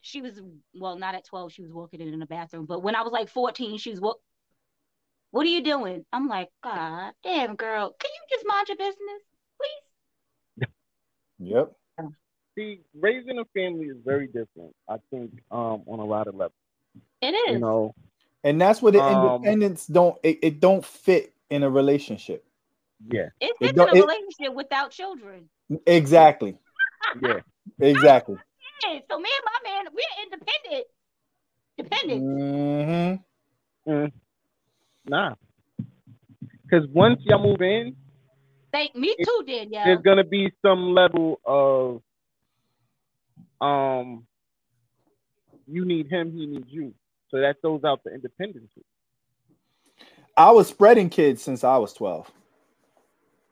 she 0.00 0.20
was, 0.20 0.40
well, 0.74 0.96
not 0.96 1.14
at 1.14 1.24
12, 1.24 1.52
she 1.52 1.62
was 1.62 1.72
walking 1.72 2.00
in, 2.00 2.08
in 2.12 2.18
the 2.20 2.26
bathroom. 2.26 2.66
But 2.66 2.82
when 2.82 2.94
I 2.94 3.02
was 3.02 3.12
like 3.12 3.28
14, 3.28 3.78
she 3.78 3.90
was, 3.90 4.00
what, 4.00 4.16
what 5.30 5.46
are 5.46 5.50
you 5.50 5.62
doing? 5.62 6.04
I'm 6.12 6.28
like, 6.28 6.48
God 6.62 7.12
damn, 7.22 7.56
girl, 7.56 7.94
can 7.98 8.10
you 8.10 8.36
just 8.36 8.46
mind 8.46 8.68
your 8.68 8.76
business, 8.76 9.22
please? 9.58 10.68
Yep. 11.38 11.72
See, 12.56 12.80
raising 12.98 13.38
a 13.38 13.44
family 13.54 13.86
is 13.86 13.98
very 14.02 14.26
different. 14.28 14.74
I 14.88 14.96
think 15.10 15.30
um, 15.50 15.82
on 15.86 15.98
a 15.98 16.04
lot 16.04 16.26
of 16.26 16.34
levels. 16.34 16.54
It 17.20 17.32
is. 17.34 17.52
You 17.52 17.58
know, 17.58 17.94
And 18.42 18.58
that's 18.58 18.80
what 18.80 18.94
the 18.94 19.02
Um, 19.02 19.34
independence 19.44 19.86
don't 19.86 20.16
it, 20.22 20.38
it 20.42 20.60
don't 20.60 20.82
fit 20.82 21.34
in 21.50 21.62
a 21.62 21.70
relationship. 21.70 22.44
yeah, 23.12 23.28
It's 23.40 23.56
it 23.60 23.70
in 23.76 23.80
a 23.80 23.84
it- 23.84 23.92
relationship 24.00 24.54
without 24.54 24.90
children. 24.90 25.48
Exactly. 25.86 26.56
yeah. 27.22 27.40
Exactly. 27.80 28.36
So 29.10 29.18
me 29.18 29.28
and 29.38 29.44
my 29.44 29.70
man, 29.70 29.84
we're 29.92 30.22
independent. 30.24 30.86
Dependent. 31.78 33.20
hmm 33.86 33.90
Mm. 33.90 34.12
Nah. 35.06 35.34
Because 36.62 36.88
once 36.92 37.20
y'all 37.24 37.40
move 37.40 37.62
in, 37.62 37.94
Thank 38.72 38.96
me 38.96 39.14
it- 39.16 39.24
too, 39.24 39.44
Danielle. 39.46 39.84
there's 39.84 40.02
gonna 40.02 40.24
be 40.24 40.52
some 40.62 40.92
level 40.92 41.40
of 41.44 42.02
um 43.60 44.26
you 45.68 45.84
need 45.84 46.08
him, 46.08 46.32
he 46.32 46.46
needs 46.46 46.66
you. 46.68 46.94
So 47.30 47.40
that 47.40 47.56
throws 47.60 47.82
out 47.84 48.02
the 48.04 48.12
independence. 48.14 48.70
I 50.36 50.50
was 50.50 50.68
spreading 50.68 51.08
kids 51.08 51.42
since 51.42 51.64
I 51.64 51.78
was 51.78 51.94
12. 51.94 52.30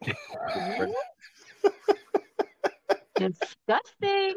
Disgusting. 3.17 4.35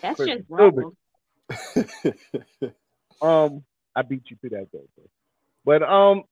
That's 0.00 0.16
Pretty 0.16 0.36
just 0.36 0.48
wrong. 0.48 0.96
Um, 3.22 3.62
I 3.94 4.02
beat 4.02 4.22
you 4.30 4.36
to 4.42 4.48
that 4.56 4.66
though. 4.72 4.84
bro. 4.96 5.04
But 5.64 5.82
um, 5.84 6.24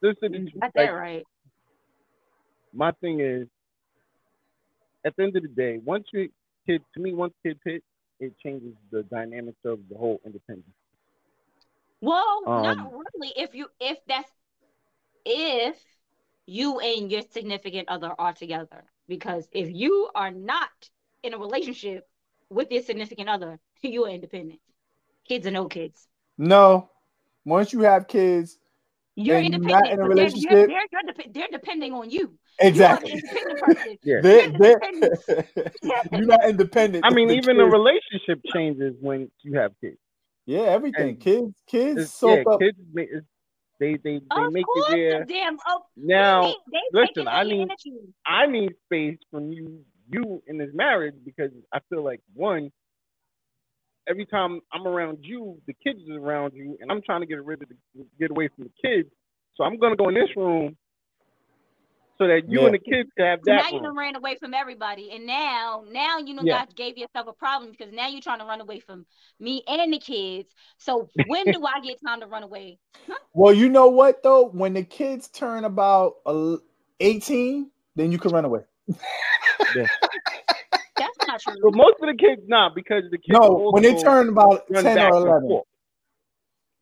this 0.00 0.14
is 0.22 0.30
Got 0.54 0.62
like, 0.62 0.72
that 0.74 0.90
right. 0.90 1.22
my 2.72 2.92
thing 2.92 3.20
is, 3.20 3.46
at 5.04 5.14
the 5.16 5.24
end 5.24 5.36
of 5.36 5.42
the 5.42 5.48
day, 5.48 5.78
once 5.84 6.06
you 6.14 6.30
kid 6.66 6.80
to 6.94 7.00
me, 7.00 7.12
once 7.12 7.34
kids 7.44 7.60
hit, 7.62 7.82
it 8.20 8.38
changes 8.38 8.74
the 8.90 9.02
dynamics 9.04 9.58
of 9.64 9.78
the 9.90 9.96
whole 9.96 10.20
independence. 10.24 10.66
Well, 12.00 12.42
not 12.46 12.78
Um, 12.78 13.02
really. 13.14 13.32
If 13.36 13.54
you 13.54 13.66
if 13.80 13.98
that's 14.06 14.30
if 15.24 15.76
you 16.46 16.78
and 16.80 17.10
your 17.10 17.22
significant 17.30 17.88
other 17.88 18.12
are 18.18 18.32
together. 18.32 18.84
Because 19.08 19.48
if 19.52 19.70
you 19.70 20.08
are 20.14 20.30
not 20.30 20.70
in 21.22 21.34
a 21.34 21.38
relationship 21.38 22.06
with 22.50 22.70
your 22.70 22.82
significant 22.82 23.28
other, 23.28 23.58
you 23.82 24.04
are 24.04 24.10
independent. 24.10 24.60
Kids 25.26 25.46
or 25.46 25.50
no 25.50 25.66
kids. 25.66 26.06
No. 26.36 26.90
Once 27.44 27.72
you 27.72 27.80
have 27.80 28.06
kids, 28.08 28.58
You're 29.14 29.36
And 29.36 29.46
you're 29.46 29.54
independent. 29.56 29.84
not 29.84 29.92
in 29.92 29.98
a 30.00 30.02
but 30.08 30.14
they're- 30.14 30.24
relationship? 30.24 30.50
They're, 30.50 30.66
they're, 30.68 30.86
you're 30.92 31.32
they're 31.32 31.48
depending 31.50 31.92
on 31.92 32.10
you. 32.10 32.38
Exactly. 32.60 33.12
You 33.12 33.22
are 33.22 33.22
the 33.34 33.44
independent 33.44 33.60
person. 33.60 33.98
Yeah. 34.02 34.20
They're, 34.22 34.50
they're, 34.50 35.72
you're 36.12 36.26
not 36.26 36.48
independent. 36.48 37.04
I 37.04 37.10
mean, 37.10 37.28
The 37.28 37.34
even 37.34 37.56
the 37.58 37.64
relationship 37.64 38.40
changes 38.52 38.94
when 39.00 39.30
you 39.42 39.58
have 39.58 39.72
kids. 39.80 39.98
Yeah, 40.46 40.60
everything. 40.60 41.08
and 41.10 41.20
Kids, 41.20 41.54
kids 41.66 42.00
It's, 42.02 42.12
soak 42.14 42.40
yeah, 42.46 42.52
up. 42.52 42.60
kids 42.60 42.78
ma- 42.94 43.02
they 43.80 43.92
they 44.02 44.20
they 44.20 44.20
Of 44.46 44.52
make 44.52 44.64
course, 44.66 44.90
it 44.92 44.96
where 44.96 45.24
the 45.24 45.32
damn. 45.32 45.56
Oh, 45.66 45.82
now 45.96 46.42
they, 46.42 46.54
they 46.92 47.00
listen, 47.00 47.28
I 47.28 47.42
away 47.42 47.50
need- 47.52 47.62
energy. 47.62 47.92
I 48.26 48.46
need 48.46 48.70
space 48.86 49.18
from 49.30 49.52
you 49.52 49.80
you 50.10 50.42
in 50.46 50.56
this 50.58 50.70
marriage 50.72 51.14
because 51.24 51.50
I 51.72 51.80
feel 51.90 52.02
like 52.02 52.20
one 52.34 52.70
every 54.08 54.24
time 54.24 54.60
I'm 54.72 54.86
around 54.86 55.18
you, 55.20 55.60
the 55.66 55.74
kids 55.74 56.00
is 56.00 56.16
around 56.16 56.54
you, 56.54 56.78
and 56.80 56.90
I'm 56.90 57.02
trying 57.02 57.20
to 57.20 57.26
get 57.26 57.44
rid 57.44 57.62
of 57.62 57.68
the, 57.68 58.04
get 58.18 58.30
away 58.30 58.48
from 58.48 58.64
the 58.64 58.88
kids. 58.88 59.10
So 59.54 59.64
I'm 59.64 59.76
gonna 59.78 59.96
go 59.96 60.08
in 60.08 60.14
this 60.14 60.34
room 60.34 60.76
so 62.18 62.26
that 62.26 62.48
you 62.48 62.60
Yeah. 62.60 62.66
and 62.66 62.74
the 62.74 62.78
kids 62.78 63.10
can 63.16 63.26
have 63.26 63.40
So 63.44 63.52
now 63.52 63.62
that 63.62 63.72
you 63.72 63.80
done 63.80 63.96
ran 63.96 64.16
away 64.16 64.36
from 64.36 64.52
everybody, 64.52 65.12
and 65.12 65.26
now, 65.26 65.84
now 65.90 66.18
you 66.18 66.34
know 66.34 66.42
Yeah. 66.44 66.66
God 66.66 66.74
gave 66.74 66.98
yourself 66.98 67.28
a 67.28 67.32
problem 67.32 67.70
because 67.70 67.92
now 67.92 68.08
you're 68.08 68.20
trying 68.20 68.40
to 68.40 68.44
run 68.44 68.60
away 68.60 68.80
from 68.80 69.06
me 69.38 69.62
and 69.68 69.92
the 69.92 69.98
kids. 69.98 70.52
So 70.78 71.08
when 71.26 71.50
do 71.50 71.64
I 71.64 71.80
get 71.80 71.98
time 72.04 72.20
to 72.20 72.26
run 72.26 72.42
away? 72.42 72.78
Well, 73.32 73.54
you 73.54 73.68
know 73.68 73.88
what 73.88 74.22
though? 74.22 74.48
When 74.48 74.74
the 74.74 74.82
kids 74.82 75.28
turn 75.28 75.64
about 75.64 76.16
uh, 76.26 76.56
18, 77.00 77.70
then 77.94 78.10
you 78.10 78.18
can 78.18 78.32
run 78.32 78.44
away. 78.44 78.62
That's 78.88 78.98
not 81.26 81.40
true. 81.40 81.54
But 81.62 81.74
most 81.74 81.96
of 82.02 82.08
the 82.08 82.16
kids 82.18 82.42
not 82.48 82.74
because 82.74 83.04
the 83.10 83.18
kids 83.18 83.28
No, 83.28 83.70
when 83.70 83.84
they 83.84 83.94
turn 83.94 84.28
about 84.28 84.66
10 84.74 84.98
or 84.98 85.14
11. 85.14 85.60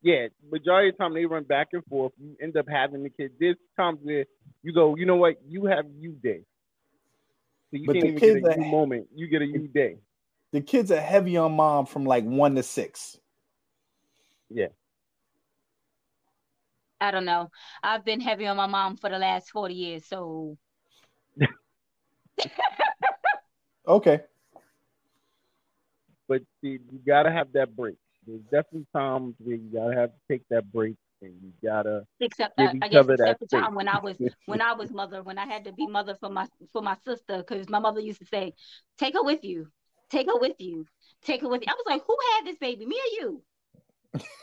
Yeah, 0.02 0.28
majority 0.50 0.90
of 0.90 0.96
the 0.96 1.02
time 1.02 1.14
they 1.14 1.26
run 1.26 1.44
back 1.44 1.68
and 1.72 1.84
forth. 1.86 2.12
You 2.18 2.36
end 2.40 2.56
up 2.56 2.66
having 2.68 3.02
the 3.02 3.10
kids. 3.10 3.34
There's 3.40 3.56
times 3.76 3.98
where 4.02 4.24
you 4.66 4.72
go, 4.72 4.96
you 4.96 5.06
know 5.06 5.14
what? 5.14 5.36
You 5.46 5.66
have 5.66 5.86
you 5.96 6.10
day. 6.20 6.40
So 7.70 7.76
you 7.76 7.86
But 7.86 7.92
can't 7.92 8.02
the 8.02 8.08
even 8.08 8.18
kids 8.18 8.40
get 8.42 8.56
a 8.56 8.60
are- 8.60 8.64
you 8.64 8.70
moment. 8.70 9.06
You 9.14 9.28
get 9.28 9.42
a 9.42 9.46
you 9.46 9.68
day. 9.68 9.98
The 10.50 10.60
kids 10.60 10.90
are 10.90 11.00
heavy 11.00 11.36
on 11.36 11.52
mom 11.52 11.86
from 11.86 12.04
like 12.04 12.24
one 12.24 12.56
to 12.56 12.64
six. 12.64 13.16
Yeah. 14.50 14.68
I 17.00 17.12
don't 17.12 17.26
know. 17.26 17.48
I've 17.80 18.04
been 18.04 18.20
heavy 18.20 18.48
on 18.48 18.56
my 18.56 18.66
mom 18.66 18.96
for 18.96 19.08
the 19.08 19.18
last 19.18 19.50
40 19.50 19.74
years, 19.74 20.04
so 20.06 20.56
Okay. 23.86 24.20
But 26.26 26.42
see, 26.60 26.80
you 26.90 27.00
gotta 27.06 27.30
have 27.30 27.52
that 27.52 27.76
break. 27.76 27.94
There's 28.26 28.40
definitely 28.50 28.86
times 28.92 29.36
where 29.38 29.54
you 29.54 29.70
gotta 29.72 29.94
have 29.94 30.10
to 30.10 30.18
take 30.28 30.42
that 30.50 30.72
break, 30.72 30.96
and 31.22 31.34
you 31.42 31.52
gotta. 31.62 32.06
except 32.20 32.56
Give 32.58 32.68
uh, 32.68 32.72
I 32.82 32.88
guess 32.88 33.06
that 33.06 33.12
except 33.14 33.40
the 33.40 33.46
time 33.46 33.74
when 33.74 33.88
I 33.88 33.98
was 33.98 34.16
when 34.46 34.60
I 34.60 34.72
was 34.74 34.90
mother, 34.92 35.22
when 35.22 35.38
I 35.38 35.46
had 35.46 35.64
to 35.64 35.72
be 35.72 35.86
mother 35.86 36.14
for 36.20 36.28
my 36.28 36.46
for 36.72 36.82
my 36.82 36.96
sister, 37.04 37.38
because 37.38 37.68
my 37.68 37.78
mother 37.78 38.00
used 38.00 38.20
to 38.20 38.26
say, 38.26 38.54
"Take 38.98 39.14
her 39.14 39.22
with 39.22 39.44
you, 39.44 39.68
take 40.10 40.26
her 40.26 40.38
with 40.38 40.56
you, 40.58 40.86
take 41.22 41.42
her 41.42 41.48
with 41.48 41.62
you." 41.62 41.68
I 41.68 41.74
was 41.74 41.84
like, 41.86 42.02
"Who 42.06 42.16
had 42.34 42.46
this 42.46 42.58
baby, 42.58 42.86
me 42.86 42.96
or 42.96 43.24
you?" 43.24 43.42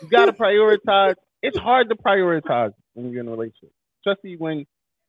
You 0.01 0.09
gotta 0.09 0.33
prioritize. 0.33 1.15
It's 1.41 1.57
hard 1.57 1.89
to 1.89 1.95
prioritize 1.95 2.73
when 2.93 3.11
you're 3.11 3.21
in 3.21 3.27
a 3.27 3.31
relationship, 3.31 3.71
especially 4.05 4.37
when 4.37 4.65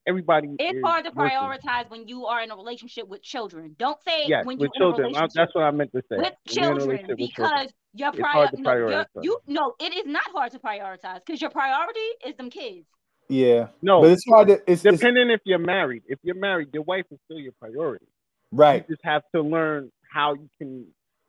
everybody. 0.06 0.48
It's 0.58 0.76
is 0.76 0.82
hard 0.84 1.04
to 1.04 1.10
working. 1.14 1.36
prioritize 1.36 1.90
when 1.90 2.06
you 2.08 2.26
are 2.26 2.42
in 2.42 2.50
a 2.50 2.56
relationship 2.56 3.08
with 3.08 3.22
children. 3.22 3.74
Don't 3.78 4.00
say 4.02 4.24
Yes, 4.26 4.44
when 4.46 4.58
you're 4.58 4.66
in 4.66 4.72
a 4.74 4.78
children. 4.78 5.14
I- 5.16 5.28
That's 5.34 5.54
what 5.54 5.64
I 5.64 5.70
meant 5.70 5.92
to 5.92 6.02
say. 6.10 6.16
with 6.16 6.20
When 6.20 6.22
you're 6.22 6.64
in 6.72 6.76
a 6.76 6.80
children 6.80 6.88
relationship 6.88 7.18
with 7.18 7.30
children. 7.30 7.58
because 7.60 7.72
your 7.94 8.08
It's 8.10 8.18
prior 8.18 8.32
hard 8.32 8.50
to 8.50 8.60
no, 8.62 8.72
your, 8.76 9.06
you 9.22 9.38
no, 9.46 9.74
it 9.80 9.94
is 9.94 10.06
not 10.06 10.24
hard 10.32 10.52
to 10.52 10.58
prioritize 10.58 11.20
because 11.24 11.40
your 11.40 11.50
priority 11.50 12.00
is 12.26 12.36
them 12.36 12.50
kids. 12.50 12.86
Yeah. 13.28 13.68
No, 13.80 14.02
But 14.02 14.10
it's 14.10 14.24
hard 14.28 14.48
to 14.48 14.54
it's, 14.70 14.84
it's 14.84 14.98
depending 15.00 15.30
if 15.30 15.40
you're 15.44 15.58
married. 15.58 16.02
If 16.06 16.18
you're 16.22 16.34
married, 16.34 16.68
your 16.74 16.82
wife 16.82 17.06
is 17.10 17.18
still 17.24 17.38
your 17.38 17.52
priority. 17.58 18.06
Right. 18.52 18.84
You 18.88 18.94
just 18.96 19.04
have 19.04 19.22
to 19.34 19.40
learn 19.42 19.90
how 20.12 20.34
you 20.34 20.48
can 20.58 20.86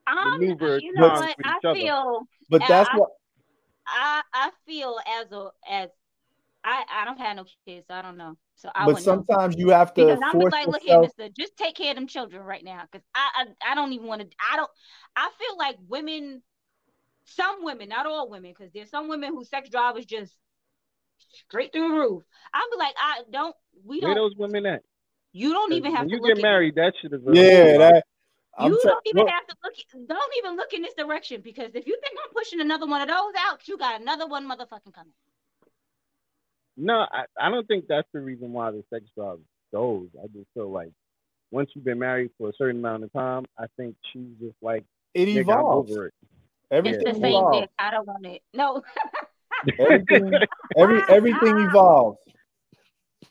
Um, 0.08 0.40
maneuver 0.40 0.78
you 0.80 0.92
know 0.94 1.08
what? 1.08 1.22
with 1.38 1.46
I 1.46 1.50
each 1.58 1.66
other. 1.66 1.80
feel 1.80 2.22
But 2.50 2.62
that's 2.68 2.90
I- 2.92 2.98
what 2.98 3.10
I 3.88 4.22
I 4.34 4.52
feel 4.66 4.98
as 5.08 5.32
a 5.32 5.52
as 5.70 5.90
I 6.64 6.84
I 6.92 7.06
don't 7.06 7.20
have 7.20 7.36
no 7.38 7.46
kids, 7.66 7.86
so 7.88 7.94
I 7.94 8.02
don't 8.02 8.18
know. 8.18 8.36
So 8.58 8.70
I 8.74 8.86
but 8.86 8.96
wouldn't 8.96 9.06
know. 9.06 9.26
sometimes 9.28 9.56
you 9.58 9.70
have 9.70 9.94
to 9.96 10.06
Because 10.06 10.20
I'm 10.24 10.40
just 10.40 10.52
like, 10.52 10.68
look 10.68 10.82
here. 10.82 11.00
Mister, 11.02 11.30
just 11.38 11.58
take 11.58 11.76
care 11.76 11.92
of 11.92 11.96
them 11.96 12.08
children 12.08 12.42
right 12.42 12.64
now, 12.64 12.84
because 12.90 13.06
I, 13.14 13.46
I 13.64 13.72
I 13.72 13.76
don't 13.76 13.92
even 13.94 14.08
want 14.08 14.22
to. 14.22 14.28
I 14.52 14.56
don't. 14.56 14.72
I 15.16 15.30
feel 15.38 15.58
like 15.58 15.76
women, 15.88 16.42
some 17.26 17.64
women, 17.64 17.90
not 17.90 18.06
all 18.06 18.30
women, 18.30 18.54
because 18.58 18.72
there's 18.74 18.90
some 18.90 19.10
women 19.10 19.34
whose 19.34 19.50
sex 19.50 19.70
drive 19.70 19.98
is 19.98 20.06
just 20.06 20.34
straight 21.50 21.74
through 21.74 21.90
the 21.90 21.94
roof. 21.96 22.24
I'm 22.54 22.70
be 22.72 22.78
like, 22.78 22.96
I 22.98 23.22
don't. 23.32 23.56
We 23.84 24.00
don't. 24.00 24.16
those 24.16 24.36
women 24.38 24.66
at. 24.66 24.82
You 25.34 25.52
don't 25.52 25.74
even 25.74 25.92
have 25.94 26.02
when 26.02 26.10
to 26.10 26.16
you 26.16 26.22
look 26.22 26.30
get 26.30 26.38
at 26.38 26.44
married, 26.44 26.76
that 26.76 26.94
shit 27.02 27.12
is 27.12 27.22
a 27.28 27.34
Yeah, 27.34 27.78
that 27.78 28.04
I'm 28.58 28.72
you 28.72 28.80
tell- 28.82 28.94
don't 28.94 29.08
even 29.08 29.26
look, 29.26 29.30
have 29.30 29.48
to 29.48 29.56
look. 29.66 30.08
Don't 30.08 30.34
even 30.38 30.56
look 30.56 30.72
in 30.72 30.82
this 30.82 30.94
direction 30.94 31.42
because 31.42 31.72
if 31.76 31.86
you 31.86 31.98
think 32.02 32.18
I'm 32.24 32.34
pushing 32.34 32.62
another 32.62 32.86
one 32.88 33.02
of 33.02 33.10
those 33.10 33.34
out, 33.38 33.68
you 33.68 33.78
got 33.78 34.00
another 34.00 34.28
one 34.28 34.50
motherfucking 34.50 34.94
coming. 34.94 35.14
No, 36.78 37.06
I, 37.12 37.26
I 37.40 37.50
don't 37.50 37.68
think 37.68 37.86
that's 37.88 38.08
the 38.14 38.20
reason 38.20 38.52
why 38.52 38.72
the 38.72 38.84
sex 38.94 39.06
drive 39.18 39.40
goes. 39.74 40.08
I 40.22 40.28
just 40.28 40.48
feel 40.54 40.70
like 40.70 40.92
once 41.52 41.70
you've 41.74 41.86
been 41.86 42.00
married 42.00 42.32
for 42.38 42.50
a 42.50 42.54
certain 42.58 42.78
amount 42.80 43.04
of 43.04 43.14
time, 43.14 43.46
I 43.58 43.66
think 43.78 43.96
she's 44.12 44.28
just 44.42 44.56
like, 44.62 44.84
it 45.14 45.28
evolves. 45.30 45.92
over 45.92 46.08
it. 46.08 46.14
It's 46.22 46.72
Everything 46.72 47.04
the 47.06 47.14
same 47.14 47.24
evolves. 47.26 47.60
thing. 47.60 47.68
I 47.80 47.92
don't 47.92 48.08
want 48.08 48.26
it. 48.26 48.42
No. 48.54 48.82
Everything, 49.80 50.34
every 50.78 51.02
everything 51.10 51.58
evolves. 51.60 52.18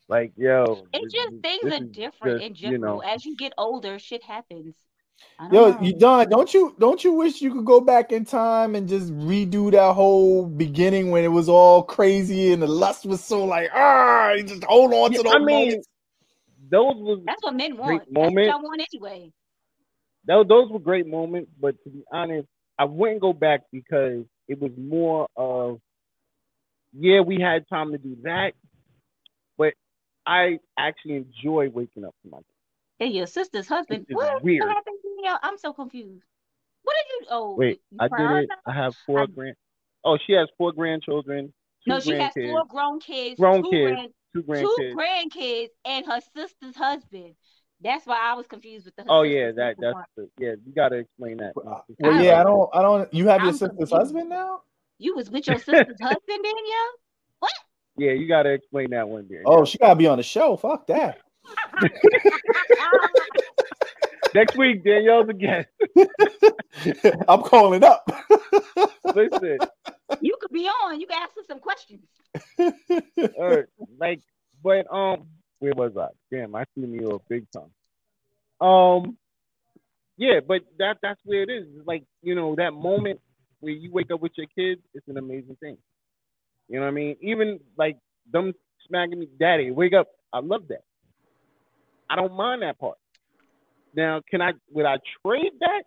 Like, 0.08 0.32
yo, 0.36 0.86
It's 0.92 1.12
just 1.12 1.34
things 1.42 1.60
this 1.62 1.80
are 1.80 1.84
is 1.84 1.90
different 1.90 2.40
just, 2.40 2.44
in 2.44 2.54
you 2.54 2.70
general. 2.78 2.96
know, 2.96 3.00
As 3.02 3.24
you 3.24 3.36
get 3.36 3.52
older, 3.58 3.98
shit 3.98 4.22
happens. 4.22 4.74
I 5.38 5.48
don't 5.48 5.62
Yo, 5.62 5.68
know. 5.68 5.80
you 5.80 5.94
Don, 5.94 6.28
don't 6.30 6.52
you 6.54 6.76
don't 6.80 7.04
you 7.04 7.12
wish 7.14 7.42
you 7.42 7.52
could 7.54 7.66
go 7.66 7.80
back 7.80 8.12
in 8.12 8.24
time 8.24 8.74
and 8.74 8.88
just 8.88 9.12
redo 9.14 9.70
that 9.72 9.94
whole 9.94 10.46
beginning 10.46 11.10
when 11.10 11.24
it 11.24 11.28
was 11.28 11.48
all 11.48 11.82
crazy 11.84 12.52
and 12.52 12.62
the 12.62 12.66
lust 12.68 13.06
was 13.06 13.24
so 13.24 13.44
like 13.44 13.70
ah, 13.74 14.32
you 14.32 14.44
just 14.44 14.64
hold 14.64 14.92
on 14.94 15.14
to 15.14 15.22
Yeah, 15.22 15.24
those 15.24 15.34
I 15.36 15.40
mean, 15.44 15.68
moments. 15.68 15.88
those 16.70 16.96
was 16.96 17.20
That's 17.26 17.42
what 17.42 17.54
men 17.56 17.76
Great 17.82 18.02
want. 18.02 18.08
That's 18.20 18.34
moment. 18.34 18.46
what 18.46 18.46
y'all 18.46 18.62
want 18.62 18.82
anyway. 18.92 19.32
those, 20.26 20.46
those 20.48 20.70
were 20.70 20.80
great 20.80 21.06
moments, 21.08 21.50
but 21.60 21.76
to 21.84 21.90
be 21.90 22.02
honest, 22.12 22.48
I 22.78 22.84
wouldn't 22.86 23.20
go 23.22 23.32
back 23.34 23.62
because 23.72 24.24
it 24.48 24.60
was 24.60 24.72
more 24.78 25.28
of, 25.36 25.80
yeah, 26.98 27.20
we 27.20 27.40
had 27.40 27.68
time 27.68 27.92
to 27.92 27.98
do 27.98 28.16
that, 28.24 28.52
but 29.58 29.74
I 30.26 30.58
actually 30.78 31.16
enjoy 31.16 31.70
waking 31.70 32.04
up 32.04 32.14
to 32.24 32.30
my 32.30 32.38
Hey, 32.98 33.08
your 33.08 33.26
sister's 33.26 33.68
husband. 33.68 34.06
What 34.10 34.42
weird. 34.42 34.64
happened 34.68 34.98
to 35.24 35.30
you? 35.30 35.36
I'm 35.42 35.58
so 35.58 35.72
confused. 35.72 36.24
What 36.82 36.94
did 36.96 37.06
you? 37.20 37.26
Oh, 37.30 37.54
Wait, 37.56 37.80
you 37.90 37.98
I 38.00 38.08
proud? 38.08 38.34
did 38.34 38.44
it. 38.44 38.50
I 38.66 38.72
have 38.72 38.94
four 39.06 39.20
I- 39.22 39.26
grand. 39.26 39.56
Oh, 40.04 40.18
she 40.26 40.34
has 40.34 40.48
four 40.58 40.72
grandchildren. 40.72 41.52
No, 41.86 42.00
she 42.00 42.12
has 42.12 42.32
four 42.34 42.64
grown 42.66 42.98
kids, 43.00 43.38
Grown 43.38 43.62
two, 43.62 43.70
kids, 43.70 43.92
grand, 43.92 44.08
two 44.34 44.42
two 44.42 44.48
grandkids. 44.48 44.94
grandkids, 44.94 45.68
and 45.84 46.06
her 46.06 46.20
sister's 46.36 46.76
husband. 46.76 47.34
That's 47.82 48.06
why 48.06 48.18
I 48.22 48.34
was 48.34 48.46
confused 48.46 48.86
with 48.86 48.96
the. 48.96 49.04
Oh 49.08 49.22
yeah, 49.22 49.50
that 49.52 49.76
that's 49.80 49.92
part. 49.92 50.06
the, 50.16 50.28
yeah. 50.38 50.52
You 50.64 50.72
got 50.74 50.90
to 50.90 50.96
explain 50.98 51.36
that. 51.38 51.52
Well, 51.54 51.84
I 52.04 52.22
yeah, 52.22 52.40
I 52.40 52.44
don't- 52.44 52.52
don't, 52.56 52.70
I 52.74 52.82
don't. 52.82 53.12
You 53.14 53.28
have 53.28 53.40
your 53.40 53.48
I'm 53.48 53.52
sister's 53.54 53.68
confused. 53.70 53.92
husband 53.92 54.28
now? 54.30 54.60
You 54.98 55.14
was 55.16 55.30
with 55.30 55.46
your 55.46 55.56
sister's 55.58 56.00
husband, 56.00 56.20
Danielle? 56.28 56.92
What? 57.40 57.52
Yeah, 57.98 58.12
you 58.12 58.26
got 58.28 58.44
to 58.44 58.50
explain 58.50 58.90
that 58.90 59.08
one 59.08 59.26
there. 59.28 59.42
Oh, 59.46 59.64
she 59.64 59.76
gotta 59.78 59.96
be 59.96 60.06
on 60.06 60.16
the 60.18 60.22
show. 60.22 60.56
Fuck 60.56 60.86
that. 60.86 61.18
Next 64.34 64.56
week, 64.56 64.82
Danielle's 64.82 65.28
again. 65.28 65.64
I'm 67.28 67.42
calling 67.42 67.84
up. 67.84 68.04
Listen, 69.14 69.58
you 70.20 70.36
could 70.40 70.50
be 70.50 70.66
on. 70.66 71.00
You 71.00 71.06
can 71.06 71.22
ask 71.22 71.36
her 71.36 71.42
some 71.46 71.60
questions. 71.60 72.02
uh, 72.58 73.62
like, 73.96 74.22
but 74.60 74.92
um, 74.92 75.28
where 75.60 75.72
was 75.76 75.96
I? 75.96 76.08
Damn, 76.32 76.56
I 76.56 76.64
threw 76.74 76.88
me 76.88 77.04
off 77.04 77.22
big 77.28 77.46
time. 77.52 78.66
Um, 78.66 79.16
yeah, 80.16 80.40
but 80.46 80.62
that 80.78 80.96
that's 81.00 81.20
where 81.24 81.42
it 81.42 81.50
is. 81.50 81.66
It's 81.76 81.86
like 81.86 82.02
you 82.20 82.34
know 82.34 82.56
that 82.56 82.72
moment 82.72 83.20
where 83.60 83.72
you 83.72 83.92
wake 83.92 84.10
up 84.10 84.20
with 84.20 84.32
your 84.36 84.48
kids, 84.48 84.80
it's 84.94 85.06
an 85.06 85.16
amazing 85.16 85.56
thing. 85.60 85.78
You 86.68 86.80
know 86.80 86.86
what 86.86 86.90
I 86.90 86.94
mean? 86.94 87.16
Even 87.20 87.60
like 87.78 87.98
them 88.32 88.52
smacking 88.88 89.20
me, 89.20 89.28
daddy, 89.38 89.70
wake 89.70 89.94
up. 89.94 90.08
I 90.32 90.40
love 90.40 90.66
that. 90.68 90.82
I 92.10 92.16
don't 92.16 92.34
mind 92.34 92.62
that 92.62 92.80
part. 92.80 92.98
Now, 93.96 94.20
can 94.30 94.40
I? 94.42 94.52
Would 94.72 94.86
I 94.86 94.96
trade 95.24 95.52
that 95.60 95.82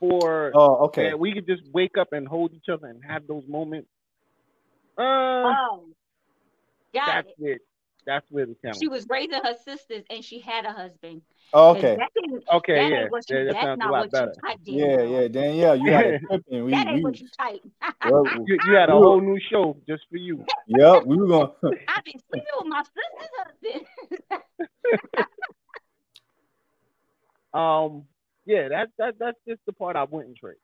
for? 0.00 0.52
oh, 0.54 0.86
okay. 0.86 1.10
that 1.10 1.18
we 1.18 1.32
could 1.32 1.46
just 1.46 1.62
wake 1.72 1.96
up 1.98 2.08
and 2.12 2.26
hold 2.26 2.52
each 2.52 2.68
other 2.72 2.86
and 2.88 3.02
have 3.04 3.26
those 3.26 3.44
moments. 3.48 3.88
Uh, 4.98 5.02
Oh, 5.02 5.84
got 6.94 7.06
that's 7.26 7.28
it. 7.38 7.44
it. 7.44 7.62
That's 8.06 8.26
where 8.30 8.46
the 8.46 8.56
challenge. 8.62 8.78
She 8.80 8.88
was 8.88 9.06
raising 9.08 9.42
her 9.42 9.56
sisters, 9.64 10.04
and 10.10 10.24
she 10.24 10.40
had 10.40 10.64
a 10.64 10.72
husband. 10.72 11.22
Oh, 11.52 11.74
'Cause 11.74 11.84
okay. 11.84 11.96
That 11.96 12.10
Okay, 12.54 12.74
that 12.74 12.90
yeah, 12.90 13.02
ain't 13.02 13.10
what 13.10 13.28
you, 13.28 13.36
yeah, 13.38 13.44
that 13.44 13.52
that's 13.52 13.64
sounds 13.64 13.80
a 13.84 13.90
lot 13.90 14.10
better. 14.10 14.34
you 14.36 14.48
type, 14.48 14.58
Yeah, 14.64 15.02
yeah, 15.20 15.28
Danielle, 15.28 15.76
you 15.76 15.90
got 15.90 16.06
it 16.06 16.22
tripping. 16.26 16.64
We, 16.64 16.70
That 16.72 16.86
ain't 16.88 16.94
we, 16.96 17.02
what 17.02 17.20
you 17.20 17.28
type. 17.38 17.60
well, 18.04 18.24
You, 18.46 18.60
you 18.64 18.74
had 18.76 18.88
a 18.88 18.92
whole 18.92 19.20
new 19.20 19.38
show 19.50 19.76
just 19.88 20.04
for 20.10 20.16
you. 20.16 20.44
yep, 20.66 21.02
we 21.04 21.16
were 21.16 21.26
going. 21.26 21.50
I've 21.88 22.04
been 22.04 22.20
sleeping 22.30 22.46
with 22.58 22.66
my 22.68 22.82
sister's 22.82 23.30
husband. 23.38 23.86
Um, 27.56 28.04
yeah, 28.44 28.68
that's 28.68 28.90
that 28.98 29.14
that's 29.18 29.38
just 29.48 29.60
the 29.66 29.72
part 29.72 29.96
I 29.96 30.04
wouldn't 30.04 30.36
trade. 30.36 30.56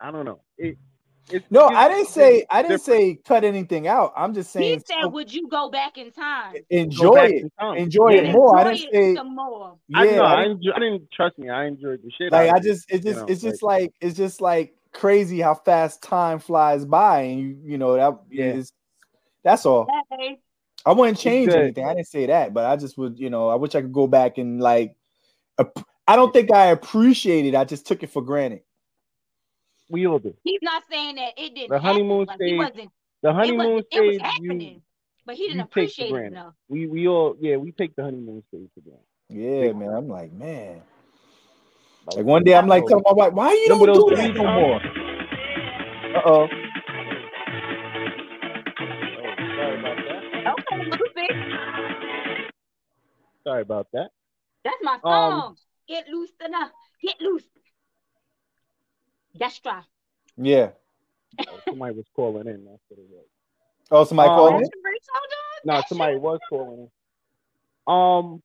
I 0.00 0.10
don't 0.10 0.24
know. 0.24 0.40
It, 0.58 0.78
it's 1.30 1.44
No, 1.50 1.66
it's- 1.66 1.78
I 1.78 1.88
didn't 1.88 2.08
say 2.08 2.44
I 2.50 2.62
didn't 2.62 2.78
different. 2.80 3.00
say 3.00 3.14
cut 3.24 3.44
anything 3.44 3.86
out. 3.86 4.12
I'm 4.16 4.34
just 4.34 4.50
saying. 4.50 4.78
he 4.80 4.84
said, 4.86 5.02
so- 5.02 5.08
"Would 5.08 5.32
you 5.32 5.46
go 5.48 5.70
back 5.70 5.96
in 5.98 6.10
time? 6.10 6.56
Enjoy 6.70 7.14
it. 7.26 7.52
time. 7.60 7.76
Enjoy 7.76 8.10
Yeah. 8.10 8.20
it 8.22 8.32
more. 8.32 8.56
I 8.58 8.64
didn't 8.64 8.88
it 8.88 8.92
say 8.92 9.14
some 9.14 9.34
more." 9.36 9.76
Yeah. 9.88 10.04
know. 10.16 10.22
I 10.24 10.32
I, 10.34 10.42
didn't- 10.42 10.56
enjoy, 10.58 10.72
I 10.74 10.78
didn't 10.80 11.10
trust 11.12 11.38
me. 11.38 11.48
I 11.50 11.66
enjoyed 11.66 12.00
the 12.02 12.10
shit. 12.10 12.32
like 12.32 12.48
out 12.48 12.54
I 12.54 12.58
of 12.58 12.64
it, 12.64 12.68
just 12.68 12.90
it's 12.90 13.04
you 13.04 13.10
just 13.12 13.20
know, 13.20 13.32
it's 13.32 13.42
just 13.42 13.62
like- 13.62 13.82
like 13.82 13.92
it's 14.00 14.16
just 14.16 14.40
like 14.40 14.74
crazy 14.92 15.40
how 15.40 15.54
fast 15.54 16.02
time 16.02 16.38
flies 16.38 16.84
by 16.84 17.20
and 17.22 17.40
you 17.40 17.56
you 17.64 17.78
know 17.78 17.94
that 17.94 18.18
Yeah. 18.30 18.46
is 18.52 18.72
that's 19.44 19.64
all. 19.64 19.86
Hey, 20.10 20.38
I 20.84 20.92
wouldn't 20.92 21.18
change 21.18 21.52
anything. 21.52 21.84
I 21.84 21.94
didn't 21.94 22.08
say 22.08 22.26
that, 22.26 22.52
but 22.52 22.64
I 22.64 22.76
just 22.76 22.98
would, 22.98 23.18
you 23.18 23.30
know, 23.30 23.48
I 23.48 23.54
wish 23.54 23.74
I 23.76 23.80
could 23.82 23.92
go 23.92 24.06
back 24.08 24.38
and 24.38 24.60
like 24.60 24.96
ap- 25.58 25.86
I 26.06 26.16
don't 26.16 26.32
think 26.32 26.52
I 26.52 26.66
appreciate 26.66 27.46
it. 27.46 27.54
I 27.54 27.64
just 27.64 27.86
took 27.86 28.02
it 28.02 28.10
for 28.10 28.22
granted. 28.22 28.62
we 29.88 30.06
all 30.06 30.18
do. 30.18 30.34
He's 30.42 30.60
not 30.62 30.82
saying 30.90 31.16
that 31.16 31.32
it 31.36 31.54
didn't. 31.54 31.70
The 31.70 31.78
honeymoon 31.78 32.26
happen. 32.26 32.26
Like, 32.28 32.36
stage, 32.36 32.58
wasn't. 32.58 32.90
The 33.22 33.28
It 33.28 33.32
honeymoon 33.34 33.74
was, 33.76 33.84
it 33.90 34.00
was 34.00 34.18
happening, 34.20 34.60
you, 34.60 34.82
but 35.24 35.36
he 35.36 35.46
didn't 35.46 35.60
appreciate 35.60 36.10
it 36.12 36.24
enough. 36.24 36.54
we 36.68 36.86
we 36.88 37.06
all 37.06 37.36
yeah 37.40 37.56
we 37.56 37.70
take 37.70 37.94
the 37.94 38.02
honeymoon 38.02 38.42
stage 38.48 38.68
for 38.74 38.80
granted. 38.80 39.06
Yeah, 39.28 39.68
Big 39.68 39.76
man. 39.76 39.94
I'm 39.94 40.08
like, 40.08 40.32
man. 40.32 40.82
Like, 42.06 42.16
Like 42.16 42.26
one 42.26 42.42
day 42.42 42.54
I'm 42.56 42.66
like 42.66 42.84
telling 42.86 43.04
my 43.06 43.12
wife, 43.12 43.32
why 43.32 43.52
you 43.52 43.68
don't 43.68 43.86
those 43.86 44.10
do 44.10 44.16
that 44.16 44.34
no 44.34 44.42
more? 44.42 44.80
Uh 46.16 46.22
oh. 46.26 46.48
Oh, 46.48 46.48
sorry 49.56 49.78
about 49.78 49.96
that. 50.08 50.22
Okay, 50.58 50.84
Lucy, 50.90 51.28
Sorry 53.44 53.62
about 53.62 53.86
that. 53.92 54.10
that's 54.64 54.76
my 54.82 54.94
Um, 54.94 55.00
song. 55.02 55.56
Get 55.92 56.08
loose 56.08 56.30
enough. 56.42 56.70
Get 57.02 57.20
loose. 57.20 57.44
That's 59.38 59.60
right. 59.66 59.84
Yeah. 60.38 60.70
Oh, 61.38 61.60
somebody 61.68 61.94
was 61.96 62.06
calling 62.16 62.46
in. 62.46 62.64
That's 62.64 62.80
what 62.88 62.98
it 62.98 63.06
was. 63.10 63.26
Oh, 63.90 64.04
somebody 64.04 64.30
Um, 64.30 64.36
called 64.36 64.54
in? 64.54 64.60
the 64.62 64.70
great 64.82 65.04
song, 65.04 65.20
dog. 65.28 65.66
No, 65.66 65.72
That 65.74 65.88
somebody 65.90 66.14
shit- 66.14 66.22
was 66.22 66.40
calling 66.48 66.78
in. 66.78 66.90
Um, 67.86 68.42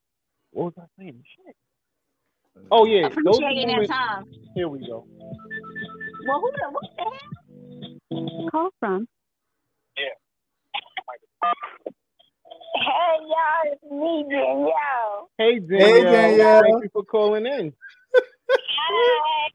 what 0.52 0.66
was 0.66 0.74
I 0.78 0.88
saying? 1.00 1.24
Shit. 1.38 1.56
Oh 2.70 2.84
yeah, 2.86 3.08
those 3.24 3.38
that 3.40 3.56
moments. 3.56 3.90
time. 3.90 4.26
Here 4.54 4.68
we 4.68 4.80
go. 4.86 5.08
Well, 6.28 6.42
who 6.42 6.52
the 6.52 6.70
what 6.70 6.84
the 6.98 7.04
hell? 8.12 8.50
Call 8.52 8.70
from 8.82 9.08
Hey 12.88 12.94
y'all, 13.28 13.74
it's 13.74 13.84
me, 13.84 14.26
Danielle. 14.30 15.30
Hey 15.38 15.60
Danielle. 15.60 16.04
Danielle. 16.04 16.62
Thank 16.62 16.84
you 16.84 16.90
for 16.94 17.04
calling 17.04 17.46
in. 17.46 17.74
Hi. 18.50 19.50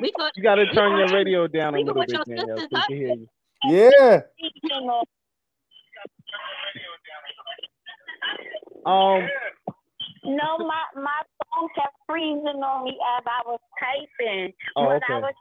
We 0.00 0.12
thought 0.16 0.32
You 0.36 0.42
got 0.44 0.54
to 0.56 0.66
turn 0.72 0.96
your 0.98 1.08
radio 1.08 1.48
down 1.48 1.74
a 1.74 1.78
little 1.78 2.04
bit, 2.06 2.16
Danielle, 2.28 2.58
so 2.58 2.68
we 2.70 2.80
can 2.86 2.96
hear 2.96 3.14
you. 3.14 3.28
Yeah. 3.64 4.20
Um, 8.86 9.26
no, 10.22 10.58
my 10.58 10.84
my 10.94 11.22
phone 11.40 11.68
kept 11.74 11.96
freezing 12.06 12.62
on 12.62 12.84
me 12.84 12.96
as 13.18 13.24
I 13.26 13.42
was 13.46 13.58
typing. 13.80 14.52
Oh, 14.76 14.84
what 14.84 15.02
I 15.10 15.14
okay. 15.16 15.22
was 15.22 15.34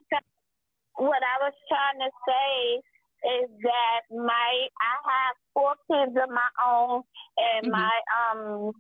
what 0.96 1.22
I 1.22 1.44
was 1.44 1.54
trying 1.70 2.00
to 2.00 2.10
say 2.26 2.82
is 3.24 3.50
that 3.64 4.02
my 4.12 4.52
I 4.82 4.94
have 5.04 5.36
four 5.54 5.74
kids 5.90 6.16
of 6.18 6.30
my 6.30 6.50
own, 6.66 7.04
and 7.38 7.70
Mhm. 7.70 7.72
my 7.72 7.96
um 8.14 8.72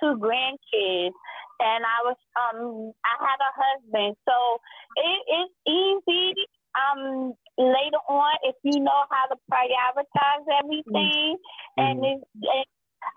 two 0.00 0.16
grandkids, 0.18 1.14
and 1.60 1.82
I 1.84 1.98
was 2.04 2.16
um 2.36 2.92
I 3.04 3.14
had 3.20 3.38
a 3.40 3.52
husband, 3.54 4.16
so 4.28 4.58
it's 4.96 5.54
easy. 5.66 6.34
Um, 6.74 7.34
later 7.58 8.00
on, 8.08 8.34
if 8.44 8.56
you 8.62 8.80
know 8.80 9.04
how 9.10 9.26
to 9.28 9.36
prioritize 9.50 10.46
everything, 10.58 11.36
and, 11.76 11.98
Mhm. 11.98 12.04
it, 12.04 12.20
and 12.34 12.64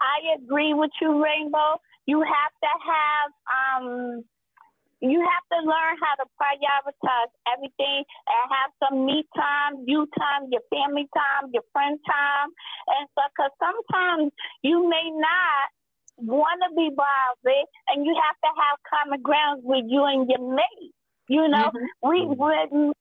I 0.01 0.35
agree 0.35 0.73
with 0.73 0.91
you, 1.01 1.23
Rainbow. 1.23 1.79
You 2.05 2.21
have 2.21 2.53
to 2.63 2.71
have 2.91 3.31
um 3.49 4.23
you 5.11 5.21
have 5.21 5.45
to 5.53 5.59
learn 5.65 5.95
how 6.01 6.15
to 6.19 6.25
prioritize 6.39 7.31
everything 7.51 8.03
and 8.05 8.43
have 8.49 8.71
some 8.81 9.05
me 9.05 9.23
time, 9.35 9.83
you 9.85 10.07
time, 10.17 10.49
your 10.51 10.61
family 10.71 11.07
time, 11.13 11.51
your 11.53 11.63
friend 11.73 11.99
time, 12.05 12.49
and 12.97 13.07
stuff. 13.11 13.31
Because 13.35 13.53
sometimes 13.59 14.31
you 14.61 14.87
may 14.87 15.09
not 15.11 15.65
want 16.17 16.61
to 16.63 16.73
be 16.75 16.89
bothered, 16.95 17.67
and 17.89 18.05
you 18.05 18.15
have 18.15 18.37
to 18.39 18.51
have 18.55 18.77
common 18.89 19.21
grounds 19.21 19.61
with 19.63 19.85
you 19.87 20.03
and 20.05 20.29
your 20.29 20.43
mate. 20.55 20.93
You 21.27 21.47
know, 21.47 21.71
Mhm. 21.73 21.87
we 22.03 22.25
when 22.25 22.93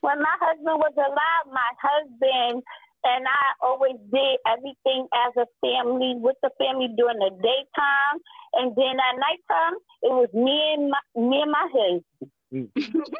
when 0.00 0.18
my 0.22 0.36
husband 0.38 0.78
was 0.78 0.92
alive, 0.96 1.46
my 1.50 1.70
husband 1.80 2.62
and 3.06 3.24
I 3.26 3.66
always 3.66 3.96
did 4.12 4.38
everything 4.46 5.06
as 5.26 5.32
a 5.36 5.46
family 5.62 6.14
with 6.18 6.36
the 6.42 6.50
family 6.58 6.88
during 6.96 7.18
the 7.18 7.30
daytime, 7.30 8.16
and 8.54 8.74
then 8.76 8.96
at 8.98 9.16
nighttime 9.16 9.74
it 10.02 10.12
was 10.12 10.28
me 10.34 10.74
and 10.74 10.90
my 10.90 11.00
me 11.14 11.42
and 11.42 11.52
my 11.52 11.68
husband. 11.72 12.04
Mm. 12.52 12.68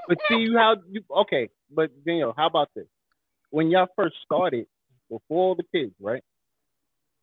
But 0.09 0.19
see 0.29 0.37
you 0.37 0.57
how 0.59 0.77
you 0.89 1.03
okay, 1.23 1.49
but 1.71 1.91
Daniel, 2.05 2.35
how 2.37 2.47
about 2.47 2.71
this? 2.75 2.87
When 3.51 3.71
y'all 3.71 3.89
first 3.97 4.17
started, 4.25 4.67
before 5.11 5.57
the 5.57 5.65
kids, 5.75 5.95
right? 6.01 6.23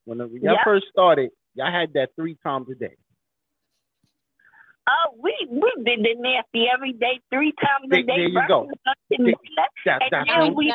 When 0.06 0.18
the, 0.18 0.27
y'all 0.27 0.53
Yeah. 0.56 0.64
first 0.65 0.85
started, 0.90 1.31
y'all 1.56 1.72
had 1.72 1.94
that 1.94 2.10
three 2.15 2.38
times 2.44 2.68
a 2.69 2.76
day. 2.76 2.95
Oh, 4.88 5.15
we 5.22 5.34
we 5.49 5.72
did 5.85 5.99
the 6.03 6.15
nasty 6.19 6.68
every 6.73 6.91
day, 6.94 7.19
three 7.31 7.53
times 7.53 7.88
a 7.88 7.95
day. 7.95 8.03
there 8.06 8.27
you 8.27 8.41
go. 8.48 8.65
breakfast, 8.65 8.80
and 9.11 9.27
That, 9.85 10.02
that's 10.11 10.14
and 10.14 10.27
what 10.27 10.27
then 10.27 10.41
I'm- 10.41 10.56
we 10.56 10.73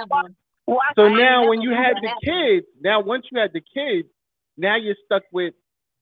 Never. 0.68 0.76
watch 0.76 0.94
so 0.96 1.04
I 1.04 1.08
now 1.08 1.40
never 1.40 1.48
when 1.50 1.62
you 1.62 1.70
had 1.70 1.96
the 2.02 2.10
kids, 2.24 2.66
now 2.80 3.00
once 3.00 3.24
you 3.32 3.40
had 3.40 3.52
the 3.52 3.60
kids, 3.60 4.08
now 4.56 4.76
you're 4.76 4.96
stuck 5.06 5.22
with 5.32 5.54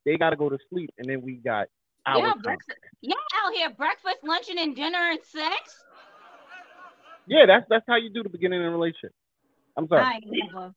they 0.04 0.16
got 0.16 0.30
to 0.30 0.36
go 0.36 0.48
to 0.48 0.58
sleep, 0.70 0.90
and 0.98 1.08
then 1.08 1.22
we 1.22 1.34
got 1.36 1.66
our 2.06 2.18
Yeah, 2.18 2.32
breakfast. 2.40 2.78
Y'all 3.00 3.16
out 3.44 3.52
here 3.54 3.70
breakfast, 3.70 4.18
luncheon, 4.22 4.58
and 4.58 4.74
dinner 4.74 5.10
and 5.10 5.20
sex? 5.22 5.84
Yeah, 7.26 7.44
that's 7.46 7.66
that's 7.68 7.84
how 7.88 7.96
you 7.96 8.10
do 8.10 8.22
the 8.22 8.28
beginning 8.28 8.60
of 8.60 8.66
a 8.66 8.70
relationship. 8.70 9.12
I'm 9.76 9.88
sorry, 9.88 10.02
I 10.02 10.20
never. 10.24 10.72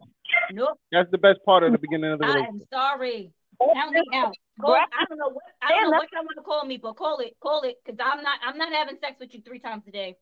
Nope. 0.52 0.80
that's 0.92 1.10
the 1.12 1.18
best 1.18 1.40
part 1.46 1.64
of 1.64 1.72
the 1.72 1.78
beginning 1.78 2.12
of 2.12 2.20
the 2.20 2.26
relationship. 2.26 2.68
I 2.74 2.78
am 2.78 2.98
sorry. 2.98 3.32
Count 3.74 3.94
me 3.94 4.04
out. 4.14 4.36
Call, 4.60 4.74
I 4.76 5.06
don't 5.08 5.20
know 5.20 5.30
what 5.30 5.44
I 5.62 5.70
don't 5.70 5.92
know 5.92 5.98
what 5.98 6.10
y'all 6.12 6.24
want 6.24 6.38
to 6.38 6.44
call 6.44 6.66
me, 6.66 6.78
but 6.78 6.96
call 6.96 7.20
it, 7.20 7.36
call 7.40 7.62
it, 7.64 7.76
because 7.86 8.00
I'm 8.04 8.24
not 8.24 8.40
I'm 8.46 8.58
not 8.58 8.74
having 8.74 8.98
sex 9.00 9.16
with 9.20 9.34
you 9.34 9.42
three 9.42 9.60
times 9.60 9.84
a 9.88 9.92
day. 9.92 10.16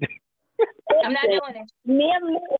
I'm 1.04 1.12
not 1.12 1.24
doing 1.24 1.62
it. 1.62 1.70
Me 1.86 2.12
and, 2.14 2.26
me, 2.26 2.34
and 2.34 2.58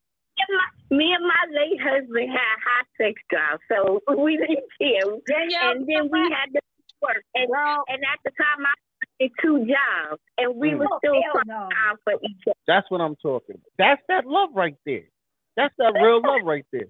my, 0.56 0.96
me 0.96 1.12
and 1.12 1.26
my 1.26 1.44
late 1.54 1.80
husband 1.80 2.30
had 2.30 2.56
high 2.64 2.86
sex 2.98 3.20
drive, 3.30 3.58
so 3.68 4.00
we 4.16 4.36
didn't 4.36 4.66
care. 4.80 5.06
Danielle, 5.26 5.70
and 5.72 5.86
then 5.88 6.08
we 6.10 6.20
had 6.30 6.52
to 6.54 6.60
work, 7.02 7.24
and 7.34 7.48
girl, 7.50 7.84
and 7.88 7.98
at 8.04 8.18
the 8.24 8.30
time 8.32 8.66
I 8.66 8.74
had 9.20 9.30
two 9.42 9.58
jobs, 9.66 10.20
and 10.38 10.56
we 10.56 10.70
Mm. 10.70 10.78
were 10.78 10.88
oh, 10.90 10.98
still 10.98 11.14
hell 11.22 11.32
finding 11.34 11.54
no. 11.54 11.68
time 11.70 11.96
for 12.04 12.14
each 12.22 12.42
other. 12.46 12.54
That's 12.66 12.90
what 12.90 13.00
I'm 13.00 13.16
talking. 13.16 13.56
about. 13.56 13.72
That's 13.78 14.02
that 14.08 14.26
love 14.26 14.50
right 14.54 14.76
there. 14.86 15.08
That's 15.56 15.74
that 15.78 15.94
real 15.94 16.20
love 16.24 16.42
right 16.44 16.66
there. 16.72 16.88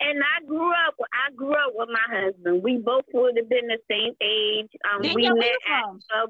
And 0.00 0.20
I 0.22 0.44
grew 0.46 0.70
up. 0.70 0.94
I 1.14 1.32
grew 1.34 1.52
up 1.54 1.72
with 1.74 1.88
my 1.92 2.06
husband. 2.20 2.62
We 2.62 2.78
both 2.78 3.04
would 3.14 3.36
have 3.36 3.48
been 3.48 3.68
the 3.68 3.78
same 3.88 4.14
age. 4.20 4.68
Um, 4.84 5.00
we 5.14 5.24
where 5.26 5.34
met 5.36 5.44
you 5.46 5.58
at. 5.72 5.84
from? 5.84 6.00
Uh, 6.14 6.26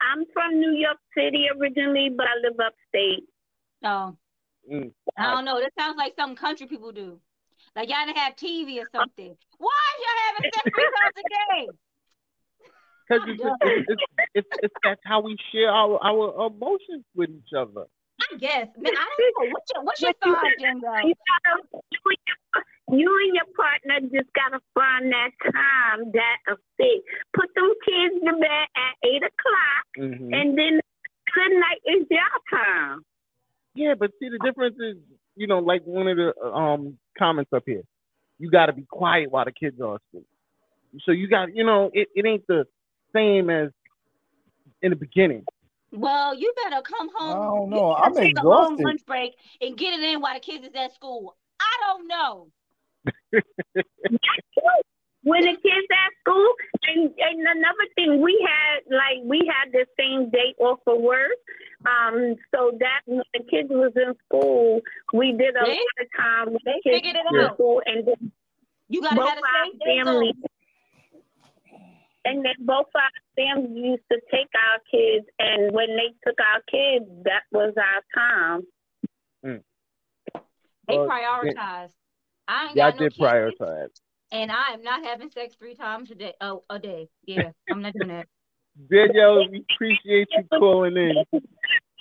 I'm 0.00 0.24
from 0.32 0.58
New 0.60 0.72
York 0.72 0.96
City 1.16 1.46
originally, 1.58 2.08
but 2.16 2.26
I 2.26 2.36
live 2.42 2.58
upstate. 2.58 3.24
No, 3.82 4.16
Mm. 4.70 4.92
I 5.16 5.34
don't 5.34 5.44
know. 5.44 5.60
That 5.60 5.72
sounds 5.78 5.96
like 5.96 6.14
something 6.16 6.36
country 6.36 6.66
people 6.66 6.92
do. 6.92 7.20
Like 7.76 7.88
y'all 7.88 8.04
didn't 8.06 8.18
have 8.18 8.36
TV 8.36 8.82
or 8.82 8.88
something. 8.92 9.36
Why 9.58 9.80
is 9.94 10.04
y'all 10.04 10.34
having 10.34 10.50
sex 10.54 10.64
three 10.74 10.90
times 10.98 11.16
a 11.18 11.62
day? 11.62 11.68
Because 13.10 13.26
it's, 13.26 13.42
it's, 13.42 13.86
it's, 13.88 14.02
it's, 14.34 14.48
it's 14.62 14.74
that's 14.84 15.00
how 15.04 15.20
we 15.20 15.36
share 15.50 15.68
our, 15.68 15.98
our 15.98 16.46
emotions 16.46 17.02
with 17.16 17.28
each 17.30 17.52
other. 17.58 17.86
I 18.20 18.36
guess. 18.36 18.68
Man, 18.78 18.94
I 18.94 19.02
don't 19.02 19.48
know. 19.48 19.50
What's 19.50 19.70
your 19.74 19.82
what's 19.82 20.00
your 20.00 20.14
sign, 20.22 20.34
Danielle? 20.60 21.02
You, 21.02 21.08
you, 21.08 22.00
and 22.06 22.22
your, 22.22 23.00
you 23.00 23.10
and 23.24 23.34
your 23.34 23.50
partner 23.56 23.98
just 24.14 24.30
gotta 24.32 24.62
find 24.74 25.10
that 25.10 25.30
time 25.42 26.12
that 26.12 26.38
a 26.52 26.56
fit. 26.76 27.02
Put 27.34 27.50
them 27.56 27.72
kids 27.84 28.14
to 28.22 28.32
bed 28.38 28.66
at 28.78 28.94
eight 29.02 29.22
o'clock, 29.26 29.84
hmm 29.96 30.32
and 30.32 30.56
then 30.56 30.80
good 31.34 31.52
night 31.58 31.82
is 31.86 32.06
your 32.10 32.20
time. 32.50 33.04
Yeah, 33.90 33.96
but 33.98 34.12
see, 34.20 34.28
the 34.28 34.38
difference 34.38 34.76
is, 34.78 34.96
you 35.34 35.48
know, 35.48 35.58
like 35.58 35.82
one 35.82 36.06
of 36.06 36.16
the 36.16 36.32
um 36.44 36.96
comments 37.18 37.52
up 37.52 37.64
here, 37.66 37.82
you 38.38 38.48
got 38.48 38.66
to 38.66 38.72
be 38.72 38.86
quiet 38.88 39.32
while 39.32 39.44
the 39.44 39.50
kids 39.50 39.80
are 39.80 39.96
asleep. 39.96 40.26
So 41.04 41.10
you 41.10 41.28
got, 41.28 41.54
you 41.54 41.64
know, 41.64 41.90
it, 41.92 42.08
it 42.14 42.24
ain't 42.24 42.46
the 42.46 42.66
same 43.12 43.50
as 43.50 43.70
in 44.80 44.90
the 44.90 44.96
beginning. 44.96 45.44
Well, 45.90 46.36
you 46.36 46.52
better 46.62 46.82
come 46.82 47.10
home. 47.16 47.32
I 47.32 47.46
don't 47.46 47.70
know. 47.70 47.92
I'm 47.92 48.14
take 48.14 48.38
a 48.38 48.46
long 48.46 48.76
lunch 48.76 49.04
break 49.06 49.34
and 49.60 49.76
get 49.76 49.92
it 49.98 50.04
in 50.04 50.20
while 50.20 50.34
the 50.34 50.40
kids 50.40 50.64
is 50.64 50.72
at 50.76 50.94
school. 50.94 51.36
I 51.58 51.76
don't 51.88 52.06
know. 52.06 52.48
When 55.22 55.42
the 55.42 55.52
kids 55.52 55.86
at 55.92 56.12
school, 56.20 56.48
and, 56.84 57.10
and 57.18 57.40
another 57.40 57.86
thing, 57.94 58.22
we 58.22 58.40
had 58.40 58.90
like 58.90 59.18
we 59.24 59.46
had 59.46 59.70
the 59.72 59.84
same 59.98 60.30
day 60.30 60.54
off 60.58 60.80
for 60.84 60.98
work. 60.98 61.36
Um, 61.84 62.36
so 62.54 62.72
that 62.78 63.00
when 63.06 63.22
the 63.34 63.42
kids 63.50 63.68
was 63.70 63.92
in 63.96 64.14
school, 64.26 64.80
we 65.12 65.32
did 65.32 65.56
a 65.56 65.64
See? 65.64 65.70
lot 65.70 65.96
of 66.00 66.06
time 66.16 66.52
with 66.52 66.62
the 66.64 66.72
They 66.84 66.90
kids 66.90 67.04
figured 67.04 67.16
it 67.16 67.44
out. 67.44 67.54
school, 67.54 67.82
and 67.86 68.06
then 68.06 68.32
You 68.88 69.00
gotta 69.02 69.16
both 69.16 69.28
have 69.28 69.38
our 69.38 69.64
same 69.66 69.78
day 69.78 69.96
families, 69.96 70.34
and 72.24 72.44
then 72.44 72.54
both 72.60 72.86
our 72.94 73.10
families 73.36 73.76
used 73.76 74.02
to 74.12 74.20
take 74.30 74.48
our 74.54 74.78
kids, 74.90 75.26
and 75.38 75.72
when 75.72 75.88
they 75.96 76.12
took 76.26 76.38
our 76.38 76.60
kids, 76.70 77.06
that 77.24 77.42
was 77.52 77.74
our 77.76 78.02
time. 78.14 78.62
They 80.88 80.96
Well, 80.96 81.08
prioritize. 81.08 81.92
I 82.48 82.66
ain't 82.66 82.76
Y'all 82.76 82.90
got 82.90 82.94
no 82.96 83.00
did 83.00 83.14
kids, 83.14 83.20
prioritize. 83.20 84.00
And 84.32 84.50
I 84.50 84.72
am 84.72 84.82
not 84.82 85.04
having 85.04 85.30
sex 85.30 85.54
three 85.58 85.74
times 85.74 86.10
a 86.10 86.14
day. 86.14 86.34
Oh, 86.40 86.64
a 86.70 86.78
day. 86.78 87.08
Yeah, 87.26 87.50
I'm 87.70 87.82
not 87.82 87.94
doing 87.94 88.08
that. 88.08 88.26
Danielle, 88.90 89.48
we 89.50 89.64
appreciate 89.74 90.28
you 90.36 90.44
calling 90.58 90.96
in. 90.96 91.24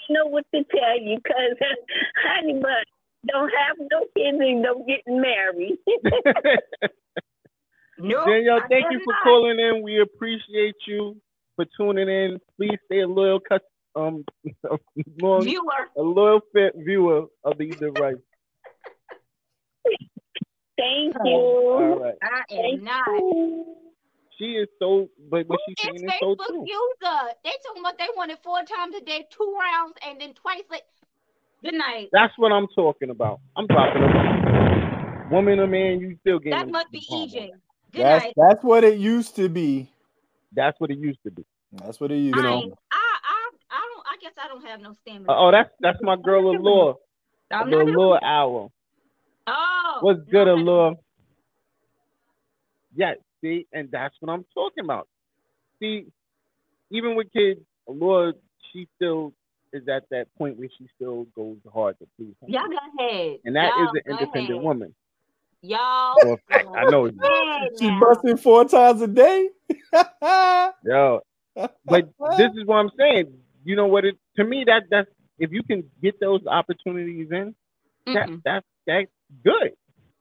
know 0.10 0.26
what 0.28 0.46
to 0.54 0.64
tell 0.64 1.00
you 1.00 1.18
because 1.18 1.58
honey 2.24 2.60
but 2.62 2.86
don't 3.28 3.52
have 3.52 3.78
no 3.92 4.06
kids 4.16 4.38
and 4.40 4.64
don't 4.64 4.88
get 4.88 5.02
married. 5.08 5.78
No, 8.02 8.26
Danielle, 8.26 8.62
I 8.64 8.68
thank 8.70 8.86
you 8.92 9.00
for 9.04 9.12
not. 9.12 9.24
calling 9.24 9.60
in. 9.60 9.84
We 9.84 10.00
appreciate 10.00 10.76
you 10.88 11.18
for 11.58 11.66
tuning 11.78 12.08
in. 12.08 12.40
Please 12.56 12.78
stay 12.86 13.02
a 13.02 13.08
loyal, 13.08 13.42
cus- 13.42 13.60
um, 13.94 14.24
long, 15.22 15.44
Viewer, 15.44 15.90
a 15.98 16.02
loyal 16.02 16.40
fit 16.54 16.76
viewer 16.78 17.26
of 17.44 17.58
the 17.58 17.66
Either 17.66 17.92
Right. 17.92 18.16
Thank 20.80 21.16
you. 21.26 21.32
All 21.32 22.00
right. 22.00 22.16
I 22.24 22.42
Thank 22.50 22.80
am 22.80 22.84
not. 22.86 23.08
She 24.38 24.46
is 24.56 24.68
so, 24.80 25.10
but 25.30 25.46
what 25.48 25.60
she's 25.68 25.76
saying 25.84 25.96
is 25.98 26.04
is 26.04 26.12
so 26.22 26.36
Facebook 26.36 26.48
true. 26.48 26.66
user? 26.66 27.20
They 27.44 27.52
talking 27.66 27.82
about 27.82 27.98
they 27.98 28.08
wanted 28.16 28.38
four 28.42 28.60
times 28.64 28.96
a 28.96 29.02
day, 29.04 29.28
two 29.30 29.58
rounds, 29.60 29.96
and 30.08 30.20
then 30.22 30.34
twice 30.34 30.64
like 30.72 30.84
good 31.62 31.74
night. 31.74 32.08
That's 32.14 32.34
what 32.38 32.52
I'm 32.54 32.68
talking 32.74 33.10
about. 33.10 33.42
I'm 33.58 33.68
dropping 33.68 34.02
a 34.02 35.28
woman 35.30 35.60
or 35.60 35.68
man, 35.68 36.00
you 36.00 36.18
still 36.22 36.40
getting. 36.40 36.58
That 36.58 36.72
must 36.72 36.90
be 36.92 37.02
EJ. 37.12 37.50
Good 37.94 38.02
That's 38.02 38.24
night. 38.26 38.34
that's 38.38 38.64
what 38.64 38.84
it 38.86 38.98
used 38.98 39.36
to 39.36 39.50
be. 39.50 39.92
That's 40.54 40.80
what 40.80 40.90
it 40.90 40.98
used 41.00 41.20
to 41.26 41.32
be. 41.32 41.46
That's 41.74 42.00
what 42.00 42.12
it 42.12 42.18
used 42.18 42.38
I, 42.38 42.42
to 42.42 42.48
ain't, 42.48 42.72
be. 42.72 42.78
I, 42.94 43.18
I, 43.24 43.50
I 43.72 43.82
don't. 43.94 44.06
I 44.08 44.18
guess 44.22 44.34
I 44.42 44.48
don't 44.48 44.66
have 44.66 44.80
no 44.80 44.94
stamina. 45.02 45.32
Uh, 45.32 45.36
oh, 45.38 45.52
that's 45.52 45.70
that's 45.82 45.98
my 46.02 46.16
girl 46.16 46.50
Allure. 46.50 46.96
I'm 47.52 47.70
The 47.70 47.76
not 47.76 47.84
doing- 47.86 47.96
Allure 47.96 48.24
hour. 48.24 48.70
What's 50.02 50.22
good, 50.30 50.46
no, 50.46 50.54
I'm 50.54 50.68
Allure? 50.68 50.96
Yeah, 52.96 53.14
see, 53.42 53.68
and 53.74 53.90
that's 53.92 54.16
what 54.20 54.32
I'm 54.32 54.46
talking 54.54 54.84
about. 54.84 55.08
See, 55.80 56.08
even 56.92 57.16
with 57.16 57.32
kids, 57.32 57.60
Allure, 57.88 58.34
she 58.72 58.88
still 58.96 59.34
is 59.72 59.88
at 59.88 60.04
that 60.10 60.28
point 60.38 60.58
where 60.58 60.70
she 60.78 60.88
still 60.96 61.26
goes 61.36 61.58
hard 61.72 61.98
to 62.00 62.08
please 62.18 62.34
him. 62.42 62.50
Y'all 62.50 62.64
go 62.68 63.04
ahead. 63.04 63.40
And 63.46 63.56
that 63.56 63.68
is 63.68 63.74
Y'all 63.76 63.92
an 63.94 64.02
independent 64.08 64.50
ahead. 64.50 64.64
woman. 64.64 64.96
Y'all. 65.62 66.16
Well, 66.24 66.40
I 66.76 66.86
know 66.86 67.06
it's 67.06 67.80
She 67.80 67.92
busting 68.00 68.38
four 68.38 68.66
times 68.66 69.02
a 69.02 69.08
day. 69.08 69.50
Yo, 70.84 71.22
but 71.86 72.10
this 72.38 72.52
is 72.56 72.66
what 72.66 72.78
I'm 72.78 72.92
saying. 72.98 73.34
You 73.66 73.76
know 73.76 73.88
what? 73.88 74.06
It 74.06 74.18
to 74.38 74.44
me 74.44 74.64
that 74.68 74.84
that's 74.90 75.10
if 75.38 75.52
you 75.52 75.64
can 75.64 75.84
get 76.02 76.20
those 76.20 76.46
opportunities 76.48 77.28
in, 77.32 77.56
that 78.08 78.30
that's 78.46 78.66
that's 78.88 79.08
good. 79.44 79.74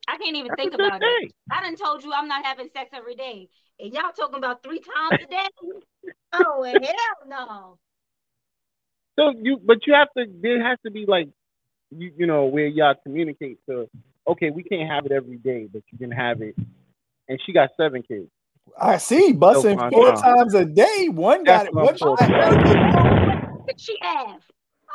I 0.08 0.16
can't 0.16 0.36
even 0.36 0.48
That's 0.48 0.62
think 0.62 0.74
a 0.74 0.76
good 0.78 0.86
about 0.86 1.02
it. 1.02 1.20
thing. 1.20 1.30
I 1.50 1.60
done 1.60 1.76
told 1.76 2.02
you 2.02 2.12
I'm 2.12 2.28
not 2.28 2.44
having 2.44 2.68
sex 2.74 2.90
every 2.94 3.14
day, 3.14 3.48
and 3.78 3.92
y'all 3.92 4.12
talking 4.16 4.38
about 4.38 4.62
three 4.62 4.80
times 4.80 5.18
a 5.22 5.26
day. 5.30 5.48
oh 6.32 6.64
hell 6.64 7.28
no! 7.28 7.78
So 9.18 9.34
you, 9.38 9.60
but 9.62 9.86
you 9.86 9.92
have 9.94 10.08
to. 10.16 10.24
There 10.40 10.62
has 10.66 10.78
to 10.86 10.90
be 10.90 11.04
like, 11.06 11.28
you, 11.90 12.12
you 12.16 12.26
know, 12.26 12.46
where 12.46 12.66
y'all 12.66 12.94
communicate. 13.02 13.58
So, 13.66 13.88
okay, 14.26 14.50
we 14.50 14.62
can't 14.62 14.90
have 14.90 15.04
it 15.04 15.12
every 15.12 15.36
day, 15.36 15.68
but 15.70 15.82
you 15.92 15.98
can 15.98 16.10
have 16.10 16.40
it. 16.40 16.56
And 17.28 17.38
she 17.44 17.52
got 17.52 17.70
seven 17.76 18.02
kids. 18.02 18.30
I 18.80 18.96
see 18.96 19.32
busting 19.32 19.76
fine, 19.76 19.90
four 19.90 20.14
fine. 20.14 20.22
times 20.22 20.54
a 20.54 20.64
day. 20.64 21.08
One 21.10 21.44
got 21.44 21.64
That's 21.64 21.68
it. 21.68 21.74
what 21.74 21.84
One 21.84 21.92
I'm 21.94 21.98
talking 21.98 22.26
shot 22.28 22.40
gotta 22.40 22.64
get 22.64 22.76
home. 22.78 23.26
What 23.52 23.66
did 23.66 23.80
she 23.80 23.96
have? 24.00 24.40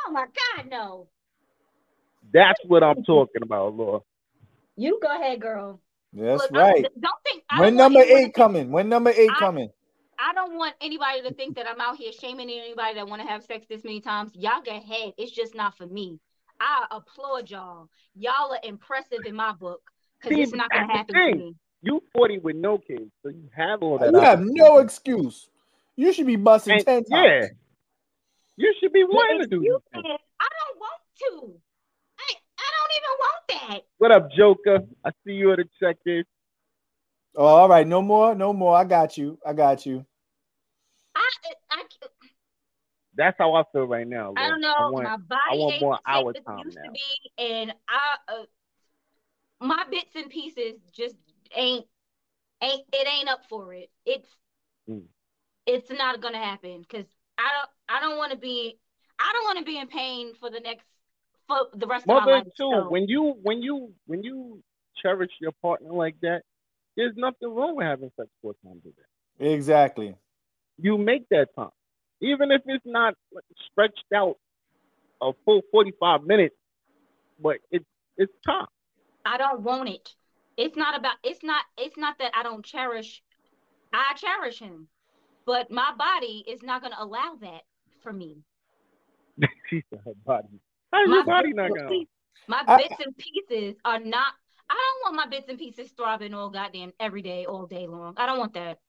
Oh 0.08 0.12
my 0.12 0.26
God, 0.26 0.70
no! 0.72 1.08
That's 2.34 2.60
what 2.66 2.84
I'm 2.84 3.04
talking 3.04 3.44
about, 3.44 3.76
Laura. 3.76 4.00
You 4.76 5.00
go 5.02 5.14
ahead, 5.14 5.42
girl. 5.42 5.80
That's 6.14 6.42
Look, 6.44 6.52
I- 6.56 6.60
right. 6.72 6.86
don't 7.00 7.14
think 7.26 7.44
I 7.50 7.60
When 7.62 7.76
don't 7.76 7.94
number 7.94 8.02
eight 8.02 8.34
coming? 8.34 8.72
When 8.72 8.90
number 8.90 9.12
eight 9.12 9.30
I- 9.32 9.40
coming? 9.40 9.70
I 10.20 10.32
don't 10.34 10.56
want 10.56 10.76
anybody 10.80 11.22
to 11.24 11.34
think 11.34 11.56
that 11.58 11.68
I'm 11.68 11.82
out 11.82 11.98
here 11.98 12.12
shaming 12.12 12.50
anybody 12.50 12.94
that 12.96 13.08
want 13.08 13.22
to 13.22 13.28
have 13.28 13.44
sex 13.44 13.66
this 13.68 13.84
many 13.84 14.00
times. 14.00 14.32
Y'all 14.36 14.62
get 14.64 14.84
head. 14.84 15.14
It's 15.18 15.32
just 15.32 15.56
not 15.56 15.76
for 15.76 15.88
me. 15.88 16.20
I 16.60 16.86
applaud 16.92 17.50
y'all. 17.50 17.90
Y'all 18.16 18.52
are 18.54 18.60
impressive 18.64 19.26
in 19.26 19.36
my 19.36 19.52
book 19.54 19.82
because 20.22 20.38
it's 20.38 20.54
not 20.54 20.70
gonna 20.70 20.88
that's 20.88 21.08
the 21.12 21.14
happen 21.18 21.34
to 21.34 21.38
thing. 21.40 21.46
me. 21.48 21.56
You 21.82 22.02
40 22.16 22.38
with 22.40 22.56
no 22.56 22.78
kids, 22.78 23.12
so 23.24 23.30
you 23.30 23.50
have 23.56 23.82
all 23.84 23.98
that. 23.98 24.14
You 24.14 24.20
have 24.20 24.40
no 24.42 24.78
excuse. 24.78 25.50
You 25.98 26.14
should 26.14 26.28
be 26.28 26.38
busting 26.38 26.76
And- 26.76 26.86
ten 26.86 27.04
times. 27.04 27.10
yeah. 27.12 27.48
You 28.56 28.74
should 28.80 28.94
be 28.94 29.04
wanting 29.04 29.42
to 29.42 29.48
do 29.48 29.58
excuse 29.58 29.82
these 29.94 30.02
things. 30.04 30.14
is, 30.14 30.22
I 30.40 30.48
don't 30.60 30.80
want 30.80 31.02
to. 31.52 31.62
I 32.94 33.00
I 33.00 33.10
don't 33.10 33.58
even 33.62 33.72
want 33.72 33.82
that. 33.82 33.86
What 33.98 34.12
up, 34.12 34.32
Joker? 34.32 34.88
I 35.06 35.12
see 35.26 35.34
you 35.34 35.52
at 35.52 35.58
the 35.58 35.66
check-in. 35.80 36.24
Oh, 37.36 37.46
all 37.46 37.70
right. 37.70 37.88
No 37.88 38.02
more. 38.02 38.36
No 38.36 38.54
more. 38.54 38.76
I 38.78 38.84
got 38.84 39.18
you. 39.18 39.40
I 39.46 39.54
got 39.54 39.86
you. 39.86 40.06
I 41.16 41.30
I, 41.72 41.84
That's 43.16 43.36
how 43.38 43.54
I 43.56 43.64
feel 43.72 43.88
right 43.88 44.08
now. 44.08 44.34
I 44.38 44.48
don't 44.48 44.62
know. 44.62 44.74
I 44.78 44.90
want, 44.90 45.04
my 45.06 45.18
body 45.18 45.60
want 45.60 45.74
ain't 45.74 45.82
more 45.82 46.00
the 46.06 46.12
hour 46.12 46.32
it 46.32 46.44
time 46.46 46.66
used 46.66 46.78
now. 46.78 46.84
to 46.84 46.92
be, 46.92 47.44
and 47.44 47.74
I 47.88 48.34
uh, 48.34 48.46
my 49.62 49.86
bits 49.92 50.16
and 50.16 50.30
pieces 50.30 50.80
just 50.92 51.16
ain't 51.56 51.86
ain't 52.62 52.84
it 52.94 53.08
ain't 53.08 53.30
up 53.30 53.42
for 53.50 53.74
it. 53.74 53.90
It's 54.06 54.28
Mm. 54.90 55.04
it's 55.66 55.90
not 55.90 56.22
gonna 56.22 56.44
happen 56.44 56.82
because 56.82 57.06
I 57.38 57.44
don't 57.44 57.98
I 57.98 58.02
don't 58.02 58.18
want 58.18 58.34
to 58.34 58.38
be 58.38 58.78
I 59.20 59.32
don't 59.34 59.46
want 59.46 59.60
to 59.60 59.66
be 59.66 59.80
in 59.80 59.88
pain 59.88 60.34
for 60.40 60.50
the 60.50 60.60
next 60.60 60.86
for 61.48 61.58
the 61.74 61.88
rest 61.88 62.04
of 62.04 62.08
my 62.08 62.20
Mother 62.20 62.32
life. 62.34 62.44
too. 62.58 62.70
so- 62.72 62.90
When 62.90 63.08
you 63.08 63.36
when 63.42 63.62
you 63.62 63.94
when 64.08 64.24
you 64.24 64.64
cherish 65.02 65.32
your 65.42 65.52
partner 65.62 65.92
like 65.92 66.16
that, 66.22 66.44
there's 66.96 67.16
nothing 67.16 67.50
wrong 67.54 67.76
with 67.76 67.86
having 67.86 68.12
sex 68.18 68.30
four 68.42 68.54
times 68.66 68.82
a 68.86 68.90
day. 68.90 69.54
Exactly. 69.54 70.16
You 70.78 70.98
make 70.98 71.28
that 71.30 71.50
time, 71.56 71.72
even 72.22 72.52
if 72.52 72.62
it's 72.66 72.86
not 72.86 73.16
stretched 73.72 74.06
out 74.14 74.38
a 75.22 75.32
full 75.46 75.62
45 75.72 76.24
minutes, 76.24 76.56
but 77.40 77.58
it's 77.72 77.86
it's 78.18 78.34
time. 78.46 78.68
I 79.26 79.38
don't 79.38 79.62
want 79.62 79.90
it. 79.90 80.10
It's 80.58 80.76
not 80.78 80.98
about 80.98 81.16
it's 81.24 81.44
not 81.44 81.64
it's 81.78 81.98
not 81.98 82.18
that 82.20 82.32
I 82.36 82.44
don't 82.44 82.64
cherish 82.64 83.22
I 83.94 84.14
cherish 84.16 84.60
him. 84.60 84.88
But 85.46 85.70
my 85.72 85.92
body 85.98 86.44
is 86.48 86.62
not 86.64 86.82
gonna 86.82 86.96
allow 87.00 87.36
that 87.42 87.64
for 88.02 88.14
me. 88.14 88.38
she 89.70 89.84
said 89.90 90.00
her 90.06 90.14
body. 90.26 90.48
How's 90.94 91.10
My 91.10 91.16
your 91.16 91.26
body 91.26 91.48
bits 91.50 91.58
not 91.58 91.66
and 91.66 91.76
going? 91.76 91.90
pieces- 91.90 92.08
My 92.48 92.64
I- 92.68 92.78
bits 92.78 92.96
and 93.04 93.18
pieces 93.18 93.76
are 93.86 94.00
not 94.00 94.34
I 94.70 94.76
don't 94.76 95.14
want 95.14 95.16
my 95.18 95.30
bits 95.30 95.50
and 95.50 95.60
pieces 95.60 95.92
throbbing 95.92 96.34
all 96.34 96.50
goddamn 96.50 96.94
every 97.00 97.22
day, 97.22 97.46
all 97.46 97.68
day 97.68 97.86
long. 97.86 98.14
I 98.18 98.26
don't 98.26 98.40
want 98.40 98.54
that. 98.54 98.80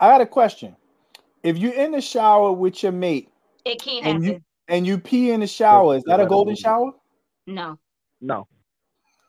I 0.00 0.08
got 0.08 0.20
a 0.20 0.26
question. 0.26 0.76
If 1.42 1.58
you're 1.58 1.74
in 1.74 1.90
the 1.92 2.00
shower 2.00 2.52
with 2.52 2.82
your 2.82 2.92
mate 2.92 3.28
It 3.64 3.80
can't 3.82 4.06
And 4.06 4.24
happen. 4.24 4.38
you- 4.40 4.44
and 4.68 4.86
you 4.86 4.98
pee 4.98 5.30
in 5.32 5.40
the 5.40 5.46
shower, 5.46 5.96
is 5.96 6.04
that 6.04 6.20
a 6.20 6.26
golden 6.26 6.54
shower? 6.56 6.92
no. 7.46 7.78
No. 8.20 8.46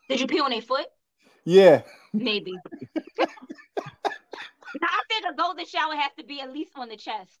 Did 0.08 0.20
you 0.20 0.26
pee 0.28 0.38
on 0.40 0.52
a 0.52 0.60
foot? 0.60 0.86
Yeah. 1.44 1.82
Maybe. 2.12 2.52
now, 3.16 3.26
I 4.82 5.02
think 5.08 5.24
a 5.28 5.34
golden 5.34 5.66
shower 5.66 5.94
has 5.96 6.12
to 6.18 6.24
be 6.24 6.40
at 6.40 6.52
least 6.52 6.72
on 6.76 6.88
the 6.88 6.96
chest. 6.96 7.40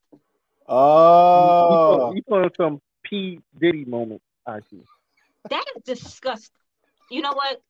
Oh. 0.68 2.12
You 2.14 2.22
put 2.28 2.56
some 2.56 2.80
P 3.04 3.40
Diddy 3.60 3.84
moment. 3.84 4.22
I 4.46 4.60
see. 4.70 4.82
That 5.50 5.64
is 5.76 5.82
disgusting. 5.84 6.50
You 7.10 7.20
know 7.22 7.32
what? 7.32 7.60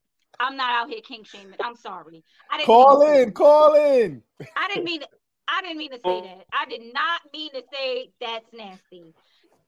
I'm 0.40 0.56
not 0.56 0.70
out 0.70 0.88
here 0.90 1.00
king 1.06 1.24
shaming. 1.24 1.54
I'm 1.62 1.76
sorry. 1.76 2.24
I 2.50 2.56
didn't 2.58 2.66
Call 2.66 3.00
mean 3.00 3.22
in. 3.22 3.32
Call 3.32 3.74
in. 3.74 4.22
I 4.56 4.68
didn't 4.68 4.84
mean 4.84 5.02
I 5.46 5.60
didn't 5.62 5.78
mean 5.78 5.90
to 5.90 6.00
say 6.00 6.20
that. 6.22 6.44
I 6.52 6.66
did 6.66 6.92
not 6.92 7.20
mean 7.32 7.50
to 7.52 7.62
say 7.72 8.10
that's 8.20 8.46
nasty. 8.52 9.14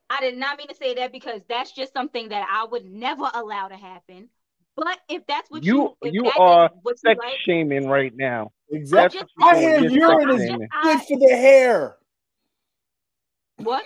I 0.08 0.20
did 0.20 0.36
not 0.36 0.58
mean 0.58 0.68
to 0.68 0.74
say 0.74 0.94
that 0.94 1.12
because 1.12 1.40
that's 1.48 1.72
just 1.72 1.92
something 1.92 2.28
that 2.30 2.46
I 2.50 2.64
would 2.64 2.84
never 2.84 3.28
allow 3.34 3.68
to 3.68 3.76
happen. 3.76 4.28
But 4.76 4.98
if 5.08 5.26
that's 5.26 5.50
what 5.50 5.64
you, 5.64 5.74
You 5.76 5.96
if 6.02 6.14
you 6.14 6.22
that 6.24 6.28
is 6.30 6.34
are 6.38 6.70
what 6.82 6.92
you 7.02 7.10
sex 7.10 7.18
like, 7.22 7.38
shaming 7.44 7.88
right 7.88 8.14
now. 8.16 8.52
Exactly. 8.70 9.20
just- 9.20 9.32
I 9.40 9.54
That's 9.54 9.60
hear 9.60 9.90
you're 9.90 10.12
urine 10.20 10.30
is 10.40 10.50
good 10.82 11.00
for 11.02 11.18
the 11.18 11.36
hair. 11.36 11.96
what? 13.58 13.84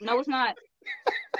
No, 0.00 0.18
it's 0.18 0.28
not. 0.28 0.56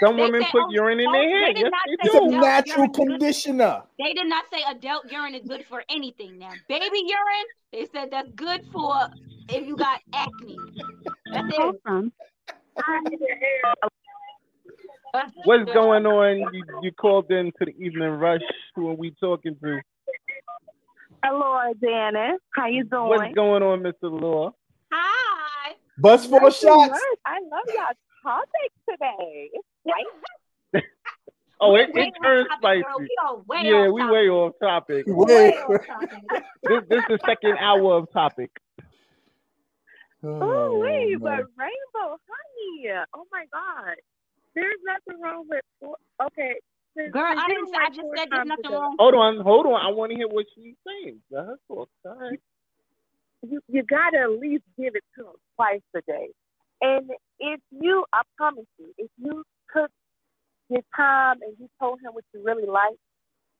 Some 0.00 0.16
women 0.16 0.42
say, 0.42 0.48
put 0.52 0.64
oh, 0.64 0.70
urine 0.70 1.00
in 1.00 1.06
oh, 1.08 1.12
their 1.12 1.28
hair. 1.28 1.52
Yes, 1.56 1.62
not 1.64 1.72
they 1.86 2.10
say 2.10 2.24
It's 2.24 2.34
a 2.34 2.38
natural 2.38 2.78
urine 2.78 2.92
good. 2.92 3.08
conditioner. 3.08 3.82
They 3.98 4.12
did 4.12 4.26
not 4.26 4.44
say 4.52 4.62
adult 4.68 5.10
urine 5.10 5.34
is 5.34 5.48
good 5.48 5.64
for 5.68 5.82
anything. 5.88 6.38
Now, 6.38 6.52
baby 6.68 6.84
urine, 6.92 7.46
they 7.72 7.86
said 7.92 8.10
that's 8.10 8.30
good 8.34 8.62
for 8.72 8.94
if 9.48 9.66
you 9.66 9.76
got 9.76 10.00
acne. 10.12 10.58
That's 11.32 11.48
it. 11.50 11.80
From. 11.82 12.12
What's 15.44 15.64
going 15.72 16.04
on? 16.06 16.52
You, 16.52 16.64
you 16.82 16.92
called 16.92 17.30
in 17.30 17.46
to 17.58 17.64
the 17.64 17.74
evening 17.78 18.10
rush. 18.10 18.42
Who 18.74 18.90
are 18.90 18.94
we 18.94 19.14
talking 19.18 19.56
to? 19.62 19.80
Hello, 21.24 21.72
Janet. 21.82 22.40
How 22.54 22.66
you 22.66 22.84
doing? 22.84 23.08
What's 23.08 23.34
going 23.34 23.62
on, 23.62 23.80
Mr. 23.80 24.20
Law? 24.20 24.52
Hi. 24.92 25.72
Bust 25.98 26.28
four 26.28 26.40
Nothing 26.40 26.68
shots. 26.68 26.90
much. 26.90 27.00
I 27.24 27.38
love 27.40 27.64
y'all 27.74 27.94
topic 28.26 28.70
today. 28.90 29.50
Right. 29.86 30.82
Oh, 31.58 31.74
it, 31.74 31.88
it 31.94 32.12
turns 32.22 32.48
spicy. 32.58 32.82
girl. 32.82 32.98
We 33.48 33.56
way 33.56 33.62
yeah, 33.64 33.88
we 33.88 34.02
topic. 34.02 34.12
way 34.12 34.28
off 34.28 34.52
topic. 34.60 35.04
Way 35.08 35.24
Wait. 35.34 35.54
off 35.54 35.86
topic. 35.86 36.18
This, 36.62 36.82
this 36.90 36.98
is 36.98 37.04
the 37.08 37.18
second 37.24 37.56
hour 37.58 37.94
of 37.96 38.12
topic. 38.12 38.50
Oh, 40.22 40.38
oh, 40.42 40.78
wait, 40.80 41.12
man. 41.12 41.20
but 41.20 41.44
rainbow 41.56 42.18
honey. 42.28 42.90
Oh 43.14 43.24
my 43.32 43.44
God. 43.50 43.94
There's 44.54 44.76
nothing 44.84 45.22
wrong 45.22 45.46
with. 45.48 45.62
Okay. 46.26 46.56
since- 46.94 47.10
Girl, 47.12 47.24
since 47.28 47.40
I 47.42 47.46
didn't. 47.48 47.72
don't 47.72 47.82
I 47.82 47.88
just 47.88 48.08
said 48.18 48.28
there's 48.30 48.46
nothing 48.48 48.70
day, 48.70 48.76
wrong. 48.76 48.96
Hold 48.98 49.14
on, 49.14 49.40
hold 49.40 49.64
on. 49.66 49.80
I 49.80 49.88
want 49.94 50.10
to 50.10 50.16
hear 50.16 50.28
what 50.28 50.44
she's 50.54 50.74
saying. 50.86 51.20
Let 51.30 51.46
her 51.46 51.56
talk. 51.68 51.88
You, 53.48 53.60
you 53.68 53.82
gotta 53.82 54.18
at 54.24 54.30
least 54.40 54.64
give 54.78 54.94
it 54.94 55.04
to 55.16 55.24
them 55.24 55.32
twice 55.54 55.80
a 55.94 56.00
day. 56.02 56.28
And 56.80 57.10
if 57.38 57.60
you, 57.70 58.04
I 58.12 58.22
promise 58.36 58.66
you, 58.78 58.92
if 58.98 59.10
you 59.18 59.44
took 59.74 59.90
your 60.68 60.82
time 60.94 61.36
and 61.42 61.54
you 61.58 61.68
told 61.80 62.00
him 62.00 62.12
what 62.12 62.24
you 62.34 62.42
really 62.44 62.66
like, 62.66 62.96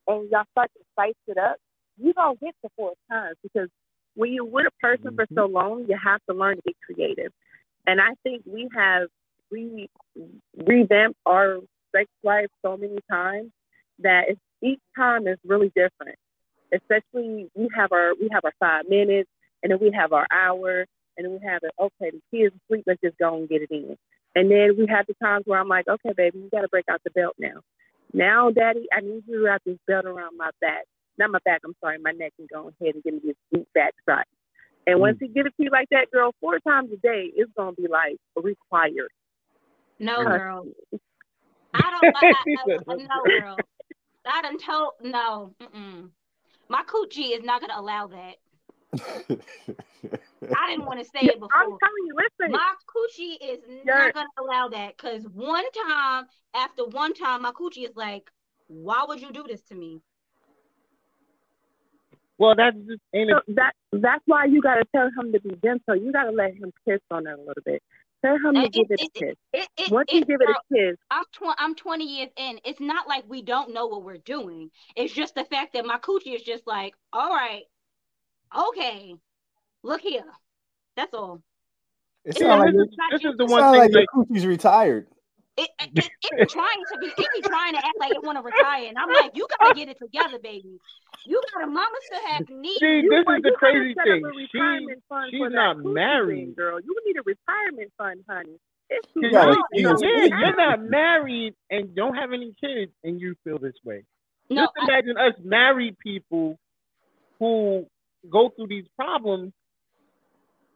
and 0.07 0.29
y'all 0.31 0.45
start 0.51 0.71
to 0.77 0.83
spice 0.93 1.13
it 1.27 1.37
up, 1.37 1.57
you 1.97 2.13
gonna 2.13 2.35
get 2.41 2.55
to 2.63 2.69
four 2.75 2.93
times 3.11 3.35
because 3.43 3.69
when 4.15 4.33
you're 4.33 4.45
with 4.45 4.65
a 4.67 4.71
person 4.81 5.15
for 5.15 5.25
so 5.33 5.45
mm-hmm. 5.45 5.53
long, 5.53 5.85
you 5.87 5.97
have 6.01 6.21
to 6.29 6.35
learn 6.35 6.55
to 6.55 6.61
be 6.65 6.75
creative. 6.85 7.31
And 7.85 8.01
I 8.01 8.13
think 8.23 8.43
we 8.45 8.67
have 8.75 9.07
re 9.51 9.89
revamped 10.57 11.19
our 11.25 11.59
sex 11.95 12.09
life 12.23 12.47
so 12.63 12.77
many 12.77 12.97
times 13.09 13.51
that 13.99 14.25
it's, 14.29 14.39
each 14.61 14.79
time 14.95 15.27
is 15.27 15.37
really 15.45 15.71
different. 15.75 16.17
Especially 16.73 17.49
we 17.55 17.69
have 17.75 17.91
our 17.91 18.13
we 18.19 18.29
have 18.31 18.43
our 18.43 18.53
five 18.59 18.89
minutes, 18.89 19.29
and 19.63 19.71
then 19.71 19.79
we 19.79 19.91
have 19.91 20.13
our 20.13 20.27
hour, 20.31 20.85
and 21.17 21.25
then 21.25 21.33
we 21.33 21.39
have 21.47 21.61
it. 21.63 21.71
Okay, 21.79 22.11
the 22.11 22.21
kids 22.31 22.55
asleep. 22.65 22.83
Let's 22.87 23.01
just 23.01 23.17
go 23.17 23.35
and 23.35 23.49
get 23.49 23.61
it 23.61 23.71
in. 23.71 23.97
And 24.35 24.51
then 24.51 24.75
we 24.77 24.85
have 24.87 25.07
the 25.07 25.15
times 25.21 25.43
where 25.47 25.59
I'm 25.59 25.67
like, 25.67 25.87
okay, 25.87 26.13
baby, 26.15 26.39
you 26.39 26.49
got 26.51 26.61
to 26.61 26.67
break 26.69 26.85
out 26.89 27.01
the 27.03 27.11
belt 27.11 27.35
now. 27.39 27.61
Now, 28.13 28.51
daddy, 28.51 28.85
I 28.93 29.01
need 29.01 29.23
you 29.27 29.39
to 29.39 29.45
wrap 29.45 29.61
this 29.65 29.77
belt 29.87 30.05
around 30.05 30.37
my 30.37 30.49
back. 30.61 30.85
Not 31.17 31.31
my 31.31 31.39
back, 31.43 31.61
I'm 31.65 31.75
sorry, 31.81 31.97
my 31.99 32.11
neck, 32.11 32.33
and 32.37 32.47
go 32.47 32.71
ahead 32.79 32.95
and 32.95 33.03
give 33.03 33.15
me 33.15 33.19
this 33.23 33.35
deep 33.53 33.67
back 33.73 33.93
shot. 34.07 34.25
And 34.85 34.99
once 34.99 35.17
you 35.19 35.27
give 35.27 35.45
it 35.45 35.53
to 35.57 35.63
you 35.63 35.69
like 35.71 35.87
that, 35.91 36.11
girl, 36.11 36.33
four 36.39 36.59
times 36.59 36.91
a 36.93 36.97
day, 36.97 37.31
it's 37.35 37.51
going 37.57 37.75
to 37.75 37.81
be 37.81 37.87
like 37.87 38.17
required. 38.35 39.09
No, 39.99 40.17
Mm. 40.23 40.25
girl. 40.25 40.67
I 41.73 41.91
don't. 41.91 42.15
I, 42.15 42.43
She 42.45 42.55
I, 42.57 42.63
said 42.69 42.79
I, 42.87 42.95
no, 42.95 43.31
girl. 43.39 43.57
I 44.25 44.41
done 44.41 44.57
told. 44.57 44.93
No. 45.01 45.53
Mm-mm. 45.61 46.09
My 46.69 46.83
coochie 46.83 47.37
is 47.37 47.43
not 47.43 47.61
gonna 47.61 47.79
allow 47.79 48.07
that. 48.07 48.35
I 48.93 50.69
didn't 50.69 50.85
want 50.85 50.99
to 50.99 51.05
say 51.05 51.19
it 51.27 51.33
before. 51.39 51.49
I'm 51.55 51.69
telling 51.69 52.05
you, 52.05 52.15
listen. 52.15 52.51
My 52.51 52.73
coochie 52.87 53.37
is 53.41 53.59
You're- 53.85 54.05
not 54.05 54.13
gonna 54.13 54.27
allow 54.39 54.67
that 54.69 54.95
because 54.97 55.23
one 55.33 55.65
time 55.87 56.25
after 56.53 56.85
one 56.85 57.13
time, 57.13 57.41
my 57.41 57.51
coochie 57.51 57.87
is 57.87 57.95
like, 57.95 58.29
"Why 58.67 59.05
would 59.07 59.21
you 59.21 59.31
do 59.31 59.43
this 59.47 59.61
to 59.63 59.75
me?" 59.75 60.01
Well, 62.37 62.55
that's 62.55 62.77
just 62.87 63.01
ain't 63.15 63.29
So 63.31 63.37
it. 63.37 63.55
that 63.55 63.73
that's 63.91 64.23
why 64.25 64.45
you 64.45 64.61
gotta 64.61 64.83
tell 64.95 65.07
him 65.07 65.31
to 65.33 65.39
be 65.39 65.55
gentle. 65.63 65.95
You 65.95 66.11
gotta 66.11 66.31
let 66.31 66.53
him 66.53 66.71
kiss 66.87 66.99
on 67.11 67.25
it 67.27 67.33
a 67.33 67.37
little 67.37 67.63
bit. 67.65 67.81
Tell 68.25 68.35
him 68.35 68.55
to 68.55 68.61
It- 68.61 68.73
give 68.73 68.87
it 68.91 68.99
it- 69.01 69.09
a 69.15 69.19
kiss. 69.19 69.35
It, 69.53 69.67
it, 69.77 69.91
Once 69.91 70.11
you 70.13 70.21
it- 70.21 70.27
give 70.27 70.41
it 70.41 70.47
girl, 70.47 70.55
a 70.71 70.73
kiss, 70.73 70.97
I'm 71.11 71.23
tw- 71.31 71.55
I'm 71.57 71.75
20 71.75 72.05
years 72.05 72.29
in. 72.37 72.59
It's 72.65 72.79
not 72.79 73.07
like 73.07 73.25
we 73.27 73.41
don't 73.41 73.73
know 73.73 73.87
what 73.87 74.03
we're 74.03 74.17
doing. 74.17 74.71
It's 74.95 75.13
just 75.13 75.35
the 75.35 75.45
fact 75.45 75.73
that 75.73 75.85
my 75.85 75.97
coochie 75.99 76.35
is 76.35 76.41
just 76.43 76.65
like, 76.67 76.95
all 77.13 77.29
right, 77.33 77.63
okay, 78.55 79.15
look 79.83 80.01
here. 80.01 80.23
That's 80.95 81.13
all. 81.13 81.41
It 82.25 82.29
It's 82.31 82.39
sounds 82.39 82.49
not- 82.49 82.59
like, 82.65 82.73
this, 82.73 82.81
is, 82.83 82.97
this 83.23 83.31
is 83.31 83.37
the 83.37 83.45
one 83.45 83.71
thing 83.73 83.81
like 83.81 83.91
your 83.91 84.01
like 84.01 84.09
coochie's 84.13 84.45
retired. 84.45 85.07
It, 85.59 85.69
it, 85.79 85.89
it, 85.97 86.09
it 86.33 86.49
trying 86.49 86.83
to 86.93 86.99
be, 86.99 87.07
it 87.07 87.27
be 87.35 87.41
trying 87.41 87.73
to 87.73 87.79
act 87.79 87.95
like 87.99 88.11
it 88.11 88.23
want 88.23 88.37
to 88.37 88.43
retire, 88.43 88.85
and 88.89 88.95
I'm 88.97 89.09
like, 89.09 89.31
you 89.35 89.47
gotta 89.59 89.73
get 89.73 89.89
it 89.89 89.97
together, 89.97 90.37
baby. 90.37 90.79
You 91.25 91.41
gotta, 91.55 91.65
mama 91.65 91.89
still 92.05 92.19
have 92.27 92.47
needs. 92.49 92.79
see, 92.79 92.99
you, 93.01 93.09
this 93.09 93.19
is 93.21 93.25
the 93.25 93.33
you 93.33 93.41
gotta 93.41 93.57
crazy 93.57 93.93
thing. 93.95 94.21
She 94.51 94.57
retirement 94.59 95.03
fund 95.09 95.31
she's 95.31 95.41
not 95.49 95.77
married. 95.83 96.45
thing, 96.45 96.53
girl. 96.53 96.79
You 96.79 96.95
need 97.07 97.17
a 97.17 97.23
retirement 97.23 97.91
fund, 97.97 98.23
honey. 98.29 98.59
It's 98.91 99.07
You 99.15 99.31
gotta 99.31 99.49
late. 99.51 99.59
feed 99.73 99.81
yeah, 99.81 99.91
us. 99.93 100.01
you're 100.01 100.55
not 100.55 100.81
married 100.83 101.55
and 101.71 101.95
don't 101.95 102.13
have 102.13 102.33
any 102.33 102.53
kids, 102.61 102.91
and 103.03 103.19
you 103.19 103.35
feel 103.43 103.57
this 103.57 103.75
way. 103.83 104.03
No, 104.51 104.61
Just 104.61 104.73
I, 104.79 104.83
imagine 104.85 105.17
us 105.17 105.33
married 105.43 105.97
people 105.97 106.59
who 107.39 107.87
go 108.29 108.49
through 108.55 108.67
these 108.67 108.85
problems, 108.95 109.53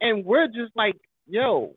and 0.00 0.24
we're 0.24 0.46
just 0.48 0.72
like, 0.74 0.96
yo, 1.26 1.74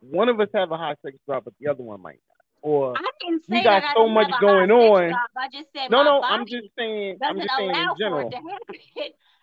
one 0.00 0.28
of 0.28 0.40
us 0.40 0.48
have 0.54 0.70
a 0.70 0.76
high 0.76 0.94
sex 1.04 1.16
drive, 1.26 1.44
but 1.44 1.54
the 1.60 1.68
other 1.70 1.82
one 1.82 2.00
might 2.00 2.20
not. 2.28 2.36
Or 2.62 2.94
I 2.96 3.00
didn't 3.20 3.44
we 3.48 3.58
say 3.58 3.64
got 3.64 3.80
that 3.80 3.90
I 3.90 3.92
so 3.94 4.00
don't 4.06 4.14
much 4.14 4.30
going 4.40 4.70
on. 4.70 5.08
drive. 5.08 5.20
I 5.36 5.48
just 5.52 5.68
said 5.76 5.90
no, 5.90 6.02
no, 6.02 6.20
I'm 6.22 6.46
just 6.46 6.68
saying. 6.78 7.18
I'm 7.22 7.38
just 7.38 7.50
saying 7.56 7.70
in 7.70 7.88
general. 7.98 8.28
it 8.28 8.30
to 8.32 8.36
happen. 8.36 8.76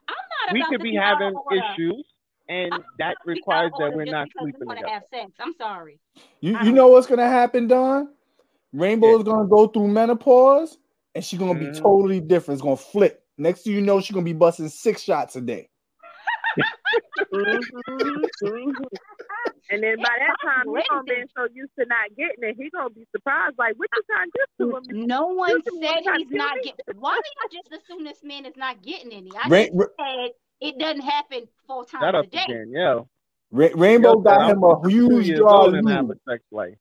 I'm 0.10 0.16
not 0.48 0.54
We 0.54 0.66
could 0.66 0.82
be 0.84 0.92
be 0.92 0.96
having 0.98 1.34
issues, 1.52 2.06
and 2.50 2.74
I'm 2.74 2.84
that 3.00 3.16
not 3.16 3.26
be 3.26 3.32
out 3.32 3.36
requires 3.36 3.72
that 3.80 3.94
we're 3.94 4.06
not 4.06 4.28
because 4.28 4.46
we 4.46 4.52
sleeping 4.52 4.70
together. 4.76 4.88
have 4.94 5.04
sex. 5.10 5.32
I'm 5.40 5.54
sorry. 5.58 6.00
You 6.42 6.58
you 6.66 6.72
know 6.74 6.90
what's 6.90 7.08
gonna 7.08 7.30
happen, 7.30 7.68
Don? 7.68 8.10
Rainbow 8.74 9.18
is 9.18 9.24
gonna 9.24 9.48
go 9.48 9.68
through 9.68 9.88
menopause, 9.88 10.78
and 11.16 11.24
she's 11.24 11.40
gonna 11.40 11.54
Mhm. 11.56 11.74
be 11.74 11.80
totally 11.80 12.20
different. 12.20 12.58
It's 12.58 12.64
gonna 12.64 12.76
flip. 12.76 13.23
Next 13.44 13.64
thing 13.64 13.74
you 13.74 13.82
know, 13.82 14.00
she's 14.00 14.14
gonna 14.14 14.24
be 14.24 14.32
busting 14.34 14.70
six 14.70 15.02
shots 15.02 15.36
a 15.36 15.42
day. 15.42 15.70
Mhm, 17.34 17.60
mhm. 18.42 18.74
And 19.70 19.82
then 19.84 19.98
by 19.98 20.16
that 20.20 20.36
time, 20.46 20.76
he's 20.76 20.84
gonna 20.90 21.04
be 21.04 21.24
so 21.36 21.48
used 21.54 21.72
to 21.80 21.86
not 21.86 22.10
getting 22.16 22.44
it, 22.44 22.56
he's 22.58 22.72
gonna 22.72 22.90
be 22.90 23.06
surprised. 23.12 23.56
Like, 23.58 23.74
what 23.78 23.90
you 23.96 24.04
trying 24.10 24.30
to 24.32 24.48
do 24.60 24.72
to 24.72 24.78
him? 24.78 25.08
No 25.08 25.28
one 25.28 25.50
You 25.50 25.82
said 25.82 25.96
he's 26.18 26.30
not 26.32 26.56
me. 26.56 26.62
getting. 26.64 27.00
Why 27.00 27.16
do 27.16 27.58
y'all 27.58 27.62
just 27.64 27.84
assume 27.84 28.04
this 28.06 28.24
man 28.24 28.46
is 28.46 28.56
not 28.56 28.82
getting 28.82 29.12
any? 29.12 29.32
I 29.36 29.50
Ra- 29.50 29.64
just 29.66 29.76
Ra- 29.76 29.86
said 30.00 30.32
it 30.62 30.80
doesn't 30.80 31.02
happen 31.02 31.48
four 31.68 31.86
times 31.86 32.04
Shut 32.04 32.16
a 32.16 32.24
day. 32.28 32.44
again, 32.46 32.72
yo. 32.72 33.10
Rainbow 33.52 34.14
Yo, 34.14 34.20
got 34.20 34.50
him 34.50 34.64
a 34.64 34.90
huge 34.90 35.28
years 35.28 35.40
jar 35.40 35.54
old 35.54 35.70
of 35.70 35.80
and 35.80 35.90
have 35.90 36.10
a 36.10 36.16
sex 36.28 36.44
life. 36.52 36.78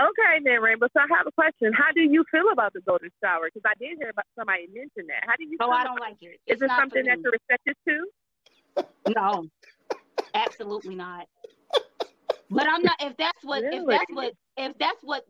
Okay, 0.00 0.40
then 0.44 0.62
Rainbow. 0.62 0.86
So 0.94 1.00
I 1.00 1.06
have 1.16 1.26
a 1.26 1.32
question. 1.32 1.72
How 1.74 1.92
do 1.94 2.00
you 2.00 2.24
feel 2.30 2.50
about 2.52 2.72
the 2.72 2.80
golden 2.80 3.10
shower? 3.22 3.50
Because 3.52 3.62
I 3.66 3.74
did 3.78 3.98
hear 3.98 4.08
about 4.08 4.24
somebody 4.38 4.66
mention 4.72 5.06
that. 5.08 5.24
How 5.26 5.36
do 5.36 5.44
you? 5.44 5.58
Oh, 5.60 5.66
feel 5.66 5.72
I 5.72 5.82
about 5.82 5.86
don't 5.88 6.00
like 6.00 6.16
it. 6.22 6.40
Is 6.46 6.62
It's 6.62 6.62
it 6.62 6.70
something 6.70 7.04
that 7.04 7.18
you're 7.20 7.32
receptive 7.32 7.74
to? 7.88 9.14
No, 9.14 9.46
absolutely 10.32 10.94
not. 10.94 11.26
But 12.50 12.66
I'm 12.66 12.82
not. 12.82 12.96
If 13.00 13.16
that's 13.18 13.44
what, 13.44 13.62
if 13.62 13.86
that's 13.86 14.10
what, 14.12 14.32
if 14.56 14.78
that's 14.78 15.02
what 15.02 15.24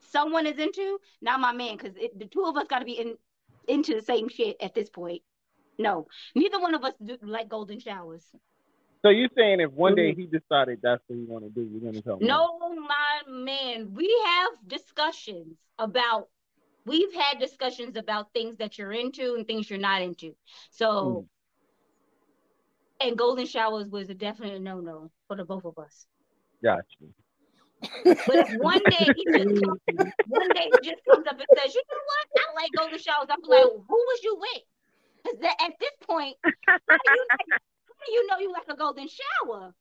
someone 0.00 0.46
is 0.46 0.58
into, 0.58 0.98
not 1.20 1.40
my 1.40 1.52
man, 1.52 1.76
because 1.76 1.94
the 1.94 2.26
two 2.26 2.44
of 2.44 2.56
us 2.56 2.66
got 2.66 2.80
to 2.80 2.84
be 2.84 2.98
in 2.98 3.16
into 3.68 3.94
the 3.94 4.02
same 4.02 4.28
shit 4.28 4.56
at 4.60 4.74
this 4.74 4.90
point. 4.90 5.22
No, 5.78 6.06
neither 6.34 6.60
one 6.60 6.74
of 6.74 6.84
us 6.84 6.94
do 7.02 7.16
like 7.22 7.48
golden 7.48 7.78
showers. 7.78 8.24
So 9.02 9.08
you're 9.08 9.28
saying 9.36 9.60
if 9.60 9.72
one 9.72 9.96
day 9.96 10.12
mm-hmm. 10.12 10.20
he 10.20 10.26
decided 10.26 10.78
that's 10.80 11.02
what 11.08 11.18
he 11.18 11.24
want 11.24 11.44
to 11.44 11.50
do, 11.50 11.68
you're 11.70 11.80
gonna 11.80 12.00
tell 12.02 12.18
him? 12.18 12.26
No, 12.26 12.58
my 12.76 13.20
man, 13.28 13.92
we 13.94 14.14
have 14.26 14.52
discussions 14.66 15.58
about. 15.78 16.28
We've 16.84 17.12
had 17.14 17.38
discussions 17.38 17.96
about 17.96 18.32
things 18.32 18.56
that 18.56 18.76
you're 18.76 18.92
into 18.92 19.34
and 19.34 19.46
things 19.46 19.70
you're 19.70 19.78
not 19.78 20.02
into. 20.02 20.34
So, 20.70 21.28
mm. 23.00 23.06
and 23.06 23.16
golden 23.16 23.46
showers 23.46 23.88
was 23.88 24.08
a 24.10 24.14
definite 24.14 24.60
no 24.62 24.80
no 24.80 25.10
for 25.28 25.36
the 25.36 25.44
both 25.44 25.64
of 25.64 25.78
us. 25.78 26.06
Gotcha. 26.62 26.84
But 28.04 28.36
if 28.36 28.54
one 28.60 28.80
day 28.88 29.08
he 29.16 29.24
just 29.32 29.62
comes, 29.64 29.80
one 30.28 30.48
day 30.54 30.70
he 30.72 30.90
just 30.90 31.02
comes 31.10 31.26
up 31.26 31.38
and 31.38 31.46
says, 31.56 31.74
"You 31.74 31.82
know 31.90 31.98
what? 32.06 32.26
I 32.36 32.62
like 32.62 32.70
golden 32.76 32.98
showers," 32.98 33.26
I'm 33.30 33.42
like, 33.42 33.62
"Who 33.62 33.96
was 33.96 34.20
you 34.22 34.36
with?" 34.40 34.62
Because 35.24 35.54
at 35.60 35.72
this 35.80 35.90
point, 36.06 36.36
how 36.66 36.78
do 38.06 38.12
you 38.12 38.26
how 38.28 38.36
do 38.36 38.42
you 38.42 38.46
know 38.46 38.50
you 38.50 38.52
like 38.52 38.68
a 38.68 38.76
golden 38.76 39.08
shower? 39.08 39.74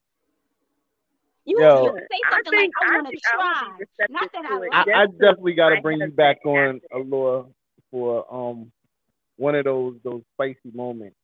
You, 1.46 1.58
Yo. 1.60 1.84
you 1.84 2.00
say 2.00 2.20
I 2.26 2.32
something 2.32 2.54
like, 2.54 2.70
"I 2.82 2.88
I 2.88 2.96
want 2.96 3.08
to 3.10 3.20
try." 3.24 3.64
would 3.64 3.78
be 3.78 3.86
receptive 4.00 4.14
Not 4.14 4.30
that 4.34 4.46
I 4.46 4.58
like 4.60 4.72
I, 4.74 5.04
I 5.04 5.06
definitely 5.08 5.54
got 5.54 5.70
to 5.70 5.82
bring 5.82 6.00
you 6.00 6.12
back 6.12 6.38
on 6.46 6.76
aspect. 6.76 6.94
Allure 6.94 7.48
for 7.90 8.34
um 8.34 8.72
one 9.38 9.56
of 9.56 9.66
those 9.66 9.96
those 10.04 10.22
spicy 10.36 10.72
moments. 10.74 11.16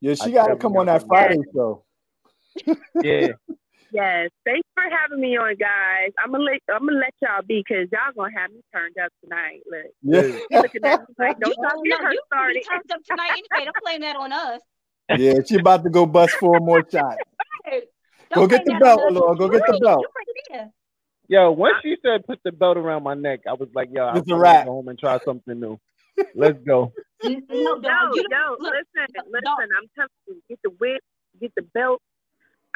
Yeah, 0.00 0.14
she 0.14 0.32
got 0.32 0.48
to 0.48 0.56
come 0.56 0.76
on 0.76 0.86
that 0.86 1.06
bring 1.06 1.08
Friday 1.08 1.42
show. 1.54 1.84
Yeah, 3.02 3.32
Yes, 3.92 4.30
thanks 4.44 4.68
for 4.74 4.82
having 4.82 5.20
me 5.20 5.36
on, 5.36 5.54
guys. 5.56 6.10
I'm 6.18 6.32
gonna 6.32 6.44
let 6.44 6.60
I'm 6.68 6.86
gonna 6.86 6.98
let 6.98 7.14
y'all 7.22 7.42
be 7.46 7.62
because 7.66 7.88
y'all 7.92 8.12
gonna 8.16 8.36
have 8.36 8.50
me 8.50 8.60
turned 8.72 8.96
up 8.98 9.12
tonight. 9.22 9.62
Look, 9.70 9.92
Yeah, 10.02 10.20
you 10.50 10.60
looking 10.60 10.84
at 10.84 11.00
me 11.00 11.14
like, 11.18 11.38
don't 11.38 11.56
You 11.56 11.62
y'all 11.62 11.82
know, 11.84 11.96
her 12.04 12.12
you 12.12 12.22
can 12.32 12.52
be 12.54 12.60
turned 12.62 12.90
up 12.92 13.00
tonight 13.08 13.30
anyway. 13.30 13.64
Don't 13.64 13.76
blame 13.82 14.00
that 14.00 14.16
on 14.16 14.32
us. 14.32 14.60
Yeah, 15.16 15.34
she 15.46 15.56
about 15.56 15.84
to 15.84 15.90
go 15.90 16.06
bust 16.06 16.34
four 16.34 16.60
more 16.60 16.84
shots. 16.90 17.18
Hey, 17.64 17.82
Go 18.34 18.46
get 18.46 18.64
the 18.64 18.74
belt, 18.74 19.00
us. 19.00 19.12
Lord. 19.12 19.38
Go 19.38 19.48
get 19.48 19.62
the 19.66 19.78
belt. 19.80 20.04
yo. 21.28 21.52
Once 21.52 21.76
she 21.82 21.96
said 22.04 22.26
put 22.26 22.40
the 22.44 22.52
belt 22.52 22.76
around 22.76 23.02
my 23.02 23.14
neck, 23.14 23.40
I 23.48 23.52
was 23.52 23.68
like, 23.74 23.88
yo, 23.92 24.04
I'm 24.06 24.22
gonna 24.22 24.64
go 24.64 24.70
home 24.72 24.88
and 24.88 24.98
try 24.98 25.18
something 25.24 25.58
new. 25.58 25.78
Let's 26.34 26.58
go. 26.66 26.92
No, 27.24 27.32
No, 27.48 28.12
no, 28.30 28.56
listen, 28.60 29.06
listen. 29.32 29.42
I'm 29.42 29.88
telling 29.96 30.10
you, 30.28 30.42
get 30.48 30.58
the 30.62 30.70
whip, 30.78 31.00
get 31.40 31.50
the 31.56 31.62
belt. 31.62 32.00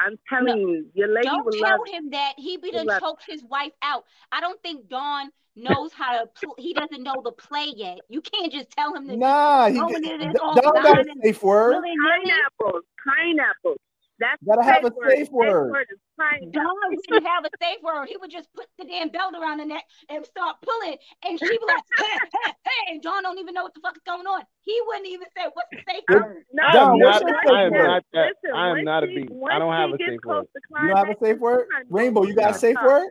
I'm 0.05 0.17
telling 0.27 0.45
No, 0.47 0.55
you, 0.55 0.85
your 0.93 1.07
lady 1.07 1.27
don't 1.27 1.45
will 1.45 1.51
tell 1.51 1.77
love 1.79 1.87
him 1.87 2.09
that 2.11 2.33
he 2.37 2.57
be 2.57 2.71
He 2.71 2.85
done 2.85 2.99
choked 2.99 3.23
his 3.27 3.43
wife 3.43 3.73
out. 3.81 4.05
I 4.31 4.41
don't 4.41 4.61
think 4.61 4.89
Dawn 4.89 5.31
knows 5.55 5.91
how 5.93 6.19
to. 6.19 6.27
Pl- 6.27 6.55
he 6.57 6.73
doesn't 6.73 7.03
know 7.03 7.21
the 7.23 7.31
play 7.31 7.71
yet. 7.75 7.99
You 8.09 8.21
can't 8.21 8.51
just 8.51 8.69
tell 8.71 8.95
him 8.95 9.07
to. 9.07 9.17
Nah, 9.17 9.69
he 9.69 9.79
Going 9.79 10.03
in 10.03 10.21
and 10.21 10.33
Don 10.35 10.59
all 10.65 10.73
got 10.73 10.99
a 10.99 11.05
safe 11.23 11.43
word. 11.43 11.75
pineapples. 11.75 12.83
Pineapples. 13.07 13.77
That's 14.21 14.37
Gotta 14.45 14.63
have 14.63 14.85
a 14.85 14.91
word. 14.93 15.09
safe 15.17 15.29
The 15.29 15.35
word. 15.35 15.71
word 15.71 15.87
is 15.91 15.99
pineapple. 16.17 16.51
Dawn 16.53 16.93
wouldn't 16.93 17.27
have 17.27 17.43
a 17.45 17.49
safe 17.61 17.81
word. 17.81 18.05
He 18.07 18.17
would 18.17 18.29
just 18.31 18.47
put 18.53 18.67
the 18.77 18.85
damn 18.85 19.09
belt 19.09 19.33
around 19.33 19.57
the 19.57 19.65
neck 19.65 19.83
and 20.09 20.23
start 20.25 20.57
pulling, 20.61 20.97
and 21.25 21.39
she 21.39 21.49
be 21.49 21.65
like, 21.65 21.83
"Hey, 21.97 22.19
hey, 22.31 22.53
hey!" 22.63 22.93
And 22.93 23.01
Dawn 23.01 23.23
don't 23.23 23.39
even 23.39 23.53
know 23.53 23.63
what 23.63 23.73
the 23.73 23.81
fuck 23.81 23.97
is 23.97 24.03
going 24.05 24.27
on. 24.27 24.43
He 24.61 24.79
wouldn't 24.85 25.07
even 25.07 25.27
say 25.35 25.49
what's 25.53 25.69
the 25.73 25.81
safe 25.89 26.03
Good. 26.07 26.21
word. 26.21 26.43
No, 26.53 26.63
I 26.63 26.77
am 26.77 26.99
not. 26.99 27.23
I 27.49 27.63
am 27.63 27.71
word? 27.73 27.87
not 27.87 28.03
that. 28.13 28.33
Listen, 28.43 28.55
I 28.55 28.69
am 28.69 28.83
not 28.85 29.03
a 29.03 29.07
beast. 29.07 29.33
I 29.51 29.59
don't 29.59 29.73
have 29.73 29.89
a 29.89 29.97
safe 29.97 30.21
word. 30.23 30.45
to 30.45 30.61
You 30.81 30.87
don't 30.87 30.97
have 30.97 31.09
a 31.09 31.19
safe 31.25 31.39
word? 31.39 31.65
Rainbow, 31.89 32.23
you 32.23 32.33
got 32.35 32.51
a 32.51 32.59
safe 32.59 32.77
stop. 32.77 32.87
word? 32.87 33.09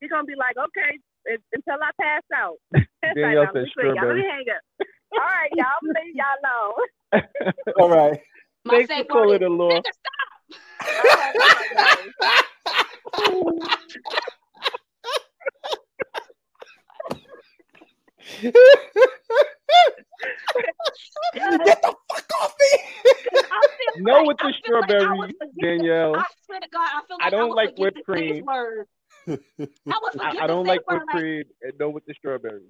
She's 0.00 0.10
gonna 0.10 0.24
be 0.24 0.34
like, 0.38 0.56
okay, 0.56 0.98
until 1.52 1.78
I 1.82 1.90
pass 2.00 2.22
out. 2.34 2.56
Danielle 3.02 3.42
Like, 3.42 3.48
said 3.50 3.58
I'm 3.58 3.64
just 3.66 3.76
Let 4.06 4.16
me 4.16 4.22
hang 4.30 4.46
up. 4.54 4.62
All 5.12 5.26
right, 5.26 5.50
y'all. 5.54 5.66
I'm 5.82 5.88
gonna 5.88 6.06
leave 6.06 6.14
y'all 6.14 6.38
alone. 6.42 7.52
All 7.78 7.90
right. 7.90 8.20
My 8.64 8.74
Thanks 8.74 8.88
for 8.88 8.94
safe 9.02 9.08
calling 9.08 9.28
word 9.28 9.40
the 9.40 9.46
is, 9.46 9.50
nigga, 9.50 9.92
stop. 9.92 10.31
Get 21.64 21.82
the 21.82 21.94
fuck 22.10 22.30
off 22.42 22.54
me! 22.60 23.40
No 23.98 24.12
like- 24.14 24.26
with 24.26 24.36
the 24.38 24.54
feel 24.64 24.80
like 24.80 24.90
I 24.90 25.16
strawberry, 25.16 25.34
Danielle. 25.60 26.16
I 26.16 26.24
swear 26.46 26.60
to 26.60 26.68
God, 26.72 26.88
I 26.92 27.00
feel 27.06 27.16
like 27.18 27.26
I 27.26 27.30
don't 27.30 27.48
would 27.48 27.56
like 27.56 27.78
whipped 27.78 28.04
cream. 28.04 28.44
I 28.48 29.36
I, 30.20 30.36
I 30.40 30.46
don't 30.46 30.66
like 30.66 30.80
whipped 30.88 31.06
cream 31.08 31.44
and 31.62 31.72
no 31.78 31.90
with 31.90 32.04
the 32.06 32.14
strawberry. 32.14 32.62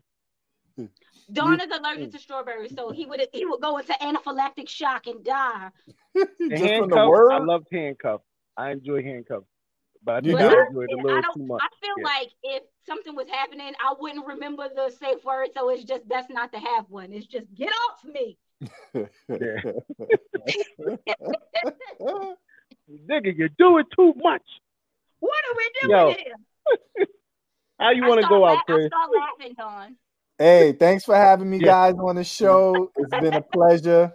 Dawn 1.32 1.60
is 1.60 1.70
allergic 1.70 2.10
to 2.12 2.18
strawberries, 2.18 2.74
so 2.74 2.90
he 2.90 3.06
would 3.06 3.26
he 3.32 3.46
would 3.46 3.60
go 3.60 3.78
into 3.78 3.92
anaphylactic 3.94 4.68
shock 4.68 5.06
and 5.06 5.24
die. 5.24 5.70
The 6.14 6.26
Just 6.50 6.74
from 6.74 6.90
the 6.90 6.96
handcuffs, 6.96 7.30
I 7.30 7.36
love 7.38 7.46
loved 7.46 7.66
handcuffs. 7.72 8.24
I 8.56 8.70
enjoy 8.72 9.02
handcuffs, 9.02 9.46
but 10.04 10.12
I 10.12 10.18
You 10.18 10.36
think 10.36 10.38
do? 10.40 10.56
I 10.56 10.66
enjoyed 10.66 10.88
it 10.90 10.92
a 10.92 10.96
little 11.02 11.22
don't. 11.22 11.34
too 11.34 11.46
much. 11.46 11.62
I 11.62 11.68
feel 11.80 11.94
Yeah. 11.98 12.04
like 12.04 12.30
if 12.42 12.62
something 12.86 13.14
was 13.14 13.28
happening, 13.30 13.72
I 13.80 13.94
wouldn't 13.98 14.26
remember 14.26 14.68
the 14.74 14.90
safe 14.90 15.24
word, 15.24 15.48
so 15.54 15.68
it's 15.70 15.84
just 15.84 16.06
best 16.08 16.28
not 16.28 16.52
to 16.52 16.58
have 16.58 16.90
one. 16.90 17.12
It's 17.12 17.26
just 17.26 17.46
get 17.54 17.70
off 17.70 18.04
me. 18.04 18.36
Nigga, 23.08 23.36
you're 23.36 23.48
doing 23.58 23.84
too 23.96 24.12
much. 24.16 24.42
What 25.20 25.44
are 25.50 25.56
we 25.56 25.70
doing 25.80 25.90
Yo, 25.90 26.08
here? 26.08 27.06
How 27.78 27.90
you 27.90 28.02
want 28.04 28.20
to 28.20 28.26
start 28.26 28.30
go 28.30 28.40
la- 28.42 28.52
out, 28.52 28.58
I 28.68 28.72
Chris? 28.72 28.86
start 28.86 29.10
laughing, 29.14 29.54
Dawn. 29.56 29.96
Hey, 30.38 30.72
thanks 30.72 31.04
for 31.04 31.14
having 31.14 31.50
me, 31.50 31.58
Yeah. 31.58 31.64
guys, 31.66 31.94
on 31.94 32.16
the 32.16 32.24
show. 32.24 32.90
It's 32.96 33.10
been 33.10 33.34
a 33.34 33.42
pleasure. 33.42 34.12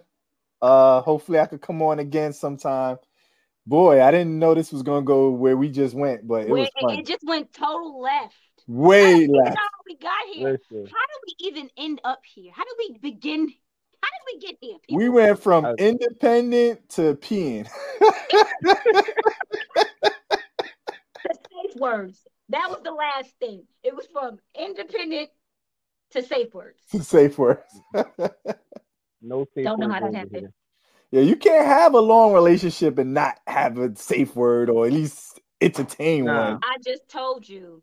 Uh, 0.60 1.00
hopefully 1.02 1.38
I 1.38 1.46
could 1.46 1.60
come 1.60 1.80
on 1.82 1.98
again 2.00 2.32
sometime. 2.32 2.98
Boy, 3.66 4.02
I 4.02 4.10
didn't 4.10 4.38
know 4.38 4.54
this 4.54 4.72
was 4.72 4.82
gonna 4.82 5.04
go 5.04 5.30
where 5.30 5.56
we 5.56 5.68
just 5.68 5.94
went, 5.94 6.26
but 6.26 6.42
it 6.44 6.48
Where 6.48 6.62
was 6.62 6.70
fun. 6.80 6.98
it 6.98 7.06
just 7.06 7.22
went 7.26 7.52
total 7.52 8.00
left. 8.00 8.34
Way 8.66 9.20
did 9.20 9.30
we, 9.30 9.38
left. 9.38 9.56
how 9.56 9.68
we 9.86 9.96
got 9.96 10.26
here? 10.32 10.50
Listen, 10.52 10.86
How 10.86 11.06
did 11.06 11.20
we 11.26 11.34
even 11.46 11.70
end 11.76 12.00
up 12.04 12.20
here? 12.24 12.50
How 12.54 12.64
did 12.64 12.74
we 12.78 12.98
begin? 13.10 13.52
How 14.02 14.08
did 14.08 14.34
we 14.34 14.40
get 14.40 14.56
here? 14.60 14.76
People? 14.88 14.96
We 14.98 15.08
went 15.10 15.38
from 15.38 15.64
I- 15.64 15.74
independent 15.78 16.88
to 16.90 17.14
peeing. 17.16 17.68
safe 21.26 21.76
words. 21.76 22.26
That 22.50 22.68
was 22.70 22.80
the 22.82 22.92
last 22.92 23.30
thing. 23.40 23.64
It 23.82 23.94
was 23.94 24.06
from 24.12 24.38
independent 24.58 25.28
to 26.12 26.22
safe 26.22 26.54
words. 26.54 26.80
To 26.92 27.02
Safe 27.02 27.38
words. 27.38 27.80
no 29.22 29.46
safe 29.54 29.64
Don't 29.64 29.80
know 29.80 29.90
how 29.90 30.00
that 30.00 30.14
happened. 30.14 30.52
yeah, 31.10 31.20
you 31.22 31.36
can't 31.36 31.66
have 31.66 31.94
a 31.94 32.00
long 32.00 32.32
relationship 32.32 32.98
and 32.98 33.14
not 33.14 33.38
have 33.46 33.78
a 33.78 33.94
safe 33.96 34.34
word 34.36 34.70
or 34.70 34.86
at 34.86 34.92
least 34.92 35.40
entertain 35.60 36.24
Nah. 36.24 36.50
one. 36.52 36.60
I 36.62 36.76
just 36.84 37.08
told 37.08 37.48
you 37.48 37.82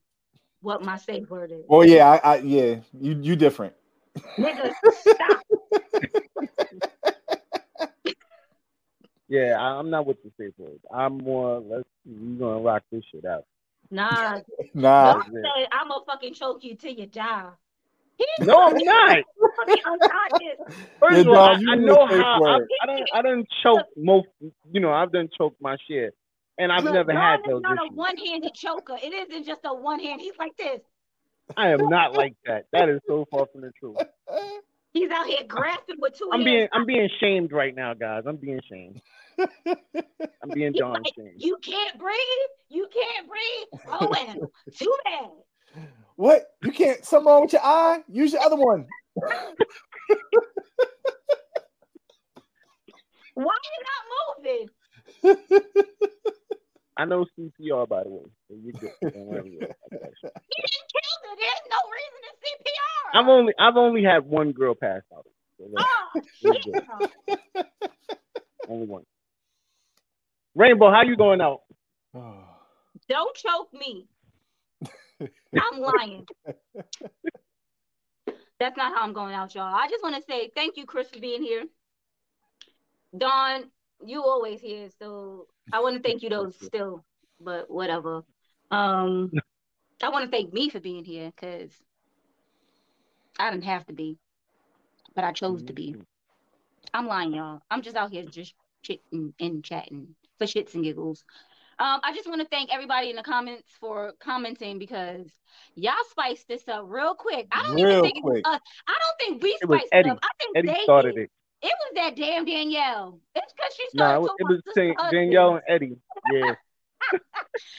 what 0.61 0.83
my 0.83 0.97
safe 0.97 1.29
word 1.29 1.51
is. 1.51 1.63
Oh 1.69 1.81
yeah, 1.83 2.07
I, 2.09 2.17
I 2.17 2.37
yeah, 2.37 2.77
you 2.99 3.17
you 3.21 3.35
different. 3.35 3.73
Nigga, 4.37 4.71
stop. 4.91 5.41
Yeah, 9.27 9.57
I, 9.59 9.79
I'm 9.79 9.89
not 9.89 10.05
with 10.05 10.21
the 10.23 10.31
safe 10.37 10.53
words. 10.57 10.79
I'm 10.93 11.17
more. 11.17 11.59
Let's. 11.59 11.83
We 12.05 12.35
gonna 12.37 12.59
rock 12.59 12.83
this 12.91 13.03
shit 13.11 13.25
out. 13.25 13.45
Nah, 13.89 14.39
Nah, 14.75 15.13
don't 15.13 15.25
say 15.33 15.67
I'm 15.71 15.87
gonna 15.87 16.05
fucking 16.05 16.35
choke 16.35 16.63
you 16.63 16.75
till 16.75 16.93
you 16.93 17.07
die. 17.07 17.49
He 18.17 18.25
No, 18.41 18.61
I'm 18.61 18.73
not. 18.83 19.17
fucking 19.57 19.81
unconscious. 19.85 20.87
First 21.01 21.15
Yeah, 21.15 21.21
of 21.21 21.27
all, 21.29 21.37
I, 21.37 21.51
I 21.71 21.75
know 21.75 22.05
how. 22.07 22.43
I. 22.45 22.59
I 22.81 22.85
don't. 22.85 23.03
I 23.13 23.21
don't 23.21 23.47
choke 23.63 23.85
most. 23.97 24.27
You 24.71 24.79
know, 24.79 24.91
I've 24.91 25.11
done 25.11 25.29
choke 25.37 25.55
my 25.61 25.77
shit, 25.87 26.15
and 26.57 26.71
I've 26.71 26.83
Look, 26.83 26.93
never 26.93 27.11
had 27.13 27.37
John 27.37 27.49
those 27.49 27.59
is 27.59 27.63
not 27.63 27.77
a 27.77 27.93
one-handed 27.93 28.53
choker. 28.53 28.97
It 29.01 29.13
isn't 29.13 29.45
just 29.45 29.61
a 29.65 29.73
one 29.73 29.99
hand. 29.99 30.21
He's 30.21 30.37
like 30.39 30.55
this. 30.57 30.79
I 31.57 31.69
am 31.69 31.89
not 31.89 32.13
like 32.13 32.35
that. 32.45 32.65
That 32.71 32.89
is 32.89 33.01
so 33.07 33.25
far 33.29 33.45
from 33.51 33.61
the 33.61 33.71
truth. 33.79 33.97
He's 34.93 35.11
out 35.11 35.27
here 35.27 35.39
grasping 35.47 35.97
with 35.99 36.17
two 36.17 36.29
I'm 36.31 36.39
hands. 36.39 36.45
being. 36.45 36.67
I'm 36.73 36.85
being 36.85 37.09
shamed 37.19 37.51
right 37.51 37.75
now, 37.75 37.93
guys. 37.93 38.23
I'm 38.25 38.37
being 38.37 38.61
shamed. 38.69 39.01
I'm 39.37 40.49
being 40.53 40.71
He's 40.73 40.79
John 40.79 40.93
like, 41.03 41.13
shamed. 41.17 41.33
You 41.37 41.57
can't 41.61 41.99
breathe. 41.99 42.17
You 42.69 42.87
can't 42.93 43.27
breathe. 43.27 43.81
Oh 43.91 44.07
well, 44.09 44.51
too 44.73 44.95
bad. 45.03 45.29
What? 46.15 46.43
You 46.63 46.71
can't 46.71 47.03
something 47.05 47.27
wrong 47.27 47.41
with 47.43 47.53
your 47.53 47.63
eye? 47.63 48.03
Use 48.07 48.33
your 48.33 48.41
other 48.41 48.55
one. 48.55 48.85
Why 53.35 53.55
you 53.63 53.83
not 53.83 54.03
moving? 54.43 54.69
I 56.97 57.05
know 57.05 57.25
CPR 57.37 57.87
by 57.87 58.03
the 58.03 58.09
way. 58.09 58.23
So 58.47 58.55
you're 58.61 58.71
good. 58.73 58.91
Don't 59.01 59.25
worry 59.25 59.57
about 59.57 59.75
that. 59.91 60.13
He 60.21 60.61
didn't 60.61 60.89
kill 60.93 61.29
her. 61.29 61.35
There's 61.37 61.65
no 61.69 61.79
reason 61.91 62.19
to 62.23 62.31
CPR. 62.41 63.19
I've 63.21 63.27
only. 63.27 63.53
I've 63.59 63.75
only 63.75 64.03
had 64.03 64.25
one 64.25 64.51
girl 64.53 64.75
pass 64.75 65.01
out. 65.13 65.25
So 65.57 65.65
Oh, 65.77 66.21
Very 66.43 66.85
only 68.69 68.87
one. 68.87 69.03
Rainbow, 70.55 70.89
how 70.89 71.01
you 71.03 71.17
going 71.17 71.41
out? 71.41 71.61
Don't 72.13 73.35
choke 73.35 73.73
me. 73.73 74.07
I'm 75.21 75.79
lying. 75.79 76.25
That's 78.59 78.77
not 78.77 78.95
how 78.95 79.03
I'm 79.03 79.13
going 79.13 79.33
out, 79.33 79.53
y'all. 79.53 79.73
I 79.73 79.87
just 79.89 80.03
want 80.03 80.15
to 80.15 80.21
say 80.21 80.49
thank 80.55 80.77
you, 80.77 80.85
Chris, 80.85 81.09
for 81.09 81.19
being 81.19 81.43
here. 81.43 81.65
Dawn, 83.17 83.65
you 84.05 84.23
always 84.23 84.61
here, 84.61 84.89
so 84.99 85.47
I 85.71 85.79
want 85.81 85.95
to 85.95 86.01
thank 86.01 86.23
you 86.23 86.29
though 86.29 86.49
still, 86.49 87.05
but 87.39 87.69
whatever. 87.69 88.23
Um, 88.71 89.31
I 90.01 90.09
want 90.09 90.25
to 90.25 90.31
thank 90.31 90.53
me 90.53 90.69
for 90.69 90.79
being 90.79 91.05
here 91.05 91.31
because 91.35 91.71
I 93.39 93.51
didn't 93.51 93.65
have 93.65 93.85
to 93.87 93.93
be, 93.93 94.17
but 95.15 95.23
I 95.23 95.31
chose 95.31 95.63
to 95.63 95.73
be. 95.73 95.95
I'm 96.93 97.07
lying, 97.07 97.33
y'all. 97.33 97.61
I'm 97.69 97.81
just 97.81 97.95
out 97.95 98.11
here 98.11 98.23
just 98.23 98.53
chitting 98.83 99.33
and 99.39 99.63
chatting 99.63 100.15
for 100.37 100.45
shits 100.45 100.75
and 100.75 100.83
giggles. 100.83 101.23
Um, 101.77 101.99
I 102.03 102.13
just 102.13 102.27
want 102.27 102.41
to 102.41 102.47
thank 102.47 102.73
everybody 102.73 103.09
in 103.09 103.17
the 103.17 103.23
comments 103.23 103.69
for 103.79 104.13
commenting 104.19 104.79
because 104.79 105.27
y'all 105.75 105.93
spiced 106.09 106.47
this 106.47 106.67
up 106.69 106.85
real 106.87 107.15
quick. 107.15 107.47
I 107.51 107.63
don't 107.63 107.79
even 107.79 107.91
Real 107.91 108.01
think 108.01 108.17
it 108.17 108.23
was 108.23 108.41
us. 108.45 108.61
I 108.87 108.93
don't 108.93 109.19
think 109.19 109.43
we 109.43 109.49
It 109.49 109.59
spiced 109.61 109.87
it 109.91 110.07
up. 110.07 110.19
I 110.23 110.29
think 110.39 110.57
Eddie 110.57 110.67
they 110.67 110.83
started 110.83 111.15
did. 111.15 111.23
it. 111.23 111.31
It 111.61 111.73
was 111.79 111.91
that 111.95 112.15
damn 112.15 112.45
Danielle. 112.45 113.19
It's 113.33 113.53
because 113.53 113.73
she 113.75 113.89
started 113.89 114.15
it 114.15 114.21
was, 114.21 114.31
it 114.39 114.43
was 114.43 114.61
sister 114.65 114.81
Dan- 114.81 114.95
husbands. 114.97 115.13
Danielle 115.13 115.55
and 115.55 115.63
Eddie. 115.67 115.97
Yeah. 116.31 116.55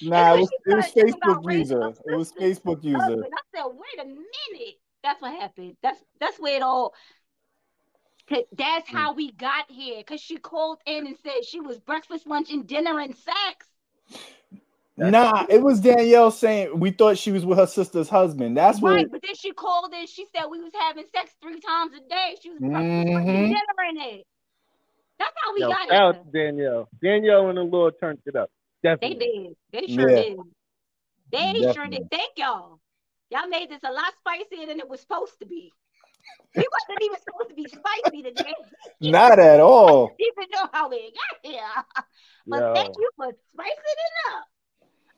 Nah, 0.02 0.35
it 0.35 0.40
was, 0.40 0.51
it 0.66 0.77
was 0.77 0.86
started 0.86 1.12
talking 1.12 1.23
about 1.23 1.44
Facebook 1.44 1.59
user. 1.59 1.89
It 2.06 2.16
was. 2.16 2.32
Facebook 2.32 2.85
user. 2.85 3.24
I 3.24 3.56
said, 3.56 3.64
wait 3.66 4.05
a 4.05 4.06
minute. 4.06 4.74
That's 5.02 5.23
what 5.23 5.40
happened. 5.40 5.77
That's 5.82 6.02
that's 6.20 6.39
where 6.39 6.56
it 6.56 6.62
all. 6.62 6.94
That's 8.56 8.89
how 8.89 9.14
we 9.14 9.32
got 9.32 9.70
here. 9.70 10.02
Cause 10.02 10.20
she 10.20 10.36
called 10.36 10.78
in 10.86 11.06
and 11.06 11.16
said 11.23 11.44
she 11.44 11.60
was 11.60 11.78
breakfast, 11.78 12.27
lunch, 12.27 12.51
and 12.51 12.66
dinner 12.66 12.98
and 12.98 13.14
sex. 13.14 13.66
Nah, 14.98 15.44
it 15.50 15.62
was 15.62 15.80
Danielle 15.80 16.30
saying 16.30 16.78
we 16.80 16.90
thought 16.90 17.18
she 17.18 17.30
was 17.30 17.44
with 17.44 17.58
her 17.58 17.66
sister's 17.66 18.08
husband. 18.08 18.56
That's 18.56 18.80
what. 18.80 18.92
Right, 18.94 19.06
but 19.10 19.20
then 19.22 19.34
she 19.34 19.52
called 19.52 19.92
in. 19.92 20.06
She 20.06 20.26
said 20.34 20.46
we 20.50 20.60
was 20.60 20.72
having 20.78 21.04
sex 21.14 21.32
three 21.42 21.60
times 21.60 21.92
a 21.94 22.08
day. 22.08 22.36
She 22.42 22.50
was 22.50 22.60
breakfast, 22.60 23.08
lunch, 23.12 23.26
and 23.28 23.36
Mhm. 23.36 23.48
dinner 23.48 23.90
in 23.90 24.18
it. 24.18 24.26
That's 25.18 25.34
how 25.42 25.54
we 25.54 25.60
Yo, 25.60 25.68
got 25.68 25.88
shout 25.88 25.92
out 25.92 26.14
here. 26.14 26.24
to 26.24 26.30
Danielle. 26.30 26.88
Danielle 27.02 27.48
and 27.48 27.58
the 27.58 27.62
Lord 27.62 27.94
turned 28.00 28.20
it 28.26 28.36
up. 28.36 28.50
They 28.82 29.14
did. 29.14 29.56
They 29.72 29.86
sure 29.86 30.08
Yeah. 30.08 30.22
did. 30.22 30.38
They 31.30 31.72
sure 31.72 31.88
did. 31.88 32.08
Thank 32.10 32.32
y'all. 32.36 32.80
Y'all 33.30 33.48
made 33.48 33.68
this 33.68 33.82
a 33.82 33.92
lot 33.92 34.12
spicier 34.18 34.66
than 34.66 34.78
it 34.78 34.88
was 34.88 35.00
supposed 35.00 35.38
to 35.40 35.46
be. 35.46 35.72
We 36.54 36.66
wasn't 36.72 37.04
even 37.04 37.18
supposed 37.20 37.48
to 37.50 37.54
be 37.54 37.68
spicy 37.68 38.22
today. 38.22 38.54
Not 39.00 39.38
at 39.38 39.60
all. 39.60 40.14
even 40.20 40.48
know 40.52 40.68
how 40.72 40.88
we 40.88 41.12
got 41.12 41.50
here. 41.50 42.04
But 42.47 42.60
Yo. 42.60 42.74
thank 42.74 42.97
you 42.97 43.10
for 43.16 43.32
spicing 43.52 43.73
it 43.77 44.35
up. 44.35 44.44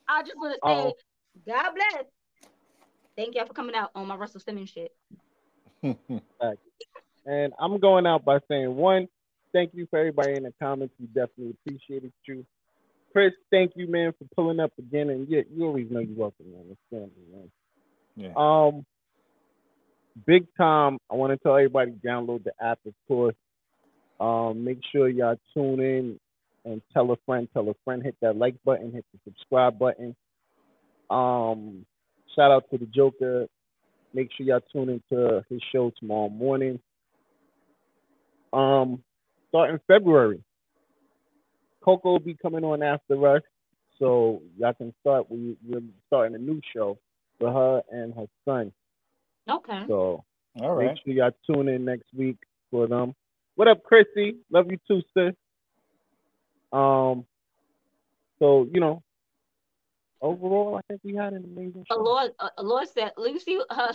I 0.09 0.23
just 0.23 0.37
want 0.37 0.55
to 0.55 0.69
say, 0.69 0.75
Oh. 0.75 0.93
God 1.47 1.73
bless. 1.75 2.05
Thank 3.17 3.35
y'all 3.35 3.47
for 3.47 3.53
coming 3.53 3.75
out 3.75 3.91
on 3.95 4.07
my 4.07 4.17
Russell 4.17 4.41
Simmons 4.41 4.71
shit. 4.71 4.93
And 7.27 7.53
I'm 7.61 7.79
going 7.79 8.07
out 8.07 8.25
by 8.25 8.39
saying 8.49 8.75
one, 8.75 9.07
thank 9.53 9.75
you 9.75 9.87
for 9.91 9.99
everybody 9.99 10.35
in 10.35 10.45
the 10.45 10.55
comments. 10.63 10.95
We 10.99 11.07
definitely 11.09 11.55
appreciate 11.63 12.05
it, 12.05 12.13
you. 12.27 12.47
Chris, 13.13 13.33
thank 13.51 13.73
you, 13.77 13.87
man, 13.87 14.15
for 14.19 14.25
pulling 14.35 14.61
up 14.61 14.73
again. 14.79 15.11
And 15.11 15.29
yeah, 15.29 15.43
you 15.55 15.67
always 15.67 15.91
know 15.91 16.01
you're 16.01 16.17
welcome, 16.17 16.51
man. 16.51 16.65
It's 16.71 16.81
family, 16.89 17.11
man. 17.31 17.51
Yeah. 18.17 18.33
Um, 18.35 18.87
big 20.27 20.47
time. 20.57 20.97
I 21.11 21.17
want 21.17 21.33
to 21.33 21.37
tell 21.37 21.55
everybody 21.55 21.93
download 22.05 22.45
the 22.45 22.53
app, 22.61 22.79
of 22.87 22.95
course. 23.07 23.37
Um, 24.19 24.65
make 24.65 24.81
sure 24.91 25.09
y'all 25.09 25.37
tune 25.53 25.81
in 25.81 26.21
and 26.65 26.83
tell 26.93 27.11
a 27.13 27.17
friend, 27.27 27.49
tell 27.53 27.69
a 27.69 27.75
friend, 27.85 28.03
hit 28.03 28.17
that 28.23 28.37
like 28.37 28.55
button, 28.65 28.93
hit 28.93 29.05
the 29.13 29.21
subscribe 29.25 29.79
button. 29.79 30.15
Um, 31.11 31.87
shout 32.35 32.51
out 32.51 32.65
to 32.71 32.79
the 32.79 32.87
Joker. 32.87 33.47
Make 34.15 34.31
sure 34.37 34.47
y'all 34.47 34.61
tune 34.73 34.89
into 34.89 35.45
his 35.49 35.61
show 35.73 35.93
tomorrow 35.99 36.29
morning. 36.29 36.81
Um, 38.53 39.03
starting 39.49 39.79
February. 39.87 40.43
Coco 41.83 42.13
will 42.13 42.19
be 42.19 42.37
coming 42.41 42.65
on 42.65 42.83
after 42.83 43.37
us, 43.37 43.43
so 43.99 44.43
y'all 44.59 44.75
can 44.75 44.93
start. 45.01 45.31
We 45.31 45.57
we're 45.67 45.81
starting 46.07 46.35
a 46.35 46.39
new 46.39 46.61
show 46.75 46.99
for 47.39 47.53
her 47.53 47.83
and 47.91 48.15
her 48.15 48.27
son. 48.45 48.73
Okay. 49.49 49.85
So 49.87 50.25
All 50.61 50.77
make 50.77 50.99
sure 51.05 51.15
y'all 51.15 51.31
tune 51.47 51.69
in 51.69 51.85
next 51.85 52.07
week 52.17 52.37
for 52.71 52.87
them. 52.87 53.15
What 53.55 53.69
up, 53.69 53.83
Chrissy? 53.83 54.37
Love 54.51 54.71
you 54.71 54.79
too, 54.87 55.03
sis. 55.17 55.35
Um, 56.73 57.25
so 58.39 58.69
you 58.73 58.81
know, 58.81 59.03
overall, 60.21 60.77
I 60.77 60.81
think 60.89 61.01
we 61.05 61.15
had 61.15 61.33
an 61.33 61.45
amazing 61.45 61.85
show. 61.91 62.01
Lord, 62.01 62.33
uh, 62.39 62.51
Lord 62.61 62.89
said, 62.89 63.13
Lucy, 63.17 63.59
her, 63.71 63.93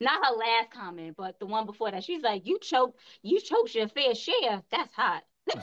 not 0.00 0.26
her 0.26 0.34
last 0.36 0.70
comment, 0.72 1.14
but 1.16 1.38
the 1.38 1.46
one 1.46 1.66
before 1.66 1.90
that. 1.90 2.04
She's 2.04 2.22
like, 2.22 2.46
you 2.46 2.58
choke, 2.60 2.96
you 3.22 3.40
choked 3.40 3.74
your 3.74 3.88
fair 3.88 4.14
share. 4.14 4.62
That's 4.70 4.92
hot. 4.94 5.22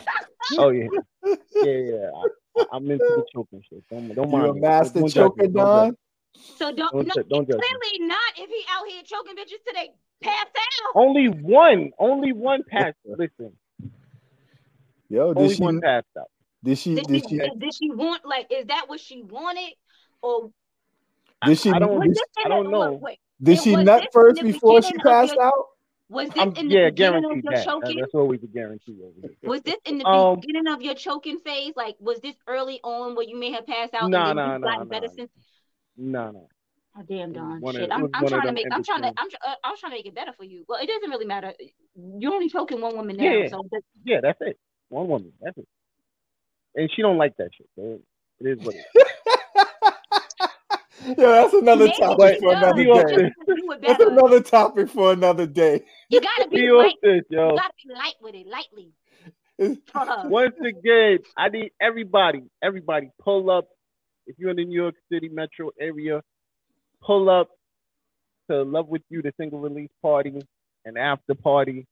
Oh 0.59 0.69
yeah, 0.69 0.87
yeah, 1.55 1.71
yeah. 1.71 2.09
I, 2.15 2.65
I'm 2.73 2.89
into 2.91 3.03
the 3.07 3.25
choking 3.33 3.63
shit. 3.67 3.83
Don't 3.89 4.13
don't 4.13 4.29
You 4.29 4.37
mind. 4.37 4.57
a 4.57 4.59
master 4.59 4.99
Don't 4.99 5.09
judge 5.09 5.23
choker, 5.23 5.41
me. 5.41 5.47
Don't 5.47 5.73
Don? 5.73 5.97
So 6.57 6.71
don't, 6.71 6.91
Don't 6.91 7.07
no, 7.07 7.13
ju- 7.15 7.23
don't 7.29 7.47
judge 7.47 7.57
me. 7.57 7.63
clearly 7.63 8.07
not 8.07 8.19
if 8.37 8.47
he 8.49 8.61
out 8.71 8.87
here 8.87 9.01
choking 9.03 9.35
bitches 9.35 9.63
today. 9.67 9.89
pass 10.21 10.45
out. 10.45 10.91
Only 10.93 11.29
one, 11.29 11.91
only 11.97 12.31
one 12.31 12.61
pass. 12.69 12.93
Listen, 13.05 13.53
Yo, 15.09 15.33
did 15.33 15.41
only 15.41 15.55
she? 15.55 15.63
one 15.63 15.81
passed 15.81 16.07
out. 16.19 16.29
Did 16.63 16.77
she? 16.77 16.95
Did 16.95 17.07
Did 17.07 17.23
she, 17.23 17.29
she? 17.29 17.37
did, 17.37 17.59
did 17.59 17.73
she 17.75 17.91
want, 17.91 18.25
like, 18.25 18.47
is 18.49 18.65
that 18.67 18.85
what 18.87 18.99
she 18.99 19.21
wanted? 19.21 19.73
Or 20.21 20.51
Did 21.45 21.59
she? 21.59 21.69
I 21.71 21.79
don't- 21.79 21.99
Did, 22.01 22.17
I 22.43 22.49
don't 22.49 22.71
know. 22.71 22.93
wait, 22.93 23.19
did 23.41 23.59
it 23.59 23.61
she 23.61 23.75
nut 23.75 24.07
first 24.11 24.41
before 24.41 24.81
she 24.81 24.97
passed 24.97 25.33
your- 25.35 25.43
out? 25.45 25.65
Was 26.07 26.29
this 26.29 26.37
I'm, 26.41 26.53
in 26.55 26.67
the 26.67 26.75
yeah, 26.75 26.89
beginning 26.89 27.25
of 27.25 27.31
your 27.31 27.41
that. 27.45 27.55
That- 27.55 27.65
choking? 27.65 27.99
That's 27.99 28.13
always 28.13 28.43
a 28.43 28.47
guarantee 28.47 28.99
over 29.03 29.13
here. 29.21 29.49
Was 29.49 29.61
this 29.63 29.77
in 29.85 29.97
the 29.99 30.05
Um, 30.07 30.39
beginning 30.39 30.67
of 30.71 30.81
your 30.81 30.93
choking 30.93 31.39
phase? 31.39 31.73
Like, 31.75 31.95
was 31.99 32.19
this 32.19 32.35
early 32.47 32.79
on 32.83 33.15
where 33.15 33.25
you 33.25 33.35
may 33.37 33.51
have 33.51 33.65
passed 33.67 33.93
out 33.95 34.09
Nah, 34.09 34.29
and 34.29 34.37
then 34.39 34.45
nah, 34.45 34.57
nah, 34.57 34.83
nah. 34.83 35.25
No, 35.97 36.31
no. 36.31 36.47
Oh, 36.97 37.01
damn, 37.07 37.33
Don. 37.33 37.59
one 37.59 37.75
of- 37.75 37.81
Shit, 37.81 37.89
it 37.89 37.93
I'm, 37.93 38.09
I'm 38.13 38.27
trying 38.27 38.45
to 38.47 38.51
make. 38.53 38.65
I'm 38.71 38.83
trying 38.83 39.01
to. 39.01 39.13
I'm. 39.17 39.29
tr- 39.29 39.35
Uh, 39.45 39.55
I 39.63 39.69
was 39.71 39.79
trying 39.79 39.91
to 39.91 39.97
make 39.97 40.05
it 40.05 40.15
better 40.15 40.31
for 40.33 40.43
you. 40.45 40.63
Well, 40.67 40.79
it 40.81 40.87
doesn't 40.87 41.09
really 41.09 41.25
matter. 41.25 41.53
You're 41.95 42.33
only 42.33 42.49
choking 42.49 42.81
one 42.81 42.95
woman 42.95 43.17
now, 43.17 43.23
Yeah. 43.23 43.47
so 43.49 43.63
that, 43.71 43.81
Yeah, 44.03 44.21
that's 44.21 44.39
it. 44.41 44.57
One 44.89 45.07
woman. 45.07 45.33
That's 45.41 45.57
it. 45.57 45.67
And 46.75 46.89
she 46.95 47.01
don't 47.01 47.17
like 47.17 47.35
that 47.37 47.49
shit. 47.57 47.67
So 47.75 47.99
it 48.41 48.47
is 48.59 48.65
what 48.65 48.75
it 48.75 48.79
is. 48.95 49.03
Yeah, 51.07 51.13
that's 51.15 51.53
another 51.53 51.85
maybe 51.85 51.97
topic 51.99 52.39
for 52.39 52.53
another 52.53 52.83
day. 52.83 53.15
this. 53.15 53.31
That's 53.81 54.03
another 54.03 54.41
topic 54.41 54.89
for 54.89 55.11
another 55.13 55.45
day. 55.45 55.83
You 56.09 56.19
gotta 56.21 56.49
be 56.49 56.61
Be 56.61 56.69
off 56.71 56.85
light. 56.85 56.95
this, 57.03 57.21
You 57.29 57.37
yo. 57.37 57.55
gotta 57.55 57.73
be 57.85 57.93
light 57.93 58.15
with 58.21 58.35
it, 58.35 58.47
lightly. 58.47 58.91
Uh, 59.95 60.23
Once 60.27 60.55
again, 60.67 61.19
I 61.37 61.49
need 61.49 61.71
everybody, 61.81 62.43
everybody 62.61 63.09
pull 63.23 63.49
up. 63.51 63.67
If 64.27 64.37
you're 64.39 64.49
in 64.49 64.57
the 64.57 64.65
New 64.65 64.81
York 64.81 64.95
City 65.11 65.29
metro 65.29 65.71
area, 65.79 66.21
pull 67.01 67.29
up 67.29 67.49
to 68.49 68.63
Love 68.63 68.87
With 68.89 69.03
You, 69.09 69.21
the 69.21 69.31
single 69.39 69.59
release 69.59 69.91
party, 70.01 70.33
and 70.85 70.97
after 70.97 71.35
party. 71.35 71.85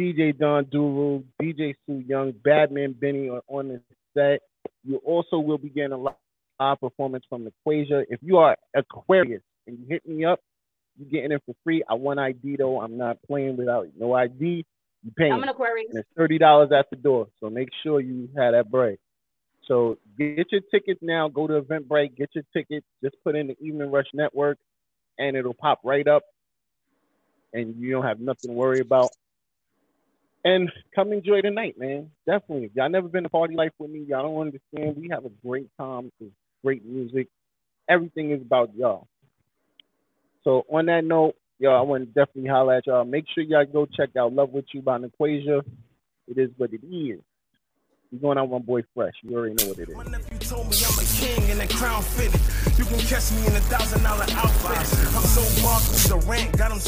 DJ 0.00 0.36
Don 0.38 0.64
Duru, 0.64 1.22
DJ 1.40 1.74
Sue 1.84 2.02
Young, 2.06 2.32
Badman 2.32 2.94
Benny 2.94 3.28
are 3.28 3.42
on 3.48 3.68
the 3.68 3.80
set. 4.14 4.40
You 4.82 4.96
also 5.04 5.38
will 5.38 5.58
be 5.58 5.68
getting 5.68 5.92
a 5.92 5.98
li- 5.98 6.12
live 6.58 6.80
performance 6.80 7.24
from 7.28 7.46
Naquasia. 7.46 8.04
If 8.08 8.20
you 8.22 8.38
are 8.38 8.56
Aquarius 8.74 9.42
and 9.66 9.78
you 9.78 9.84
hit 9.88 10.08
me 10.08 10.24
up, 10.24 10.40
you're 10.98 11.10
getting 11.10 11.32
it 11.32 11.42
for 11.44 11.54
free. 11.64 11.82
I 11.88 11.94
want 11.94 12.18
ID 12.18 12.56
though. 12.56 12.80
I'm 12.80 12.96
not 12.96 13.18
playing 13.26 13.58
without 13.58 13.88
no 13.98 14.14
ID. 14.14 14.64
You 15.02 15.12
paying 15.16 15.32
I'm 15.32 15.42
an 15.42 15.50
Aquarius. 15.50 15.90
and 15.90 15.98
it's 15.98 16.08
thirty 16.16 16.38
dollars 16.38 16.70
at 16.72 16.88
the 16.88 16.96
door. 16.96 17.28
So 17.38 17.50
make 17.50 17.68
sure 17.82 18.00
you 18.00 18.30
have 18.36 18.52
that 18.52 18.70
break. 18.70 18.98
So 19.66 19.98
get 20.18 20.50
your 20.50 20.62
tickets 20.70 21.00
now. 21.02 21.28
Go 21.28 21.46
to 21.46 21.60
Eventbrite, 21.60 22.16
get 22.16 22.30
your 22.34 22.44
tickets. 22.54 22.86
Just 23.04 23.16
put 23.22 23.36
in 23.36 23.48
the 23.48 23.56
Evening 23.60 23.90
Rush 23.90 24.08
Network, 24.14 24.58
and 25.18 25.36
it'll 25.36 25.54
pop 25.54 25.80
right 25.84 26.08
up, 26.08 26.22
and 27.52 27.76
you 27.76 27.90
don't 27.92 28.04
have 28.04 28.18
nothing 28.18 28.50
to 28.50 28.56
worry 28.56 28.80
about. 28.80 29.10
And 30.44 30.72
come 30.94 31.12
enjoy 31.12 31.42
the 31.42 31.50
night, 31.50 31.78
man. 31.78 32.10
Definitely. 32.26 32.70
Y'all 32.74 32.88
never 32.88 33.08
been 33.08 33.24
to 33.24 33.28
party 33.28 33.54
life 33.54 33.72
with 33.78 33.90
me, 33.90 34.00
y'all 34.08 34.22
don't 34.22 34.40
understand. 34.40 34.96
We 34.96 35.08
have 35.10 35.24
a 35.24 35.30
great 35.46 35.68
time. 35.76 36.10
It's 36.20 36.32
great 36.64 36.84
music. 36.84 37.28
Everything 37.88 38.30
is 38.30 38.40
about 38.40 38.74
y'all. 38.74 39.06
So 40.44 40.64
on 40.72 40.86
that 40.86 41.04
note, 41.04 41.34
yo, 41.58 41.70
I 41.70 41.82
want 41.82 42.04
to 42.04 42.06
definitely 42.06 42.48
holler 42.48 42.76
at 42.76 42.86
y'all. 42.86 43.04
Make 43.04 43.26
sure 43.34 43.44
y'all 43.44 43.66
go 43.66 43.86
check 43.86 44.16
out 44.16 44.32
Love 44.32 44.50
With 44.50 44.64
You 44.72 44.80
by 44.80 44.98
Naquasia. 44.98 45.62
It 46.26 46.38
is 46.38 46.50
what 46.56 46.72
it 46.72 46.80
is. 46.86 47.20
You're 48.10 48.20
going 48.20 48.38
out 48.38 48.48
with 48.48 48.62
my 48.62 48.66
boy 48.66 48.82
Fresh. 48.92 49.14
You 49.22 49.36
already 49.36 49.54
know 49.54 49.68
what 49.70 49.78
it 49.78 49.88
is. 49.88 49.94
My 49.94 50.02
nephew 50.02 50.38
told 50.38 50.66
me 50.66 50.76
I'm 50.82 50.98
a 50.98 51.06
king 51.06 51.50
and 51.50 51.60
a 51.62 51.68
crown 51.68 52.02
fitted. 52.02 52.40
You 52.76 52.84
can 52.84 52.98
catch 53.06 53.30
me 53.30 53.46
in 53.46 53.54
a 53.54 53.62
thousand 53.70 54.02
dollar 54.02 54.26
outfit. 54.34 54.82
I'm 55.14 55.22
so 55.22 55.62
marked, 55.62 56.08
the 56.10 56.18
rant 56.26 56.56
got 56.58 56.72
him. 56.72 56.80